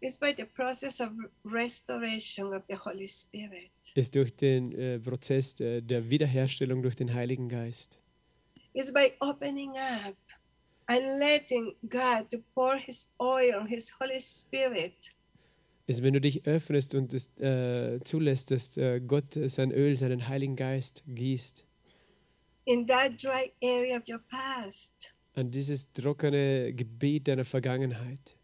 is 0.00 0.18
by 0.18 0.34
the 0.36 0.44
process 0.44 1.00
of 1.00 1.08
restoration 1.44 2.52
of 2.52 2.62
the 2.68 2.76
Holy 2.76 3.08
Spirit. 3.08 3.70
ist 3.94 4.14
durch 4.14 4.36
den 4.36 4.72
äh, 4.72 4.98
Prozess 4.98 5.58
äh, 5.60 5.80
der 5.80 6.10
Wiederherstellung 6.10 6.82
durch 6.82 6.96
den 6.96 7.14
Heiligen 7.14 7.48
Geist. 7.48 8.00
Is 8.76 8.92
by 8.92 9.12
opening 9.20 9.70
up 9.70 10.14
and 10.86 11.18
letting 11.18 11.74
God 11.88 12.30
to 12.30 12.38
pour 12.54 12.76
His 12.76 13.08
oil, 13.18 13.64
His 13.64 13.90
Holy 13.98 14.20
Spirit 14.20 15.12
ist, 15.88 16.02
wenn 16.02 16.14
du 16.14 16.20
dich 16.20 16.46
öffnest 16.46 16.94
und 16.94 17.14
es 17.14 17.38
äh, 17.38 18.00
zulässt, 18.02 18.50
dass 18.50 18.76
äh, 18.76 19.00
Gott 19.00 19.38
sein 19.46 19.70
Öl, 19.70 19.96
seinen 19.96 20.28
Heiligen 20.28 20.56
Geist 20.56 21.04
gießt 21.06 21.64
in 22.66 22.86
that 22.88 23.16
dry 23.16 23.52
area 23.62 23.96
of 23.96 24.02
your 24.08 24.20
past. 24.28 25.12
an 25.34 25.50
dieses 25.50 25.92
trockene 25.92 26.72
Gebiet 26.72 27.28
deiner 27.28 27.44
Vergangenheit. 27.44 28.36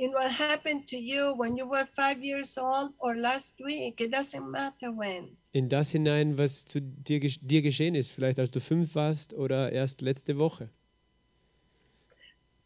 In 0.00 0.12
what 0.12 0.30
happened 0.30 0.86
to 0.90 0.96
you 0.96 1.34
when 1.34 1.56
you 1.56 1.66
were 1.66 1.84
five 1.84 2.22
years 2.22 2.56
old 2.56 2.92
or 3.00 3.16
last 3.16 3.58
week, 3.58 4.00
it 4.00 4.12
doesn't 4.12 4.48
matter 4.48 4.92
when. 4.92 5.36
In 5.52 5.68
das 5.68 5.90
hinein, 5.90 6.38
was 6.38 6.64
zu 6.66 6.80
dir, 6.80 7.18
dir 7.18 7.62
geschehen 7.62 7.96
ist, 7.96 8.12
vielleicht 8.12 8.38
als 8.38 8.52
du 8.52 8.60
fünf 8.60 8.94
warst 8.94 9.34
oder 9.34 9.72
erst 9.72 10.00
letzte 10.00 10.38
Woche. 10.38 10.70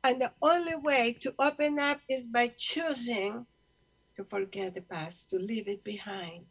And 0.03 0.21
the 0.21 0.29
only 0.43 0.75
way 0.75 1.15
to 1.21 1.33
open 1.39 1.79
up 1.79 2.01
is 2.07 2.31
by 2.31 2.51
choosing 2.55 3.47
to 4.15 4.25
forget 4.25 4.75
the 4.75 4.83
past, 4.83 5.31
to 5.31 5.39
leave 5.39 5.71
it 5.71 5.83
behind. 5.85 6.45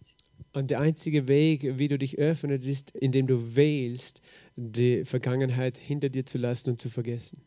Und 0.53 0.71
der 0.71 0.79
einzige 0.79 1.27
Weg, 1.27 1.77
wie 1.77 1.89
du 1.89 1.99
dich 1.99 2.17
öffnest, 2.17 2.65
ist, 2.65 2.91
indem 2.95 3.27
du 3.27 3.55
wählst, 3.55 4.23
die 4.55 5.05
Vergangenheit 5.05 5.77
hinter 5.77 6.09
dir 6.09 6.25
zu 6.25 6.39
lassen 6.39 6.71
und 6.71 6.81
zu 6.81 6.89
vergessen. 6.89 7.43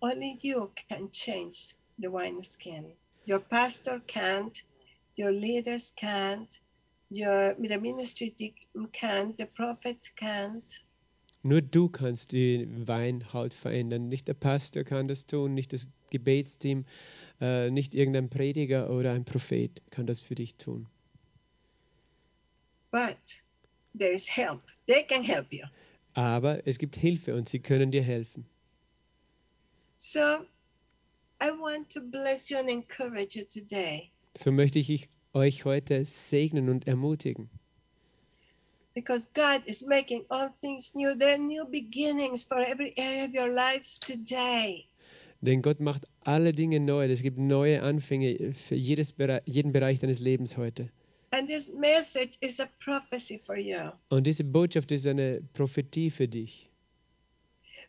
Only 0.00 0.36
you 0.42 0.68
can 0.90 1.10
change 1.10 1.74
the 1.98 2.10
wineskin. 2.10 2.92
Your 3.24 3.40
pastor 3.40 4.00
can't, 4.06 4.62
your 5.16 5.30
leaders 5.30 5.92
can't, 5.96 6.58
your 7.10 7.54
the 7.54 7.78
ministry 7.78 8.30
team 8.30 8.54
can't, 8.92 9.36
the 9.36 9.46
prophet 9.46 10.10
can't. 10.16 10.80
Nur 11.44 11.60
du 11.60 11.88
kannst 11.88 12.32
die 12.32 12.68
Weinhaut 12.86 13.52
verändern. 13.52 14.08
Nicht 14.08 14.28
der 14.28 14.34
Pastor 14.34 14.84
kann 14.84 15.08
das 15.08 15.26
tun, 15.26 15.54
nicht 15.54 15.72
das 15.72 15.88
Gebetsteam, 16.10 16.84
äh, 17.40 17.68
nicht 17.70 17.96
irgendein 17.96 18.30
Prediger 18.30 18.90
oder 18.90 19.12
ein 19.12 19.24
Prophet 19.24 19.82
kann 19.90 20.06
das 20.06 20.20
für 20.20 20.36
dich 20.36 20.54
tun. 20.54 20.86
But 22.92 23.42
there 23.98 24.12
is 24.12 24.28
help. 24.28 24.62
They 24.86 25.02
can 25.02 25.24
help 25.24 25.52
you. 25.52 25.64
Aber 26.14 26.66
es 26.66 26.78
gibt 26.78 26.94
Hilfe 26.94 27.34
und 27.34 27.48
sie 27.48 27.58
können 27.58 27.90
dir 27.90 28.02
helfen. 28.02 28.46
So 29.96 30.44
So 34.34 34.52
möchte 34.52 34.78
ich 34.78 35.08
euch 35.34 35.64
heute 35.64 36.04
segnen 36.04 36.68
und 36.68 36.86
ermutigen. 36.86 37.50
because 38.94 39.26
God 39.34 39.62
is 39.66 39.84
making 39.86 40.24
all 40.28 40.50
things 40.60 40.94
new. 40.94 41.14
There 41.14 41.34
are 41.34 41.38
new 41.38 41.64
beginnings 41.64 42.44
for 42.44 42.58
every 42.58 42.92
area 42.96 43.24
of 43.24 43.34
your 43.34 43.48
lives 43.48 43.98
today. 44.00 44.86
Denn 45.40 45.62
Gott 45.62 45.80
macht 45.80 46.06
alle 46.24 46.52
Dinge 46.52 46.78
neu. 46.78 47.06
Es 47.06 47.22
gibt 47.22 47.38
neue 47.38 47.82
Anfänge 47.82 48.52
für 48.52 48.76
jedes 48.76 49.12
Bere 49.12 49.42
jeden 49.44 49.72
Bereich 49.72 49.98
deines 49.98 50.20
Lebens 50.20 50.56
heute. 50.56 50.88
And 51.30 51.48
this 51.48 51.72
message 51.72 52.36
is 52.40 52.60
a 52.60 52.68
prophecy 52.84 53.38
for 53.38 53.56
you 53.56 53.90
Und 54.10 54.26
diese 54.26 54.44
Botschaft 54.44 54.92
ist 54.92 55.06
eine 55.06 55.40
Prophetie 55.54 56.10
für 56.10 56.28
dich. 56.28 56.70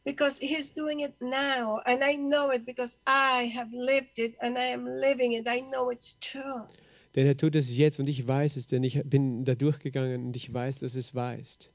Because 0.04 0.40
He's 0.40 0.74
doing 0.74 1.02
it 1.02 1.14
now. 1.22 1.82
And 1.86 2.04
I 2.04 2.16
know 2.16 2.52
it 2.52 2.66
because 2.66 2.98
I 3.08 3.52
have 3.56 3.72
lived 3.74 4.20
it 4.20 4.36
and 4.42 4.58
I 4.58 4.74
am 4.74 4.86
living 4.86 5.34
it. 5.34 5.48
I 5.48 5.62
know 5.62 5.90
it's 5.90 6.18
true. 6.20 6.68
Denn 7.16 7.28
er 7.28 7.38
tut 7.38 7.56
es 7.56 7.78
jetzt 7.78 8.00
und 8.00 8.10
ich 8.10 8.28
weiß 8.28 8.56
es, 8.58 8.68
denn 8.68 8.84
ich 8.84 9.02
bin 9.04 9.46
da 9.46 9.54
durchgegangen 9.54 10.26
und 10.26 10.36
ich 10.36 10.52
weiß, 10.52 10.80
dass 10.80 10.96
es 10.96 11.14
ist. 11.14 11.72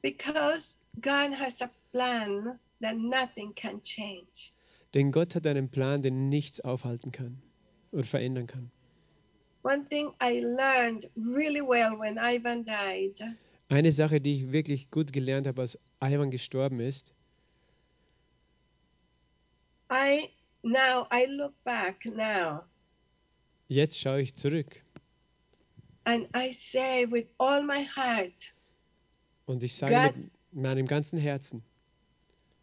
Because 0.00 0.76
God 1.00 1.38
has 1.38 1.60
a 1.60 1.70
plan 1.92 2.58
that 2.80 2.96
nothing 2.96 3.54
can 3.54 3.82
change. 3.82 4.52
Denn 4.92 5.10
Gott 5.10 5.34
hat 5.34 5.46
einen 5.46 5.70
Plan, 5.70 6.02
den 6.02 6.28
nichts 6.28 6.60
aufhalten 6.60 7.10
kann 7.10 7.42
und 7.90 8.06
verändern 8.06 8.46
kann. 8.46 8.70
One 9.64 9.88
thing 9.88 10.12
I 10.22 10.40
learned 10.40 11.10
really 11.16 11.62
well 11.62 11.98
when 11.98 12.18
Ivan 12.18 12.64
died 12.64 13.20
Eine 13.70 13.92
Sache, 13.92 14.20
die 14.20 14.34
ich 14.34 14.52
wirklich 14.52 14.90
gut 14.90 15.12
gelernt 15.12 15.46
habe, 15.46 15.62
als 15.62 15.78
Ivan 16.04 16.30
gestorben 16.30 16.80
ist, 16.80 17.14
I 19.90 20.30
now 20.62 21.06
I 21.12 21.26
look 21.26 21.54
back 21.64 22.04
now 22.04 22.64
jetzt 23.68 23.98
schaue 23.98 24.20
ich 24.20 24.34
zurück 24.34 24.82
and 26.04 26.28
I 26.36 26.52
say 26.52 27.06
with 27.10 27.26
all 27.38 27.62
my 27.62 27.84
heart, 27.84 28.54
und 29.46 29.62
ich 29.62 29.74
sage 29.74 30.14
mit 30.52 30.62
meinem 30.62 30.86
ganzen 30.86 31.18
Herzen, 31.18 31.62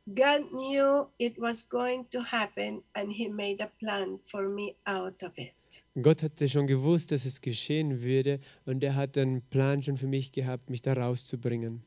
God 0.07 0.51
knew 0.51 1.07
it 1.17 1.39
was 1.39 1.69
going 1.69 2.09
to 2.09 2.19
happen 2.23 2.83
and 2.93 3.11
he 3.11 3.29
made 3.29 3.63
a 3.63 3.67
plan 3.79 4.19
for 4.23 4.49
me 4.49 4.75
out 4.85 5.23
of 5.23 5.37
it. 5.37 5.53
Gott 6.01 6.21
hatte 6.21 6.49
schon 6.49 6.67
gewusst, 6.67 7.11
dass 7.11 7.25
es 7.25 7.41
geschehen 7.41 8.01
würde 8.01 8.39
und 8.65 8.83
er 8.83 8.95
hat 8.95 9.17
einen 9.17 9.41
Plan 9.41 9.81
schon 9.83 9.97
für 9.97 10.07
mich 10.07 10.31
gehabt, 10.31 10.69
mich 10.69 10.81
da 10.81 10.93
rauszubringen. 10.93 11.83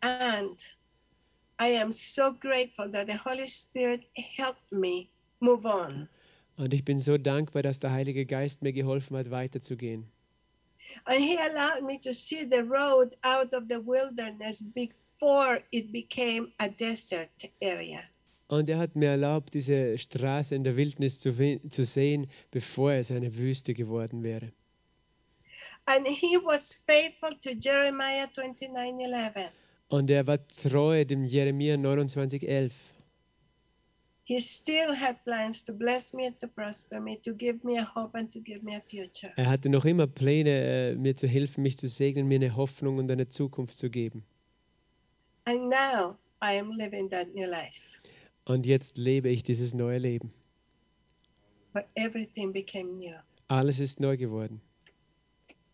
And 0.00 0.58
I 1.58 1.68
am 1.68 1.92
so 1.92 2.32
grateful 2.32 2.90
that 2.90 3.06
the 3.06 3.16
Holy 3.16 3.46
Spirit 3.46 4.04
helped 4.16 4.70
me 4.70 5.08
move 5.40 5.66
on. 5.66 6.08
Und 6.56 6.74
ich 6.74 6.84
bin 6.84 6.98
so 6.98 7.18
dankbar, 7.18 7.62
dass 7.62 7.80
der 7.80 7.92
Heilige 7.92 8.26
Geist 8.26 8.62
mir 8.62 8.72
geholfen 8.72 9.16
hat, 9.16 9.30
weiterzugehen. 9.30 10.04
And 11.04 11.18
he 11.20 11.36
allowed 11.36 11.84
me 11.84 11.98
to 12.00 12.12
see 12.12 12.44
the 12.44 12.62
road 12.62 13.16
out 13.22 13.52
of 13.52 13.64
the 13.68 13.80
wilderness 13.80 14.62
before 14.62 15.62
it 15.70 15.92
became 15.92 16.52
a 16.58 16.68
desert 16.68 17.30
area. 17.60 18.00
Und 18.48 18.70
er 18.70 18.78
hat 18.78 18.96
mir 18.96 19.10
erlaubt, 19.10 19.52
diese 19.52 19.98
Straße 19.98 20.54
in 20.54 20.64
der 20.64 20.76
Wildnis 20.76 21.20
zu, 21.20 21.32
zu 21.68 21.84
sehen, 21.84 22.28
bevor 22.50 22.92
es 22.92 23.10
eine 23.10 23.36
Wüste 23.36 23.74
geworden 23.74 24.22
wäre. 24.22 24.52
And 25.86 26.06
he 26.06 26.36
was 26.38 26.72
faithful 26.72 27.30
to 27.40 27.54
Jeremiah 27.54 28.26
29:11. 28.26 29.50
Und 29.88 30.10
er 30.10 30.26
war 30.26 30.46
treu 30.48 31.04
dem 31.04 31.24
Jeremia 31.24 31.76
29,11. 31.76 32.72
He 34.24 34.38
still 34.40 34.94
had 34.94 35.24
plans 35.24 35.64
to 35.64 35.72
bless 35.72 36.12
me 36.12 36.26
and 36.26 36.38
to 36.40 36.48
prosper 36.48 37.00
me, 37.00 37.16
to 37.22 37.32
give 37.32 37.64
me 37.64 37.78
a 37.78 37.84
hope 37.94 38.14
and 38.14 38.30
to 38.30 38.40
give 38.40 38.62
me 38.62 38.76
a 38.76 38.82
future. 38.82 39.32
Er 39.36 39.48
hatte 39.48 39.70
noch 39.70 39.86
immer 39.86 40.06
Pläne, 40.06 40.50
äh, 40.50 40.94
mir 40.96 41.16
zu 41.16 41.26
helfen, 41.26 41.62
mich 41.62 41.78
zu 41.78 41.88
segnen, 41.88 42.28
mir 42.28 42.34
eine 42.34 42.54
Hoffnung 42.54 42.98
und 42.98 43.10
eine 43.10 43.28
Zukunft 43.28 43.74
zu 43.74 43.88
geben. 43.88 44.22
And 45.46 45.70
now 45.70 46.18
I 46.42 46.58
am 46.58 46.72
living 46.72 47.08
that 47.08 47.34
new 47.34 47.46
life. 47.46 47.98
Und 48.44 48.66
jetzt 48.66 48.98
lebe 48.98 49.30
ich 49.30 49.42
dieses 49.42 49.72
neue 49.72 49.96
Leben. 49.96 50.30
But 51.72 51.86
everything 51.94 52.52
became 52.52 52.98
new. 52.98 53.16
Alles 53.48 53.80
ist 53.80 53.98
neu 53.98 54.18
geworden. 54.18 54.60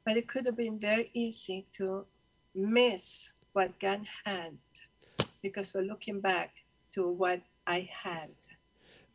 But 0.05 0.17
it 0.17 0.29
could 0.29 0.47
have 0.47 0.57
been 0.57 0.79
very 0.79 1.11
easy 1.13 1.67
to 1.77 2.07
miss 2.55 3.34
what 3.55 3.79
God 3.81 4.01
had 4.25 4.59
because 5.43 5.75
we're 5.75 5.87
looking 5.87 6.21
back 6.21 6.51
to 6.93 7.19
what 7.19 7.41
I 7.67 7.89
had. 7.91 8.31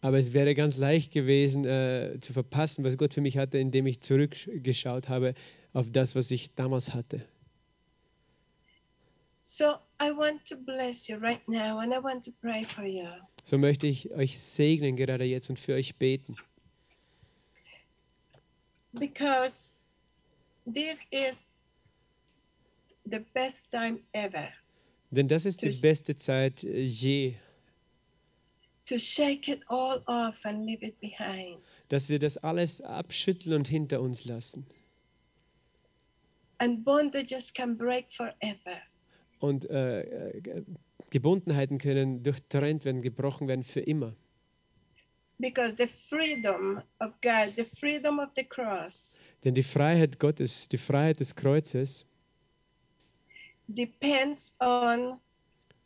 Aber 0.01 0.17
es 0.17 0.33
wäre 0.33 0.55
ganz 0.55 0.77
leicht 0.77 1.11
gewesen, 1.11 1.65
äh, 1.65 2.17
zu 2.21 2.31
verpassen, 2.31 2.85
was 2.85 2.97
Gott 2.97 3.13
für 3.13 3.21
mich 3.21 3.37
hatte, 3.37 3.57
indem 3.57 3.85
ich 3.85 3.99
zurückgeschaut 3.99 5.09
habe 5.09 5.33
auf 5.73 5.91
das, 5.91 6.15
was 6.15 6.31
ich 6.31 6.55
damals 6.55 6.93
hatte. 6.93 7.25
So 9.41 9.75
I 10.01 10.11
want 10.11 10.45
to 10.45 10.55
bless 10.55 11.07
you 11.07 11.17
right 11.17 11.45
now 11.47 11.79
and 11.79 11.93
I 11.93 12.01
want 12.01 12.23
to 12.25 12.31
pray 12.41 12.63
for 12.63 12.85
you. 12.85 13.07
So 13.43 13.57
möchte 13.57 13.87
ich 13.87 14.11
euch 14.11 14.39
segnen 14.39 14.95
gerade 14.95 15.25
jetzt 15.25 15.49
und 15.49 15.59
für 15.59 15.73
euch 15.73 15.95
beten. 15.97 16.35
because 18.93 19.71
this 20.65 21.05
is 21.11 21.45
the 23.05 23.19
best 23.33 23.71
time 23.71 23.99
ever 24.13 24.49
Denn 25.11 25.27
das 25.27 25.45
ist 25.45 25.63
die 25.63 25.71
beste 25.71 26.15
Zeit 26.15 26.63
äh, 26.63 26.81
je, 26.81 27.35
to 28.85 28.97
shake 28.97 29.47
it 29.47 29.61
all 29.67 30.03
off 30.07 30.45
and 30.45 30.65
leave 30.65 30.83
it 30.83 30.99
behind. 30.99 31.59
dass 31.89 32.09
wir 32.09 32.19
das 32.19 32.37
alles 32.37 32.81
abschütteln 32.81 33.55
und 33.55 33.67
hinter 33.67 34.01
uns 34.01 34.25
lassen. 34.25 34.65
And 36.57 36.83
bondages 36.83 37.53
can 37.53 37.77
break 37.77 38.11
forever. 38.11 38.81
Und 39.39 39.69
äh, 39.69 40.01
äh, 40.01 40.63
Gebundenheiten 41.11 41.77
können 41.77 42.23
durchtrennt 42.23 42.83
werden, 42.83 43.01
gebrochen 43.01 43.47
werden 43.47 43.63
für 43.63 43.79
immer. 43.79 44.15
Because 45.37 45.77
the 45.77 45.87
freedom 45.87 46.81
of 46.99 47.13
God, 47.21 47.53
the 47.55 47.63
freedom 47.63 48.19
of 48.19 48.29
the 48.35 48.43
cross, 48.43 49.21
Denn 49.45 49.55
die 49.55 49.63
Freiheit 49.63 50.19
Gottes, 50.19 50.67
die 50.67 50.77
Freiheit 50.77 51.21
des 51.21 51.35
Kreuzes, 51.35 52.08
depends 53.71 54.55
on 54.59 55.19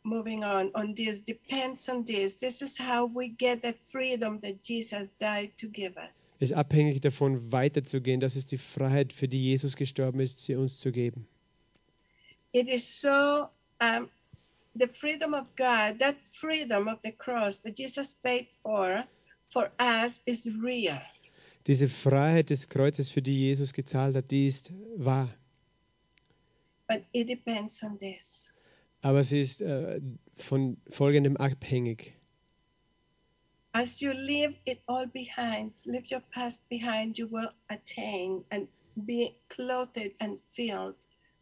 moving 0.04 0.44
on, 0.44 0.72
on 0.76 0.94
this, 0.96 1.22
depends 1.22 1.88
on 1.90 2.04
this. 2.04 2.38
This 2.38 2.62
is 2.62 2.78
how 2.78 3.06
we 3.06 3.30
get 3.30 3.62
the 3.62 3.74
freedom 3.74 4.40
that 4.42 4.62
Jesus 4.62 5.14
died 5.14 5.52
to 5.58 5.68
give 5.68 5.98
us. 5.98 6.38
ist 6.40 6.54
abhängig 6.54 7.02
davon, 7.02 7.52
weiterzugehen. 7.52 8.20
Das 8.20 8.36
ist 8.36 8.52
die 8.52 8.58
Freiheit, 8.58 9.14
für 9.14 9.28
die 9.28 9.42
Jesus 9.42 9.76
gestorben 9.76 10.20
ist, 10.20 10.40
sie 10.40 10.56
uns 10.56 10.80
zu 10.80 10.92
geben. 10.92 11.28
It 12.52 12.68
is 12.68 13.02
so, 13.02 13.48
um, 13.82 14.10
the 14.76 14.88
freedom 14.88 15.34
of 15.34 15.46
God, 15.56 16.00
that 16.00 16.16
freedom 16.18 16.88
of 16.88 17.00
the 17.04 17.12
cross 17.12 17.62
that 17.62 17.78
Jesus 17.80 18.14
paid 18.14 18.48
for, 18.62 19.06
for 19.50 19.72
us 19.80 20.22
is 20.26 20.50
real. 20.62 21.02
Diese 21.66 21.88
Freiheit 21.88 22.50
des 22.50 22.68
Kreuzes, 22.68 23.10
für 23.10 23.22
die 23.22 23.40
Jesus 23.40 23.74
gezahlt 23.74 24.16
hat, 24.18 24.32
die 24.32 24.48
ist 24.48 24.74
wahr. 24.98 25.30
But 26.94 27.06
it 27.12 27.28
depends 27.28 27.82
on 27.84 27.98
this. 27.98 28.54
Aber 29.02 29.24
sie 29.24 29.42
ist 29.42 29.62
äh, 29.62 30.00
von 30.36 30.78
folgendem 30.92 31.38
abhängig. 31.38 32.14
As 33.72 34.00
you 34.00 34.12
leave 34.12 34.54
it 34.66 34.80
all 34.86 35.08
behind, 35.08 35.74
leave 35.86 36.06
your 36.12 36.22
past 36.32 36.62
behind, 36.70 37.18
you 37.18 37.28
will 37.32 37.50
attain 37.70 38.46
and 38.52 38.68
be 38.96 39.34
clothed 39.50 40.14
and 40.20 40.40
filled 40.52 40.96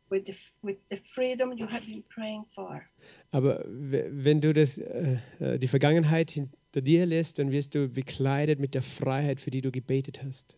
with 0.10 0.26
the, 0.26 0.36
with 0.62 0.78
the 0.90 0.96
freedom 0.96 1.52
you 1.58 1.68
have 1.68 1.86
been 1.86 2.04
praying 2.04 2.46
for. 2.46 2.86
Aber 3.32 3.62
wenn 3.68 4.40
du 4.40 4.54
das, 4.54 4.78
äh, 4.78 5.20
äh, 5.42 5.60
die 5.60 5.68
Vergangenheit 5.68 6.32
hinter 6.32 6.82
dir 6.82 7.06
lässt, 7.06 7.40
dann 7.40 7.52
wirst 7.52 7.76
du 7.76 7.90
bekleidet 7.90 8.62
mit 8.62 8.74
der 8.74 8.84
Freiheit, 8.84 9.42
für 9.42 9.52
die 9.52 9.62
du 9.62 9.70
gebetet 9.70 10.24
hast. 10.24 10.58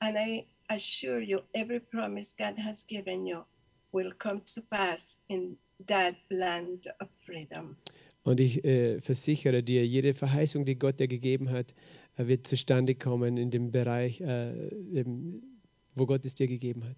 And 0.00 0.14
I 0.18 0.44
assure 0.68 1.20
you, 1.20 1.40
every 1.54 1.80
promise 1.80 2.34
God 2.36 2.58
has 2.62 2.86
given 2.86 3.26
you 3.26 3.44
will 3.92 4.12
come 4.18 4.42
to 4.54 4.62
pass 4.62 5.18
in 5.28 5.56
that 5.86 6.14
land 6.30 6.86
of 7.00 7.08
freedom. 7.24 7.76
Und 8.24 8.40
ich 8.40 8.64
äh, 8.64 9.00
versichere 9.00 9.62
dir, 9.62 9.86
jede 9.86 10.12
Verheißung, 10.12 10.64
die 10.66 10.76
Gott 10.78 11.00
dir 11.00 11.08
gegeben 11.08 11.50
hat, 11.50 11.74
äh, 12.16 12.26
wird 12.26 12.46
zustande 12.46 12.94
kommen 12.94 13.36
in 13.38 13.50
dem 13.50 13.70
Bereich, 13.70 14.20
äh, 14.20 14.68
eben, 14.92 15.62
wo 15.94 16.04
Gott 16.06 16.24
es 16.26 16.34
dir 16.34 16.46
gegeben 16.48 16.84
hat. 16.84 16.96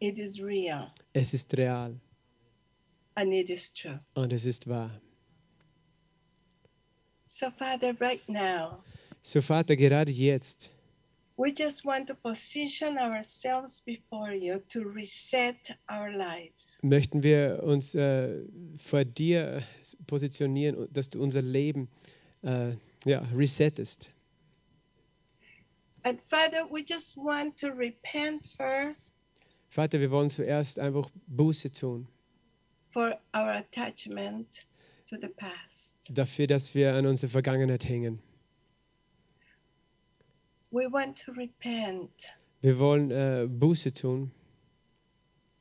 It 0.00 0.18
is 0.18 0.40
real 0.42 0.92
Es 1.12 1.32
ist 1.32 1.56
real 1.56 2.00
and 3.14 3.32
it 3.32 3.48
is 3.48 3.72
true. 3.72 4.00
und 4.14 4.32
es 4.32 4.44
ist 4.44 4.66
wahr. 4.68 4.90
So, 7.28 7.50
Father, 7.50 7.94
right 8.00 8.26
now, 8.28 8.82
So 9.22 9.40
Vater, 9.40 9.74
gerade 9.76 10.12
jetzt 10.12 10.70
We 11.38 11.52
just 11.52 11.84
want 11.84 12.08
to 12.08 12.14
position 12.14 12.96
ourselves 12.98 13.82
before 13.82 14.32
you 14.32 14.58
to 14.70 14.82
reset 14.84 15.76
our 15.90 16.10
lives. 16.10 16.80
möchten 16.82 17.22
wir 17.22 17.62
uns 17.62 17.94
äh, 17.94 18.42
vor 18.78 19.04
dir 19.04 19.62
positionieren, 20.06 20.88
dass 20.92 21.10
du 21.10 21.22
unser 21.22 21.42
Leben 21.42 21.88
äh, 22.42 22.72
ja, 23.04 23.20
resettest. 23.34 24.10
And 26.04 26.22
Father, 26.22 26.70
we 26.70 26.82
just 26.86 27.16
want 27.18 27.58
to 27.60 27.68
repent 27.68 28.46
first 28.46 29.14
Vater, 29.68 30.00
wir 30.00 30.10
wollen 30.10 30.30
zuerst 30.30 30.78
einfach 30.78 31.10
Buße 31.26 31.70
tun 31.70 32.08
for 32.88 33.18
our 33.34 33.50
attachment 33.56 34.64
to 35.06 35.16
the 35.20 35.28
past. 35.28 35.98
dafür, 36.08 36.46
dass 36.46 36.74
wir 36.74 36.94
an 36.94 37.04
unsere 37.06 37.28
Vergangenheit 37.30 37.84
hängen. 37.84 38.22
We 40.76 40.92
want 40.92 41.16
to 41.24 41.32
repent 41.32 42.10
Wir 42.60 42.78
wollen 42.78 43.10
äh, 43.10 43.46
Buße 43.48 43.94
tun 43.94 44.30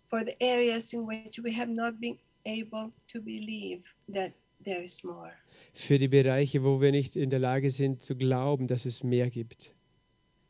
for 0.09 0.23
the 0.25 0.35
areas 0.41 0.91
in 0.93 1.07
which 1.07 1.41
we 1.43 1.55
have 1.55 1.71
not 1.71 1.99
been 2.01 2.17
able 2.45 2.91
to 3.13 3.21
believe 3.21 3.83
that 4.13 4.33
there 4.63 4.83
is 4.83 5.03
more. 5.03 5.31
für 5.73 5.97
die 5.97 6.07
Bereiche, 6.09 6.63
wo 6.63 6.81
wir 6.81 6.91
nicht 6.91 7.15
in 7.15 7.29
der 7.29 7.39
Lage 7.39 7.69
sind 7.69 8.01
zu 8.01 8.15
glauben, 8.17 8.67
dass 8.67 8.85
es 8.85 9.03
mehr 9.03 9.29
gibt. 9.29 9.71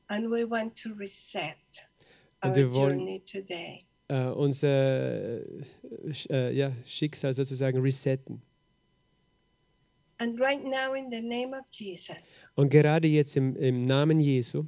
And 0.07 0.29
we 0.31 0.49
want 0.49 0.81
to 0.81 0.89
reset 0.93 1.55
Und 2.43 2.49
our 2.51 2.55
wir 2.55 2.73
wollen- 2.73 2.99
journey 2.99 3.19
today. 3.21 3.85
Äh, 4.07 4.29
unser 4.29 5.41
äh, 5.41 5.63
äh, 6.29 6.51
ja, 6.55 6.71
Schicksal 6.85 7.33
sozusagen 7.33 7.79
resetten. 7.81 8.41
And 10.17 10.39
right 10.39 10.63
now, 10.63 10.93
in 10.95 11.09
the 11.11 11.21
name 11.21 11.53
of 11.53 11.65
Jesus, 11.71 12.49
Und 12.55 12.69
gerade 12.69 13.07
jetzt 13.07 13.35
im, 13.35 13.55
im 13.57 13.83
Namen 13.83 14.19
Jesu 14.19 14.65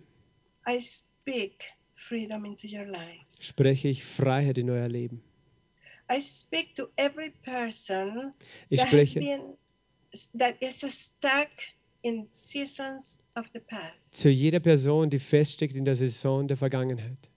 I 0.67 0.79
speak 0.81 1.63
freedom 1.93 2.43
into 2.45 2.67
your 2.67 2.85
lives. 2.85 3.47
spreche 3.47 3.87
ich 3.87 4.03
Freiheit 4.03 4.57
in 4.57 4.69
euer 4.69 4.87
Leben. 4.89 5.21
I 6.11 6.19
speak 6.21 6.75
to 6.75 6.87
every 6.97 7.31
person 7.43 8.33
Ich 8.69 8.79
that 8.81 8.91
has 8.91 9.09
spreche 9.09 9.19
been 9.19 9.41
that 10.37 10.55
is 10.61 10.81
stuck 10.81 11.49
in 12.01 12.27
seasons 12.31 13.21
of 13.35 13.45
the 13.53 13.59
past. 13.59 14.15
zu 14.15 14.29
jeder 14.29 14.59
Person, 14.59 15.09
die 15.09 15.19
feststeckt 15.19 15.75
in 15.75 15.85
der 15.85 15.95
Saison 15.95 16.47
der 16.47 16.57
Vergangenheit. 16.57 17.29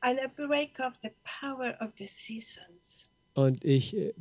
And 0.00 0.18
I 0.20 0.26
break 0.28 0.78
off 0.80 0.94
the 1.02 1.10
power 1.40 1.76
of 1.80 1.90
the 1.98 2.06
seasons. 2.06 3.08
Und 3.34 3.64
ich 3.64 3.96
äh, 3.96 4.12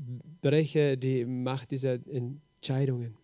breche 0.41 0.98
die 0.98 1.26
Macht 1.26 1.72
dieser 1.72 1.99
Entscheidungen. 2.61 3.15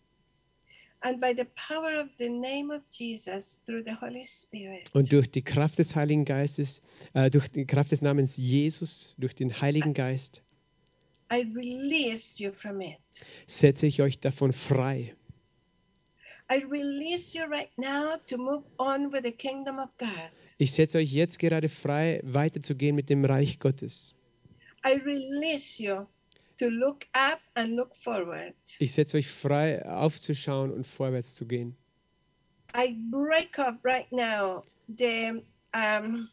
And 1.01 1.22
by 1.22 1.31
the 1.35 1.45
power 1.45 2.01
of 2.01 2.09
the 2.18 2.27
name 2.27 2.72
of 2.76 2.81
Jesus 2.89 3.61
through 3.65 3.84
the 3.85 3.93
Holy 4.01 4.26
Spirit, 4.26 4.89
Und 4.93 5.11
durch 5.11 5.30
die 5.30 5.43
Kraft 5.43 5.77
des 5.77 5.95
Heiligen 5.95 6.26
Geistes, 6.26 6.81
äh, 7.14 7.30
durch 7.30 7.47
die 7.49 7.65
Kraft 7.65 7.91
des 7.91 8.01
Namens 8.01 8.35
Jesus, 8.38 9.14
durch 9.19 9.35
den 9.35 9.61
Heiligen 9.61 9.93
Geist, 9.93 10.41
I 11.31 11.45
release 11.55 12.41
you 12.41 12.51
from 12.51 12.81
it. 12.81 12.97
setze 13.45 13.85
ich 13.85 14.01
euch 14.01 14.19
davon 14.19 14.53
frei. 14.53 15.15
I 16.51 16.64
release 16.64 17.38
you 17.38 17.43
right 17.45 17.69
now 17.77 18.15
to 18.27 18.38
move 18.38 18.64
on 18.77 19.11
with 19.11 19.22
the 19.23 19.31
kingdom 19.34 19.77
of 19.77 19.89
God. 19.99 20.09
Ich 20.57 20.72
setze 20.72 20.97
euch 20.97 21.11
jetzt 21.14 21.38
gerade 21.38 21.69
frei, 21.69 22.22
weiterzugehen 22.23 22.95
mit 22.95 23.09
dem 23.11 23.23
Reich 23.23 23.59
Gottes. 23.59 24.15
I 24.84 24.93
release 24.93 25.84
you 25.84 26.07
to 26.58 26.70
look 26.70 27.06
up 27.14 27.40
and 27.56 27.76
look 27.76 27.96
forward. 27.96 28.54
Ich 28.80 28.94
setze 28.94 29.18
euch 29.18 29.28
frei, 29.28 29.84
aufzuschauen 29.86 30.72
und 30.72 30.86
vorwärts 30.86 31.36
zu 31.36 31.46
gehen. 31.46 31.76
I 32.76 32.96
break 33.10 33.58
up 33.60 33.84
right 33.84 34.12
now 34.12 34.64
the 34.88 35.44
um, 35.74 36.30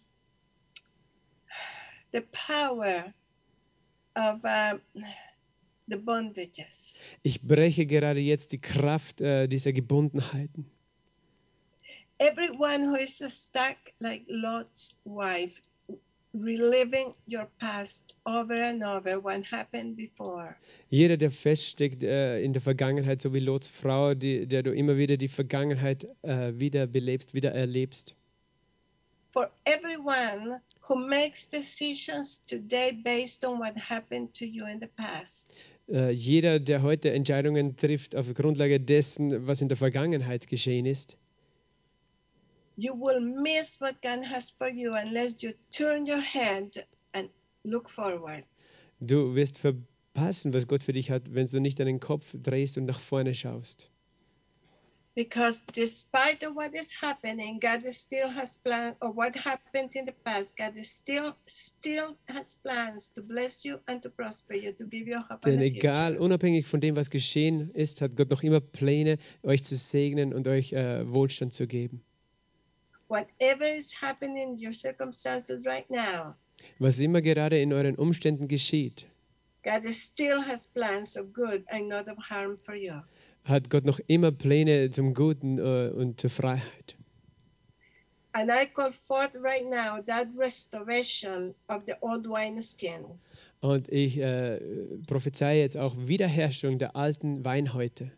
the 2.13 2.23
power 2.33 3.15
of 4.17 4.45
um, 4.45 4.81
the 5.87 5.97
bondages. 5.97 7.01
Ich 7.23 7.43
breche 7.43 7.87
gerade 7.87 8.21
jetzt 8.21 8.53
die 8.53 8.61
Kraft 8.61 9.21
äh, 9.21 9.49
dieser 9.49 9.73
Gebundenheiten. 9.73 10.71
Everyone 12.19 12.89
who 12.89 12.97
is 12.97 13.19
stuck 13.19 13.77
like 13.99 14.25
Lot's 14.29 14.95
wife, 15.05 15.61
reliving 16.35 17.15
your 17.27 17.49
past 17.59 18.17
over 18.27 18.55
and 18.55 18.83
over, 18.83 19.23
what 19.23 19.45
happened 19.51 19.97
before. 19.97 20.57
Jeder, 20.91 21.17
der 21.17 21.31
feststeckt 21.31 22.03
äh, 22.03 22.41
in 22.41 22.53
der 22.53 22.63
Vergangenheit, 22.63 23.21
so 23.21 23.33
wie 23.33 23.41
Lots 23.41 23.69
Frau, 23.69 24.15
die, 24.15 24.47
der 24.47 24.63
du 24.63 24.73
immer 24.73 24.97
wieder 24.97 25.17
die 25.17 25.29
Vergangenheit 25.29 26.07
äh, 26.23 26.53
wieder 26.55 26.87
belebst, 26.87 27.35
wieder 27.35 27.53
erlebst. 27.53 28.15
For 29.31 29.51
everyone 29.65 30.61
who 30.89 30.95
makes 30.95 31.49
decisions 31.49 32.45
today 32.47 32.93
based 32.93 33.45
on 33.45 33.59
what 33.59 33.75
happened 33.77 34.33
to 34.35 34.45
you 34.45 34.67
in 34.67 34.81
the 34.81 34.87
past. 34.87 35.55
Äh, 35.89 36.11
jeder, 36.13 36.61
der 36.61 36.83
heute 36.83 37.11
Entscheidungen 37.11 37.77
trifft 37.77 38.17
auf 38.17 38.33
Grundlage 38.35 38.81
dessen, 38.81 39.47
was 39.47 39.61
in 39.61 39.69
der 39.69 39.77
Vergangenheit 39.77 40.49
geschehen 40.49 40.87
ist, 40.87 41.19
you 42.77 42.95
will 42.95 43.21
miss 43.21 43.81
what 43.81 44.01
God 44.03 44.25
has 44.25 44.51
for 44.51 44.69
you 44.69 44.95
unless 44.95 45.43
you 45.43 45.55
turn 45.73 46.07
your 46.07 46.21
head 46.21 46.87
and 47.13 47.29
look 47.65 47.89
forward. 47.89 48.45
du 49.01 49.35
wirst 49.35 49.59
verpassen, 49.59 50.53
was 50.53 50.67
Gott 50.67 50.83
für 50.83 50.93
dich 50.93 51.11
hat, 51.11 51.35
wenn 51.35 51.47
du 51.47 51.61
nicht 51.61 51.79
deinen 51.79 52.01
Kopf 52.01 52.35
drehst 52.43 52.79
und 52.79 52.87
nach 52.87 53.01
vorne 53.01 53.35
schaust. 53.35 53.91
Because 55.17 55.63
despite 55.73 56.45
of 56.45 56.57
what 56.57 56.75
is 56.75 56.93
happening, 57.01 57.61
God 57.61 57.85
still 57.95 58.35
has 58.35 58.59
plans, 58.59 58.97
or 59.01 59.15
what 59.15 59.37
happened 59.37 59.95
in 59.95 60.07
the 60.07 60.15
past, 60.25 60.57
God 60.57 60.75
still 60.85 61.35
still 61.47 62.17
has 62.27 62.57
plans 62.57 63.13
to 63.13 63.23
bless 63.23 63.65
you 63.65 63.79
and 63.87 64.03
to 64.03 64.11
prosper 64.11 64.55
you, 64.55 64.73
to 64.73 64.85
give 64.85 65.09
you 65.09 65.19
hope 65.19 65.49
Denn 65.49 65.61
egal, 65.61 66.19
unabhängig 66.19 66.67
von 66.67 66.81
dem, 66.81 66.97
was 66.97 67.11
geschehen 67.11 67.71
ist, 67.75 68.01
hat 68.01 68.17
Gott 68.17 68.31
noch 68.31 68.43
immer 68.43 68.61
Pläne, 68.61 69.19
euch 69.45 69.63
zu 69.63 69.77
segnen 69.77 70.35
und 70.35 70.49
euch 70.49 70.73
äh, 70.73 71.09
Wohlstand 71.09 71.55
zu 71.55 71.69
geben. 71.69 72.03
Whatever 73.09 73.65
is 73.77 73.93
happening 74.01 74.57
in 74.57 74.67
your 74.67 74.73
circumstances 74.73 75.65
right 75.67 75.89
now, 75.91 76.35
Was 76.79 77.01
immer 77.01 77.21
gerade 77.21 77.61
in 77.61 77.73
euren 77.73 77.97
Umständen 77.97 78.49
geschieht, 78.49 79.07
God 79.63 79.85
still 79.93 80.43
has 80.47 80.67
plans 80.67 81.17
of 81.17 81.33
good 81.33 81.65
and 81.69 81.89
not 81.89 82.09
of 82.09 82.19
harm 82.19 82.57
for 82.57 82.75
you. 82.75 83.03
hat 83.45 83.69
Gott 83.71 83.85
noch 83.85 84.01
immer 84.07 84.33
Pläne 84.33 84.91
zum 84.91 85.15
Guten 85.15 85.59
äh, 85.59 85.91
und 85.91 86.21
zur 86.21 86.31
Freiheit. 86.31 86.97
And 88.33 88.51
I 88.51 88.67
call 88.67 88.91
forth 88.91 89.37
right 89.37 89.65
now 89.65 90.03
that 90.07 90.27
restoration 90.37 91.55
of 91.69 91.83
the 91.87 91.95
old 92.01 92.27
wineskin. 92.27 93.05
Und 93.61 93.89
ich 93.91 94.19
äh, 94.19 94.59
prophezeie 95.07 95.61
jetzt 95.61 95.77
auch 95.77 95.95
Wiederherstellung 95.97 96.79
der 96.79 96.97
alten 96.97 97.45
Weinhäute. 97.45 98.11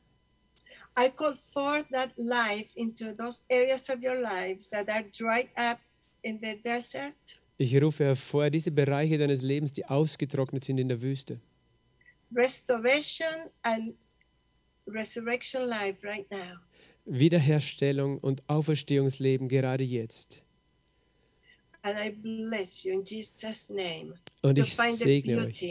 I 0.99 1.11
call 1.11 1.35
forth 1.35 1.87
that 1.91 2.13
life 2.17 2.71
into 2.75 3.13
those 3.15 3.43
areas 3.51 3.91
of 3.91 4.03
your 4.03 4.21
lives 4.21 4.71
that 4.71 4.89
are 4.89 5.05
dried 5.13 5.51
up 5.57 5.79
in 6.23 6.41
the 6.41 6.57
desert. 6.65 7.15
Ich 7.59 7.75
rufe 7.81 8.05
hervor 8.05 8.51
diese 8.51 8.71
Bereiche 8.71 9.19
deines 9.19 9.43
Lebens, 9.43 9.73
die 9.73 9.85
ausgetrocknet 9.85 10.65
sind 10.65 10.79
in 10.79 10.89
der 10.89 11.03
Wüste. 11.03 11.39
Restoration 12.35 13.51
and 13.63 13.95
resurrection 14.87 15.69
life 15.69 16.03
right 16.03 16.31
now. 16.31 16.59
Wiederherstellung 17.05 18.19
und 18.19 18.43
Auferstehungsleben 18.49 19.49
gerade 19.49 19.85
jetzt. 19.85 20.43
And 21.83 21.99
I 22.01 22.11
bless 22.11 22.85
you 22.85 22.95
in 22.95 23.05
Jesus' 23.05 23.71
name 23.71 24.15
Und 24.43 24.57
to 24.57 24.63
ich 24.63 24.75
segne 24.75 25.47
euch 25.47 25.63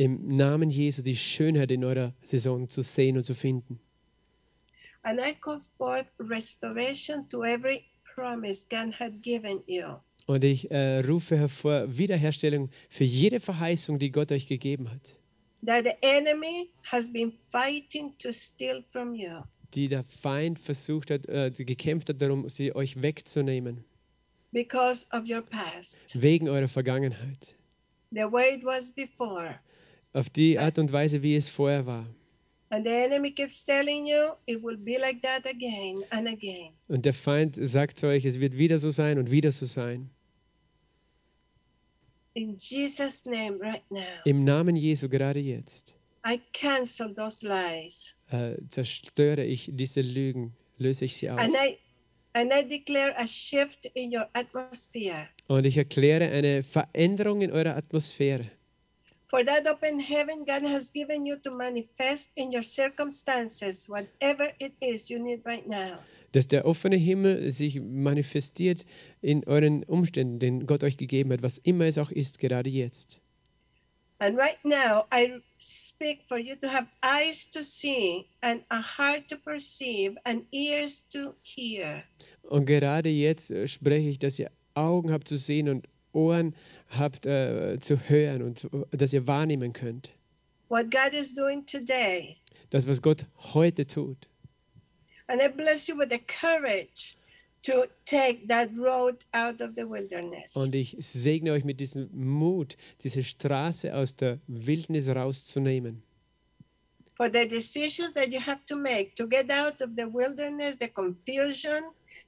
im 0.00 0.34
Namen 0.34 0.70
Jesu 0.70 1.02
die 1.02 1.14
Schönheit 1.16 1.70
in 1.70 1.84
eurer 1.84 2.14
Saison 2.22 2.68
zu 2.70 2.82
sehen 2.82 3.18
und 3.18 3.24
zu 3.24 3.34
finden. 3.34 3.78
And 5.02 5.20
I 5.20 5.34
call 5.34 5.60
forth 5.76 6.06
restoration 6.18 7.28
to 7.28 7.44
every 7.44 7.84
promise 8.14 8.66
God 8.70 8.98
had 8.98 9.22
given 9.22 9.60
you. 9.66 9.84
Und 10.26 10.42
ich 10.44 10.70
äh, 10.70 11.00
rufe 11.00 11.36
hervor 11.36 11.98
Wiederherstellung 11.98 12.70
für 12.88 13.04
jede 13.04 13.40
Verheißung, 13.40 13.98
die 13.98 14.10
Gott 14.10 14.32
euch 14.32 14.46
gegeben 14.46 14.90
hat, 14.90 15.16
That 15.66 15.84
the 15.84 15.92
enemy 16.00 16.70
has 16.84 17.12
been 17.12 17.32
fighting 17.50 18.16
to 18.20 18.32
steal 18.32 18.82
from 18.92 19.14
you. 19.14 19.42
die 19.74 19.88
der 19.88 20.04
Feind 20.04 20.58
versucht 20.58 21.10
hat, 21.10 21.26
äh, 21.28 21.50
gekämpft 21.50 22.08
hat 22.08 22.22
darum, 22.22 22.48
sie 22.48 22.74
euch 22.74 23.02
wegzunehmen, 23.02 23.84
because 24.52 25.04
of 25.12 25.28
your 25.28 25.42
past, 25.42 26.00
wegen 26.14 26.48
eurer 26.48 26.68
Vergangenheit. 26.68 27.54
the 28.12 28.20
way 28.30 28.54
it 28.56 28.64
was 28.64 28.90
before. 28.90 29.58
Auf 30.12 30.28
die 30.30 30.58
Art 30.58 30.78
und 30.78 30.92
Weise, 30.92 31.22
wie 31.22 31.36
es 31.36 31.48
vorher 31.48 31.86
war. 31.86 32.06
And 32.70 32.86
the 32.86 32.92
enemy 32.92 33.32
keeps 33.32 33.64
telling 33.64 34.06
you 34.06 34.30
it 34.46 34.62
will 34.62 34.76
be 34.76 34.96
like 34.96 35.22
that 35.22 35.44
again 35.46 36.04
and 36.10 36.28
again. 36.28 36.72
Und 36.88 37.04
der 37.04 37.12
Feind 37.14 37.56
sagt 37.60 37.98
zu 37.98 38.06
euch, 38.06 38.24
es 38.24 38.38
wird 38.38 38.56
wieder 38.58 38.78
so 38.78 38.90
sein 38.90 39.18
und 39.18 39.30
wieder 39.30 39.50
so 39.50 39.66
sein. 39.66 40.10
In 42.34 42.56
Jesus' 42.58 43.26
name, 43.26 43.58
right 43.60 43.82
now, 43.90 44.02
Im 44.24 44.44
Namen 44.44 44.76
Jesu 44.76 45.08
gerade 45.08 45.40
jetzt 45.40 45.94
I 46.24 46.40
cancel 46.52 47.12
those 47.14 47.46
lies. 47.46 48.14
äh, 48.30 48.56
zerstöre 48.68 49.44
ich 49.44 49.70
diese 49.72 50.00
Lügen, 50.02 50.52
löse 50.78 51.04
ich 51.04 51.16
sie 51.16 51.30
auf. 51.30 51.38
And 51.38 51.54
I 51.54 51.76
And 52.32 52.52
I 52.52 52.62
declare 52.62 53.12
a 53.16 53.26
shift 53.26 53.86
in 53.94 54.16
your 54.16 54.28
atmosphere. 54.34 55.26
Und 55.48 55.66
ich 55.66 55.76
erkläre 55.76 56.30
eine 56.30 56.62
Veränderung 56.62 57.40
in 57.40 57.50
eurer 57.50 57.74
Atmosphäre. 57.74 58.48
For 59.30 59.44
that 59.44 59.64
open 59.68 60.00
heaven 60.00 60.44
God 60.44 60.66
has 60.66 60.90
given 60.90 61.24
you 61.24 61.36
to 61.44 61.52
manifest 61.52 62.30
in 62.34 62.52
your 62.52 62.64
circumstances, 62.64 63.88
whatever 63.88 64.50
it 64.58 64.72
is 64.80 65.08
you 65.08 65.20
need 65.20 65.42
right 65.46 65.64
now. 65.64 66.00
Dass 66.32 66.48
der 66.48 66.66
offene 66.66 66.96
Himmel 66.96 67.50
sich 67.52 67.80
manifestiert 67.80 68.84
in 69.22 69.44
euren 69.46 69.84
Umständen, 69.84 70.40
den 70.40 70.66
Gott 70.66 70.82
euch 70.82 70.96
gegeben 70.96 71.32
hat, 71.32 71.42
was 71.42 71.58
immer 71.58 71.84
es 71.84 71.96
auch 71.98 72.10
ist, 72.10 72.40
gerade 72.40 72.70
jetzt. 72.70 73.20
And 74.18 74.36
right 74.36 74.58
now, 74.64 75.06
I 75.12 75.40
speak 75.58 76.22
for 76.28 76.36
you 76.36 76.56
to 76.56 76.68
have 76.68 76.88
eyes 77.00 77.48
to 77.50 77.62
see 77.62 78.26
and 78.42 78.64
a 78.68 78.82
heart 78.82 79.28
to 79.28 79.36
perceive 79.36 80.16
and 80.24 80.44
ears 80.52 81.06
to 81.08 81.34
hear. 81.40 82.02
Und 82.42 82.66
gerade 82.66 83.08
jetzt 83.08 83.52
äh, 83.52 83.68
spreche 83.68 84.08
ich, 84.08 84.18
dass 84.18 84.40
ihr 84.40 84.50
Augen 84.74 85.12
habt 85.12 85.28
zu 85.28 85.38
sehen 85.38 85.68
und 85.68 85.86
Ohren 86.12 86.54
habt 86.88 87.26
äh, 87.26 87.78
zu 87.80 87.96
hören 88.08 88.42
und 88.42 88.58
zu, 88.58 88.68
dass 88.90 89.12
ihr 89.12 89.26
wahrnehmen 89.26 89.72
könnt. 89.72 90.10
What 90.68 90.90
God 90.90 91.12
is 91.12 91.34
doing 91.34 91.64
today. 91.66 92.36
Das, 92.70 92.86
was 92.86 93.02
Gott 93.02 93.26
heute 93.54 93.86
tut. 93.86 94.28
And 95.26 95.40
I 95.40 95.48
bless 95.48 95.88
you 95.88 95.96
with 95.96 96.10
the 96.10 96.18
courage 96.18 97.16
to 97.62 97.84
take 98.04 98.48
that 98.48 98.70
road 98.76 99.16
out 99.32 99.60
of 99.60 99.74
the 99.76 99.88
wilderness. 99.88 100.56
Und 100.56 100.74
ich 100.74 100.96
segne 100.98 101.52
euch 101.52 101.64
mit 101.64 101.80
diesem 101.80 102.08
Mut, 102.12 102.76
diese 103.02 103.22
Straße 103.22 103.94
aus 103.94 104.16
der 104.16 104.38
Wildnis 104.46 105.08
rauszunehmen. 105.08 106.02
For 107.16 107.30
the 107.30 107.46
decisions 107.46 108.14
that 108.14 108.28
you 108.32 108.40
have 108.40 108.64
to 108.66 108.76
make 108.76 109.14
to 109.16 109.26
get 109.28 109.50
out 109.50 109.82
of 109.82 109.90
the 109.96 110.06
wilderness, 110.06 110.78
the 110.80 110.88
confusion, 110.88 111.82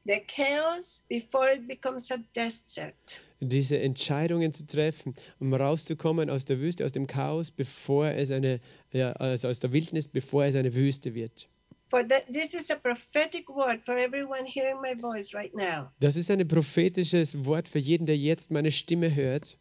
the 0.04 0.20
chaos, 0.26 1.04
before 1.08 1.48
it 1.50 1.66
becomes 1.66 2.10
a 2.10 2.18
desert. 2.34 3.20
Diese 3.40 3.78
Entscheidungen 3.78 4.52
zu 4.52 4.66
treffen, 4.66 5.14
um 5.40 5.52
rauszukommen 5.52 6.30
aus 6.30 6.44
der 6.44 6.58
Wüste, 6.60 6.84
aus 6.84 6.92
dem 6.92 7.06
Chaos, 7.06 7.50
bevor 7.50 8.06
es 8.06 8.30
eine, 8.30 8.60
ja, 8.92 9.12
also 9.12 9.48
aus 9.48 9.60
der 9.60 9.72
Wildnis, 9.72 10.08
bevor 10.08 10.44
es 10.44 10.54
eine 10.54 10.74
Wüste 10.74 11.14
wird. 11.14 11.48
For 11.88 12.02
that, 12.08 12.32
this 12.32 12.54
is 12.54 12.70
a 12.70 12.76
prophetic 12.76 13.48
word 13.50 13.84
for 13.84 13.98
everyone 13.98 14.46
hearing 14.46 14.80
my 14.80 14.94
voice 14.94 15.34
right 15.34 15.54
now. 15.54 15.90
Das 16.00 16.16
ist 16.16 16.30
ein 16.30 16.46
prophetisches 16.48 17.44
Wort 17.44 17.68
für 17.68 17.78
jeden, 17.78 18.06
der 18.06 18.16
jetzt 18.16 18.50
meine 18.50 18.70
Stimme 18.70 19.14
hört. 19.14 19.58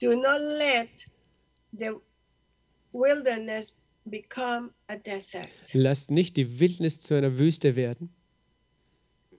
Do 0.00 0.14
not 0.14 0.40
let 0.40 1.10
the 1.72 1.90
wilderness 2.92 3.74
become 4.04 4.70
a 4.86 4.96
desert. 4.96 5.48
Lasst 5.72 6.10
nicht 6.10 6.36
die 6.36 6.60
Wildnis 6.60 7.00
zu 7.00 7.14
einer 7.14 7.38
Wüste 7.38 7.74
werden. 7.74 8.14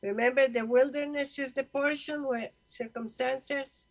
Remember, 0.02 0.48
the 0.52 0.65
wilderness 0.65 1.38
is 1.38 1.53
the 1.53 1.64
portion 1.64 2.23
where 2.23 2.49
circumstances 2.68 3.86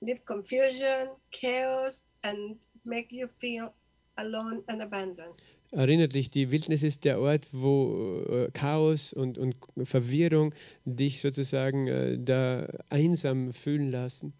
leave 0.00 0.24
confusion, 0.24 1.08
chaos, 1.30 2.04
and 2.22 2.56
make 2.84 3.12
you 3.12 3.28
feel 3.38 3.72
alone 4.16 4.62
and 4.68 4.82
abandoned. 4.82 5.34
Erinnert 5.72 6.14
dich, 6.14 6.30
die 6.30 6.50
Wildnis 6.50 6.82
ist 6.82 7.04
der 7.04 7.18
Ort, 7.20 7.48
wo 7.52 8.22
äh, 8.28 8.50
Chaos 8.52 9.12
und, 9.12 9.38
und 9.38 9.56
Verwirrung 9.84 10.54
dich 10.84 11.20
sozusagen 11.20 11.86
äh, 11.86 12.18
da 12.18 12.68
einsam 12.90 13.52
fühlen 13.52 13.90
lassen. 13.90 14.34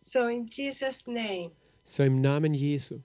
So, 0.00 0.28
in 0.28 0.46
Jesus' 0.46 1.06
name, 1.06 1.50
So 1.84 2.02
im 2.02 2.20
Namen 2.20 2.52
Jesu 2.54 3.00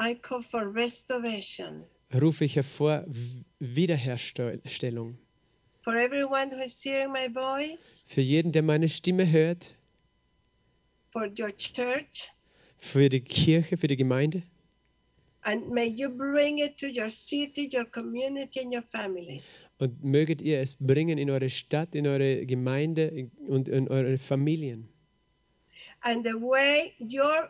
I 0.00 0.14
call 0.14 0.42
for 0.42 0.74
restoration 0.74 1.84
rufe 2.12 2.44
ich 2.44 2.56
hervor 2.56 3.04
Wiederherstellung. 3.58 5.18
Voice, 7.34 8.04
Für 8.08 8.20
jeden, 8.20 8.52
der 8.52 8.62
meine 8.62 8.88
Stimme 8.88 9.30
hört, 9.30 9.74
for 11.12 11.24
your 11.38 11.50
church, 11.56 12.30
für 12.78 13.08
die 13.08 13.20
Kirche, 13.20 13.76
für 13.76 13.88
die 13.88 13.96
Gemeinde. 13.96 14.42
and 15.42 15.70
may 15.70 15.86
you 15.86 16.10
bring 16.10 16.58
it 16.58 16.76
to 16.76 16.86
your 16.86 17.08
city, 17.08 17.66
your 17.72 17.86
community, 17.86 18.60
and 18.60 18.74
your 18.74 18.82
families. 18.82 19.68
Und 19.78 20.04
möget 20.04 20.42
ihr 20.42 20.60
es 20.60 20.74
bringen 20.78 21.16
in 21.16 21.30
eure 21.30 21.48
Stadt, 21.48 21.94
in 21.94 22.06
eure 22.06 22.44
Gemeinde 22.44 23.30
und 23.48 23.66
in 23.68 23.88
eure 23.88 24.18
Familien. 24.18 24.86
And 26.02 26.24
the 26.26 26.34
way 26.34 26.92
your 27.00 27.48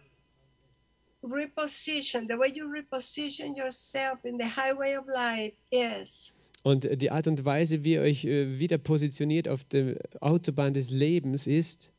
reposition, 1.22 2.28
the 2.28 2.36
way 2.38 2.52
you 2.54 2.68
reposition 2.68 3.56
yourself 3.56 4.24
in 4.24 4.38
the 4.38 4.46
highway 4.46 4.94
of 4.96 5.06
life 5.08 5.52
is 5.72 6.32
Und 6.62 6.88
die 7.00 7.10
Art 7.10 7.26
und 7.26 7.44
Weise, 7.44 7.84
wie 7.84 7.94
ihr 7.94 8.02
euch 8.02 8.24
äh, 8.24 8.58
wieder 8.58 8.76
positioniert 8.78 9.48
auf 9.48 9.64
der 9.64 9.96
Autobahn 10.20 10.74
des 10.74 10.90
Lebens 10.90 11.46
ist, 11.46 11.90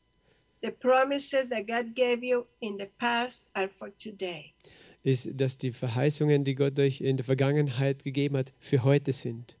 ist, 5.04 5.40
dass 5.40 5.58
die 5.58 5.72
Verheißungen, 5.72 6.44
die 6.44 6.54
Gott 6.54 6.78
euch 6.78 7.00
in 7.00 7.16
der 7.16 7.24
Vergangenheit 7.24 8.04
gegeben 8.04 8.36
hat, 8.36 8.52
für 8.60 8.84
heute 8.84 9.12
sind. 9.12 9.56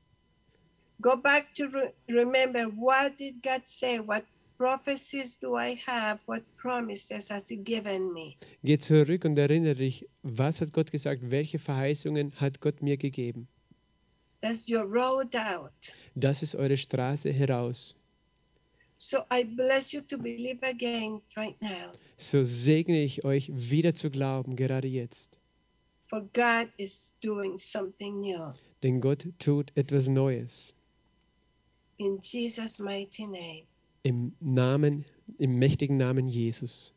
Go 1.00 1.16
back 1.16 1.52
to 1.54 1.64
re- 1.64 1.92
remember 2.08 2.66
what 2.76 3.18
did 3.18 3.42
God 3.42 3.62
say? 3.64 3.98
What 3.98 4.22
prophecies 4.56 5.36
do 5.36 5.58
I 5.58 5.76
have? 5.84 6.20
What 6.26 6.42
promises 6.56 7.28
has 7.28 7.48
He 7.48 7.56
given 7.56 8.12
me? 8.12 8.36
Geh 8.62 8.78
zurück 8.78 9.24
und 9.24 9.36
erinnere 9.36 9.74
dich, 9.74 10.08
was 10.22 10.60
hat 10.60 10.72
Gott 10.72 10.92
gesagt, 10.92 11.22
welche 11.32 11.58
Verheißungen 11.58 12.32
hat 12.36 12.60
Gott 12.60 12.82
mir 12.82 12.96
gegeben. 12.98 13.48
That's 14.42 14.68
your 14.68 14.84
road 14.84 15.36
out. 15.36 15.72
Das 16.16 16.42
ist 16.42 16.56
eure 16.56 16.76
Straße 16.76 17.32
heraus. 17.32 17.94
So 18.96 19.18
I 19.30 19.44
bless 19.44 19.92
you 19.92 20.00
to 20.00 20.18
believe 20.18 20.58
again 20.62 21.22
right 21.36 21.56
now. 21.60 21.92
So 22.16 22.44
segne 22.44 23.02
ich 23.02 23.24
euch 23.24 23.50
wieder 23.52 23.94
zu 23.94 24.10
glauben, 24.10 24.56
gerade 24.56 24.88
jetzt. 24.88 25.38
For 26.06 26.22
God 26.32 26.68
is 26.76 27.14
doing 27.22 27.56
something 27.56 28.20
new. 28.20 28.52
Denn 28.82 29.00
Gott 29.00 29.28
tut 29.38 29.70
etwas 29.76 30.08
Neues. 30.08 30.74
In 31.98 32.18
Jesus' 32.20 32.80
mighty 32.80 33.26
name. 33.28 33.62
Im 34.02 34.34
Namen, 34.40 35.04
im 35.38 35.60
mächtigen 35.60 35.96
Namen 35.96 36.26
Jesus. 36.26 36.90